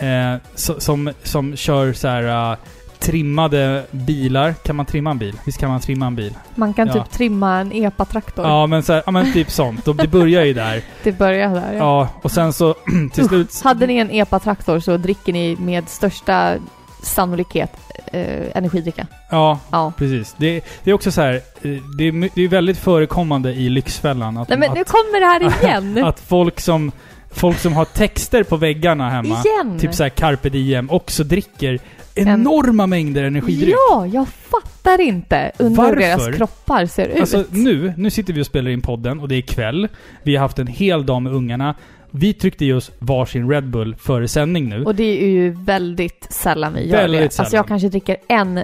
Eh, 0.00 0.34
so, 0.54 0.80
som, 0.80 1.12
som 1.22 1.56
kör 1.56 1.92
så 1.92 2.08
här 2.08 2.50
eh, 2.52 2.56
trimmade 2.98 3.84
bilar. 3.90 4.52
Kan 4.64 4.76
man 4.76 4.86
trimma 4.86 5.10
en 5.10 5.18
bil? 5.18 5.36
Visst 5.44 5.58
kan 5.58 5.70
man 5.70 5.80
trimma 5.80 6.06
en 6.06 6.16
bil? 6.16 6.34
Man 6.54 6.74
kan 6.74 6.86
Ja. 6.88 6.92
typ 6.94 7.10
trimma 7.10 7.60
en 7.60 7.72
epa-traktor. 7.72 8.44
Ja, 8.46 8.66
men, 8.66 8.82
så 8.82 8.92
här, 8.92 9.02
ja, 9.06 9.12
men 9.12 9.32
typ 9.32 9.50
sånt. 9.60 9.84
Det 9.84 10.08
börjar 10.08 10.44
ju 10.44 10.52
där. 10.54 10.82
Det 11.02 11.12
börjar 11.12 11.54
där. 11.54 11.72
Ja. 11.72 11.78
Ja, 11.78 12.08
och 12.22 12.30
sen 12.30 12.52
så 12.52 12.74
till 13.12 13.28
slut... 13.28 13.60
Hade 13.64 13.86
ni 13.86 13.96
en 13.96 14.10
epa-traktor 14.10 14.80
så 14.80 14.96
dricker 14.96 15.32
ni 15.32 15.56
med 15.56 15.88
största 15.88 16.54
sannolikhet 17.02 17.72
eh, 18.12 18.56
energidricka. 18.56 19.06
Ja, 19.30 19.58
Ja. 19.70 19.92
precis. 19.96 20.34
Det, 20.38 20.64
det 20.84 20.90
är 20.90 20.94
också 20.94 21.12
så 21.12 21.20
här, 21.20 21.34
eh, 21.34 21.70
det 21.98 22.04
är, 22.08 22.30
det 22.34 22.42
är 22.44 22.48
väldigt 22.48 22.78
förekommande 22.78 23.52
i 23.52 23.68
Lyxfällan 23.68 24.36
att, 24.36 24.48
Nej 24.48 24.58
men 24.58 24.72
nu 24.74 24.80
att, 24.80 24.88
kommer 24.88 25.20
det 25.20 25.26
här 25.26 25.62
igen! 25.68 26.04
att 26.04 26.20
folk 26.20 26.60
som 26.60 26.92
folk 27.30 27.58
som 27.58 27.72
har 27.72 27.84
texter 27.84 28.42
på 28.42 28.56
väggarna 28.56 29.10
hemma, 29.10 29.28
igen! 29.44 29.78
typ 29.78 29.94
så 29.94 30.02
här 30.02 30.10
carpe 30.10 30.48
diem, 30.48 30.90
också 30.90 31.24
dricker 31.24 31.78
enorma 32.14 32.86
mängder 32.86 33.24
energidryck. 33.24 33.74
Ja, 33.90 34.06
jag 34.06 34.28
fattar 34.28 35.00
inte. 35.00 35.52
Undrar 35.58 35.88
hur 35.88 35.96
deras 35.96 36.36
kroppar 36.36 36.86
ser 36.86 37.06
ut. 37.08 37.20
Alltså 37.20 37.44
nu, 37.50 37.94
nu 37.96 38.10
sitter 38.10 38.32
vi 38.32 38.42
och 38.42 38.46
spelar 38.46 38.70
in 38.70 38.80
podden 38.82 39.20
och 39.20 39.28
det 39.28 39.34
är 39.34 39.42
kväll. 39.42 39.88
Vi 40.22 40.36
har 40.36 40.42
haft 40.42 40.58
en 40.58 40.66
hel 40.66 41.06
dag 41.06 41.22
med 41.22 41.32
ungarna. 41.32 41.74
Vi 42.10 42.32
tryckte 42.34 42.64
i 42.64 42.72
oss 42.72 42.90
varsin 42.98 43.50
Red 43.50 43.70
Bull 43.70 43.96
före 43.96 44.28
sändning 44.28 44.68
nu. 44.68 44.84
Och 44.84 44.94
det 44.94 45.22
är 45.24 45.28
ju 45.28 45.50
väldigt 45.50 46.26
sällan 46.30 46.74
vi 46.74 46.88
gör 46.88 46.96
Väldigt 46.96 47.20
det. 47.20 47.24
Alltså 47.24 47.36
sällan. 47.44 47.50
jag 47.58 47.68
kanske 47.68 47.88
dricker 47.88 48.16
en 48.28 48.60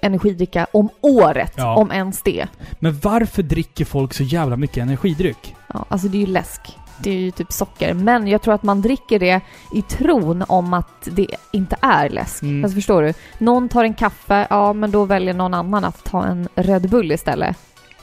energidricka 0.00 0.66
om 0.72 0.88
året, 1.00 1.52
Ja. 1.56 1.76
om 1.76 1.92
ens 1.92 2.22
det. 2.22 2.46
Men 2.78 2.98
varför 3.02 3.42
dricker 3.42 3.84
folk 3.84 4.14
så 4.14 4.22
jävla 4.22 4.56
mycket 4.56 4.76
energidryck? 4.76 5.54
Ja, 5.74 5.84
alltså 5.88 6.08
det 6.08 6.16
är 6.16 6.20
ju 6.20 6.26
läsk. 6.26 6.60
Det 6.98 7.10
är 7.10 7.14
ju 7.14 7.30
typ 7.30 7.52
socker. 7.52 7.94
Men 7.94 8.26
jag 8.28 8.42
tror 8.42 8.54
att 8.54 8.62
man 8.62 8.80
dricker 8.82 9.18
det 9.18 9.40
i 9.74 9.82
tron 9.82 10.44
om 10.48 10.74
att 10.74 11.08
det 11.12 11.26
inte 11.52 11.76
är 11.82 12.08
läsk. 12.08 12.42
Mm. 12.42 12.64
Alltså 12.64 12.74
förstår 12.74 13.02
du? 13.02 13.14
Någon 13.38 13.68
tar 13.68 13.84
en 13.84 13.94
kaffe, 13.94 14.46
ja 14.50 14.72
men 14.72 14.90
då 14.90 15.04
väljer 15.04 15.34
någon 15.34 15.54
annan 15.54 15.84
att 15.84 16.04
ta 16.04 16.24
en 16.24 16.48
Red 16.54 16.88
Bull 16.90 17.12
istället. 17.12 17.56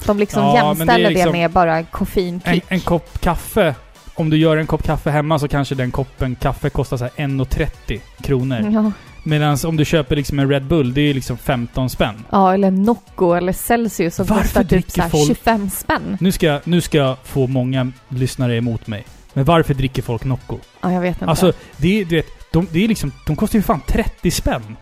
De 0.06 0.20
liksom 0.20 0.44
Ja, 0.44 0.52
det 0.52 0.58
jämställer 0.58 1.04
det, 1.04 1.10
liksom- 1.10 1.32
med 1.32 1.52
bara 1.52 1.78
En, 1.78 1.86
koffeinkick. 1.86 2.64
en 2.68 2.80
kopp 2.80 3.20
kaffe, 3.22 3.76
om 4.16 4.30
du 4.30 4.38
gör 4.38 4.58
en 4.58 4.68
kopp 4.68 4.84
kaffe 4.84 5.10
hemma 5.10 5.40
så 5.40 5.48
kanske 5.48 5.76
den 5.76 5.92
koppen 5.92 6.36
kaffe 6.36 6.70
kostar 6.70 6.98
så 6.98 7.04
här 7.04 7.12
1,30 7.16 8.02
kronor. 8.22 8.70
Ja. 8.72 8.92
Medan 9.28 9.58
om 9.66 9.78
du 9.78 9.86
köper 9.86 10.16
liksom 10.16 10.40
en 10.40 10.50
Red 10.50 10.66
Bull, 10.66 10.94
det 10.94 11.02
är 11.02 11.14
liksom 11.14 11.38
15 11.38 11.90
spänn. 11.90 12.26
ja, 12.30 12.54
eller 12.54 12.72
Nocco 12.72 13.34
eller 13.34 13.54
Celsius 13.54 14.16
som 14.16 14.26
Varför 14.26 14.42
kostar 14.44 14.62
typ 14.62 14.70
dricker 14.70 15.02
så 15.02 15.10
folk- 15.10 15.28
25 15.28 15.70
spänn. 15.70 16.18
Nu 16.20 16.32
ska, 16.32 16.46
jag- 16.46 16.62
nu 16.64 16.82
ska 16.82 16.98
jag 16.98 17.18
få 17.24 17.48
många 17.48 17.92
lyssnare 18.10 18.56
emot 18.58 18.88
mig. 18.88 19.06
Men 19.34 19.46
varför 19.46 19.74
dricker 19.74 20.02
folk 20.02 20.24
Nocco? 20.24 20.58
Ja, 20.82 20.92
jag 20.94 21.02
vet 21.02 21.16
inte. 21.16 21.26
Alltså, 21.26 21.54
det 21.78 22.02
är, 22.02 22.06
du 22.06 22.16
vet, 22.16 22.28
de, 22.52 22.68
det 22.72 22.84
är 22.84 22.88
liksom, 22.88 23.12
de 23.28 23.36
kostar 23.36 23.60
ju 23.60 23.64
fan 23.64 23.82
30 23.88 24.32
spänn. 24.32 24.78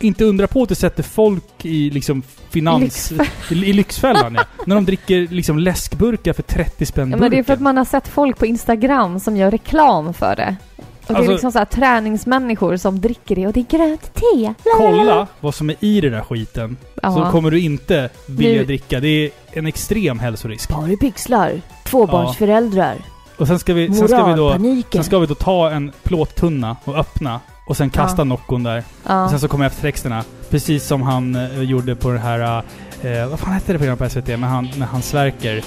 Inte 0.00 0.24
undra 0.24 0.46
på 0.46 0.62
att 0.62 0.68
det 0.68 0.74
sätter 0.74 1.02
folk 1.02 1.64
i 1.64 1.90
liksom 1.90 2.22
finans... 2.50 3.12
I, 3.50 3.54
i 3.54 3.72
Lyxfällan 3.72 4.34
ja. 4.34 4.44
När 4.66 4.74
de 4.74 4.84
dricker 4.84 5.26
liksom 5.30 5.58
läskburkar 5.58 6.32
för 6.32 6.42
30 6.42 6.86
spänn 6.86 7.10
Ja, 7.10 7.16
men 7.16 7.30
det 7.30 7.38
är 7.38 7.42
för 7.42 7.52
att 7.52 7.60
man 7.60 7.76
har 7.76 7.84
sett 7.84 8.08
folk 8.08 8.38
på 8.38 8.46
Instagram 8.46 9.20
som 9.20 9.36
gör 9.36 9.50
reklam 9.50 10.14
för 10.14 10.36
det. 10.36 10.56
Och 11.06 11.12
det 11.14 11.16
Alltså- 11.18 11.30
är 11.30 11.34
liksom 11.34 11.52
så 11.52 11.58
här 11.58 11.64
träningsmänniskor 11.64 12.76
som 12.76 13.00
dricker 13.00 13.36
det 13.36 13.46
och 13.46 13.52
det 13.52 13.60
är 13.60 13.78
grönt 13.78 14.14
te. 14.14 14.54
Kolla 14.76 15.26
vad 15.40 15.54
som 15.54 15.70
är 15.70 15.76
i 15.80 16.00
den 16.00 16.12
där 16.12 16.20
skiten. 16.20 16.76
Ja. 17.02 17.12
Så 17.14 17.24
kommer 17.30 17.50
du 17.50 17.60
inte 17.60 18.10
vilja 18.26 18.60
Nu- 18.60 18.64
dricka. 18.64 19.00
Det 19.00 19.08
är 19.08 19.30
en 19.52 19.66
extrem 19.66 20.18
hälsorisk. 20.18 20.68
Par 20.70 20.96
pixlar, 20.96 21.60
tvåbarnsföräldrar, 21.84 22.96
Och 23.38 23.46
sen 23.46 23.58
ska 23.58 23.74
vi, 23.74 23.94
sen 23.94 24.08
ska 24.08 24.24
vi 24.24 24.34
då... 24.34 24.58
Sen 24.92 25.04
ska 25.04 25.18
vi 25.18 25.26
då 25.26 25.34
ta 25.34 25.70
en 25.70 25.92
plåttunna 26.02 26.76
och 26.84 26.96
öppna. 26.98 27.40
Och 27.66 27.76
sen 27.76 27.90
kasta 27.90 28.20
Ja. 28.20 28.24
Noccon 28.24 28.62
där. 28.62 28.84
ja. 29.06 29.24
Och 29.24 29.30
sen 29.30 29.40
så 29.40 29.48
kommer 29.48 29.66
eftertexterna. 29.66 30.24
Precis 30.50 30.86
som 30.86 31.02
han 31.02 31.36
eh, 31.36 31.62
gjorde 31.62 31.96
på 31.96 32.10
det 32.10 32.18
här... 32.18 32.62
Eh, 33.04 33.28
vad 33.28 33.40
fan 33.40 33.52
hette 33.52 33.72
det 33.72 33.78
programmet 33.78 33.98
på 33.98 34.08
SVT? 34.10 34.28
Med 34.28 34.50
han, 34.50 34.68
när 34.78 34.86
han 34.86 35.02
svärker. 35.02 35.62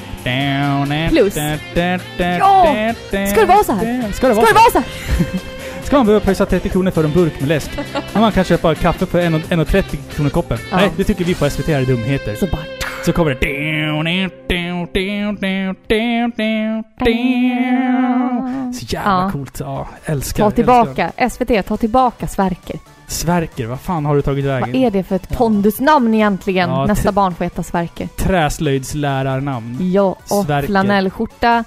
Plus. 1.09 1.35
Ja! 2.39 2.93
Ska 3.31 3.39
det 3.41 3.45
vara 3.45 3.63
så 3.63 3.71
här? 3.71 4.11
Ska 4.11 4.27
det 4.27 4.33
Ska 4.33 4.41
vara 4.41 4.41
det 4.41 4.47
så? 4.47 4.53
vara 4.53 4.71
så 4.71 4.77
här? 4.77 4.87
Ska 5.83 5.97
man 5.97 6.05
behöva 6.05 6.25
pröjsa 6.25 6.45
30 6.45 6.69
kronor 6.69 6.91
för 6.91 7.03
en 7.03 7.11
burk 7.13 7.39
med 7.39 7.49
läsk? 7.49 7.71
När 8.13 8.21
man 8.21 8.31
kan 8.31 8.43
köpa 8.43 8.75
kaffe 8.75 9.05
för 9.05 9.21
1,30 9.21 9.83
kronor 10.15 10.29
koppen? 10.29 10.57
Ja. 10.71 10.77
Nej, 10.77 10.91
det 10.97 11.03
tycker 11.03 11.25
vi 11.25 11.35
på 11.35 11.49
SVT 11.49 11.69
är 11.69 11.85
dumheter. 11.85 12.35
Så 12.35 12.45
bara... 12.47 12.61
Så 13.05 13.13
kommer 13.13 13.31
det... 13.31 13.39
Så 18.73 18.85
jävla 18.95 19.11
Ja. 19.11 19.29
coolt. 19.31 19.59
Ja, 19.59 19.87
älskar 20.05 20.05
Ta 20.05 20.11
älskar. 20.11 20.51
tillbaka, 20.51 21.11
SVT, 21.29 21.67
ta 21.67 21.77
tillbaka 21.77 22.27
Sverker. 22.27 22.79
Sverker, 23.07 23.65
vad 23.65 23.79
fan 23.79 24.05
har 24.05 24.15
du 24.15 24.21
tagit 24.21 24.45
Vad 24.45 24.53
vägen? 24.59 24.75
är 24.75 24.91
det 24.91 25.03
för 25.03 25.15
ett 25.15 25.29
pondusnamn 25.29 26.13
egentligen? 26.13 26.69
Ja, 26.69 26.85
Nästa 26.85 27.11
barn 27.11 27.35
får 27.35 27.43
heta 27.43 27.63
Sverker. 27.63 28.07
Träslöjdslärarnamn. 28.17 29.91
Ja, 29.91 30.15
och 30.29 30.45
Sverker. 30.45 30.67
flanellskjorta, 30.67 31.63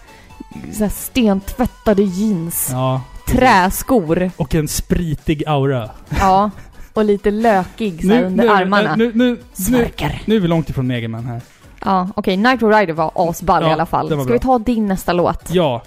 så 0.72 0.88
stentvättade 0.88 2.02
jeans, 2.02 2.68
Ja. 2.72 3.00
träskor, 3.26 4.30
Och 4.36 4.54
en 4.54 4.68
spritig 4.68 5.44
aura. 5.46 5.90
ja, 6.20 6.50
och 6.94 7.04
lite 7.04 7.30
lökig 7.30 8.02
så 8.02 8.08
här 8.14 8.24
under 8.24 8.48
armarna. 8.48 8.96
Nu, 8.96 9.06
nu, 9.14 9.30
nu, 9.30 9.38
Sverker. 9.52 10.22
nu 10.24 10.36
är 10.36 10.40
vi 10.40 10.48
långt 10.48 10.70
ifrån 10.70 10.86
Megaman 10.86 11.24
här. 11.24 11.40
Ja, 11.84 12.08
okej, 12.16 12.36
Nitro 12.36 12.68
Rider 12.68 12.92
var 12.92 13.12
asball 13.14 13.62
Ja, 13.62 13.68
i 13.70 13.72
alla 13.72 13.86
fall. 13.86 14.06
Ska 14.06 14.16
vi 14.16 14.24
bra. 14.24 14.38
ta 14.38 14.58
din 14.58 14.86
nästa 14.86 15.12
låt? 15.12 15.50
Ja. 15.54 15.82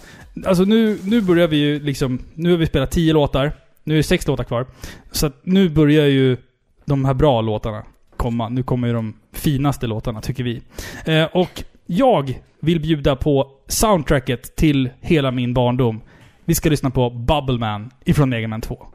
Alltså 0.46 0.64
nu, 0.64 1.00
nu 1.04 1.22
börjar 1.22 1.48
vi 1.48 1.58
ju 1.58 1.80
liksom... 1.80 2.20
Nu 2.34 2.52
har 2.52 2.58
vi 2.58 2.66
spelat 2.66 2.92
tio 2.92 3.14
låtar. 3.14 3.52
Nu 3.84 3.94
är 3.94 3.98
det 3.98 4.04
sex 4.04 4.28
låtar 4.28 4.44
kvar. 4.44 4.66
Så 5.12 5.26
att 5.26 5.40
nu 5.44 5.70
börjar 5.70 6.06
ju 6.06 6.38
de 6.86 7.06
här 7.06 7.14
bra 7.14 7.42
låtarna 7.42 7.84
komma. 8.18 8.50
Nu 8.50 8.64
kommer 8.64 8.88
ju 8.88 8.94
de 8.94 9.14
finaste 9.32 9.88
låtarna, 9.88 10.22
tycker 10.22 10.44
vi. 10.44 10.62
Eh, 11.06 11.24
och 11.24 11.64
jag 11.86 12.42
vill 12.60 12.80
bjuda 12.80 13.16
på 13.16 13.52
soundtracket 13.68 14.56
till 14.56 14.90
hela 15.02 15.32
min 15.32 15.54
barndom. 15.54 16.02
Vi 16.46 16.56
ska 16.56 16.70
lyssna 16.70 16.90
på 16.90 17.10
Bubbleman 17.10 17.92
ifrån 18.06 18.30
Mega 18.30 18.48
Man 18.48 18.62
2. 18.62 18.88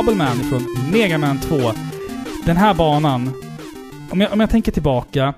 Bubble 0.00 0.14
Man 0.14 0.36
från 0.36 0.90
Mega 0.92 1.18
Man 1.18 1.40
2. 1.40 1.56
Den 2.46 2.56
här 2.56 2.74
banan, 2.74 3.30
om 4.10 4.20
jag, 4.20 4.32
om 4.32 4.40
jag 4.40 4.50
tänker 4.50 4.72
tillbaka 4.72 5.34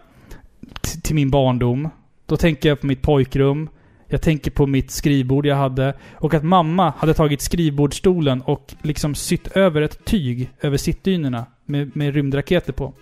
till 1.02 1.14
min 1.14 1.30
barndom, 1.30 1.88
då 2.26 2.36
tänker 2.36 2.68
jag 2.68 2.80
på 2.80 2.86
mitt 2.86 3.02
pojkrum, 3.02 3.68
jag 4.06 4.22
tänker 4.22 4.50
på 4.50 4.66
mitt 4.66 4.90
skrivbord 4.90 5.46
jag 5.46 5.56
hade 5.56 5.94
och 6.14 6.34
att 6.34 6.44
mamma 6.44 6.92
hade 6.98 7.14
tagit 7.14 7.40
skrivbordsstolen 7.40 8.42
och 8.42 8.74
liksom 8.82 9.14
sytt 9.14 9.46
över 9.56 9.82
ett 9.82 10.04
tyg 10.04 10.50
över 10.60 10.76
sittdynorna 10.76 11.46
med, 11.64 11.96
med 11.96 12.14
rymdraketer 12.14 12.72
på. 12.72 12.92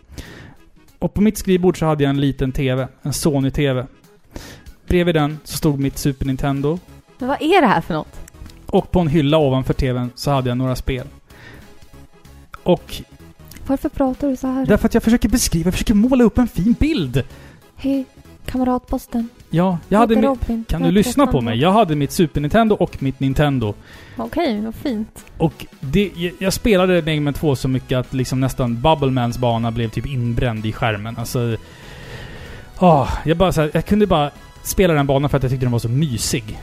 Och 0.99 1.15
på 1.15 1.20
mitt 1.20 1.39
skrivbord 1.39 1.78
så 1.78 1.87
hade 1.87 2.05
jag 2.05 2.11
en 2.11 2.20
liten 2.20 2.53
TV, 2.53 2.89
en 3.03 3.12
Sony-TV. 3.12 3.87
Bredvid 4.89 5.15
den 5.15 5.39
så 5.45 5.57
stod 5.57 5.81
mitt 5.81 5.99
Super 5.99 6.27
Nintendo 6.27 6.78
Men 7.19 7.28
vad 7.28 7.43
är 7.43 7.61
det 7.61 7.66
här 7.66 7.81
för 7.81 7.95
något? 7.95 8.20
och 8.70 8.91
på 8.91 9.01
en 9.01 9.09
hylla 9.09 9.39
ovanför 9.39 9.74
TVn 9.74 10.11
så 10.15 10.31
hade 10.31 10.49
jag 10.49 10.59
några 10.59 10.77
spel. 10.77 11.07
Och 12.73 13.03
Varför 13.67 13.89
pratar 13.89 14.29
du 14.29 14.37
så 14.37 14.47
här? 14.47 14.67
därför 14.67 14.87
att 14.87 14.95
jag 14.95 15.03
försöker 15.03 15.29
beskriva, 15.29 15.67
jag 15.67 15.75
försöker 15.75 15.95
måla 15.95 16.25
upp 16.25 16.39
en 16.39 16.49
fin 16.49 16.77
bild. 16.81 17.23
Hej, 17.77 18.05
kamratposten. 18.47 19.29
Ja, 19.51 19.79
jag 19.89 19.99
hade 19.99 20.15
mi- 20.15 20.23
Robin. 20.27 20.65
Kan 20.69 20.81
Jag 20.81 20.89
du 20.91 20.93
lyssna 20.95 21.27
på 21.27 21.41
mig? 21.41 21.59
Jag 21.59 21.73
hade 21.73 21.97
mitt 21.97 22.13
Super 22.13 22.41
Nintendo 22.41 22.75
och 22.75 23.03
mitt 23.03 23.21
Nintendo. 23.21 23.75
Okej, 24.17 24.61
vad 24.61 24.75
fint. 24.75 25.25
Och 25.39 25.67
det, 25.81 26.11
jag- 26.17 26.33
jag 26.39 26.53
spelade 26.53 27.03
Mega 27.03 27.21
Man 27.21 27.35
2 27.35 27.57
så 27.57 27.69
mycket 27.69 27.99
att 27.99 28.13
liksom 28.15 28.41
nästan 28.41 28.81
Bubblemans 28.81 29.39
bana 29.39 29.71
blev 29.71 29.89
typ 29.91 30.07
inbränd 30.07 30.67
i 30.67 30.73
skärmen. 30.73 31.17
Alltså... 31.19 31.57
Åh, 32.79 33.11
jag 33.25 33.37
bara 33.37 33.53
så 33.53 33.61
här, 33.61 33.71
jag 33.75 33.87
kunde 33.87 34.07
bara 34.07 34.31
spela 34.63 34.95
den 34.95 35.07
banan 35.07 35.31
för 35.31 35.37
att 35.37 35.43
jag 35.43 35.51
tyckte 35.53 35.67
den 35.67 35.73
var 35.73 35.79
så 35.79 35.89
mysig. 35.89 36.59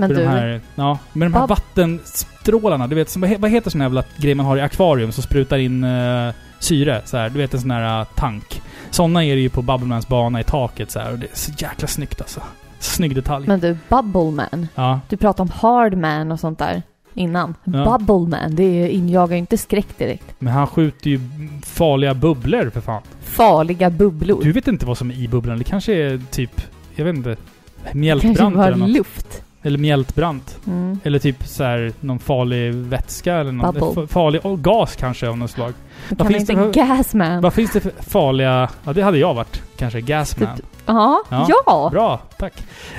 Men 0.00 0.08
du, 0.08 0.16
de 0.16 0.26
här, 0.28 0.60
ja, 0.74 0.98
med 1.12 1.26
de 1.26 1.34
här 1.34 1.40
Bub- 1.46 1.48
vattenstrålarna. 1.48 2.86
Du 2.86 2.94
vet, 2.94 3.10
som, 3.10 3.22
vad 3.22 3.30
he- 3.30 3.38
vad 3.40 3.50
heter 3.50 3.70
sån 3.70 3.80
jävla 3.80 4.04
grej 4.16 4.34
man 4.34 4.46
har 4.46 4.56
i 4.56 4.60
akvarium 4.60 5.12
som 5.12 5.22
sprutar 5.22 5.58
in 5.58 5.84
eh, 5.84 6.32
syre? 6.58 7.02
Så 7.04 7.16
här, 7.16 7.28
du 7.30 7.38
vet 7.38 7.54
en 7.54 7.60
sån 7.60 7.70
här 7.70 8.00
eh, 8.00 8.06
tank. 8.16 8.62
Såna 8.90 9.24
är 9.24 9.34
det 9.34 9.40
ju 9.42 9.48
på 9.48 9.62
Bubblemans 9.62 10.08
bana 10.08 10.40
i 10.40 10.44
taket 10.44 10.90
så 10.90 10.98
här, 10.98 11.12
och 11.12 11.18
det 11.18 11.26
är 11.26 11.36
så 11.36 11.52
jäkla 11.58 11.88
snyggt 11.88 12.20
alltså. 12.20 12.40
Snygg 12.78 13.14
detalj. 13.14 13.46
men 13.48 13.60
du, 13.60 13.76
Bubble 13.88 14.30
Man. 14.30 14.66
ja. 14.74 15.00
Du 15.08 15.16
pratade 15.16 15.42
om 15.42 15.50
Hard 15.60 15.94
Man 15.96 16.32
och 16.32 16.40
sånt 16.40 16.58
där 16.58 16.82
innan. 17.14 17.54
Ja. 17.64 17.98
Bubble 17.98 18.38
Man, 18.38 18.54
det 18.54 18.90
injagar 18.92 19.32
ju 19.34 19.38
inte 19.38 19.58
skräck 19.58 19.98
direkt. 19.98 20.24
Men 20.38 20.52
han 20.52 20.66
skjuter 20.66 21.10
ju 21.10 21.20
farliga 21.64 22.14
bubblor 22.14 22.70
för 22.70 22.80
fan. 22.80 23.02
Farliga 23.22 23.90
bubblor. 23.90 24.42
Du 24.42 24.52
vet 24.52 24.68
inte 24.68 24.86
vad 24.86 24.98
som 24.98 25.10
är 25.10 25.14
i 25.14 25.28
bubblan. 25.28 25.58
Det 25.58 25.64
kanske 25.64 25.92
är 25.94 26.20
typ, 26.30 26.60
jag 26.94 27.04
vet 27.04 27.16
inte, 27.16 27.36
Kanske 27.82 27.98
mjältbrant 27.98 28.56
bara 28.56 28.66
eller 28.66 28.76
något. 28.76 28.90
luft. 28.90 29.42
Eller 29.62 29.78
mjältbrant. 29.78 30.58
Mm. 30.66 31.00
Eller 31.04 31.18
typ 31.18 31.46
så 31.46 31.64
här 31.64 31.92
någon 32.00 32.18
farlig 32.18 32.74
vätska 32.74 33.34
eller 33.34 33.52
något. 33.52 34.10
Farlig 34.10 34.46
oh, 34.46 34.56
gas 34.56 34.96
kanske 34.96 35.28
av 35.28 35.38
något 35.38 35.50
slag. 35.50 35.72
Du 36.08 36.14
Vad 36.18 36.28
finns 36.28 36.46
det 36.46 36.54
för- 36.54 36.72
Gas 36.72 37.14
Man. 37.14 37.40
Vad 37.42 37.54
finns 37.54 37.72
det 37.72 37.80
för 37.80 37.92
farliga... 37.98 38.68
Ja, 38.84 38.92
det 38.92 39.02
hade 39.02 39.18
jag 39.18 39.34
varit. 39.34 39.62
Kanske 39.76 40.00
Gasman. 40.00 40.48
Ja, 40.86 41.22
Ja. 41.28 41.48
ja. 41.66 41.88
Bra, 41.92 42.20
tack. 42.38 42.52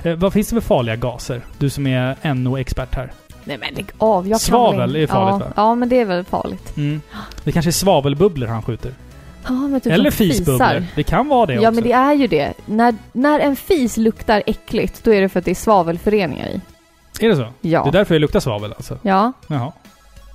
Eh, 0.04 0.16
vad 0.16 0.34
finns 0.34 0.48
det 0.50 0.54
för 0.62 0.68
farliga 0.68 0.96
gaser? 0.96 1.42
Du 1.58 1.70
som 1.70 1.88
är 1.88 2.34
NO-expert 2.34 2.96
här. 2.96 3.12
Nej 3.44 3.58
men 3.58 3.74
lägg 3.74 3.86
av. 3.98 4.28
Jag 4.28 4.32
kan 4.36 4.40
Svavel 4.40 4.80
väl- 4.80 4.96
är 4.96 5.08
farligt, 5.08 5.32
ja, 5.42 5.48
va? 5.48 5.54
Ja, 5.56 5.76
men 5.76 5.90
det 5.90 6.00
är 6.00 6.06
väl 6.06 6.24
farligt. 6.24 6.78
Mm. 6.78 7.02
Det 7.44 7.52
kanske 7.52 7.70
är 7.70 7.74
svavelbubblor 7.74 8.48
han 8.48 8.62
skjuter. 8.62 8.92
Ja, 9.48 9.52
men 9.52 9.82
typ 9.82 9.94
Eller 9.94 10.12
fisbubblor. 10.12 10.84
Det 10.96 11.04
kan 11.04 11.28
vara 11.28 11.46
det 11.46 11.54
Ja, 11.54 11.60
också. 11.60 11.72
men 11.72 11.84
det 11.84 11.92
är 11.92 12.14
ju 12.14 12.28
det. 12.28 12.54
När, 12.66 12.96
när 13.12 13.40
en 13.40 13.56
fis 13.56 13.98
luktar 13.98 14.44
äckligt, 14.46 15.04
då 15.04 15.14
är 15.14 15.22
det 15.22 15.30
för 15.30 15.40
att 15.40 15.46
det 15.46 15.52
är 15.52 15.56
svavelföreningar 15.56 16.48
i. 16.48 16.62
Är 17.26 17.30
det 17.30 17.36
så? 17.36 17.48
Ja. 17.62 17.84
Det 17.84 17.90
är 17.90 17.92
därför 17.92 18.14
det 18.16 18.20
luktar 18.20 18.40
svavel 18.40 18.74
alltså? 18.74 18.98
Ja. 19.02 19.34
Jaha. 19.48 19.72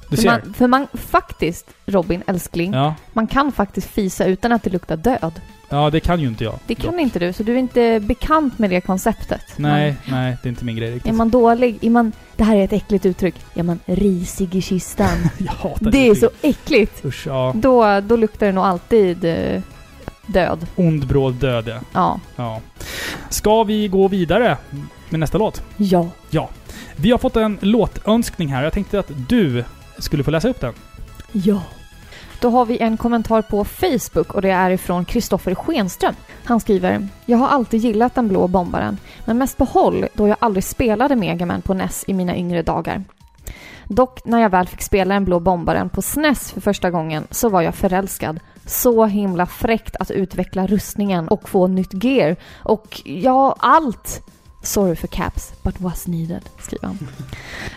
Du 0.08 0.16
För 0.16 0.22
ser. 0.22 0.30
man, 0.30 0.54
för 0.54 0.66
man 0.66 0.86
faktiskt, 0.94 1.66
Robin 1.86 2.22
älskling, 2.26 2.72
Ja. 2.72 2.94
man 3.12 3.26
kan 3.26 3.52
faktiskt 3.52 3.86
fisa 3.90 4.24
utan 4.24 4.52
att 4.52 4.62
det 4.62 4.70
luktar 4.70 4.96
död. 4.96 5.40
ja, 5.68 5.90
det 5.90 6.00
kan 6.00 6.20
ju 6.20 6.26
inte 6.28 6.44
jag. 6.44 6.54
Det 6.66 6.74
kan 6.74 6.92
dock. 6.92 7.00
inte 7.00 7.18
du, 7.18 7.32
så 7.32 7.42
du 7.42 7.52
är 7.52 7.56
inte 7.58 8.00
bekant 8.00 8.58
med 8.58 8.70
det 8.70 8.80
konceptet. 8.80 9.42
Nej, 9.56 9.96
nej, 10.10 10.36
det 10.42 10.48
är 10.48 10.50
inte 10.50 10.64
min 10.64 10.76
grej 10.76 10.88
Man, 10.88 10.94
riktigt. 10.94 11.12
är 11.12 11.16
man 11.16 11.30
dålig, 11.30 11.78
är 11.84 11.90
man, 11.90 12.12
det 12.36 12.44
här 12.44 12.56
är 12.56 12.64
ett 12.64 12.72
äckligt 12.72 13.06
uttryck, 13.06 13.34
är 13.54 13.62
man 13.62 13.80
risig 13.86 14.54
i 14.54 14.60
kistan. 14.62 15.18
jag 15.38 15.52
hatar 15.52 15.90
det 15.90 16.08
är 16.08 16.14
så 16.14 16.30
äckligt. 16.42 17.04
Usch, 17.04 17.26
ja. 17.26 17.52
Då, 17.56 18.00
då 18.00 18.16
luktar 18.16 18.46
det 18.46 18.52
nog 18.52 18.64
alltid 18.64 19.24
eh, 19.24 19.62
död. 20.26 20.66
Ond, 20.76 21.06
bråd 21.06 21.34
död, 21.34 21.68
ja. 21.68 21.80
Ja. 21.92 22.20
ja. 22.36 22.60
Ska 23.28 23.62
vi 23.64 23.88
gå 23.88 24.08
vidare 24.08 24.56
med 25.08 25.20
nästa 25.20 25.38
låt? 25.38 25.62
Ja. 25.76 26.48
Vi 26.96 27.10
har 27.10 27.18
fått 27.18 27.36
en 27.36 27.58
låtönskning 27.60 28.48
här. 28.48 28.64
Jag 28.64 28.72
tänkte 28.72 28.98
att 28.98 29.10
du 29.28 29.64
skulle 29.98 30.24
få 30.24 30.30
läsa 30.30 30.48
upp 30.48 30.60
den. 30.60 30.74
Ja. 31.32 31.62
Då 32.40 32.50
har 32.50 32.66
vi 32.66 32.78
en 32.78 32.96
kommentar 32.96 33.42
på 33.42 33.64
Facebook 33.64 34.34
och 34.34 34.42
det 34.42 34.50
är 34.50 34.70
ifrån 34.70 35.04
Kristoffer 35.04 35.54
Schenström. 35.54 36.14
Han 36.44 36.60
skriver 36.60 37.08
Jag 37.26 37.38
har 37.38 37.48
alltid 37.48 37.80
gillat 37.80 38.14
den 38.14 38.28
blå 38.28 38.48
bombaren, 38.48 38.98
men 39.24 39.38
mest 39.38 39.56
på 39.56 39.64
håll 39.64 40.06
då 40.14 40.28
jag 40.28 40.36
aldrig 40.40 40.64
spelade 40.64 41.16
Megaman 41.16 41.62
på 41.62 41.74
NES 41.74 42.04
i 42.06 42.14
mina 42.14 42.36
yngre 42.36 42.62
dagar. 42.62 43.04
Dock, 43.88 44.24
när 44.24 44.40
jag 44.40 44.50
väl 44.50 44.68
fick 44.68 44.82
spela 44.82 45.14
den 45.14 45.24
blå 45.24 45.40
bombaren 45.40 45.88
på 45.88 46.02
SNES 46.02 46.52
för 46.52 46.60
första 46.60 46.90
gången 46.90 47.26
så 47.30 47.48
var 47.48 47.62
jag 47.62 47.74
förälskad. 47.74 48.40
Så 48.66 49.06
himla 49.06 49.46
fräckt 49.46 49.96
att 49.96 50.10
utveckla 50.10 50.66
rustningen 50.66 51.28
och 51.28 51.48
få 51.48 51.66
nytt 51.66 52.04
gear. 52.04 52.36
Och 52.62 53.02
ja, 53.04 53.56
allt! 53.58 54.22
Sorry 54.66 54.96
för 54.96 55.06
caps, 55.06 55.52
but 55.62 55.80
was 55.80 56.06
needed, 56.06 56.42
skriver 56.60 56.86
han. 56.86 56.98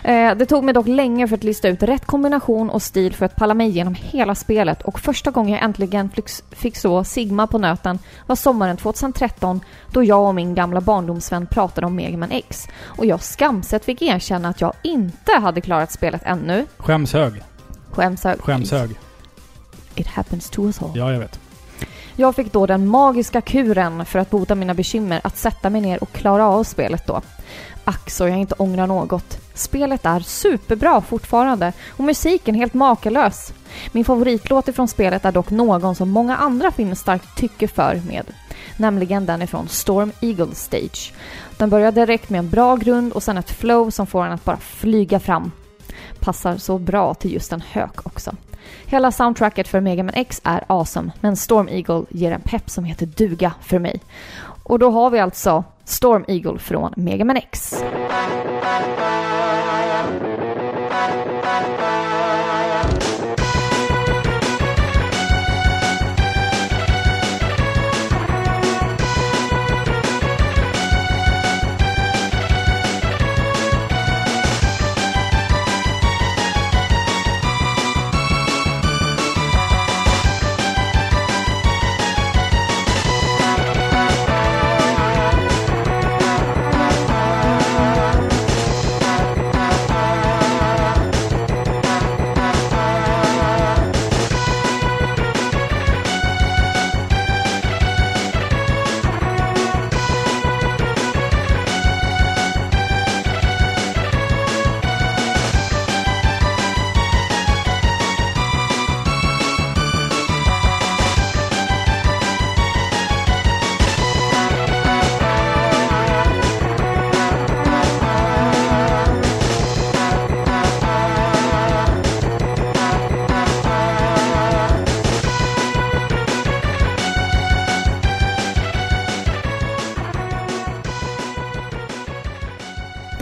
Eh, 0.04 0.36
det 0.36 0.46
tog 0.46 0.64
mig 0.64 0.74
dock 0.74 0.86
länge 0.86 1.28
för 1.28 1.36
att 1.36 1.44
lista 1.44 1.68
ut 1.68 1.82
rätt 1.82 2.06
kombination 2.06 2.70
och 2.70 2.82
stil 2.82 3.14
för 3.14 3.26
att 3.26 3.36
palla 3.36 3.54
mig 3.54 3.68
igenom 3.68 3.94
hela 3.94 4.34
spelet 4.34 4.82
och 4.82 5.00
första 5.00 5.30
gången 5.30 5.52
jag 5.52 5.64
äntligen 5.64 6.10
fick, 6.50 6.76
så 6.76 7.04
Sigma 7.04 7.46
på 7.46 7.58
nöten 7.58 7.98
var 8.26 8.36
sommaren 8.36 8.76
2013 8.76 9.60
då 9.92 10.04
jag 10.04 10.28
och 10.28 10.34
min 10.34 10.54
gamla 10.54 10.80
barndomsvän 10.80 11.46
pratade 11.46 11.86
om 11.86 11.96
Mega 11.96 12.16
Man 12.16 12.30
X 12.30 12.68
och 12.82 13.06
jag 13.06 13.22
skamset 13.22 13.84
fick 13.84 14.02
erkänna 14.02 14.48
att 14.48 14.60
jag 14.60 14.72
inte 14.82 15.32
hade 15.32 15.60
klarat 15.60 15.92
spelet 15.92 16.22
ännu. 16.24 16.66
Skäms 16.76 17.12
hög. 17.12 17.42
Skäms 17.90 18.24
hög. 18.24 18.40
Skäms 18.40 18.70
hög. 18.70 18.90
It 19.94 20.06
happens 20.06 20.50
to 20.50 20.66
us 20.66 20.82
all. 20.82 20.90
Ja, 20.94 21.12
jag 21.12 21.18
vet. 21.18 21.49
Jag 22.20 22.34
fick 22.34 22.52
då 22.52 22.66
den 22.66 22.86
magiska 22.86 23.40
kuren 23.40 24.04
för 24.04 24.18
att 24.18 24.30
bota 24.30 24.54
mina 24.54 24.74
bekymmer 24.74 25.20
att 25.24 25.36
sätta 25.36 25.70
mig 25.70 25.80
ner 25.80 26.02
och 26.02 26.12
klara 26.12 26.46
av 26.46 26.64
spelet 26.64 27.06
då. 27.06 27.20
Ack 27.84 28.10
så 28.10 28.28
jag 28.28 28.38
inte 28.38 28.54
ångrar 28.58 28.86
något. 28.86 29.38
Spelet 29.54 30.06
är 30.06 30.20
superbra 30.20 31.00
fortfarande 31.00 31.72
och 31.88 32.04
musiken 32.04 32.54
helt 32.54 32.74
makalös. 32.74 33.52
Min 33.92 34.04
favoritlåt 34.04 34.68
ifrån 34.68 34.88
spelet 34.88 35.24
är 35.24 35.32
dock 35.32 35.50
någon 35.50 35.94
som 35.94 36.10
många 36.10 36.36
andra 36.36 36.70
finner 36.70 36.94
starkt 36.94 37.36
tycke 37.36 37.68
för 37.68 38.02
med. 38.06 38.26
Nämligen 38.76 39.26
den 39.26 39.42
ifrån 39.42 39.68
Storm 39.68 40.12
Eagle 40.20 40.54
Stage. 40.54 41.12
Den 41.56 41.70
börjar 41.70 41.92
direkt 41.92 42.30
med 42.30 42.38
en 42.38 42.50
bra 42.50 42.76
grund 42.76 43.12
och 43.12 43.22
sen 43.22 43.38
ett 43.38 43.50
flow 43.50 43.90
som 43.90 44.06
får 44.06 44.24
en 44.24 44.32
att 44.32 44.44
bara 44.44 44.56
flyga 44.56 45.20
fram. 45.20 45.52
Passar 46.18 46.56
så 46.56 46.78
bra 46.78 47.14
till 47.14 47.32
just 47.32 47.52
en 47.52 47.60
hök 47.60 48.06
också. 48.06 48.34
Hela 48.86 49.12
soundtracket 49.12 49.68
för 49.68 49.80
Mega 49.80 50.02
Man 50.02 50.14
X 50.14 50.40
är 50.44 50.64
awesome, 50.66 51.12
men 51.20 51.36
Storm 51.36 51.68
Eagle 51.68 52.04
ger 52.10 52.32
en 52.32 52.40
pepp 52.40 52.70
som 52.70 52.84
heter 52.84 53.06
duga 53.06 53.52
för 53.60 53.78
mig. 53.78 54.00
Och 54.62 54.78
då 54.78 54.90
har 54.90 55.10
vi 55.10 55.18
alltså 55.18 55.64
Storm 55.84 56.24
Eagle 56.28 56.58
från 56.58 56.92
Mega 56.96 57.24
Man 57.24 57.36
X. 57.36 57.82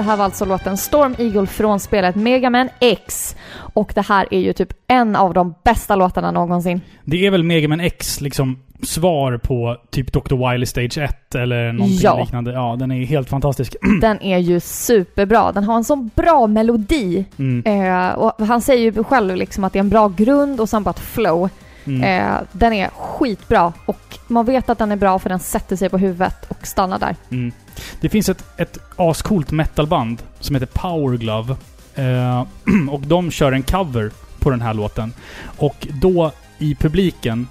här 0.09 0.16
var 0.16 0.24
alltså 0.24 0.44
låten 0.44 0.76
Storm 0.76 1.14
Eagle 1.18 1.47
från 1.47 1.80
spelet 1.80 2.16
Mega 2.16 2.51
Man 2.51 2.68
X. 2.80 3.36
Och 3.74 3.93
det 3.94 4.06
här 4.06 4.26
är 4.30 4.40
ju 4.40 4.52
typ 4.52 4.72
en 4.86 5.16
av 5.16 5.35
de 5.35 5.55
bästa 5.64 5.97
låtarna 5.97 6.30
någonsin. 6.30 6.80
Det 7.05 7.26
är 7.26 7.30
väl 7.30 7.43
Mega 7.43 7.68
Man 7.68 7.80
X 7.80 8.20
liksom 8.20 8.62
svar 8.82 9.39
på 9.39 9.76
typ 9.90 10.12
Dr. 10.12 10.51
Wily 10.52 10.66
Stage 10.66 10.98
1 10.98 11.35
eller 11.35 11.72
någonting 11.72 11.98
Ja. 12.02 12.20
liknande. 12.20 12.52
Ja, 12.52 12.76
den 12.78 12.90
är 12.93 13.05
helt 13.06 13.28
fantastisk. 13.28 13.76
Den 14.01 14.22
är 14.22 14.39
ju 14.39 14.60
superbra. 14.60 15.52
Den 15.52 15.64
har 15.64 15.76
en 15.76 15.85
sån 15.85 16.10
bra 16.14 16.47
melodi. 16.47 17.24
Mm. 17.39 17.62
Eh, 17.85 18.12
och 18.12 18.47
han 18.47 18.60
säger 18.60 18.93
ju 18.93 19.05
själv 19.05 19.36
liksom 19.36 19.64
att 19.64 19.72
det 19.72 19.78
är 19.78 19.80
en 19.80 19.89
bra 19.89 20.09
grund 20.09 20.60
och 20.60 20.68
sen 20.68 20.82
bara 20.82 20.90
ett 20.90 20.98
flow. 21.01 21.48
Mm. 21.85 22.02
Eh, 22.02 22.35
den 22.52 22.72
är 22.72 22.89
skitbra 22.89 23.72
och 23.86 24.18
man 24.26 24.44
vet 24.47 24.70
att 24.70 24.78
den 24.78 24.93
är 24.93 24.97
bra 24.97 25.18
för 25.18 25.28
den 25.28 25.39
sätter 25.39 25.76
sig 25.76 25.89
på 25.89 25.98
huvudet 25.98 26.44
och 26.48 26.66
stannar 26.66 26.98
där. 26.98 27.16
Mm. 27.30 27.52
Det 28.00 28.09
finns 28.09 28.28
ett, 28.28 28.44
ett 28.56 28.78
ascoolt 28.96 29.50
metalband 29.50 30.22
som 30.40 30.55
heter 30.56 30.66
Power 30.66 31.16
Glove. 31.16 31.56
Eh, 31.94 32.46
och 32.90 33.00
de 33.00 33.30
kör 33.30 33.52
en 33.52 33.62
cover 33.62 34.10
på 34.38 34.50
den 34.50 34.60
här 34.60 34.74
låten. 34.74 35.12
Och 35.59 35.86
då 36.00 36.32
i 36.59 36.74
publiken, 36.74 37.48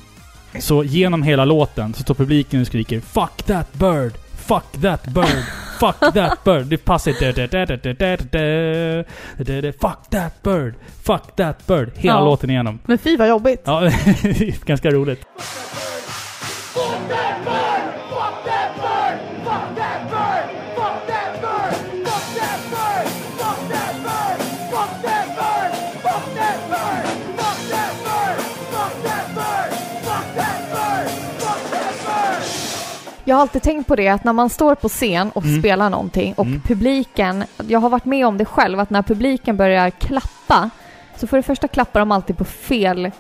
så 0.60 0.84
genom 0.84 1.24
hela 1.24 1.46
låten, 1.46 1.94
så 1.94 2.04
står 2.04 2.14
publiken 2.14 2.62
och 2.62 2.68
skriker 2.68 3.00
'Fuck 3.00 3.44
that 3.44 3.74
bird! 3.74 4.14
Fuck 4.36 4.82
that 4.82 5.04
bird! 5.04 5.44
Fuck 5.80 6.14
that 6.14 6.44
bird! 6.44 6.66
Det 6.66 6.78
passar 6.78 7.12
inte. 7.12 7.34
Fuck 9.80 10.10
that 10.10 10.44
bird! 10.44 10.76
Fuck 11.04 11.36
that 11.36 11.68
bird! 11.68 11.92
Hela 11.96 12.14
ja. 12.14 12.26
låten 12.26 12.50
igenom. 12.50 12.80
Men 12.86 12.98
fy 12.98 13.18
vad 13.18 13.30
jobbigt. 13.30 13.62
Ja, 13.66 13.92
ganska 14.66 14.90
roligt. 14.90 15.20
Fuck 15.20 15.54
that 15.68 15.80
bird. 15.80 16.04
Fuck 16.74 17.10
that 17.10 17.27
Jag 33.28 33.36
har 33.36 33.42
alltid 33.42 33.62
tänkt 33.62 33.88
på 33.88 33.96
det 33.96 34.08
att 34.08 34.24
när 34.24 34.34
man 34.34 34.50
står 34.50 34.76
på 34.76 34.90
scen 34.90 35.32
och 35.32 35.44
Mm. 35.44 35.60
spelar 35.62 35.90
någonting 35.90 36.34
och 36.34 36.46
Mm. 36.46 36.62
publiken, 36.62 37.44
jag 37.68 37.80
har 37.80 37.90
varit 37.90 38.06
med 38.06 38.28
om 38.28 38.38
det 38.38 38.46
själv, 38.46 38.80
att 38.80 38.90
när 38.90 39.02
publiken 39.02 39.58
börjar 39.58 39.90
klappa 39.90 40.70
så 41.18 41.28
för 41.28 41.38
det 41.38 41.44
första 41.44 41.68
klappar 41.68 42.00
de 42.00 42.12
alltid 42.12 42.38
på 42.38 42.46
fel 42.46 43.12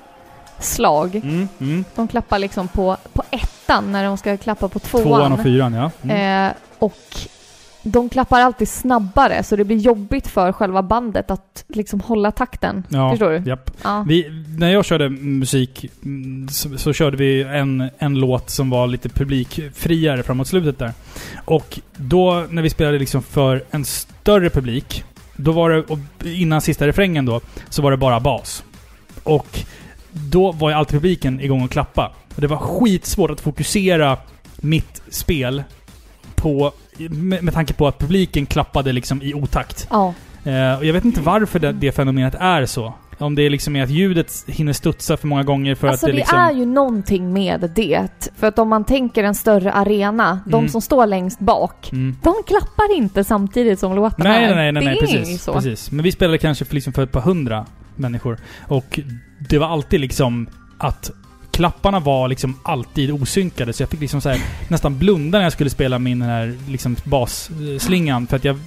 slag. 0.60 1.16
Mm, 1.16 1.48
mm. 1.60 1.86
De 1.96 2.08
klappar 2.08 2.40
liksom 2.40 2.68
på, 2.68 2.98
på 3.14 3.24
ettan 3.32 3.92
när 3.92 4.04
de 4.04 4.18
ska 4.18 4.38
klappa 4.38 4.68
på 4.70 4.80
tvåan. 4.80 5.04
Tvåan 5.04 5.32
och 5.32 5.40
fyran, 5.44 5.74
ja. 5.74 5.92
Mm. 6.04 6.48
Eh, 6.48 6.54
och 6.80 6.98
de 7.84 8.10
klappar 8.10 8.42
alltid 8.42 8.70
snabbare 8.70 9.44
så 9.44 9.56
det 9.56 9.64
blir 9.64 9.78
jobbigt 9.78 10.28
för 10.28 10.52
själva 10.52 10.84
bandet 10.84 11.32
att 11.32 11.66
liksom 11.68 12.00
hålla 12.00 12.32
takten. 12.32 12.84
Ja, 12.90 13.10
Förstår 13.10 13.30
du? 13.30 13.50
Japp. 13.50 13.72
Ja. 13.84 14.06
Vi, 14.08 14.46
när 14.58 14.70
jag 14.70 14.86
körde 14.86 15.10
musik 15.10 15.86
så, 16.50 16.78
så 16.78 16.94
körde 16.94 17.18
vi 17.18 17.44
en, 17.44 17.90
en 17.98 18.20
låt 18.20 18.50
som 18.50 18.70
var 18.70 18.88
lite 18.88 19.10
publikfriare 19.10 20.24
framåt 20.24 20.48
slutet 20.48 20.80
där. 20.80 20.94
Och 21.46 21.80
då 21.96 22.46
när 22.50 22.62
vi 22.62 22.70
spelade 22.70 23.00
liksom 23.00 23.24
för 23.24 23.64
en 23.72 23.86
större 23.86 24.50
publik, 24.50 25.04
då 25.36 25.52
var 25.52 25.70
det, 25.70 25.84
och 25.84 26.00
innan 26.24 26.62
sista 26.62 26.88
refrängen 26.88 27.26
då, 27.26 27.42
så 27.70 27.82
var 27.82 27.92
det 27.92 27.98
bara 27.98 28.20
bas. 28.20 28.64
Och 29.24 29.60
då 30.12 30.52
var 30.52 30.70
ju 30.70 30.76
alltid 30.76 30.94
publiken 31.02 31.40
igång 31.40 31.64
och 31.64 31.72
klappa. 31.72 32.12
Och 32.36 32.42
det 32.42 32.48
var 32.48 32.58
skitsvårt 32.58 33.32
att 33.32 33.42
fokusera 33.42 34.18
mitt 34.58 35.02
spel 35.10 35.64
på, 36.36 36.72
med, 37.10 37.44
med 37.44 37.54
tanke 37.54 37.74
på 37.74 37.88
att 37.88 38.00
publiken 38.00 38.46
klappade 38.46 38.92
liksom 38.92 39.22
i 39.22 39.34
otakt. 39.34 39.88
ja. 39.92 40.14
Eh, 40.44 40.78
och 40.78 40.86
jag 40.86 40.94
vet 40.94 41.06
inte 41.06 41.22
varför 41.22 41.60
det, 41.60 41.72
det 41.72 41.92
fenomenet 41.92 42.36
är 42.40 42.66
så. 42.66 42.94
Om 43.20 43.36
det 43.36 43.50
liksom 43.50 43.76
är 43.76 43.84
att 43.84 43.90
ljudet 43.90 44.44
hinner 44.48 44.74
studsa 44.74 45.18
för 45.18 45.28
många 45.28 45.44
gånger 45.44 45.76
för 45.76 45.88
Alltså 45.88 46.06
att 46.06 46.08
det, 46.08 46.12
det 46.14 46.18
liksom... 46.18 46.40
är 46.40 46.52
ju 46.54 46.66
någonting 46.66 47.34
med 47.34 47.72
det. 47.76 48.30
För 48.36 48.48
att 48.48 48.60
om 48.60 48.70
man 48.70 48.84
tänker 48.84 49.24
en 49.24 49.36
större 49.36 49.72
arena, 49.72 50.40
de 50.46 50.56
Mm. 50.58 50.70
som 50.70 50.82
står 50.82 51.06
längst 51.06 51.40
bak, 51.40 51.90
Mm. 51.92 52.16
de 52.24 52.34
klappar 52.48 52.96
inte 52.96 53.24
samtidigt 53.24 53.80
som 53.80 53.96
låtarna 53.96 54.30
Nej, 54.30 54.46
nej, 54.48 54.56
nej, 54.56 54.72
nej, 54.72 54.86
nej 54.86 54.98
precis, 55.00 55.44
så. 55.44 55.54
precis. 55.54 55.92
Men 55.92 56.04
vi 56.04 56.12
spelade 56.12 56.38
kanske 56.38 56.66
för, 56.66 56.74
liksom 56.76 56.94
för 56.94 57.04
ett 57.04 57.12
par 57.12 57.22
hundra 57.22 57.66
människor. 57.96 58.38
Och 58.68 59.00
det 59.50 59.58
var 59.58 59.68
alltid 59.68 60.00
liksom 60.00 60.48
att 60.78 61.12
klapparna 61.58 62.00
var 62.00 62.28
liksom 62.28 62.60
alltid 62.64 63.12
osynkade. 63.12 63.74
Så 63.74 63.82
jag 63.84 63.90
fick 63.90 64.00
liksom 64.00 64.22
så 64.22 64.30
här, 64.30 64.42
nästan 64.68 64.98
blunda 64.98 65.38
när 65.38 65.46
jag 65.46 65.54
skulle 65.54 65.70
spela 65.70 66.00
min 66.00 66.20
den 66.20 66.30
här 66.30 66.58
liksom 66.70 66.96
basslingan. 67.04 68.28
För 68.28 68.36
att 68.36 68.44
jag 68.46 68.60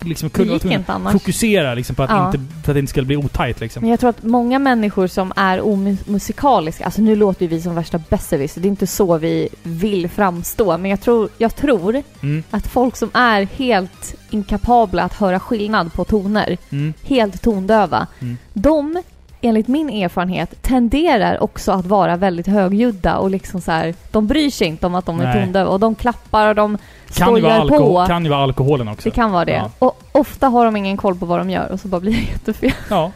liksom 0.00 0.30
kunde 0.30 0.84
fokusera 1.12 1.74
liksom 1.74 1.96
på 1.96 2.02
att, 2.02 2.10
Ja. 2.10 2.26
inte, 2.26 2.38
för 2.64 2.72
att 2.72 2.74
det 2.74 2.78
inte 2.80 2.90
skulle 2.90 3.06
bli 3.06 3.16
otajt 3.16 3.60
liksom. 3.60 3.80
Men 3.80 3.90
jag 3.90 4.00
tror 4.00 4.10
att 4.10 4.22
många 4.22 4.58
människor 4.58 5.06
som 5.06 5.32
är 5.36 5.60
omusikaliska, 5.66 6.84
alltså 6.84 7.02
nu 7.02 7.16
låter 7.16 7.42
ju 7.42 7.48
vi 7.48 7.60
som 7.62 7.74
värsta 7.74 7.98
besserwisser, 8.08 8.60
det 8.60 8.66
är 8.68 8.70
inte 8.70 8.86
så 8.86 9.18
vi 9.18 9.48
vill 9.62 10.08
framstå, 10.08 10.78
men 10.78 10.90
jag 10.90 11.00
tror, 11.00 11.28
jag 11.38 11.56
tror 11.56 12.02
Mm, 12.22 12.42
att 12.50 12.66
folk 12.66 12.96
som 12.96 13.10
är 13.14 13.42
helt 13.56 14.14
inkapabla 14.30 15.02
att 15.02 15.14
höra 15.14 15.40
skillnad 15.40 15.92
på 15.92 16.04
toner, 16.04 16.56
mm, 16.70 16.92
helt 17.02 17.42
tondöva, 17.42 18.06
Mm. 18.20 18.36
de, 18.52 19.02
enligt 19.40 19.68
min 19.68 19.90
erfarenhet, 19.90 20.62
tenderar 20.62 21.42
också 21.42 21.72
att 21.72 21.86
vara 21.86 22.16
väldigt 22.16 22.46
högljudda 22.46 23.16
och 23.18 23.30
liksom 23.30 23.60
så 23.60 23.72
här, 23.72 23.94
de 24.10 24.26
bryr 24.26 24.50
sig 24.50 24.66
inte 24.68 24.86
om 24.86 24.94
att 24.94 25.06
de 25.06 25.20
är 25.20 25.32
tondöva 25.32 25.70
och 25.70 25.80
de 25.80 25.94
klappar 25.94 26.48
och 26.48 26.54
de 26.54 26.78
kan, 27.14 27.26
skojar 27.26 27.68
på. 27.68 28.04
kan 28.06 28.24
ju 28.24 28.30
vara 28.30 28.40
alkoholen 28.42 28.88
också. 28.88 29.08
Det 29.08 29.14
kan 29.14 29.32
vara 29.32 29.44
det. 29.44 29.52
Ja. 29.52 29.70
Och 29.78 30.02
ofta 30.12 30.48
har 30.48 30.64
de 30.64 30.76
ingen 30.76 30.96
koll 30.96 31.14
på 31.18 31.26
vad 31.26 31.40
de 31.40 31.50
gör 31.50 31.72
och 31.72 31.80
så 31.80 31.88
bara 31.88 32.00
blir 32.00 32.12
det 32.12 32.18
jättefel. 32.32 32.72
Ja, 32.90 33.12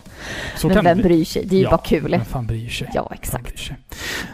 så 0.57 0.67
Men 0.67 0.77
kan 0.77 0.85
vem 0.85 0.97
det 0.97 1.03
bryr 1.05 1.25
sig? 1.25 1.45
Det 1.47 1.55
är 1.57 1.59
ju 1.59 1.65
Ja, 1.65 1.71
bara 1.71 1.81
kul. 1.81 2.11
Vem 2.11 2.25
fan 2.25 2.47
bryr 2.47 2.69
sig? 2.69 2.91
Ja, 2.95 3.09
exakt. 3.15 3.45
bryr 3.45 3.57
sig? 3.57 3.77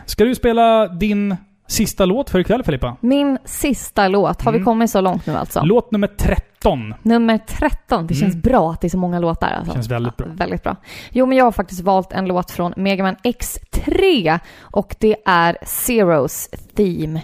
Ska 0.06 0.24
du 0.24 0.34
spela 0.34 0.88
din 0.88 1.36
sista 1.68 2.04
låt 2.04 2.30
för 2.30 2.38
ikväll 2.38 2.62
Filippa? 2.62 2.96
Min 3.00 3.38
sista 3.44 4.08
låt, 4.08 4.42
har 4.42 4.52
vi 4.52 4.58
Mm. 4.58 4.64
kommit 4.64 4.90
så 4.90 5.00
långt 5.00 5.26
nu 5.26 5.34
alltså? 5.36 5.60
Låt 5.64 5.90
nummer 5.92 6.06
13. 6.08 6.94
Nummer 7.02 7.38
13. 7.38 8.06
Det 8.06 8.14
känns 8.14 8.34
Mm. 8.34 8.40
bra 8.42 8.72
att 8.72 8.80
det 8.80 8.86
är 8.86 8.90
så 8.90 8.98
många 8.98 9.18
låtar. 9.20 9.48
Alltså. 9.58 9.72
Känns 9.72 9.88
väldigt 9.90 10.16
bra. 10.16 10.26
Ja, 10.26 10.34
väldigt 10.36 10.62
bra. 10.62 10.76
Jo, 11.12 11.26
men 11.26 11.38
jag 11.38 11.44
har 11.44 11.52
faktiskt 11.52 11.80
valt 11.80 12.12
en 12.12 12.24
låt 12.26 12.50
från 12.50 12.72
Mega 12.76 13.02
Man 13.04 13.16
X3 13.24 14.38
och 14.60 14.96
det 14.98 15.16
är 15.26 15.56
Zeros 15.62 16.48
Theme. 16.76 17.20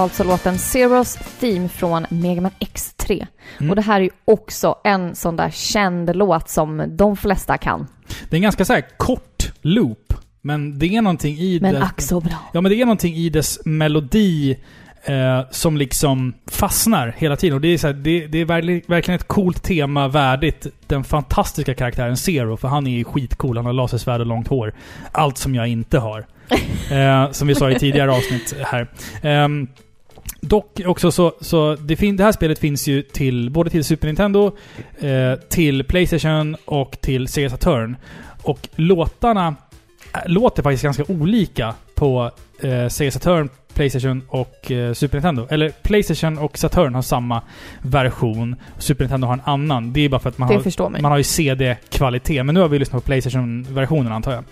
Var 0.00 0.04
alltså 0.04 0.24
låten 0.24 0.58
Zeros 0.58 1.18
Theme 1.40 1.68
från 1.68 2.06
Mega 2.10 2.40
Man 2.40 2.50
X3. 2.60 3.26
Mm. 3.58 3.70
Och 3.70 3.76
det 3.76 3.82
här 3.82 4.00
är 4.00 4.04
ju 4.04 4.10
också 4.24 4.74
en 4.84 5.14
sån 5.14 5.36
där 5.36 5.50
känd 5.50 6.16
låt 6.16 6.48
som 6.48 6.84
de 6.88 7.16
flesta 7.16 7.58
kan. 7.58 7.86
Det 8.28 8.34
är 8.34 8.38
en 8.38 8.42
ganska 8.42 8.64
så 8.64 8.72
här 8.72 8.84
kort 8.96 9.52
loop. 9.62 10.14
Men 10.40 10.78
det 10.78 10.86
är 10.86 11.02
någonting 11.02 11.36
i 11.36 11.58
Men 11.62 11.74
det... 11.74 11.82
ack 11.82 12.00
så 12.00 12.20
bra. 12.20 12.34
Ja, 12.52 12.60
men 12.60 12.70
det 12.70 12.80
är 12.80 12.84
någonting 12.84 13.14
i 13.14 13.28
dess 13.28 13.58
melodi 13.64 14.56
Eh, 15.04 15.40
som 15.50 15.76
liksom 15.76 16.34
fastnar 16.46 17.14
hela 17.18 17.36
tiden. 17.36 17.54
Och 17.54 17.60
det 17.60 17.68
är, 17.68 17.78
så 17.78 17.86
här, 17.86 17.94
det, 17.94 18.26
det 18.26 18.38
är 18.38 18.44
verkligen, 18.44 19.20
ett 19.20 19.28
coolt 19.28 19.62
tema 19.62 20.08
värdigt 20.08 20.66
den 20.86 21.04
fantastiska 21.04 21.74
karaktären 21.74 22.16
Zero. 22.16 22.56
För 22.56 22.68
han 22.68 22.86
är 22.86 22.90
ju 22.90 23.04
skitcool. 23.04 23.56
Han 23.56 23.66
har 23.66 23.72
lasersvärd 23.72 24.20
och 24.20 24.26
långt 24.26 24.48
hår. 24.48 24.74
Allt 25.12 25.38
som 25.38 25.54
jag 25.54 25.68
inte 25.68 25.98
har. 25.98 26.26
Eh, 26.90 27.30
som 27.30 27.48
vi 27.48 27.54
sa 27.54 27.70
i 27.70 27.78
tidigare 27.78 28.12
avsnitt 28.12 28.54
här. 28.64 28.88
Ehm, 29.22 29.68
dock 30.40 30.80
också 30.86 31.10
så, 31.12 31.32
så 31.40 31.74
det, 31.76 31.96
fin- 31.96 32.16
det 32.16 32.24
här 32.24 32.32
spelet 32.32 32.58
finns 32.58 32.86
ju 32.88 33.02
till 33.02 33.50
både 33.50 33.70
till 33.70 33.84
Super 33.84 34.06
Nintendo, 34.06 34.56
eh, 34.98 35.34
till 35.48 35.84
Playstation 35.84 36.56
och 36.64 36.96
till 37.00 37.28
Sega 37.28 37.50
Saturn. 37.50 37.96
Och 38.42 38.68
låtarna 38.76 39.54
äh, 40.14 40.20
låter 40.26 40.62
faktiskt 40.62 40.82
ganska 40.82 41.04
olika 41.08 41.74
på 41.94 42.30
eh, 42.62 42.88
Sega 42.88 43.10
Saturn, 43.10 43.48
Playstation 43.74 44.22
och 44.28 44.70
eh, 44.70 44.92
Super 44.92 45.16
Nintendo. 45.16 45.46
Eller 45.50 45.68
Playstation 45.68 46.38
och 46.38 46.58
Saturn 46.58 46.94
har 46.94 47.02
samma 47.02 47.42
version. 47.82 48.56
Super 48.78 49.04
Nintendo 49.04 49.26
har 49.26 49.34
en 49.34 49.42
annan. 49.44 49.92
Det 49.92 50.00
är 50.00 50.08
bara 50.08 50.20
för 50.20 50.28
att 50.28 50.38
man 50.38 50.48
Det 50.48 50.54
har 50.78 50.90
mig. 50.90 51.02
man 51.02 51.10
har 51.10 51.18
ju 51.18 51.24
CD-kvalitet, 51.24 52.42
men 52.42 52.54
nu 52.54 52.60
har 52.60 52.68
vi 52.68 52.78
lyssnat 52.78 53.02
på 53.02 53.06
Playstation-versionen 53.06 54.12
antar 54.12 54.32
jag. 54.32 54.44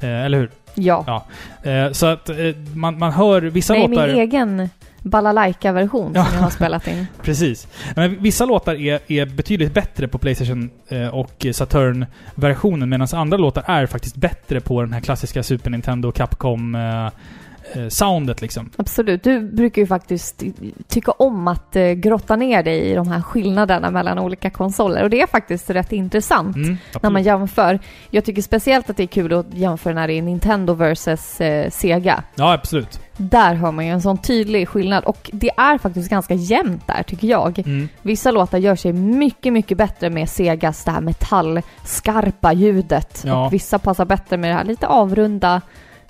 Eh, 0.00 0.24
eller 0.24 0.38
hur? 0.38 0.50
Ja. 0.74 1.26
Eh, 1.70 1.92
så 1.92 2.06
att 2.06 2.28
eh, 2.28 2.36
man, 2.74 2.98
man 2.98 3.12
hör 3.12 3.40
vissa 3.42 3.72
Nej, 3.72 3.88
låtar... 3.88 4.06
min 4.06 4.16
egen 4.16 4.68
balalaika-version 5.04 6.12
Ja. 6.14 6.24
som 6.24 6.34
jag 6.34 6.42
har 6.42 6.50
spelat 6.50 6.88
in. 6.88 7.06
Precis. 7.22 7.68
Men 7.96 8.22
vissa 8.22 8.44
låtar 8.46 8.74
är, 8.74 9.00
är 9.08 9.26
betydligt 9.26 9.74
bättre 9.74 10.08
på 10.08 10.18
Playstation 10.18 10.70
eh, 10.88 11.08
och 11.08 11.46
Saturn-versionen, 11.52 12.88
medan 12.88 13.08
andra 13.12 13.36
låtar 13.36 13.64
är 13.66 13.86
faktiskt 13.86 14.16
bättre 14.16 14.60
på 14.60 14.80
den 14.82 14.92
här 14.92 15.00
klassiska 15.00 15.42
Super 15.42 15.70
Nintendo 15.70 16.12
Capcom 16.12 16.74
eh, 16.74 17.06
eh, 17.06 17.88
soundet 17.88 18.40
liksom. 18.42 18.70
Absolut. 18.76 19.22
Du 19.24 19.40
brukar 19.40 19.82
ju 19.82 19.86
faktiskt 19.86 20.42
tycka 20.88 21.10
om 21.10 21.48
att 21.48 21.76
grotta 21.96 22.36
ner 22.36 22.62
dig 22.62 22.80
i 22.80 22.94
de 22.94 23.08
här 23.08 23.22
skillnaderna 23.22 23.90
mellan 23.90 24.18
olika 24.18 24.50
konsoler. 24.50 25.02
Och 25.02 25.10
det 25.10 25.20
är 25.20 25.26
faktiskt 25.26 25.70
rätt 25.70 25.92
intressant 25.92 26.56
Mm, 26.56 26.76
när 27.02 27.10
man 27.10 27.22
jämför. 27.22 27.78
Jag 28.10 28.24
tycker 28.24 28.42
speciellt 28.42 28.90
att 28.90 28.96
det 28.96 29.02
är 29.02 29.06
kul 29.06 29.32
att 29.32 29.46
jämföra 29.54 29.94
när 29.94 30.08
det 30.08 30.14
är 30.14 30.22
Nintendo 30.22 30.74
versus 30.74 31.40
eh, 31.40 31.70
Sega. 31.70 32.22
Ja, 32.34 32.52
absolut. 32.52 33.00
Där 33.16 33.54
hör 33.54 33.72
man 33.72 33.86
ju 33.86 33.92
en 33.92 34.02
sån 34.02 34.18
tydlig 34.18 34.68
skillnad 34.68 35.04
och 35.04 35.30
det 35.32 35.50
är 35.56 35.78
faktiskt 35.78 36.10
ganska 36.10 36.34
jämnt 36.34 36.86
där 36.86 37.02
tycker 37.02 37.28
jag. 37.28 37.58
Mm. 37.58 37.88
Vissa 38.02 38.30
låtar 38.30 38.58
gör 38.58 38.76
sig 38.76 38.92
mycket, 38.92 39.52
mycket 39.52 39.78
bättre 39.78 40.10
med 40.10 40.28
Segas 40.28 40.84
det 40.84 40.90
här 40.90 41.00
metallskarpa 41.00 42.52
ljudet. 42.52 43.22
Ja. 43.26 43.46
Och 43.46 43.52
vissa 43.52 43.78
passar 43.78 44.04
bättre 44.04 44.36
med 44.36 44.50
det 44.50 44.54
här 44.54 44.64
lite 44.64 44.86
avrunda, 44.86 45.60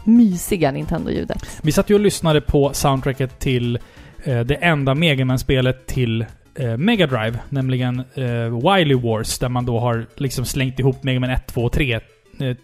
mysiga 0.05 0.73
Nintendo-ljudet. 0.73 1.61
Vi 1.63 1.73
satt 1.73 1.91
ju 1.91 1.95
och 1.95 2.01
lyssnade 2.01 2.41
på 2.41 2.71
soundtracket 2.73 3.39
till 3.39 3.79
eh, 4.25 4.41
det 4.41 4.55
enda 4.55 4.95
Mega 4.95 5.25
Man-spelet 5.25 5.87
till 5.87 6.27
eh, 6.55 6.77
Mega 6.77 7.07
Drive, 7.07 7.39
nämligen 7.49 8.05
eh, 8.15 8.75
Wily 8.75 8.95
Wars, 8.95 9.39
där 9.39 9.49
man 9.49 9.65
då 9.65 9.79
har 9.79 10.07
liksom 10.17 10.45
slängt 10.45 10.79
ihop 10.79 11.03
Mega 11.03 11.21
Man 11.21 11.31
1, 11.31 11.47
2 11.47 11.61
och 11.61 11.73
3 11.73 11.95
eh, 11.95 12.01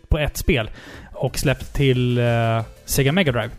på 0.08 0.18
ett 0.18 0.36
spel 0.36 0.70
och 1.20 1.38
släppt 1.38 1.74
till 1.74 2.18
eh, 2.18 2.62
Sega 2.84 3.12
Mega 3.12 3.32
Drive. 3.32 3.50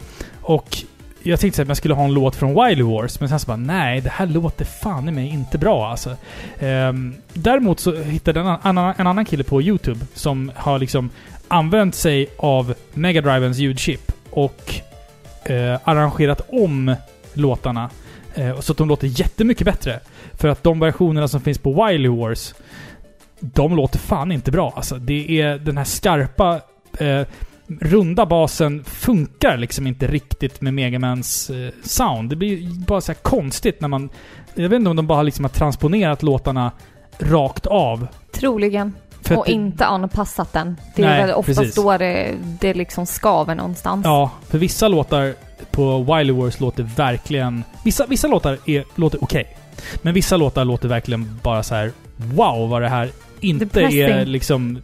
Och 0.42 0.78
jag 1.24 1.40
tänkte 1.40 1.62
att 1.62 1.68
jag 1.68 1.78
skulle 1.78 1.94
ha 1.94 2.04
en 2.04 2.14
låt 2.14 2.36
från 2.36 2.66
Wild 2.66 2.82
Wars, 2.82 3.20
men 3.20 3.30
sen 3.30 3.40
så 3.40 3.48
bara 3.48 3.58
nej, 3.58 4.02
det 4.02 4.10
här 4.10 4.26
låter 4.26 4.66
fan 4.66 5.10
i 5.10 5.12
mig 5.12 5.28
inte 5.28 5.58
bra 5.58 5.88
alltså. 5.88 6.16
Ehm, 6.60 7.16
däremot 7.34 7.80
så 7.80 7.96
hittade 7.96 8.40
en 8.40 8.48
annan, 8.48 8.94
en 8.98 9.08
annan 9.08 9.26
kille 9.26 9.44
på 9.44 9.62
YouTube 9.62 10.00
som 10.14 10.52
har 10.56 10.80
liksom 10.80 11.10
använt 11.48 11.96
sig 11.96 12.28
av 12.38 12.74
Mega 12.94 13.22
Drivens 13.22 13.58
ljudchip 13.58 14.12
och 14.30 14.74
eh, 15.44 15.80
arrangerat 15.84 16.42
om 16.50 16.96
låtarna 17.34 17.90
eh, 18.36 18.60
så 18.60 18.72
att 18.72 18.78
de 18.78 18.88
låter 18.88 19.08
jättemycket 19.08 19.66
bättre. 19.66 20.00
För 20.34 20.48
att 20.48 20.64
de 20.64 20.80
versionerna 20.80 21.28
som 21.28 21.42
finns 21.42 21.58
på 21.58 21.86
Wild 21.86 22.08
Wars, 22.08 22.54
de 23.40 23.76
låter 23.76 24.00
fan 24.00 24.32
inte 24.32 24.52
bra. 24.52 24.74
Alltså, 24.76 24.96
det 24.96 25.42
är 25.42 25.58
den 25.58 25.78
här 25.78 25.86
skarpa, 25.86 26.62
eh, 26.98 27.22
runda 27.81 28.26
basen 28.26 28.84
funkar 28.84 29.57
liksom 29.57 29.88
inte 29.88 30.07
riktigt 30.07 30.61
med 30.61 30.73
Megamans 30.73 31.49
eh, 31.49 31.69
sound. 31.84 32.30
Det 32.30 32.35
blir 32.35 32.85
bara 32.85 33.02
så 33.02 33.11
här 33.11 33.19
konstigt 33.22 33.81
när 33.81 33.88
man... 33.88 34.10
Jag 34.56 34.69
vet 34.69 34.77
inte 34.77 34.89
om 34.89 34.95
de 34.95 35.07
bara 35.07 35.23
liksom 35.23 35.45
har 35.45 35.49
transponerat 35.49 36.23
låtarna 36.23 36.72
rakt 37.19 37.65
av. 37.65 38.07
Troligen. 38.31 38.93
För 39.22 39.38
och 39.38 39.45
det- 39.45 39.52
inte 39.52 39.85
anpassat 39.85 40.53
den. 40.53 40.77
Det 40.95 41.03
är 41.03 41.07
Nej, 41.07 41.22
väl 41.22 41.35
oftast 41.35 41.60
precis. 41.60 41.76
då 41.76 41.98
det, 41.98 42.35
det 42.61 42.73
liksom 42.73 43.06
skaver 43.06 43.56
någonstans. 43.56 44.06
Ja, 44.06 44.31
för 44.48 44.57
vissa 44.57 44.88
låtar 44.88 45.34
på 45.72 46.03
Wily 46.03 46.34
Wars 46.34 46.60
låter 46.60 46.84
verkligen... 46.84 47.64
Vissa, 47.84 48.06
vissa 48.06 48.27
låtar 48.27 48.57
är, 48.65 48.84
låter 48.95 49.23
okej. 49.23 49.57
Men 50.02 50.14
vissa 50.14 50.38
låtar 50.38 50.65
låter 50.65 50.88
verkligen 50.88 51.39
bara 51.43 51.64
så 51.64 51.76
här: 51.76 51.91
Wow, 52.15 52.69
vad 52.69 52.81
det 52.81 52.89
här 52.89 53.10
inte 53.39 53.81
är 53.81 54.26
liksom 54.26 54.81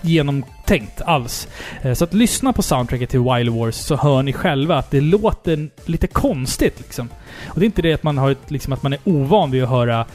genomtänkt 0.00 1.00
alls. 1.02 1.48
Eh, 1.82 1.92
Så 1.94 2.04
att 2.04 2.14
lyssna 2.14 2.52
på 2.52 2.62
soundtracket 2.62 3.10
till 3.10 3.20
Wily 3.20 3.50
Wars 3.50 3.74
så 3.74 3.96
hör 3.96 4.22
ni 4.22 4.32
själva 4.32 4.76
att 4.78 4.90
det 4.90 5.00
låter 5.00 5.68
lite 5.86 6.06
konstigt 6.06 6.80
liksom. 6.80 7.08
Och 7.48 7.60
det 7.60 7.64
är 7.64 7.66
inte 7.66 7.82
det 7.82 7.92
att 7.92 8.02
man, 8.02 8.18
har 8.18 8.30
ett, 8.30 8.50
liksom, 8.50 8.72
att 8.72 8.82
man 8.82 8.92
är 8.92 8.98
ovan 9.04 9.50
vid 9.50 9.62
att 9.62 9.68
höra 9.70 10.06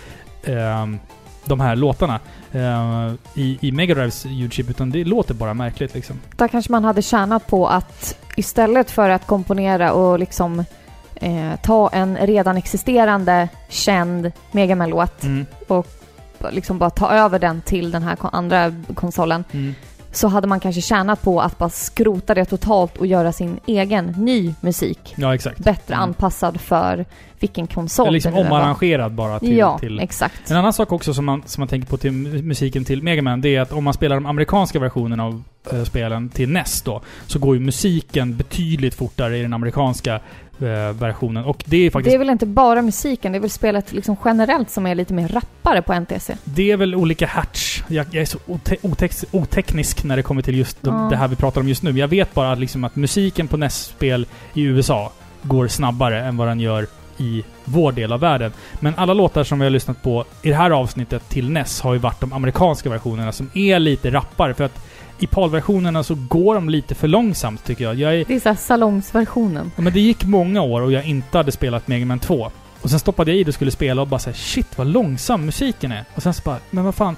ehm, 0.43 0.99
de 1.45 1.59
här 1.59 1.75
låtarna 1.75 2.19
eh, 2.51 3.13
i, 3.35 3.57
i 3.61 3.71
Mega 3.71 3.95
Drives 3.95 4.25
ljudchip, 4.25 4.69
utan 4.69 4.89
det 4.91 5.03
låter 5.03 5.33
bara 5.33 5.53
märkligt 5.53 5.93
liksom. 5.93 6.19
Där 6.35 6.47
kanske 6.47 6.71
man 6.71 6.83
hade 6.83 7.01
tjänat 7.01 7.47
på 7.47 7.67
att 7.67 8.17
istället 8.35 8.91
för 8.91 9.09
att 9.09 9.27
komponera 9.27 9.93
och 9.93 10.19
liksom 10.19 10.63
eh, 11.15 11.51
ta 11.63 11.89
en 11.89 12.17
redan 12.17 12.57
existerande 12.57 13.49
känd 13.69 14.31
Megaman-låt 14.51 15.23
Mm. 15.23 15.45
och 15.67 15.87
liksom 16.51 16.77
bara 16.77 16.89
ta 16.89 17.11
över 17.11 17.39
den 17.39 17.61
till 17.61 17.91
den 17.91 18.03
här 18.03 18.17
andra 18.21 18.73
konsolen 18.93 19.43
Mm. 19.51 19.75
så 20.11 20.27
hade 20.27 20.47
man 20.47 20.59
kanske 20.59 20.81
tjänat 20.81 21.21
på 21.21 21.41
att 21.41 21.57
bara 21.57 21.69
skrota 21.69 22.33
det 22.33 22.45
totalt 22.45 22.97
och 22.97 23.07
göra 23.07 23.31
sin 23.31 23.59
egen 23.65 24.05
ny 24.05 24.53
musik. 24.61 25.13
Ja, 25.17 25.35
exakt. 25.35 25.59
Bättre 25.59 25.93
Mm. 25.93 26.03
anpassad 26.03 26.61
för 26.61 27.05
vilken 27.39 27.67
konsol 27.67 28.05
Eller 28.07 28.13
liksom 28.13 28.33
det 28.33 28.41
omarrangerad 28.41 29.11
bara 29.11 29.39
till... 29.39 29.57
Ja, 29.57 29.79
till. 29.79 29.99
exakt. 29.99 30.51
En 30.51 30.57
annan 30.57 30.73
sak 30.73 30.91
också 30.91 31.13
som 31.13 31.25
man, 31.25 31.43
som 31.45 31.61
man 31.61 31.67
tänker 31.67 31.87
på 31.87 31.97
till 31.97 32.11
mu- 32.11 32.43
musiken 32.43 32.85
till 32.85 33.03
Mega 33.03 33.21
Man, 33.21 33.41
det 33.41 33.55
är 33.55 33.61
att 33.61 33.71
om 33.71 33.83
man 33.83 33.93
spelar 33.93 34.15
de 34.15 34.25
amerikanska 34.25 34.79
versionerna 34.79 35.25
av 35.25 35.43
eh, 35.73 35.83
spelen 35.83 36.29
till 36.29 36.49
NES 36.49 36.81
då, 36.81 37.01
så 37.27 37.39
går 37.39 37.55
ju 37.55 37.61
musiken 37.61 38.37
betydligt 38.37 38.93
fortare 38.95 39.37
i 39.37 39.41
den 39.41 39.53
amerikanska 39.53 40.15
eh, 40.15 40.19
versionen. 40.93 41.45
Och 41.45 41.63
det 41.65 41.77
är 41.77 41.83
Det 41.83 41.91
faktiskt... 41.91 42.13
är 42.13 42.17
väl 42.19 42.29
inte 42.29 42.45
bara 42.45 42.81
musiken, 42.81 43.31
det 43.31 43.37
är 43.37 43.39
väl 43.39 43.49
spelet 43.49 43.91
liksom 43.91 44.15
generellt 44.25 44.69
som 44.69 44.85
är 44.87 44.95
lite 44.95 45.13
mer 45.13 45.27
rappare 45.27 45.81
på 45.81 45.93
NTC. 45.93 46.33
Det 46.43 46.71
är 46.71 46.77
väl 46.77 46.95
olika 46.95 47.25
hertz. 47.25 47.83
Jag, 47.87 48.05
jag 48.11 48.21
är 48.21 48.25
så 48.25 48.37
ote, 48.47 48.75
otex, 48.81 49.25
oteknisk 49.31 50.03
när 50.03 50.15
det 50.17 50.23
kommer 50.23 50.41
till 50.41 50.57
just 50.57 50.77
de, 50.83 50.95
Ja. 50.95 51.09
det 51.09 51.15
här 51.15 51.27
vi 51.27 51.35
pratar 51.35 51.61
om 51.61 51.67
just 51.67 51.83
nu. 51.83 51.91
Jag 51.91 52.07
vet 52.07 52.33
bara 52.33 52.51
att, 52.51 52.59
liksom 52.59 52.83
att 52.83 52.95
musiken 52.95 53.47
på 53.47 53.57
NES-spel 53.57 54.25
i 54.53 54.61
USA 54.61 55.11
går 55.41 55.67
snabbare 55.67 56.21
än 56.25 56.37
vad 56.37 56.47
den 56.47 56.59
gör 56.59 56.87
i 57.17 57.43
vår 57.65 57.91
del 57.91 58.11
av 58.13 58.19
världen. 58.19 58.51
Men 58.79 58.93
alla 58.97 59.13
låtar 59.13 59.43
som 59.43 59.59
vi 59.59 59.65
har 59.65 59.69
lyssnat 59.69 60.03
på 60.03 60.25
i 60.41 60.49
det 60.49 60.55
här 60.55 60.71
avsnittet 60.71 61.29
till 61.29 61.49
NES 61.49 61.81
har 61.81 61.93
ju 61.93 61.99
varit 61.99 62.19
de 62.19 62.33
amerikanska 62.33 62.89
versionerna 62.89 63.31
som 63.31 63.49
är 63.53 63.79
lite 63.79 64.11
rappare. 64.11 64.53
För 64.53 64.63
att 64.63 64.85
i 65.23 65.27
PAL-versionerna 65.27 66.03
så 66.03 66.15
går 66.15 66.55
de 66.55 66.69
lite 66.69 66.95
för 66.95 67.07
långsamt 67.07 67.63
tycker 67.63 67.83
jag. 67.83 67.95
jag 67.95 68.15
är, 68.15 68.25
Det 68.25 68.35
är 68.35 68.39
såhär 68.39 68.55
salongsversionen. 68.55 69.71
Ja, 69.75 69.81
men 69.81 69.93
det 69.93 69.99
gick 69.99 70.25
många 70.25 70.61
år 70.61 70.81
och 70.81 70.91
jag 70.91 71.05
inte 71.05 71.37
hade 71.37 71.51
spelat 71.51 71.87
Mega 71.87 72.05
Man 72.05 72.19
2. 72.19 72.51
Och 72.81 72.89
sen 72.89 72.99
stoppade 72.99 73.31
jag 73.31 73.39
i 73.39 73.43
det 73.43 73.49
och 73.49 73.55
skulle 73.55 73.71
spela 73.71 74.01
och 74.01 74.07
bara 74.07 74.19
säga 74.19 74.33
shit 74.33 74.77
vad 74.77 74.87
långsam 74.87 75.45
musiken 75.45 75.91
är. 75.91 76.05
Och 76.15 76.23
sen 76.23 76.33
så 76.33 76.41
bara, 76.45 76.57
men 76.69 76.83
vad 76.83 76.95
fan. 76.95 77.15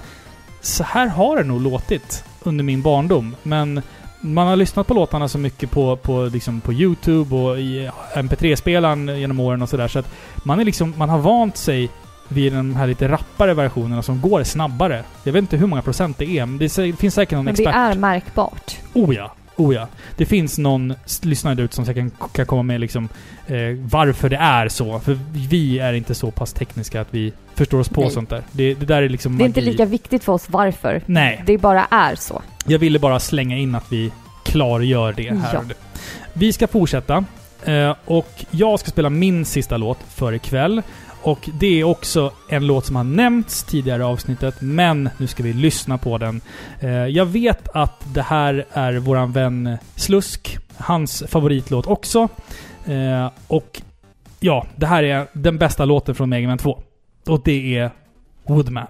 Så 0.60 0.84
här 0.84 1.06
har 1.06 1.36
det 1.36 1.44
nog 1.44 1.60
låtit 1.60 2.24
under 2.42 2.64
min 2.64 2.82
barndom. 2.82 3.36
Men 3.42 3.82
man 4.20 4.46
har 4.46 4.56
lyssnat 4.56 4.86
på 4.86 4.94
låtarna 4.94 5.28
så 5.28 5.38
mycket 5.38 5.70
på, 5.70 5.96
på, 5.96 6.24
liksom 6.24 6.60
på 6.60 6.72
YouTube 6.72 7.36
och 7.36 7.58
i 7.58 7.90
MP3-spelaren 8.14 9.18
genom 9.18 9.40
åren 9.40 9.62
och 9.62 9.68
sådär. 9.68 9.88
Så 9.88 9.98
att 9.98 10.10
man 10.44 10.60
är 10.60 10.64
liksom, 10.64 10.94
man 10.96 11.08
har 11.08 11.18
vant 11.18 11.56
sig 11.56 11.90
vid 12.28 12.52
de 12.52 12.76
här 12.76 12.86
lite 12.86 13.08
rappare 13.08 13.54
versionerna 13.54 14.02
som 14.02 14.20
går 14.20 14.42
snabbare. 14.42 15.04
Jag 15.24 15.32
vet 15.32 15.40
inte 15.40 15.56
hur 15.56 15.66
många 15.66 15.82
procent 15.82 16.18
det 16.18 16.38
är, 16.38 16.46
men 16.46 16.58
det, 16.58 16.78
är 16.78 16.86
det 16.86 16.96
finns 16.96 17.14
säkert 17.14 17.32
någon 17.36 17.44
Men 17.44 17.54
det 17.54 17.62
expert. 17.62 17.74
är 17.74 17.94
märkbart. 17.94 18.76
Oh 18.92 19.14
ja. 19.14 19.34
Oh 19.56 19.74
ja. 19.74 19.88
Det 20.16 20.26
finns 20.26 20.58
någon 20.58 20.94
lyssnare 21.22 21.62
ute 21.62 21.74
som 21.74 21.86
säkert 21.86 22.12
kan, 22.32 22.46
komma 22.46 22.62
med 22.62 22.80
liksom 22.80 23.08
eh, 23.46 23.56
varför 23.80 24.28
det 24.28 24.36
är 24.36 24.68
så. 24.68 25.00
För 25.00 25.18
vi 25.32 25.78
är 25.78 25.92
inte 25.92 26.14
så 26.14 26.30
pass 26.30 26.52
tekniska 26.52 27.00
att 27.00 27.08
vi 27.10 27.32
förstår 27.54 27.80
oss 27.80 27.88
på 27.88 28.00
Nej. 28.00 28.10
sånt 28.10 28.30
där. 28.30 28.42
Det, 28.52 28.74
det 28.74 28.86
där 28.86 29.02
är 29.02 29.08
liksom 29.08 29.38
Det 29.38 29.44
är 29.44 29.46
inte 29.46 29.60
magi. 29.60 29.70
lika 29.70 29.84
viktigt 29.84 30.24
för 30.24 30.32
oss 30.32 30.46
varför. 30.48 31.02
Nej. 31.06 31.42
Det 31.46 31.58
bara 31.58 31.84
är 31.84 32.14
så. 32.14 32.42
Jag 32.66 32.78
ville 32.78 32.98
bara 32.98 33.20
slänga 33.20 33.56
in 33.56 33.74
att 33.74 33.92
vi 33.92 34.12
klargör 34.44 35.12
det 35.12 35.34
här. 35.34 35.50
Ja. 35.54 35.58
och 35.58 35.66
nu. 35.66 35.74
Vi 36.32 36.52
ska 36.52 36.66
fortsätta. 36.66 37.24
Eh, 37.64 37.94
och 38.04 38.44
jag 38.50 38.80
ska 38.80 38.90
spela 38.90 39.10
min 39.10 39.44
sista 39.44 39.76
låt 39.76 39.98
för 40.14 40.32
ikväll. 40.32 40.82
Och 41.24 41.50
det 41.60 41.80
är 41.80 41.84
också 41.84 42.32
en 42.48 42.66
låt 42.66 42.86
som 42.86 42.96
har 42.96 43.04
nämnts 43.04 43.64
tidigare 43.64 44.02
i 44.02 44.04
avsnittet, 44.04 44.54
men 44.60 45.10
nu 45.18 45.26
ska 45.26 45.42
vi 45.42 45.52
lyssna 45.52 45.98
på 45.98 46.18
den. 46.18 46.40
Eh, 46.80 46.90
jag 46.90 47.26
vet 47.26 47.68
att 47.68 48.14
det 48.14 48.22
här 48.22 48.66
är 48.72 48.92
våran 48.92 49.32
vän 49.32 49.78
Slusk, 49.96 50.58
hans 50.76 51.24
favoritlåt 51.28 51.86
också. 51.86 52.28
Eh, 52.86 53.30
och 53.46 53.82
ja, 54.40 54.66
det 54.76 54.86
här 54.86 55.02
är 55.02 55.26
den 55.32 55.58
bästa 55.58 55.84
låten 55.84 56.14
från 56.14 56.28
Mega 56.28 56.48
Man 56.48 56.58
2. 56.58 56.82
Och 57.26 57.42
det 57.44 57.76
är 57.76 57.90
Woodman. 58.46 58.86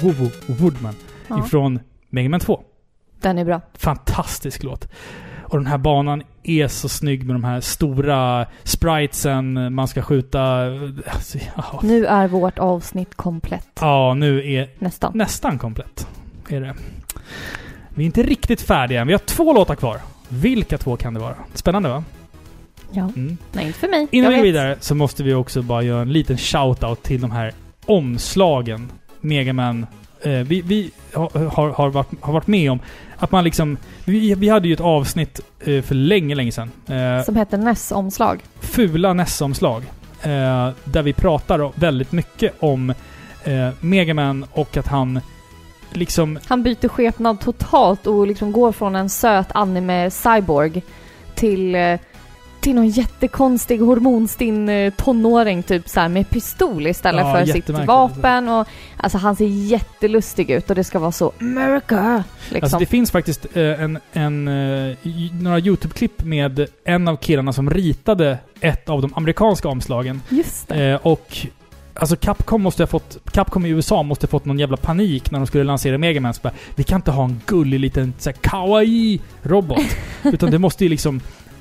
Wo- 0.00 0.12
Wo- 0.12 0.12
Wo- 0.12 0.14
Wo- 0.14 0.30
Wo- 0.30 0.30
Wo- 0.46 0.54
Woodman 0.60 0.94
Ja. 1.28 1.44
ifrån 1.46 1.80
Mega 2.10 2.28
Man 2.28 2.40
2. 2.40 2.60
Den 3.20 3.38
är 3.38 3.44
bra. 3.44 3.60
Fantastisk 3.78 4.62
låt. 4.62 4.88
Och 5.42 5.58
den 5.58 5.66
här 5.66 5.78
banan 5.78 6.22
är 6.42 6.68
så 6.68 6.88
snygg 6.88 7.26
med 7.26 7.34
de 7.34 7.44
här 7.44 7.60
stora 7.60 8.46
spritesen 8.64 9.74
man 9.74 9.88
ska 9.88 10.02
skjuta. 10.02 10.40
Alltså, 11.06 11.38
ja. 11.56 11.80
Nu 11.82 12.06
är 12.06 12.28
vårt 12.28 12.58
avsnitt 12.58 13.14
komplett. 13.14 13.68
ja, 13.80 14.14
nu 14.14 14.52
är 14.52 14.68
Nästan. 14.78 15.12
nästan 15.14 15.58
komplett. 15.58 16.08
Är 16.48 16.60
det. 16.60 16.74
Vi 17.94 18.04
är 18.04 18.06
inte 18.06 18.22
riktigt 18.22 18.62
färdiga 18.62 19.00
än. 19.00 19.06
Vi 19.06 19.12
har 19.12 19.18
två 19.18 19.52
låtar 19.52 19.74
kvar. 19.74 19.98
Vilka 20.28 20.78
två 20.78 20.96
kan 20.96 21.14
det 21.14 21.20
vara? 21.20 21.34
Spännande 21.54 21.88
va? 21.88 22.04
Ja. 22.92 23.10
Mm. 23.16 23.36
Nej, 23.52 23.66
inte 23.66 23.78
för 23.78 23.88
mig. 23.88 24.06
Innan 24.10 24.30
vi 24.30 24.36
går 24.36 24.42
vidare 24.44 24.76
så 24.80 24.94
måste 24.94 25.22
vi 25.22 25.34
också 25.34 25.62
bara 25.62 25.82
göra 25.82 26.02
en 26.02 26.12
liten 26.12 26.36
shout-out 26.36 27.02
till 27.02 27.20
de 27.20 27.30
här 27.30 27.52
omslagen. 27.86 28.90
Megaman. 29.20 29.86
Eh, 30.22 30.30
vi 30.30 30.62
vi 30.62 30.90
har, 31.14 31.70
har, 31.70 31.88
varit, 31.90 32.08
har 32.20 32.32
varit 32.32 32.46
med 32.46 32.70
om 32.72 32.78
att 33.18 33.32
man 33.32 33.44
liksom... 33.44 33.76
Vi, 34.04 34.34
vi 34.34 34.48
hade 34.48 34.68
ju 34.68 34.74
ett 34.74 34.80
avsnitt 34.80 35.40
eh, 35.60 35.82
för 35.82 35.94
länge, 35.94 36.34
länge 36.34 36.52
sedan. 36.52 36.70
Eh, 36.86 37.24
Som 37.24 37.36
heter 37.36 37.58
NES-omslag. 37.58 38.40
fula 38.60 39.12
NES-omslag. 39.12 39.82
Eh, 40.22 40.68
där 40.84 41.02
vi 41.02 41.12
pratar 41.12 41.72
väldigt 41.80 42.12
mycket 42.12 42.54
om 42.60 42.90
eh, 43.44 43.68
Megaman 43.80 44.46
och 44.52 44.76
att 44.76 44.86
han 44.86 45.20
liksom... 45.92 46.38
Han 46.46 46.62
byter 46.62 46.88
skepnad 46.88 47.40
totalt 47.40 48.06
och 48.06 48.26
liksom 48.26 48.52
går 48.52 48.72
från 48.72 48.96
en 48.96 49.08
söt 49.08 49.48
anime-cyborg 49.52 50.82
till, 51.34 51.74
eh, 51.74 51.98
till 52.60 52.74
någon 52.74 52.88
jättekonstig 52.88 53.80
hormonstinn 53.80 54.68
eh, 54.68 54.92
tonåring 54.92 55.62
typ 55.62 55.88
så 55.88 56.00
här 56.00 56.08
med 56.08 56.30
pistol 56.30 56.86
istället 56.86 57.26
Ja, 57.26 57.32
för 57.32 57.46
sitt 57.46 57.68
vapen. 57.68 58.48
Och, 58.48 58.68
alltså 58.96 59.18
han 59.18 59.36
ser 59.36 59.46
jättelustig 59.46 60.50
ut 60.50 60.70
och 60.70 60.76
det 60.76 60.84
ska 60.84 60.98
vara 60.98 61.12
så 61.12 61.32
America! 61.40 62.24
Liksom. 62.48 62.62
Alltså 62.62 62.78
det 62.78 62.86
finns 62.86 63.10
faktiskt 63.10 63.46
eh, 63.56 63.82
en, 63.82 63.98
en, 64.12 64.48
eh, 64.48 64.96
några 65.40 65.58
YouTube-klipp 65.58 66.24
med 66.24 66.68
en 66.84 67.08
av 67.08 67.16
killarna 67.16 67.52
som 67.52 67.70
ritade 67.70 68.38
ett 68.60 68.88
av 68.88 69.02
de 69.02 69.14
amerikanska 69.14 69.68
omslagen. 69.68 70.22
Just. 70.28 70.70
Eh, 70.70 70.94
och 70.94 71.46
Alltså 72.00 72.16
Capcom 72.16 72.62
måste 72.62 72.82
ha 72.82 72.86
fått... 72.86 73.18
Capcom 73.32 73.66
i 73.66 73.68
USA 73.68 74.02
måste 74.02 74.26
ha 74.26 74.30
fått 74.30 74.44
någon 74.44 74.58
jävla 74.58 74.76
panik 74.76 75.30
när 75.30 75.38
de 75.38 75.46
skulle 75.46 75.64
lansera 75.64 75.98
Mega 75.98 76.20
Man. 76.20 76.34
Bara, 76.42 76.52
vi 76.74 76.84
kan 76.84 76.96
inte 76.96 77.10
ha 77.10 77.24
en 77.24 77.40
gullig 77.46 77.80
liten 77.80 78.14
så 78.18 78.30
här, 78.30 78.36
kawaii 78.40 79.20
robot. 79.42 79.96
utan 80.22 80.50
det 80.50 80.58
måste 80.58 80.84
ju 80.84 80.90
liksom 80.90 81.20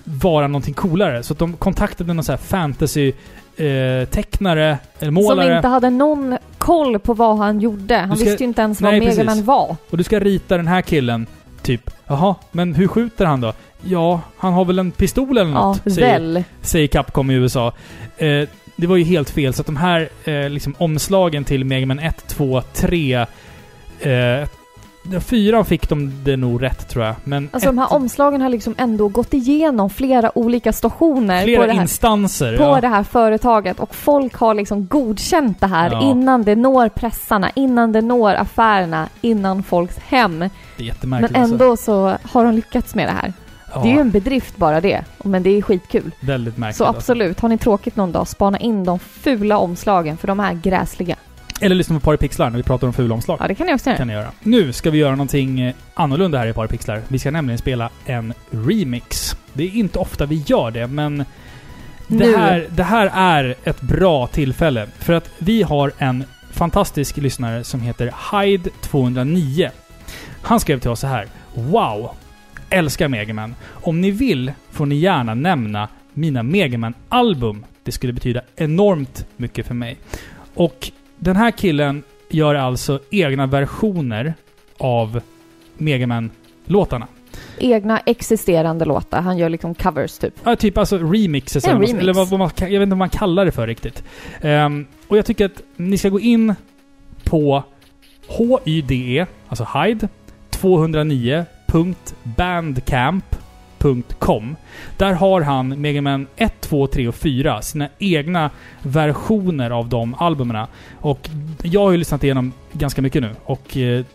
vara 0.10 0.48
någonting 0.48 0.74
coolare. 0.74 1.24
Så 1.24 1.34
att 1.34 1.40
de 1.40 1.54
kontaktade 1.54 2.14
någon 2.14 2.24
så 2.24 2.32
här 2.32 2.38
fantasy 2.38 3.14
eh, 3.58 4.08
tecknare, 4.10 4.78
eller 5.00 5.06
Som 5.08 5.14
målare. 5.14 5.56
inte 5.56 5.68
hade 5.68 5.90
någon 5.90 6.38
koll 6.58 7.00
på 7.00 7.14
vad 7.14 7.38
han 7.38 7.60
gjorde. 7.60 7.98
Han 7.98 8.18
ska- 8.18 8.26
visste 8.26 8.44
ju 8.44 8.48
inte 8.48 8.62
ens 8.62 8.80
Nej, 8.82 8.92
vad 8.92 9.00
Mega 9.00 9.12
precis. 9.12 9.26
Man 9.26 9.44
var. 9.46 9.76
Och 9.90 9.98
du 9.98 10.04
ska 10.04 10.20
rita 10.20 10.58
den 10.58 10.68
här 10.68 10.82
killen. 10.82 11.28
Typ, 11.62 11.90
jaha, 12.08 12.36
men 12.52 12.74
hur 12.76 12.88
skjuter 12.88 13.26
han 13.26 13.42
då? 13.42 13.54
Ja, 13.84 14.22
han 14.38 14.54
har 14.54 14.66
väl 14.66 14.80
en 14.80 14.92
pistol 14.92 15.38
eller 15.38 15.52
Ja, 15.52 15.68
något? 15.68 15.94
säger, 15.94 16.20
väl. 16.20 16.44
säger 16.62 16.88
Capcom 16.88 17.32
i 17.32 17.34
USA. 17.34 17.74
Eh, 18.18 18.48
det 18.76 18.88
var 18.88 18.96
ju 18.96 19.04
helt 19.04 19.30
fel, 19.30 19.54
så 19.54 19.62
att 19.62 19.66
de 19.66 19.76
här 19.78 20.10
eh, 20.24 20.50
liksom 20.50 20.76
omslagen 20.78 21.44
till 21.44 21.66
Mega 21.66 21.86
Man 21.86 22.00
1, 22.00 22.24
2, 22.28 22.62
3... 22.74 23.26
Eh, 24.00 24.12
ja, 24.12 24.46
fyran 25.20 25.66
fick 25.66 25.90
de 25.90 26.12
det 26.24 26.38
nog 26.38 26.64
rätt 26.64 26.90
tror 26.90 27.06
jag. 27.06 27.16
Men 27.24 27.50
Alltså 27.52 27.70
de 27.70 27.80
ett, 27.80 27.90
här 27.90 27.96
omslagen 27.96 28.42
har 28.42 28.50
liksom 28.50 28.76
ändå 28.78 29.08
gått 29.08 29.34
igenom 29.34 29.90
flera 29.90 30.38
olika 30.38 30.74
stationer 30.74 31.44
flera 31.44 31.62
på, 31.62 31.66
det 31.68 31.74
här, 31.74 31.82
instanser. 31.82 32.58
på 32.58 32.64
ja. 32.64 32.82
det 32.82 32.88
här 32.88 33.04
företaget 33.04 33.80
och 33.80 33.96
folk 33.96 34.36
har 34.36 34.54
liksom 34.54 34.88
godkänt 34.88 35.60
det 35.60 35.68
här 35.68 35.92
Ja. 35.92 36.02
innan 36.02 36.44
det 36.44 36.56
når 36.56 36.90
pressarna, 36.90 37.52
innan 37.56 37.92
det 37.92 38.02
når 38.02 38.34
affärerna, 38.34 39.08
innan 39.22 39.64
folks 39.64 39.98
hem. 39.98 40.40
Det 40.40 40.46
är 40.46 40.50
Men 40.78 40.86
jättemärkligt. 40.86 41.36
ändå 41.38 41.78
så 41.78 42.18
har 42.24 42.44
de 42.46 42.54
lyckats 42.56 42.96
med 42.96 43.08
det 43.08 43.12
här. 43.12 43.34
alltså. 43.66 43.80
Det 43.82 43.88
är 43.88 43.90
ju 43.92 43.96
Ja, 43.96 44.02
en 44.02 44.12
bedrift 44.12 44.58
bara 44.58 44.82
det, 44.82 45.04
men 45.24 45.44
det 45.44 45.50
är 45.58 45.62
skitkul. 45.62 46.12
väldigt 46.20 46.58
märkligt. 46.58 46.78
Så 46.78 46.86
alltså. 46.86 46.98
absolut, 47.00 47.40
har 47.40 47.50
ni 47.50 47.58
tråkigt 47.58 47.96
någon 47.96 48.12
dag, 48.12 48.28
spana 48.28 48.58
in 48.60 48.84
de 48.84 49.00
fula 49.00 49.58
omslagen 49.58 50.18
för 50.18 50.28
de 50.28 50.40
är 50.40 50.54
gräsliga. 50.54 51.16
Eller 51.60 51.76
lyssna 51.76 52.00
på 52.00 52.06
Paripixlar 52.06 52.50
när 52.50 52.58
vi 52.58 52.64
pratar 52.64 52.88
om 52.88 52.94
fula 52.94 53.14
omslag. 53.14 53.38
Ja, 53.42 53.48
det 53.48 53.56
kan 53.56 53.68
ni 53.68 53.74
också 53.74 53.90
göra. 53.90 53.98
kan 53.98 54.08
ni 54.08 54.14
göra. 54.14 54.32
Nu 54.44 54.74
ska 54.74 54.92
vi 54.92 54.98
göra 54.98 55.12
någonting 55.12 55.60
eh, 55.60 55.76
annorlunda 55.94 56.38
här 56.38 56.48
i 56.48 56.54
Parapixlar. 56.54 57.02
Vi 57.08 57.20
ska 57.20 57.32
nämligen 57.32 57.58
spela 57.58 57.90
en 58.06 58.34
remix. 58.52 59.38
Det 59.54 59.64
är 59.64 59.70
inte 59.70 60.00
ofta 60.00 60.26
vi 60.26 60.44
gör 60.46 60.72
det, 60.72 60.88
men 60.88 61.26
det 62.08 62.38
här, 62.38 62.68
det 62.70 62.84
här 62.84 63.12
är 63.14 63.56
ett 63.64 63.82
bra 63.82 64.28
tillfälle. 64.28 64.88
För 65.00 65.14
att 65.14 65.30
vi 65.38 65.64
har 65.64 65.92
en 65.98 66.24
fantastisk 66.52 67.18
lyssnare 67.18 67.64
som 67.64 67.82
heter 67.82 68.08
Hyde209. 68.08 69.70
Han 70.42 70.60
skrev 70.60 70.80
till 70.80 70.90
oss 70.90 71.00
så 71.00 71.08
här. 71.08 71.28
Wow! 71.54 72.10
Älskar 72.70 73.08
Megaman. 73.08 73.56
Om 73.66 74.02
ni 74.02 74.12
vill 74.12 74.52
får 74.72 74.86
ni 74.86 74.96
gärna 74.96 75.34
nämna 75.34 75.88
mina 76.14 76.44
Megaman-album. 76.44 77.66
Det 77.84 77.92
skulle 77.92 78.14
betyda 78.14 78.42
enormt 78.56 79.26
mycket 79.38 79.68
för 79.68 79.74
mig. 79.74 79.98
Och 80.54 80.92
den 81.20 81.36
här 81.36 81.52
killen 81.52 82.04
gör 82.30 82.56
alltså 82.56 83.00
egna 83.12 83.46
versioner 83.46 84.34
av 84.78 85.22
Megaman-låtarna. 85.78 87.08
Egna 87.58 88.00
existerande 88.00 88.86
låtar, 88.86 89.22
han 89.22 89.38
gör 89.38 89.50
liksom 89.50 89.76
covers 89.76 90.18
typ. 90.18 90.34
Ja, 90.44 90.56
typ 90.56 90.78
alltså 90.78 90.98
remixes 90.98 91.64
En 91.66 91.70
eller, 91.70 91.82
remix. 91.82 92.00
eller 92.00 92.14
vad, 92.14 92.30
vad 92.30 92.40
man, 92.40 92.50
jag 92.60 92.68
vet 92.68 92.82
inte 92.82 92.90
vad 92.90 92.98
man 92.98 93.10
kallar 93.10 93.46
det 93.46 93.52
för 93.52 93.68
riktigt. 93.68 94.04
Ehm, 94.42 94.86
och 95.08 95.18
jag 95.18 95.26
tycker 95.26 95.46
att 95.46 95.62
ni 95.76 95.98
ska 95.98 96.10
gå 96.10 96.20
in 96.20 96.56
på 97.24 97.64
HYDE, 98.28 99.26
alltså 99.48 99.68
Hyde, 99.74 100.10
209.bandcamp.com. 103.80 104.56
Där 104.98 105.14
har 105.14 105.42
han 105.42 105.82
Megaman 105.82 106.28
1, 106.36 106.54
2, 106.62 106.88
3 106.88 107.08
och 107.08 107.16
4, 107.16 107.62
sina 107.62 107.90
egna 108.00 108.50
versioner 108.82 109.72
av 109.72 109.90
de 109.90 110.14
albumen. 110.14 110.68
Och 111.02 111.30
jag 111.64 111.82
har 111.82 111.92
ju 111.92 111.98
lyssnat 111.98 112.24
igenom 112.24 112.54
ganska 112.72 113.02
mycket 113.02 113.22
nu 113.22 113.36
och 113.46 113.78
eh, 113.78 114.06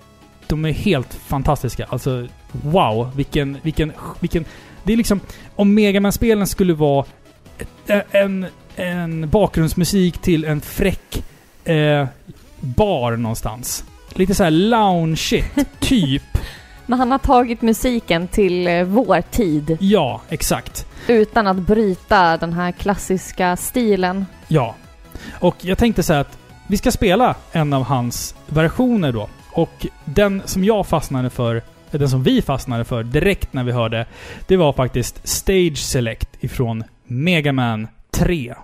de 0.46 0.64
är 0.64 0.72
helt 0.72 1.14
fantastiska. 1.14 1.86
Alltså, 1.88 2.26
wow! 2.52 3.10
Vilken, 3.16 3.58
vilken, 3.62 3.92
vilken... 4.20 4.44
Det 4.84 4.92
är 4.92 4.96
liksom... 4.96 5.20
Om 5.56 5.74
Megaman-spelen 5.74 6.46
skulle 6.46 6.74
vara 6.74 7.04
eh, 7.86 8.02
en, 8.10 8.46
en 8.76 9.28
bakgrundsmusik 9.28 10.18
till 10.18 10.44
en 10.44 10.60
fräck 10.60 11.24
eh, 11.64 12.06
bar 12.60 13.16
någonstans. 13.16 13.84
Lite 14.14 14.34
så 14.34 14.44
här 14.44 14.50
lounge 14.50 15.44
typ. 15.80 16.22
Men 16.86 16.98
han 16.98 17.10
har 17.10 17.18
tagit 17.18 17.62
musiken 17.62 18.28
till 18.28 18.66
eh, 18.66 18.82
vår 18.84 19.20
tid 19.30 19.76
Ja, 19.80 20.20
exakt. 20.28 20.86
utan 21.08 21.46
att 21.46 21.56
bryta 21.56 22.36
den 22.36 22.52
här 22.52 22.72
klassiska 22.72 23.56
stilen. 23.56 24.26
Ja. 24.48 24.74
Och 25.40 25.56
jag 25.60 25.78
tänkte 25.78 26.02
så 26.02 26.12
att 26.12 26.38
vi 26.66 26.76
ska 26.76 26.90
spela 26.90 27.34
en 27.52 27.72
av 27.72 27.82
hans 27.82 28.34
versioner 28.46 29.12
då. 29.12 29.28
Och 29.52 29.86
den 30.04 30.42
som 30.44 30.64
jag 30.64 30.86
fastnade 30.86 31.30
för, 31.30 31.62
den 31.90 32.08
som 32.08 32.22
vi 32.22 32.42
fastnade 32.42 32.84
för 32.84 33.02
direkt 33.02 33.52
när 33.52 33.64
vi 33.64 33.72
hörde, 33.72 34.06
det 34.46 34.56
var 34.56 34.72
faktiskt 34.72 35.28
Stage 35.28 35.78
Select 35.78 36.28
ifrån 36.40 36.84
Mega 37.06 37.52
Man 37.52 37.88
3. 38.10 38.54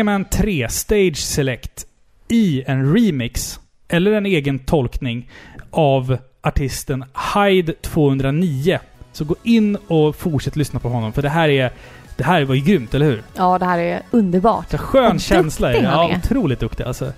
Mega 0.00 0.12
Man 0.12 0.24
3 0.24 0.68
Stage 0.68 1.16
Select 1.16 1.86
i 2.28 2.62
en 2.66 2.94
remix, 2.94 3.60
eller 3.88 4.12
en 4.12 4.26
egen 4.26 4.58
tolkning, 4.58 5.30
av 5.70 6.18
artisten 6.42 7.04
Hyde 7.34 7.72
209. 7.80 8.78
Så 9.12 9.24
gå 9.24 9.36
in 9.42 9.76
och 9.76 10.16
fortsätt 10.16 10.56
lyssna 10.56 10.80
på 10.80 10.88
honom, 10.88 11.12
för 11.12 11.22
det 11.22 11.28
här 11.28 11.48
är... 11.48 11.72
Det 12.16 12.24
här 12.24 12.44
var 12.44 12.54
ju 12.54 12.60
grymt, 12.60 12.94
eller 12.94 13.06
hur? 13.06 13.22
Ja, 13.34 13.58
det 13.58 13.64
här 13.64 13.78
är 13.78 14.02
underbart. 14.10 14.70
Så 14.70 14.78
skön 14.78 15.14
Och 15.14 15.20
känsla 15.20 15.68
duktig 15.68 15.84
Ja, 15.84 16.16
otroligt 16.16 16.60
duktig 16.60 16.84
alltså. 16.84 17.12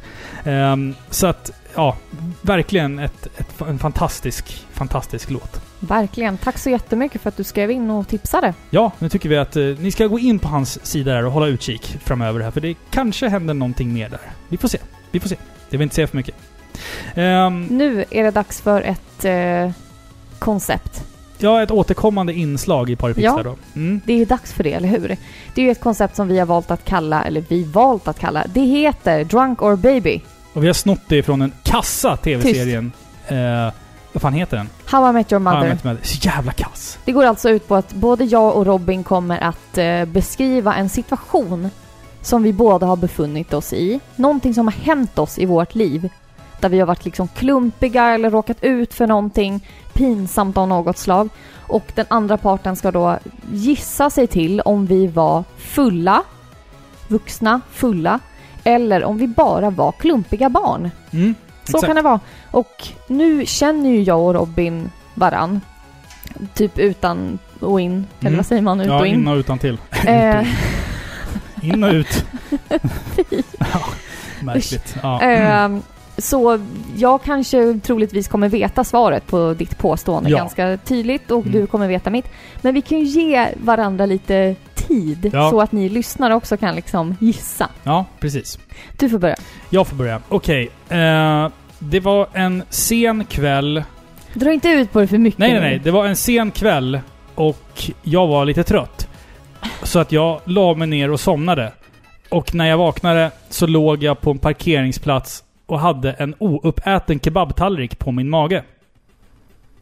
Ehm, 0.45 0.95
så 1.11 1.27
att, 1.27 1.51
ja, 1.75 1.97
verkligen 2.41 2.99
ett, 2.99 3.27
ett, 3.39 3.61
en 3.61 3.79
fantastisk, 3.79 4.67
fantastisk 4.73 5.31
låt. 5.31 5.72
Verkligen. 5.89 6.39
Tack 6.39 6.59
så 6.59 6.71
jättemycket 6.71 7.21
för 7.23 7.29
att 7.29 7.37
du 7.37 7.45
skrev 7.45 7.71
in 7.71 7.91
och 7.91 8.09
tipsade. 8.09 8.55
Ja, 8.71 8.93
nu 8.99 9.09
tycker 9.09 9.29
vi 9.29 9.37
att 9.37 9.57
eh, 9.57 9.63
ni 9.65 9.91
ska 9.91 10.07
gå 10.07 10.19
in 10.19 10.39
på 10.39 10.49
hans 10.49 10.87
sida 10.87 11.13
där 11.15 11.25
och 11.27 11.33
hålla 11.33 11.47
utkik 11.47 11.97
framöver 12.05 12.41
här, 12.41 12.51
för 12.51 12.61
det 12.61 12.75
kanske 12.91 13.29
händer 13.29 13.55
någonting 13.55 13.93
mer 13.93 14.09
där. 14.09 14.21
Vi 14.49 14.57
får 14.57 14.69
se. 14.69 14.79
Vi 15.11 15.21
får 15.21 15.29
se. 15.29 15.37
Det 15.71 15.77
vill 15.77 15.83
inte 15.83 15.95
säga 15.95 16.07
för 16.07 16.17
mycket. 16.17 16.35
Ehm, 17.15 17.67
Nu 17.67 18.05
är 18.11 18.23
det 18.25 18.31
dags 18.31 18.61
för 18.61 18.83
ett 18.83 19.25
eh, 19.25 19.71
koncept. 20.39 21.05
ja, 21.39 21.63
ett 21.63 21.71
återkommande 21.71 22.33
inslag 22.33 22.91
i 22.91 22.97
Paripixlar 22.97 23.37
Ja. 23.37 23.43
då. 23.43 23.57
Mm. 23.81 24.01
Det 24.07 24.13
är 24.23 24.27
dags 24.27 24.53
för 24.53 24.65
det, 24.65 24.73
eller 24.73 24.89
hur? 24.89 25.17
Det 25.55 25.61
är 25.61 25.65
ju 25.65 25.71
ett 25.71 25.81
koncept 25.81 26.17
som 26.17 26.29
vi 26.29 26.39
har 26.39 26.47
valt 26.47 26.71
att 26.71 26.85
kalla, 26.85 27.25
eller 27.25 27.45
vi 27.49 27.65
valt 27.65 28.09
att 28.09 28.19
kalla, 28.19 28.45
det 28.55 28.61
heter 28.61 29.25
Drunk 29.25 29.63
or 29.63 29.77
Baby. 29.77 30.21
Och 30.53 30.63
vi 30.63 30.67
har 30.67 30.75
snott 30.75 31.01
det 31.09 31.23
från 31.23 31.39
den 31.39 31.53
kassa 31.63 32.17
TV-serien. 32.17 32.93
Eh, 33.29 33.69
vad 34.13 34.23
fan 34.23 34.33
heter 34.33 34.57
den? 34.57 34.69
How 34.87 35.11
I 35.11 35.13
Met 35.13 35.33
Your 35.33 35.41
Mother. 35.41 35.69
mätt 35.69 35.85
med. 35.85 35.97
Så 36.03 36.29
jävla 36.29 36.53
kass. 36.53 36.99
Det 37.05 37.13
går 37.13 37.25
alltså 37.25 37.51
ut 37.51 37.69
på 37.69 37.75
att 37.75 37.93
både 37.93 38.25
jag 38.25 38.57
och 38.57 38.67
Robin 38.67 39.05
kommer 39.05 39.39
att 39.39 39.79
eh, 39.79 40.05
beskriva 40.05 40.75
en 40.75 40.89
situation 40.89 41.71
som 42.23 42.43
vi 42.43 42.53
båda 42.53 42.87
har 42.87 42.97
befunnit 42.97 43.53
oss 43.53 43.73
i. 43.73 44.01
Någonting 44.17 44.55
som 44.55 44.67
har 44.67 44.75
hänt 44.75 45.19
oss 45.19 45.39
i 45.39 45.47
vårt 45.47 45.75
liv. 45.75 46.09
Där 46.61 46.69
vi 46.69 46.79
har 46.79 46.87
varit 46.87 47.05
liksom 47.05 47.29
klumpiga 47.29 48.05
eller 48.05 48.31
råkat 48.31 48.65
ut 48.65 48.95
för 48.95 49.07
någonting 49.07 49.67
pinsamt 49.93 50.57
av 50.57 50.69
något 50.69 50.99
slag. 50.99 51.29
Och 51.57 51.93
den 51.95 52.07
andra 52.09 52.37
parten 52.37 52.77
ska 52.77 52.91
då 52.91 53.19
gissa 53.53 54.11
sig 54.11 54.27
till 54.27 54.61
om 54.61 54.87
vi 54.87 55.07
var 55.07 55.45
fulla, 55.57 56.23
vuxna, 57.09 57.61
fulla, 57.71 58.19
eller 58.65 59.05
om 59.05 59.19
vi 59.19 59.27
bara 59.27 59.71
var 59.71 59.93
klumpiga 59.93 60.49
barn. 60.49 60.91
Mm. 61.11 61.35
Så 61.65 61.71
Exakt. 61.77 61.87
kan 61.87 61.97
det 61.97 62.03
vara. 62.03 62.21
Och 62.51 62.89
nu 63.07 63.47
känner 63.47 63.91
ju 63.91 64.03
jag 64.03 64.21
och 64.21 64.35
Robin 64.35 64.91
varann. 65.15 65.61
Typ 66.55 66.79
utan 66.79 67.39
och 67.61 67.81
in. 67.81 68.07
Eller 68.21 68.29
Mm. 68.29 68.37
vad 68.37 68.47
säger 68.47 68.63
man? 68.63 68.81
Ut 68.81 68.87
Ja, 68.87 69.01
och 69.01 69.07
in. 69.07 69.15
in 69.15 69.29
och 69.29 69.37
utan 69.37 69.59
till. 69.59 69.79
Eh, 70.07 70.47
In 71.63 71.85
och 71.85 71.93
ut. 71.93 72.25
ja, 73.59 73.81
märkligt. 74.43 74.97
Ja. 75.03 75.21
ehm, 75.21 75.83
så 76.19 76.61
jag 76.97 77.23
kanske 77.23 77.81
troligtvis 77.83 78.29
kommer 78.29 78.49
veta 78.49 78.85
svaret 78.85 79.27
på 79.27 79.55
ditt 79.55 79.79
påstående 79.79 80.31
Ja. 80.31 80.37
ganska 80.39 80.77
tydligt 80.85 81.31
och 81.31 81.41
Mm. 81.47 81.53
du 81.53 81.67
kommer 81.67 81.89
veta 81.89 82.11
mitt. 82.11 82.27
Men 82.61 82.75
vi 82.75 82.81
kan 82.83 82.99
ju 82.99 83.05
ge 83.05 83.49
varandra 83.57 84.07
lite 84.07 84.55
tid 84.93 85.31
Ja. 85.33 85.51
så 85.51 85.61
att 85.61 85.73
ni 85.73 85.89
lyssnare 85.89 86.35
också 86.35 86.57
kan 86.57 86.75
liksom 86.77 87.17
gissa. 87.21 87.69
ja, 87.83 88.05
precis. 88.21 88.59
Du 88.99 89.09
får 89.09 89.19
börja. 89.19 89.37
Jag 89.71 89.87
får 89.87 89.97
börja. 89.97 90.21
Okej. 90.29 90.71
eh, 90.89 91.49
det 91.79 92.01
var 92.01 92.29
en 92.33 92.63
sen 92.69 93.25
kväll 93.25 93.85
Dra 94.35 94.53
inte 94.53 94.69
ut 94.69 94.93
på 94.93 95.01
det 95.01 95.07
för 95.07 95.19
mycket 95.19 95.39
Nej, 95.39 95.53
nej, 95.53 95.61
nej. 95.61 95.81
Det 95.85 95.91
var 95.91 96.07
en 96.07 96.17
sen 96.17 96.51
kväll 96.51 97.01
och 97.35 97.91
jag 98.03 98.27
var 98.27 98.45
lite 98.45 98.65
trött. 98.65 99.09
Så 99.83 99.99
att 99.99 100.13
jag 100.13 100.41
la 100.45 100.75
mig 100.75 100.89
ner 100.89 101.11
och 101.11 101.21
somnade. 101.21 101.73
Och 102.29 102.55
när 102.55 102.67
jag 102.67 102.79
vaknade 102.79 103.31
så 103.49 103.67
låg 103.67 104.03
jag 104.03 104.21
på 104.21 104.31
en 104.31 104.39
parkeringsplats 104.39 105.45
och 105.67 105.81
hade 105.81 106.13
en 106.13 106.35
ouppäten 106.39 107.21
kebabtallrik 107.21 107.99
på 107.99 108.13
min 108.13 108.31
mage. 108.31 108.63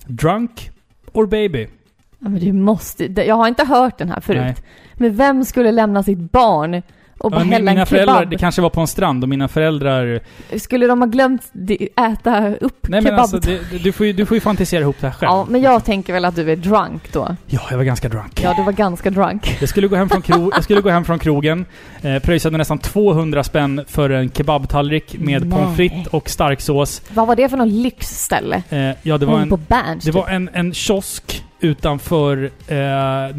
Drunk 0.06 0.70
or 1.12 1.26
baby? 1.26 1.66
Ja, 2.18 2.28
men 2.28 2.40
du 2.40 2.52
måste... 2.52 3.04
Jag 3.04 3.34
har 3.34 3.48
inte 3.48 3.64
hört 3.64 3.98
den 3.98 4.08
här 4.08 4.20
förut. 4.20 4.40
Nej. 4.40 4.54
Men 5.00 5.16
vem 5.16 5.44
skulle 5.44 5.72
lämna 5.72 6.02
sitt 6.02 6.18
barn 6.18 6.82
och 7.18 7.30
bara 7.30 7.40
Ja, 7.40 7.46
hälla 7.46 7.70
mina 7.70 7.80
en 7.80 7.86
föräldrar, 7.86 8.24
det 8.24 8.38
kanske 8.38 8.62
var 8.62 8.70
på 8.70 8.80
en 8.80 8.86
strand 8.86 9.22
och 9.22 9.28
mina 9.28 9.48
föräldrar... 9.48 10.20
Skulle 10.58 10.86
de 10.86 11.00
ha 11.00 11.06
glömt 11.06 11.42
äta 11.96 12.54
upp 12.54 12.88
Nej 12.88 13.00
men 13.00 13.14
alltså, 13.14 13.38
det, 13.38 13.60
du, 13.84 13.92
får 13.92 14.06
ju, 14.06 14.12
du 14.12 14.26
får 14.26 14.34
ju 14.36 14.40
fantisera 14.40 14.80
ihop 14.80 14.96
det 15.00 15.06
här 15.06 15.14
själv. 15.14 15.30
Ja, 15.30 15.46
men 15.48 15.60
jag 15.60 15.84
tänker 15.84 16.12
väl 16.12 16.24
att 16.24 16.36
du 16.36 16.52
är 16.52 16.56
drunk 16.56 17.12
då. 17.12 17.36
Ja, 17.46 17.60
jag 17.70 17.76
var 17.76 17.84
ganska 17.84 18.08
drunk. 18.08 18.40
Ja, 18.42 18.54
du 18.56 18.62
var 18.62 18.72
ganska 18.72 19.10
drunk. 19.10 19.56
Jag 19.60 19.68
skulle 19.68 19.88
gå 19.88 19.96
hem 19.96 20.08
från, 20.08 20.22
kro 20.22 20.50
jag 20.54 20.64
skulle 20.64 20.80
gå 20.80 20.90
hem 20.90 21.04
från 21.04 21.18
krogen, 21.18 21.66
eh, 22.02 22.18
pröjsade 22.18 22.58
nästan 22.58 22.78
200 22.78 23.44
spänn 23.44 23.84
för 23.88 24.10
en 24.10 24.30
kebabtallrik 24.30 25.18
med 25.18 25.46
Nej. 25.46 25.50
pommes 25.50 25.76
frites 25.76 26.06
och 26.06 26.30
starksås. 26.30 27.02
Vad 27.14 27.26
var 27.26 27.36
det 27.36 27.48
för 27.48 27.56
någon 27.56 27.82
lyxställe? 27.82 28.62
Eh, 28.70 28.90
ja, 29.02 29.18
det 29.18 29.26
var 29.26 29.40
en, 29.40 29.48
på 29.48 29.56
Berns 29.56 30.04
det 30.04 30.12
typ. 30.12 30.14
var 30.14 30.28
en, 30.28 30.50
en 30.52 30.74
kiosk 30.74 31.44
utanför 31.60 32.50
eh, 32.66 33.36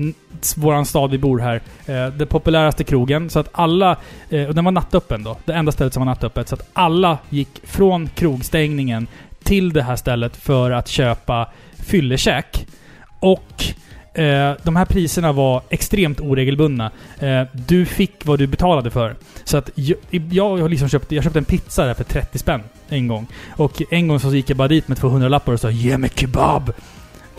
våran 0.56 0.86
stad 0.86 1.12
vi 1.12 1.18
bor 1.18 1.40
här. 1.40 1.62
Eh, 1.86 2.08
den 2.08 2.28
populäraste 2.28 2.84
krogen. 2.84 3.30
Så 3.30 3.40
att 3.40 3.50
alla... 3.52 3.98
Eh, 4.30 4.48
och 4.48 4.56
den 4.56 4.66
var 4.66 4.72
nattöppen 4.72 5.24
då. 5.24 5.38
Det 5.46 5.54
enda 5.54 5.72
stället 5.72 5.94
som 5.94 6.02
var 6.02 6.06
nattöppet. 6.06 6.50
Så 6.50 6.56
att 6.56 6.70
alla 6.74 7.18
gick 7.30 7.62
från 7.64 8.08
krogstängningen 8.08 9.08
till 9.44 9.74
det 9.74 9.84
här 9.84 9.96
stället 9.96 10.38
för 10.38 10.72
att 10.72 10.88
köpa 10.88 11.48
fyllekäk. 11.74 12.68
Och 13.20 13.64
eh, 14.14 14.56
de 14.64 14.76
här 14.76 14.86
priserna 14.86 15.32
var 15.32 15.62
extremt 15.70 16.20
oregelbundna. 16.20 16.92
Eh, 17.20 17.42
du 17.52 17.86
fick 17.86 18.26
vad 18.26 18.40
du 18.40 18.48
betalade 18.48 18.92
för. 18.92 19.16
Så 19.44 19.58
att 19.58 19.70
jag, 19.76 19.98
jag 20.32 20.58
har 20.58 20.70
liksom 20.70 20.90
köpt, 20.90 21.12
jag 21.12 21.24
köpte 21.24 21.40
en 21.40 21.46
pizza 21.46 21.86
där 21.86 21.94
för 21.94 22.04
30 22.04 22.38
spänn 22.38 22.62
en 22.90 23.08
gång. 23.08 23.28
Och 23.50 23.82
en 23.90 24.08
gång 24.08 24.20
så 24.20 24.36
gick 24.36 24.50
jag 24.50 24.58
bara 24.58 24.68
dit 24.68 24.88
med 24.88 24.98
200 24.98 25.30
lappar 25.30 25.54
och 25.54 25.60
sa 25.60 25.70
'Ge 25.70 25.98
mig 25.98 26.10
kebab!' 26.16 26.74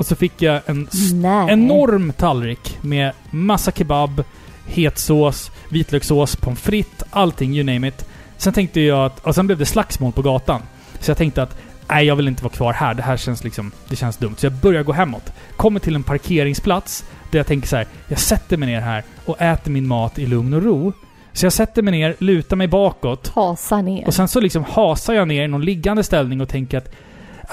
Och 0.02 0.06
så 0.06 0.16
fick 0.16 0.42
jag 0.42 0.60
en 0.66 0.88
Nej. 1.12 1.52
enorm 1.52 2.12
tallrik 2.12 2.78
med 2.80 3.12
massa 3.30 3.72
kebab, 3.72 4.24
het 4.66 4.98
sås, 4.98 5.50
vitlökssås, 5.68 6.36
pommes 6.36 6.60
frites, 6.60 7.04
allting, 7.10 7.54
you 7.54 7.64
name 7.64 7.88
it. 7.88 8.06
Sen 8.36 8.52
tänkte 8.52 8.80
jag 8.80 9.06
att... 9.06 9.26
Och 9.26 9.34
sen 9.34 9.46
blev 9.46 9.58
det 9.58 9.66
slagsmål 9.66 10.12
på 10.12 10.22
gatan. 10.22 10.62
Så 11.00 11.10
jag 11.10 11.18
tänkte 11.18 11.42
att 11.42 11.56
nej, 11.88 12.06
jag 12.06 12.16
vill 12.16 12.28
inte 12.28 12.42
vara 12.42 12.52
kvar 12.52 12.72
här. 12.72 12.94
Det 12.94 13.02
här 13.02 13.16
känns 13.16 13.44
liksom... 13.44 13.72
Det 13.88 13.96
känns 13.96 14.16
dumt. 14.16 14.34
Så 14.38 14.46
jag 14.46 14.52
börjar 14.52 14.82
gå 14.82 14.92
hemåt. 14.92 15.32
Kommer 15.56 15.80
till 15.80 15.94
en 15.94 16.02
parkeringsplats 16.02 17.04
där 17.30 17.38
jag 17.38 17.46
tänker 17.46 17.68
så 17.68 17.76
här. 17.76 17.86
Jag 18.08 18.18
sätter 18.18 18.56
mig 18.56 18.68
ner 18.68 18.80
här 18.80 19.04
och 19.24 19.40
äter 19.40 19.70
min 19.70 19.86
mat 19.86 20.18
i 20.18 20.26
lugn 20.26 20.54
och 20.54 20.62
ro. 20.62 20.92
Så 21.32 21.46
jag 21.46 21.52
sätter 21.52 21.82
mig 21.82 21.92
ner, 21.92 22.16
lutar 22.18 22.56
mig 22.56 22.66
bakåt 22.68 23.32
Hasa 23.34 23.82
ner. 23.82 24.06
och 24.06 24.14
sen 24.14 24.28
så 24.28 24.40
liksom 24.40 24.64
hasar 24.64 25.14
jag 25.14 25.28
ner 25.28 25.44
i 25.44 25.48
någon 25.48 25.64
liggande 25.64 26.02
ställning 26.02 26.40
och 26.40 26.48
tänker 26.48 26.78
att 26.78 26.94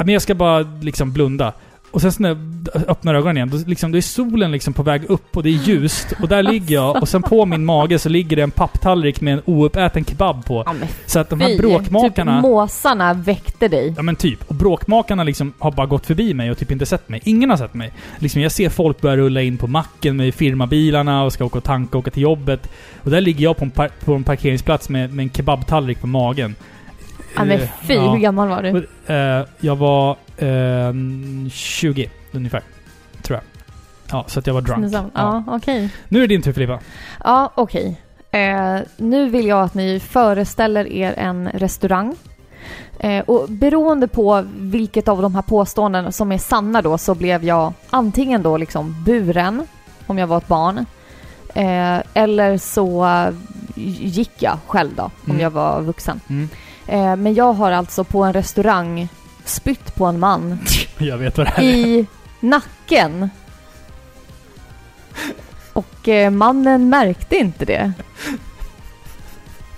men 0.06 0.10
jag 0.14 0.22
ska 0.22 0.36
bara 0.36 0.60
liksom 0.60 1.12
blunda. 1.14 1.54
Och 1.92 2.02
sen 2.02 2.12
så 2.12 2.22
när 2.24 2.30
jag 2.30 2.38
öppnar 2.88 3.16
ögonen 3.16 3.38
igen, 3.38 3.50
då, 3.50 3.58
liksom, 3.68 3.92
då 3.92 3.98
är 3.98 4.02
solen 4.02 4.52
liksom 4.52 4.74
på 4.74 4.84
väg 4.84 5.04
upp 5.10 5.38
och 5.38 5.44
det 5.44 5.50
är 5.50 5.54
ljust. 5.54 6.14
Och 6.22 6.28
där 6.28 6.44
ligger 6.44 6.76
jag 6.76 7.02
och 7.02 7.10
sen 7.10 7.22
på 7.22 7.46
min 7.46 7.66
mage 7.66 8.00
så 8.00 8.10
ligger 8.10 8.36
det 8.36 8.42
en 8.44 8.52
papptallrik 8.52 9.22
med 9.22 9.34
en 9.34 9.42
ouppäten 9.46 10.06
kebab 10.06 10.46
på. 10.46 10.64
Ja, 10.66 10.74
Så 11.06 11.20
att 11.20 11.30
de 11.30 11.42
här 11.42 11.48
fy. 11.50 11.58
bråkmakarna... 11.58 12.36
Typ 12.38 12.42
måsarna 12.42 13.14
väckte 13.14 13.68
dig. 13.68 13.94
Ja 13.98 14.02
men 14.04 14.16
typ. 14.16 14.44
Och 14.50 14.56
bråkmakarna 14.56 15.24
liksom 15.24 15.54
har 15.60 15.72
bara 15.72 15.88
gått 15.88 16.06
förbi 16.06 16.34
mig 16.34 16.52
och 16.52 16.58
typ 16.58 16.72
inte 16.72 16.86
sett 16.86 17.10
mig. 17.10 17.22
Ingen 17.24 17.50
har 17.50 17.58
sett 17.58 17.74
mig. 17.74 17.92
Liksom 18.20 18.42
jag 18.42 18.52
ser 18.52 18.70
folk 18.70 19.02
börja 19.02 19.18
rulla 19.18 19.42
in 19.42 19.58
på 19.58 19.68
macken 19.68 20.18
med 20.18 20.34
firmabilarna 20.36 21.24
och 21.24 21.34
ska 21.34 21.46
åka 21.46 21.58
och 21.58 21.64
tanka 21.64 21.98
och 21.98 22.00
åka 22.02 22.12
till 22.12 22.24
jobbet. 22.24 22.70
Och 23.04 23.12
där 23.12 23.22
ligger 23.22 23.44
jag 23.44 23.58
på 23.58 23.66
en, 23.66 23.72
par 23.72 23.90
på 24.06 24.14
en 24.14 24.24
parkeringsplats 24.24 24.90
med, 24.90 25.14
med 25.14 25.24
en 25.24 25.30
kebabtallrik 25.30 26.02
på 26.02 26.08
magen. 26.08 26.56
Ja, 27.36 27.44
men 27.46 27.62
Eh, 27.62 27.68
fy, 27.88 27.94
ja. 27.94 28.12
hur 28.12 28.20
gammal 28.20 28.48
var 28.50 28.62
du? 28.64 28.88
Eh, 29.14 29.46
jag 29.60 29.76
var 29.76 30.16
eh, 30.40 30.94
20 31.52 32.10
ungefär. 32.32 32.62
Tror 33.22 33.36
jag. 33.38 33.44
Ja, 34.12 34.26
så 34.28 34.40
att 34.40 34.48
jag 34.48 34.54
var 34.54 34.62
drunk. 34.62 34.94
Ja, 34.94 35.04
ja 35.14 35.44
okej. 35.48 35.90
Nu 36.08 36.18
är 36.18 36.22
det 36.22 36.28
din 36.28 36.42
tur 36.42 36.54
Filippa. 36.54 36.80
Ja, 37.24 37.52
okej. 37.56 38.02
Eh, 38.32 38.80
nu 38.98 39.30
vill 39.30 39.46
jag 39.48 39.62
att 39.64 39.74
ni 39.74 40.00
föreställer 40.00 40.88
er 40.88 41.14
en 41.18 41.50
restaurang. 41.50 42.16
Eh, 43.00 43.24
och 43.24 43.50
beroende 43.50 44.08
på 44.08 44.46
vilket 44.58 45.08
av 45.08 45.22
de 45.22 45.36
här 45.36 45.42
påståenden 45.42 46.12
som 46.12 46.32
är 46.32 46.38
sanna 46.38 46.82
då 46.82 46.98
så 46.98 47.16
blev 47.16 47.44
jag 47.44 47.74
antingen 47.90 48.42
då 48.44 48.58
liksom 48.58 49.04
buren 49.06 49.68
om 50.08 50.18
jag 50.18 50.28
var 50.28 50.38
ett 50.38 50.48
barn. 50.48 50.86
Eh, 51.54 51.98
eller 52.14 52.58
så 52.58 53.08
gick 53.86 54.32
jag 54.40 54.58
själv 54.68 54.90
då 54.96 55.04
om 55.04 55.12
Mm. 55.26 55.40
jag 55.42 55.50
var 55.50 55.82
vuxen. 55.82 56.20
Mm. 56.30 56.50
Eh, 56.88 57.16
men 57.16 57.34
jag 57.34 57.54
har 57.54 57.72
alltså 57.72 58.04
på 58.04 58.24
en 58.24 58.34
restaurang 58.34 59.10
spytt 59.50 59.96
på 59.96 60.06
en 60.06 60.20
man 60.20 60.60
Jag 60.98 61.18
vet 61.18 61.38
vad 61.38 61.48
det 61.48 61.52
här 61.52 61.64
är. 61.64 61.68
i 61.68 62.06
nacken. 62.40 63.30
Och 65.74 66.08
eh, 66.08 66.30
mannen 66.30 66.90
märkte 66.90 67.36
inte 67.36 67.66
det. 67.66 67.92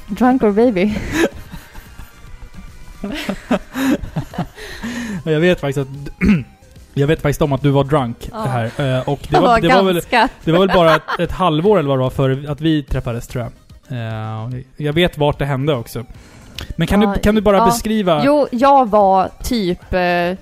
Drunk 0.07 0.43
or 0.43 0.52
baby. 0.52 0.95
Jag 5.23 5.39
vet 5.39 5.60
faktiskt 5.60 5.77
att... 5.77 5.88
jag 6.93 7.07
vet 7.07 7.22
faktiskt 7.22 7.41
om 7.41 7.53
att 7.53 7.61
du 7.61 7.69
var 7.69 7.84
drunk 7.84 8.30
Ja. 8.31 8.45
här. 8.45 8.65
Eh, 8.65 9.10
och 9.10 9.19
det 9.30 9.35
Det 9.35 9.41
var, 9.41 9.61
det, 9.61 9.68
var 9.68 9.84
väl, 9.84 9.93
ganska... 9.93 10.30
det 10.43 10.52
var 10.52 10.60
väl 10.60 10.76
bara 10.76 10.95
ett, 10.95 11.19
ett 11.19 11.31
halvår 11.31 11.80
eller 11.80 11.89
vad 11.89 11.98
det 11.98 12.03
var 12.03 12.10
för 12.10 12.45
att 12.52 12.61
vi 12.61 12.84
träffades 12.84 13.27
tror 13.27 13.43
jag. 13.43 13.52
Eh, 13.98 14.60
jag 14.77 14.93
vet 14.93 15.18
vart 15.18 15.39
det 15.39 15.45
hände 15.45 15.73
också. 15.73 16.06
Men 16.76 16.88
kan, 16.88 17.02
Ja, 17.02 17.14
du, 17.16 17.20
kan 17.22 17.36
du 17.36 17.42
bara 17.42 17.58
ja. 17.58 17.66
beskriva... 17.66 18.22
Jo, 18.26 18.48
jag 18.52 18.90
var 18.90 19.30
typ... 19.44 19.94
Eh, 19.94 20.38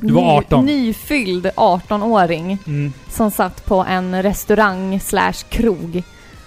Du 0.00 0.12
var 0.14 0.38
18. 0.38 0.64
Nyfylld 0.66 1.46
18-åring 1.56 2.58
Mm. 2.66 2.92
som 3.10 3.30
satt 3.30 3.64
på 3.64 3.84
en 3.88 4.22
restaurang 4.22 5.00
slash 5.00 5.32
krog 5.48 6.02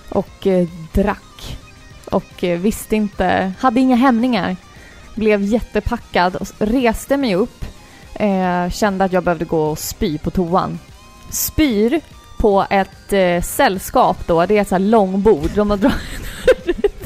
och 0.10 0.48
eh, 0.48 0.68
drack. 0.94 1.58
Och 2.12 2.44
eh, 2.44 2.60
visste 2.60 2.96
inte, 2.96 3.52
hade 3.60 3.80
inga 3.80 3.96
hämningar. 3.96 4.56
Blev 5.16 5.42
jättepackad 5.44 6.36
och 6.36 6.48
reste 6.58 7.18
mig 7.18 7.36
upp. 7.36 7.66
Eh, 8.14 8.70
kände 8.70 9.04
att 9.06 9.14
jag 9.14 9.24
behövde 9.24 9.46
gå 9.46 9.62
och 9.64 9.80
spy 9.80 10.18
på 10.18 10.30
toan. 10.32 10.80
Spyr 11.30 12.02
på 12.40 12.66
ett 12.70 13.14
eh, 13.14 13.42
sällskap 13.42 14.18
då, 14.28 14.46
det 14.46 14.58
är 14.58 14.62
ett 14.62 14.68
så 14.68 14.76
här 14.76 14.80
långbord. 14.80 15.50
De 15.56 15.70
har, 15.70 15.78
dra- 15.78 15.92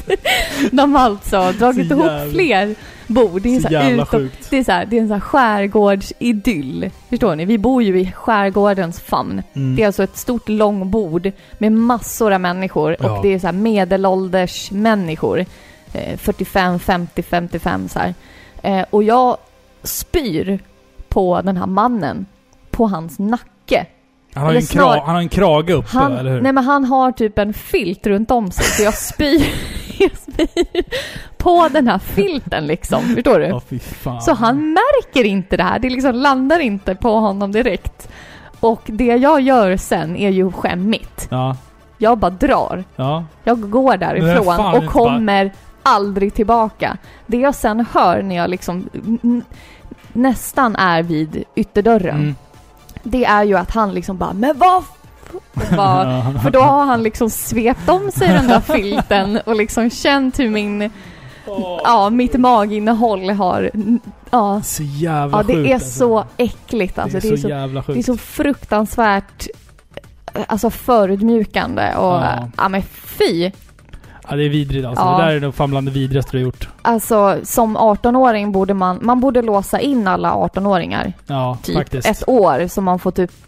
De 0.72 0.94
har 0.94 1.00
alltså 1.04 1.52
dragit 1.58 1.88
Så 1.88 1.94
ihop 1.94 2.06
jävla- 2.06 2.32
fler 2.32 2.74
bord. 3.06 3.42
Det 3.42 3.56
är 3.56 3.60
Så 3.60 3.66
så 3.68 3.72
jävla 3.72 4.02
utom, 4.02 4.06
sjukt. 4.06 4.50
det 4.50 4.56
är, 4.58 4.64
så 4.64 4.72
här, 4.72 4.86
det 4.86 4.96
är 4.96 5.00
en 5.00 5.08
sån 5.08 5.12
här 5.14 5.20
skärgårdsidyll. 5.20 6.90
Förstår 7.10 7.36
ni? 7.36 7.44
Vi 7.44 7.58
bor 7.58 7.82
ju 7.82 8.00
i 8.00 8.12
skärgårdens 8.12 9.00
famn. 9.00 9.42
Mm. 9.54 9.76
Det 9.76 9.82
är 9.82 9.86
alltså 9.86 10.02
ett 10.02 10.16
stort 10.16 10.48
långbord 10.48 11.30
med 11.58 11.72
massor 11.72 12.32
av 12.32 12.40
människor 12.40 12.96
Ja. 13.00 13.10
och 13.16 13.22
det 13.22 13.28
är 13.34 13.38
så 13.38 13.46
här 13.46 13.52
medelålders 13.54 14.70
människor. 14.70 15.44
Eh, 15.92 16.16
45, 16.18 16.78
50, 16.78 17.22
55 17.22 17.88
så 17.88 17.98
här. 17.98 18.14
Eh, 18.62 18.84
och 18.90 19.02
jag 19.02 19.36
spyr 19.82 20.58
på 21.08 21.40
den 21.44 21.56
här 21.56 21.66
mannen 21.66 22.26
på 22.70 22.86
hans 22.86 23.18
nacke. 23.18 23.86
Han 24.34 24.42
har 24.44 24.50
ju 24.52 24.56
en, 24.56 24.58
eller 24.58 24.66
snar- 24.66 24.94
kra, 24.94 25.02
han 25.06 25.14
har 25.14 25.22
en 25.22 25.28
krage 25.28 25.70
uppe, 25.70 25.88
Han, 25.88 26.12
eller 26.12 26.30
hur? 26.30 26.40
nej 26.40 26.52
men 26.52 26.64
han 26.64 26.84
har 26.84 27.12
typ 27.12 27.38
en 27.38 27.54
filt 27.54 28.06
runt 28.06 28.30
om 28.30 28.50
sig 28.50 28.64
så 28.64 28.82
jag 28.82 28.94
spyr 28.94 29.42
på 31.38 31.68
den 31.68 31.88
här 31.88 31.98
filten 31.98 32.66
liksom. 32.66 33.02
Förstår 33.02 33.38
du? 33.38 33.78
Fan. 33.80 34.22
Så 34.22 34.34
han 34.34 34.72
märker 34.72 35.24
inte 35.24 35.56
det 35.56 35.62
här. 35.62 35.78
Det 35.78 35.90
liksom 35.90 36.14
landar 36.14 36.58
inte 36.60 36.94
på 36.94 37.14
honom 37.20 37.52
direkt. 37.52 38.08
Och 38.60 38.82
det 38.86 39.04
jag 39.04 39.40
gör 39.40 39.76
sen 39.76 40.16
är 40.16 40.30
ju 40.30 40.52
skämmigt. 40.52 41.26
Ja, 41.30 41.56
Jag 41.98 42.18
bara 42.18 42.30
drar. 42.30 42.84
ja. 42.96 43.24
Jag 43.44 43.70
går 43.70 43.96
därifrån 43.96 44.74
och 44.74 44.86
kommer 44.86 45.52
aldrig 45.82 46.34
tillbaka. 46.34 46.96
Det 47.26 47.36
jag 47.36 47.54
sen 47.54 47.86
hör 47.92 48.22
när 48.22 48.36
jag 48.36 48.50
liksom 48.50 48.88
nästan 50.12 50.76
är 50.76 51.02
vid 51.02 51.44
ytterdörren, 51.54 52.16
Mm. 52.20 52.34
det 53.02 53.24
är 53.24 53.44
ju 53.44 53.56
att 53.58 53.70
han 53.70 53.94
liksom 53.94 54.16
bara 54.16 54.32
”Men 54.32 54.58
vad 54.58 54.82
f-" 54.82 55.03
och 55.34 55.76
bara, 55.76 56.32
För 56.42 56.50
då 56.50 56.60
har 56.60 56.84
han 56.84 57.02
liksom 57.02 57.30
svept 57.30 57.88
om 57.88 58.10
sig 58.10 58.28
den 58.28 58.46
där 58.46 58.60
filten 58.60 59.38
och 59.46 59.56
liksom 59.56 59.90
känt 59.90 60.38
hur 60.38 60.48
min, 60.50 60.90
ja, 61.84 62.10
mitt 62.10 62.34
maginnehåll 62.40 63.30
har, 63.30 63.70
ja, 64.30 64.62
Så 64.62 64.82
jävla 64.82 65.38
ja 65.38 65.42
det 65.42 65.54
sjukt 65.54 65.70
är 65.70 65.74
alltså. 65.74 65.90
så 65.98 66.24
äckligt 66.36 66.98
alltså. 66.98 67.18
det 67.18 67.28
är 67.28 67.36
så, 67.36 67.48
jävla 67.48 67.80
Det 67.80 67.92
är 67.92 67.94
sjukt. 67.94 68.06
så 68.06 68.16
fruktansvärt 68.16 69.46
eh, 70.34 70.42
alltså 70.48 70.70
förödmjukande 70.70 71.94
och 71.96 72.04
Ja. 72.04 72.22
ja, 72.36 72.48
ja 72.56 72.68
men 72.68 72.82
fy. 72.82 73.50
Ja, 74.28 74.36
det 74.36 74.44
är 74.44 74.48
vidrigt 74.48 74.86
alltså. 74.86 75.04
Ja. 75.04 75.18
Det 75.18 75.24
där 75.24 75.36
är 75.36 75.40
nog 75.40 75.54
fan 75.54 75.70
bland 75.70 75.86
det 75.86 75.90
vidrigaste 75.92 76.32
du 76.32 76.38
har 76.38 76.44
gjort. 76.44 76.68
Alltså 76.82 77.38
som 77.44 77.76
18-åring 77.78 78.52
borde 78.52 78.74
man, 78.74 78.98
man 79.02 79.20
borde 79.20 79.42
låsa 79.42 79.80
in 79.80 80.08
alla 80.08 80.32
18-åringar 80.32 81.12
Ja, 81.26 81.58
typ 81.62 81.74
faktiskt. 81.76 82.08
ett 82.08 82.28
år 82.28 82.66
så 82.68 82.80
man 82.80 82.98
får 82.98 83.10
typ 83.10 83.43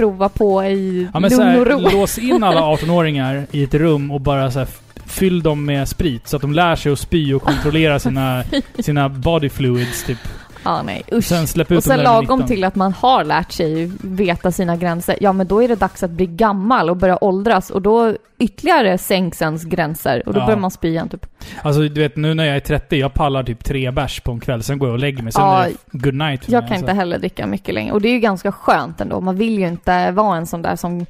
prova 0.00 0.28
på 0.28 0.64
i 0.64 1.08
Ja 1.12 1.20
men 1.20 1.30
lugn 1.30 1.60
och 1.60 1.66
ro. 1.66 1.78
här, 1.80 1.92
lås 1.92 2.18
in 2.18 2.44
alla 2.44 2.60
18-åringar 2.60 3.46
i 3.50 3.62
ett 3.62 3.74
rum 3.74 4.10
och 4.10 4.20
bara 4.20 4.50
så 4.50 4.58
här, 4.58 4.68
fyll 5.06 5.42
dem 5.42 5.64
med 5.64 5.88
sprit 5.88 6.28
så 6.28 6.36
att 6.36 6.42
de 6.42 6.52
lär 6.52 6.76
sig 6.76 6.92
att 6.92 6.98
spy 6.98 7.34
och 7.34 7.42
kontrollera 7.42 7.98
sina, 7.98 8.44
sina 8.78 9.08
body 9.08 9.48
fluids 9.48 10.04
typ. 10.04 10.18
Ja 10.64 10.82
nej 10.82 11.02
usch. 11.12 11.24
Sen 11.24 11.46
släpp 11.46 11.70
ut 11.70 11.78
Och 11.78 11.84
sen 11.84 12.00
lagom 12.02 12.38
19. 12.38 12.46
till 12.46 12.64
att 12.64 12.74
man 12.74 12.92
har 12.92 13.24
lärt 13.24 13.52
sig 13.52 13.90
veta 14.02 14.50
sina 14.52 14.76
gränser, 14.76 15.16
ja 15.20 15.32
men 15.32 15.46
då 15.46 15.62
är 15.62 15.68
det 15.68 15.74
dags 15.74 16.02
att 16.02 16.10
bli 16.10 16.26
gammal 16.26 16.90
och 16.90 16.96
börja 16.96 17.24
åldras 17.24 17.70
och 17.70 17.82
då 17.82 18.14
ytterligare 18.38 18.98
sänks 18.98 19.42
ens 19.42 19.64
gränser 19.64 20.22
och 20.26 20.34
då 20.34 20.40
Ja. 20.40 20.46
börjar 20.46 20.58
man 20.60 20.70
spy 20.70 20.88
igen 20.88 21.08
typ. 21.08 21.26
Alltså 21.62 21.80
du 21.80 22.00
vet 22.00 22.16
nu 22.16 22.34
när 22.34 22.44
jag 22.44 22.56
är 22.56 22.60
30, 22.60 22.96
jag 22.96 23.14
pallar 23.14 23.42
typ 23.42 23.64
tre 23.64 23.90
bärs 23.90 24.20
på 24.20 24.32
en 24.32 24.40
kväll, 24.40 24.62
sen 24.62 24.78
går 24.78 24.88
jag 24.88 24.92
och 24.94 24.98
lägger 25.00 25.22
mig. 25.22 25.32
Sen 25.32 25.42
Ja, 25.42 25.64
är 25.64 25.68
det 25.68 25.98
good 25.98 26.14
night 26.14 26.44
för 26.44 26.52
Jag 26.52 26.60
mig, 26.62 26.68
kan 26.68 26.74
alltså. 26.76 26.84
inte 26.90 26.92
heller 26.92 27.18
dricka 27.18 27.46
mycket 27.46 27.74
längre 27.74 27.92
och 27.92 28.00
det 28.00 28.08
är 28.08 28.12
ju 28.12 28.20
ganska 28.20 28.52
skönt 28.52 29.00
ändå. 29.00 29.20
Man 29.20 29.36
vill 29.36 29.58
ju 29.58 29.68
inte 29.68 30.10
vara 30.10 30.36
en 30.36 30.46
sån 30.46 30.62
där 30.62 30.76
som, 30.76 31.06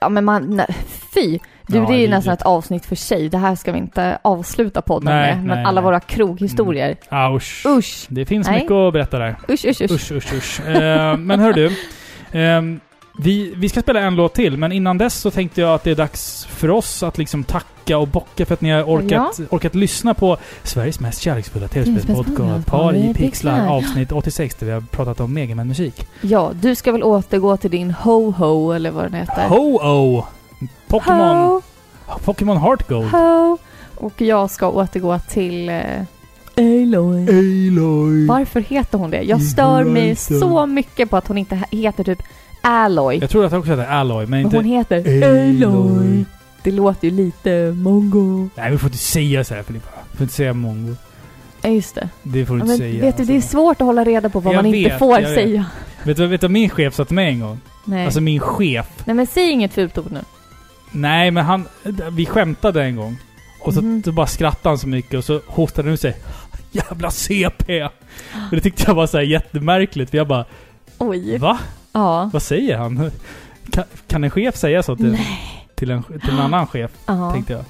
ja 0.00 0.08
men 0.08 0.24
man, 0.24 0.56
nej, 0.56 0.76
fy! 1.14 1.38
Du 1.72 1.78
Ja, 1.78 1.86
det 1.88 1.94
är 1.94 1.98
ju 1.98 2.08
nästan 2.08 2.34
ett 2.34 2.42
avsnitt 2.42 2.86
för 2.86 2.96
sig. 2.96 3.28
Det 3.28 3.38
här 3.38 3.54
ska 3.54 3.72
vi 3.72 3.78
inte 3.78 4.18
avsluta 4.22 4.82
podden 4.82 5.14
Nej, 5.14 5.34
med. 5.36 5.44
Men 5.44 5.56
nej, 5.56 5.64
alla 5.64 5.80
nej. 5.80 5.84
våra 5.84 6.00
kroghistorier. 6.00 6.96
Ah, 7.08 7.36
usch. 7.36 7.66
Usch! 7.66 8.06
Det 8.08 8.26
finns 8.26 8.50
mycket 8.50 8.70
att 8.70 8.92
berätta 8.92 9.18
där. 9.18 9.36
Usch, 9.48 9.64
usch, 9.64 9.80
usch. 9.80 9.90
Usch, 9.90 10.12
usch, 10.12 10.32
usch. 10.32 10.60
Eh, 10.66 11.16
men 11.16 11.40
hör 11.40 11.52
du. 11.52 11.70
ehm, 12.32 12.80
vi, 13.18 13.54
vi 13.56 13.68
ska 13.68 13.80
spela 13.82 14.00
en 14.00 14.16
låt 14.16 14.34
till, 14.34 14.56
men 14.56 14.72
innan 14.72 14.98
dess 14.98 15.14
så 15.14 15.30
tänkte 15.30 15.60
jag 15.60 15.74
att 15.74 15.84
det 15.84 15.90
är 15.90 15.94
dags 15.94 16.44
för 16.44 16.70
oss 16.70 17.02
att 17.02 17.18
liksom 17.18 17.44
tacka 17.44 17.98
och 17.98 18.08
bocka 18.08 18.46
för 18.46 18.54
att 18.54 18.60
ni 18.60 18.70
har 18.70 18.82
orkat, 18.82 19.40
orkat 19.50 19.74
lyssna 19.74 20.14
på 20.14 20.36
Sveriges 20.62 21.00
mest 21.00 21.20
kärleksfulla 21.20 21.68
tv-spelspodcast, 21.68 22.66
Par 22.66 22.94
i 22.96 23.14
pixlar, 23.14 23.68
avsnitt 23.68 24.12
86, 24.12 24.54
där 24.54 24.66
vi 24.66 24.72
har 24.72 24.80
pratat 24.80 25.20
om 25.20 25.34
Megaman-musik. 25.34 26.06
Ja, 26.20 26.50
du 26.54 26.74
ska 26.74 26.92
väl 26.92 27.02
återgå 27.02 27.56
till 27.56 27.70
din 27.70 27.90
ho-ho 27.90 28.72
eller 28.72 28.90
vad 28.90 29.04
den 29.04 29.14
heter? 29.14 29.48
Ho-Oh! 29.48 30.24
Pokémon, 30.88 31.62
Pokémon 32.24 32.56
Heart 32.56 32.88
Gold. 32.88 33.10
ho. 33.10 33.58
Och 33.94 34.20
jag 34.20 34.50
ska 34.50 34.68
återgå 34.70 35.18
till 35.18 35.68
eh, 35.68 35.82
Aloy. 36.56 37.28
Aloy. 37.28 38.26
Varför 38.26 38.60
heter 38.60 38.98
hon 38.98 39.10
det? 39.10 39.22
Jag 39.22 39.42
stör 39.42 39.84
mig 39.84 40.16
så 40.16 40.66
mycket 40.66 41.10
på 41.10 41.16
att 41.16 41.28
hon 41.28 41.38
inte 41.38 41.54
he- 41.54 41.76
heter 41.82 42.04
typ 42.04 42.22
Alloy. 42.60 43.18
Jag 43.20 43.30
tror 43.30 43.44
att 43.44 43.50
det 43.50 43.58
också 43.58 43.70
heter 43.70 43.86
Alloy, 43.86 44.20
men 44.26 44.30
Men 44.30 44.40
inte... 44.44 44.56
hon 44.56 44.64
heter 44.64 44.96
Aloy. 45.24 45.64
Aloy. 45.64 46.24
Det 46.62 46.70
låter 46.70 47.08
ju 47.08 47.14
lite 47.14 47.72
mongo. 47.76 48.48
Nej, 48.54 48.70
vi 48.70 48.78
får 48.78 48.86
inte 48.88 48.98
säga 48.98 49.44
så 49.44 49.54
här 49.54 49.62
Filippa. 49.62 49.90
Vi 50.10 50.16
får 50.16 50.24
inte 50.24 50.34
säga 50.34 50.52
mongo. 50.52 50.94
Ja, 51.62 51.68
just 51.68 51.94
det. 51.94 52.08
Det 52.22 52.46
får 52.46 52.54
du 52.54 52.60
Ja, 52.60 52.64
inte 52.64 52.68
men 52.72 52.78
säga. 52.78 53.00
vet 53.04 53.16
du, 53.16 53.24
det 53.24 53.32
är 53.32 53.36
alltså. 53.36 53.50
svårt 53.50 53.80
att 53.80 53.86
hålla 53.86 54.04
reda 54.04 54.28
på 54.28 54.40
vad 54.40 54.54
Jag 54.54 54.58
man 54.64 54.74
inte 54.74 54.88
vet, 54.90 54.98
får 54.98 55.20
jag 55.20 55.28
vet. 55.28 55.34
säga. 55.34 55.64
Vet 56.02 56.16
du 56.16 56.26
vet 56.26 56.40
du 56.40 56.44
vad 56.46 56.50
min 56.52 56.70
chef 56.70 56.94
sa 56.94 57.04
till 57.04 57.14
mig 57.14 57.28
en 57.32 57.40
gång? 57.40 57.60
Nej. 57.84 58.04
Alltså 58.04 58.20
min 58.20 58.40
chef. 58.40 58.86
Nej, 59.04 59.16
men 59.16 59.26
säg 59.26 59.50
inget 59.50 59.72
fult 59.74 59.98
ord 59.98 60.12
nu. 60.12 60.20
Nej, 60.92 61.30
men 61.30 61.44
han... 61.44 61.64
Vi 62.12 62.26
skämtade 62.26 62.84
en 62.84 62.96
gång. 62.96 63.16
Och 63.60 63.74
så, 63.74 63.82
Mhm. 63.82 64.02
så 64.02 64.12
bara 64.12 64.26
skrattade 64.26 64.68
han 64.68 64.78
så 64.78 64.88
mycket 64.88 65.14
och 65.18 65.24
så 65.24 65.40
hostade 65.46 65.88
han 65.88 65.94
ut 65.94 66.00
sig. 66.00 66.16
Jävla 66.72 67.10
CP! 67.10 67.82
Och 67.84 67.90
det 68.50 68.60
tyckte 68.60 68.84
jag 68.86 68.94
var 68.94 69.06
så 69.06 69.16
här 69.16 69.24
jättemärkligt. 69.24 70.10
För 70.10 70.18
jag 70.18 70.28
bara, 70.28 70.44
Oj. 70.98 71.38
va? 71.38 71.58
Ja. 71.92 72.30
Vad 72.32 72.42
säger 72.42 72.78
han? 72.78 73.10
Kan, 73.70 73.84
kan 74.06 74.24
en 74.24 74.30
chef 74.30 74.56
säga 74.56 74.82
så 74.82 74.96
till, 74.96 75.18
till, 75.74 75.90
en, 75.90 76.02
till 76.02 76.30
en 76.30 76.38
annan 76.40 76.66
chef? 76.66 76.90
Ja. 77.06 77.32
Tänkte 77.32 77.52
jag. 77.52 77.64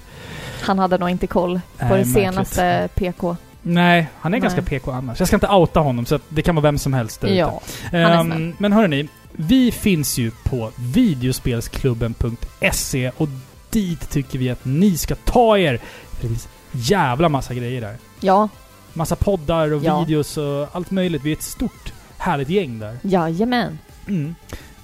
Han 0.62 0.78
hade 0.78 0.98
nog 0.98 1.10
inte 1.10 1.26
koll 1.26 1.60
på 1.78 1.84
Nej, 1.84 1.88
det 1.88 1.94
märkligt. 1.94 2.14
senaste 2.14 2.88
PK. 2.94 3.36
Nej, 3.62 4.08
han 4.20 4.34
är 4.34 4.38
Nej. 4.38 4.40
ganska 4.40 4.62
PK 4.62 4.90
annars. 4.90 5.18
Jag 5.18 5.28
ska 5.28 5.36
inte 5.36 5.48
outa 5.48 5.80
honom, 5.80 6.06
så 6.06 6.18
det 6.28 6.42
kan 6.42 6.54
vara 6.54 6.62
vem 6.62 6.78
som 6.78 6.92
helst 6.92 7.20
där 7.20 7.28
ute. 7.28 7.36
Ja. 7.36 7.60
Ehm, 7.92 8.26
snäll. 8.30 8.52
men 8.58 8.72
hörni, 8.72 9.08
vi 9.32 9.72
finns 9.72 10.18
ju 10.18 10.30
på 10.44 10.70
videospelsklubben.se 10.78 13.10
och 13.16 13.28
dit 13.70 14.10
tycker 14.10 14.38
vi 14.38 14.50
att 14.50 14.64
ni 14.64 14.96
ska 14.98 15.14
ta 15.14 15.58
er. 15.58 15.78
För 16.10 16.22
det 16.22 16.28
finns 16.28 16.48
jävla 16.72 17.28
massa 17.28 17.54
grejer 17.54 17.80
där. 17.80 17.96
Ja. 18.20 18.48
Massa 18.92 19.16
poddar 19.16 19.72
och 19.72 19.84
Ja. 19.84 20.00
videos 20.00 20.36
och 20.36 20.68
allt 20.76 20.90
möjligt. 20.90 21.22
Vi 21.24 21.32
är 21.32 21.36
ett 21.36 21.42
stort, 21.42 21.92
härligt 22.18 22.48
gäng 22.48 22.78
där. 22.78 22.98
Jajamän. 23.02 23.78
Mm. 24.08 24.34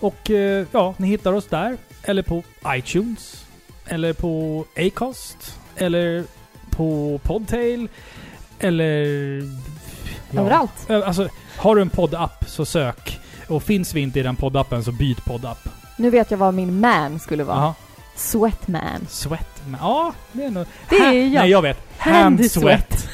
Och 0.00 0.30
eh, 0.30 0.66
ja, 0.72 0.94
ni 0.96 1.06
hittar 1.08 1.32
oss 1.32 1.46
där. 1.46 1.76
Eller 2.02 2.22
på 2.22 2.42
iTunes. 2.66 3.44
Eller 3.86 4.12
på 4.12 4.64
Acast. 4.76 5.56
Eller 5.76 6.24
på 6.70 7.20
Podtail. 7.22 7.88
Eller... 8.58 8.94
ja. 10.30 10.40
Överallt. 10.40 10.90
Alltså, 10.90 11.28
har 11.56 11.76
du 11.76 11.82
en 11.82 11.90
poddapp 11.90 12.44
så 12.48 12.64
sök. 12.64 13.18
Och 13.48 13.62
finns 13.62 13.94
vi 13.94 14.00
inte 14.00 14.20
i 14.20 14.22
den 14.22 14.36
poddappen 14.36 14.84
så 14.84 14.92
byt 14.92 15.24
poddapp. 15.24 15.68
Nu 15.96 16.10
vet 16.10 16.30
jag 16.30 16.38
vad 16.38 16.54
min 16.54 16.80
man 16.80 17.18
skulle 17.18 17.44
vara. 17.44 17.56
Jaha. 17.56 17.74
Sweatman. 18.16 19.06
Sweat. 19.08 19.62
man. 19.66 19.80
Ja, 19.82 20.12
det 20.32 20.44
är 20.44 20.50
nog... 20.50 20.66
Det 20.88 20.96
är 20.96 21.12
jag. 21.12 21.40
Nej, 21.40 21.50
jag 21.50 21.62
vet. 21.62 21.78
Hand 21.98 22.50
sweat. 22.50 23.08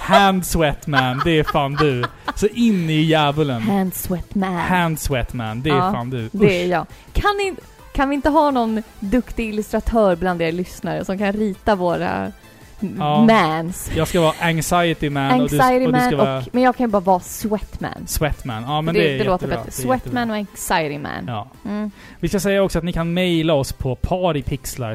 Hand 0.00 0.46
sweat 0.46 0.86
man. 0.86 1.20
Det 1.24 1.38
är 1.38 1.44
fan 1.44 1.74
du. 1.74 2.04
Så 2.34 2.46
in 2.46 2.90
i 2.90 3.00
djävulen. 3.00 3.62
Hand 3.62 3.94
Sweatman. 3.94 4.54
Hand 4.56 5.00
sweat 5.00 5.32
man. 5.32 5.62
Det 5.62 5.70
är 5.70 5.74
Ja, 5.74 5.92
fan 5.92 6.10
du. 6.10 6.28
Det 6.32 6.62
är 6.62 6.66
jag. 6.66 6.86
Kan, 7.12 7.36
ni, 7.36 7.54
kan 7.92 8.08
vi 8.08 8.14
inte 8.14 8.28
ha 8.28 8.50
någon 8.50 8.82
duktig 9.00 9.48
illustratör 9.48 10.16
bland 10.16 10.42
er 10.42 10.52
lyssnare 10.52 11.04
som 11.04 11.18
kan 11.18 11.32
rita 11.32 11.74
våra 11.74 12.32
Ja. 12.98 13.24
mans? 13.24 13.90
Jag 13.96 14.08
ska 14.08 14.20
vara 14.20 14.34
anxiety 14.40 15.10
man 15.10 15.40
och 15.40 15.48
du, 15.48 15.60
Anxiety 15.60 15.86
och 15.86 15.92
du 15.92 16.00
ska 16.00 16.16
vara 16.16 16.38
och, 16.38 16.48
men 16.52 16.62
jag 16.62 16.76
kan 16.76 16.86
ju 16.86 16.90
bara 16.90 17.00
vara 17.00 17.20
sweatman. 17.20 18.06
sweatman. 18.06 18.62
Ja 18.62 18.82
men 18.82 18.94
det, 18.94 19.00
det, 19.00 19.14
är 19.14 19.18
det 19.18 19.24
låter 19.24 19.48
bättre. 19.48 19.70
Sweatman 19.70 20.30
och 20.30 20.36
anxiety 20.36 20.98
man. 20.98 21.24
Ja. 21.26 21.48
Mm. 21.64 21.90
Vi 22.20 22.28
ska 22.28 22.40
säga 22.40 22.62
också 22.62 22.78
att 22.78 22.84
ni 22.84 22.92
kan 22.92 23.14
mejla 23.14 23.54
oss 23.54 23.72
på 23.72 23.94
paripixlar 23.96 24.94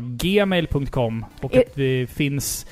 gmail.com 0.00 1.24
och 1.40 1.54
Är- 1.54 1.60
att 1.60 1.78
vi 1.78 2.06
finns 2.06 2.66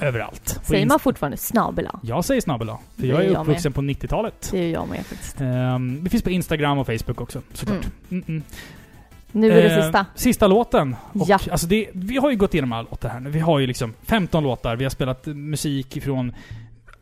överallt. 0.00 0.60
Säger 0.62 0.86
man 0.86 0.98
fortfarande 0.98 1.36
snabela? 1.36 2.00
Jag 2.02 2.24
säger 2.24 2.40
snabbel 2.40 2.68
För 2.96 3.06
jag 3.06 3.20
är 3.20 3.24
gör 3.24 3.32
jag 3.32 3.40
uppvuxen 3.40 3.72
på 3.72 3.80
90-talet. 3.80 4.48
Det 4.50 4.58
är 4.58 4.72
jag 4.72 4.88
med 4.88 5.06
faktiskt. 5.06 5.40
Ehm, 5.40 5.98
vi 6.04 6.10
finns 6.10 6.22
på 6.22 6.30
Instagram 6.30 6.78
och 6.78 6.86
Facebook 6.86 7.20
också, 7.20 7.42
såklart. 7.52 7.86
Mm. 8.10 8.24
Mm. 8.28 8.42
Nu 9.34 9.52
är 9.52 9.62
det 9.62 9.74
Eh, 9.76 9.82
sista. 9.82 10.06
Sista 10.14 10.46
låten. 10.46 10.96
Och, 11.12 11.28
Ja. 11.28 11.38
alltså 11.50 11.66
det, 11.66 11.88
vi 11.94 12.16
har 12.16 12.30
ju 12.30 12.36
gått 12.36 12.54
igenom 12.54 12.72
alla 12.72 12.88
låtar 12.90 13.08
här 13.08 13.20
nu. 13.20 13.30
Vi 13.30 13.40
har 13.40 13.58
ju 13.58 13.66
liksom 13.66 13.94
15 14.02 14.42
låtar. 14.42 14.76
Vi 14.76 14.84
har 14.84 14.90
spelat 14.90 15.26
musik 15.26 15.96
ifrån 15.96 16.32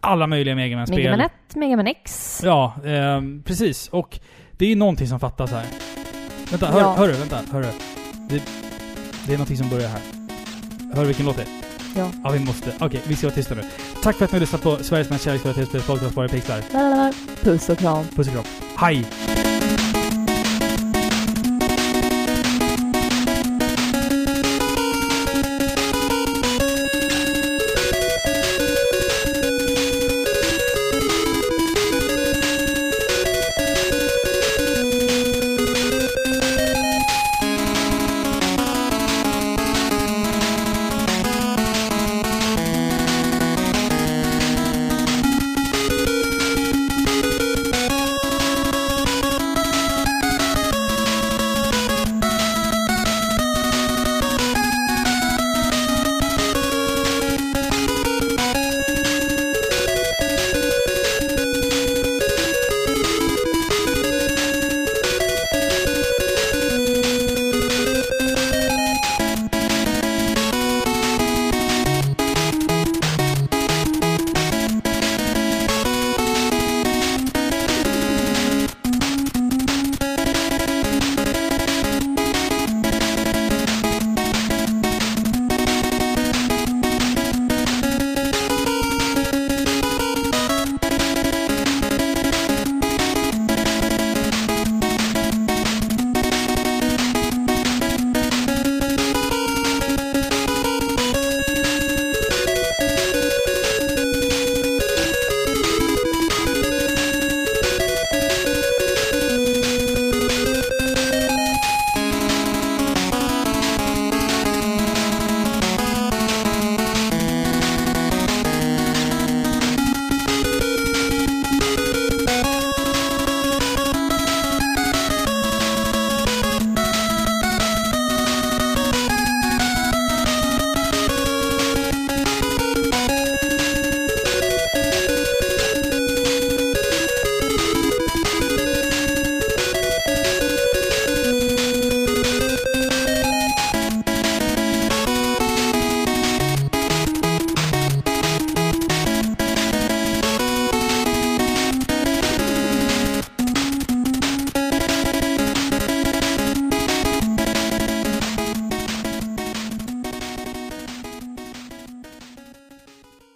alla 0.00 0.26
möjliga 0.26 0.54
Mega 0.54 0.76
Man-spel. 0.76 0.98
Mega 0.98 1.10
Man 1.10 1.20
1, 1.20 1.32
Mega 1.56 1.76
Man 1.76 1.86
X. 1.86 2.40
Ja, 2.44 2.74
ehm, 2.86 3.42
precis. 3.46 3.88
Och 3.88 4.18
det 4.52 4.64
är 4.64 4.68
ju 4.68 4.76
någonting 4.76 5.06
som 5.06 5.20
fattas 5.20 5.50
här. 5.52 5.64
Vänta, 6.50 6.66
hör, 6.66 6.80
Ja. 6.80 6.94
hör 6.98 7.09
du? 7.09 7.12
Vänta, 7.14 7.38
hör 7.52 7.60
du? 7.62 7.68
Det, 8.28 8.42
det 9.26 9.32
är 9.32 9.36
någonting 9.38 9.56
som 9.56 9.68
börjar 9.68 9.88
här. 9.88 10.00
Hör 10.94 11.00
du 11.00 11.06
vilken 11.06 11.26
låt 11.26 11.36
det 11.36 11.42
är? 11.42 11.48
Ja. 11.96 12.10
Ja, 12.24 12.30
vi 12.30 12.38
måste. 12.38 12.72
Okej, 12.80 13.00
vi 13.06 13.16
ska 13.16 13.26
vara 13.26 13.34
tysta 13.34 13.54
nu. 13.54 13.62
Tack 14.02 14.16
för 14.16 14.24
att 14.24 14.32
ni 14.32 14.36
har 14.36 14.40
lyssnat 14.40 14.62
på 14.62 14.76
Sveriges 14.76 15.10
mest 15.10 15.24
kärleksfulla 15.24 15.54
tv-spel, 15.54 15.80
podcast 15.80 16.14
Bara 16.14 16.28
Pixlar. 16.28 16.62
Puss 17.44 17.68
och 17.68 17.78
kram. 17.78 18.04
Puss 18.16 18.26
och 18.28 18.32
kram. 18.32 18.44
Hej! 18.76 19.04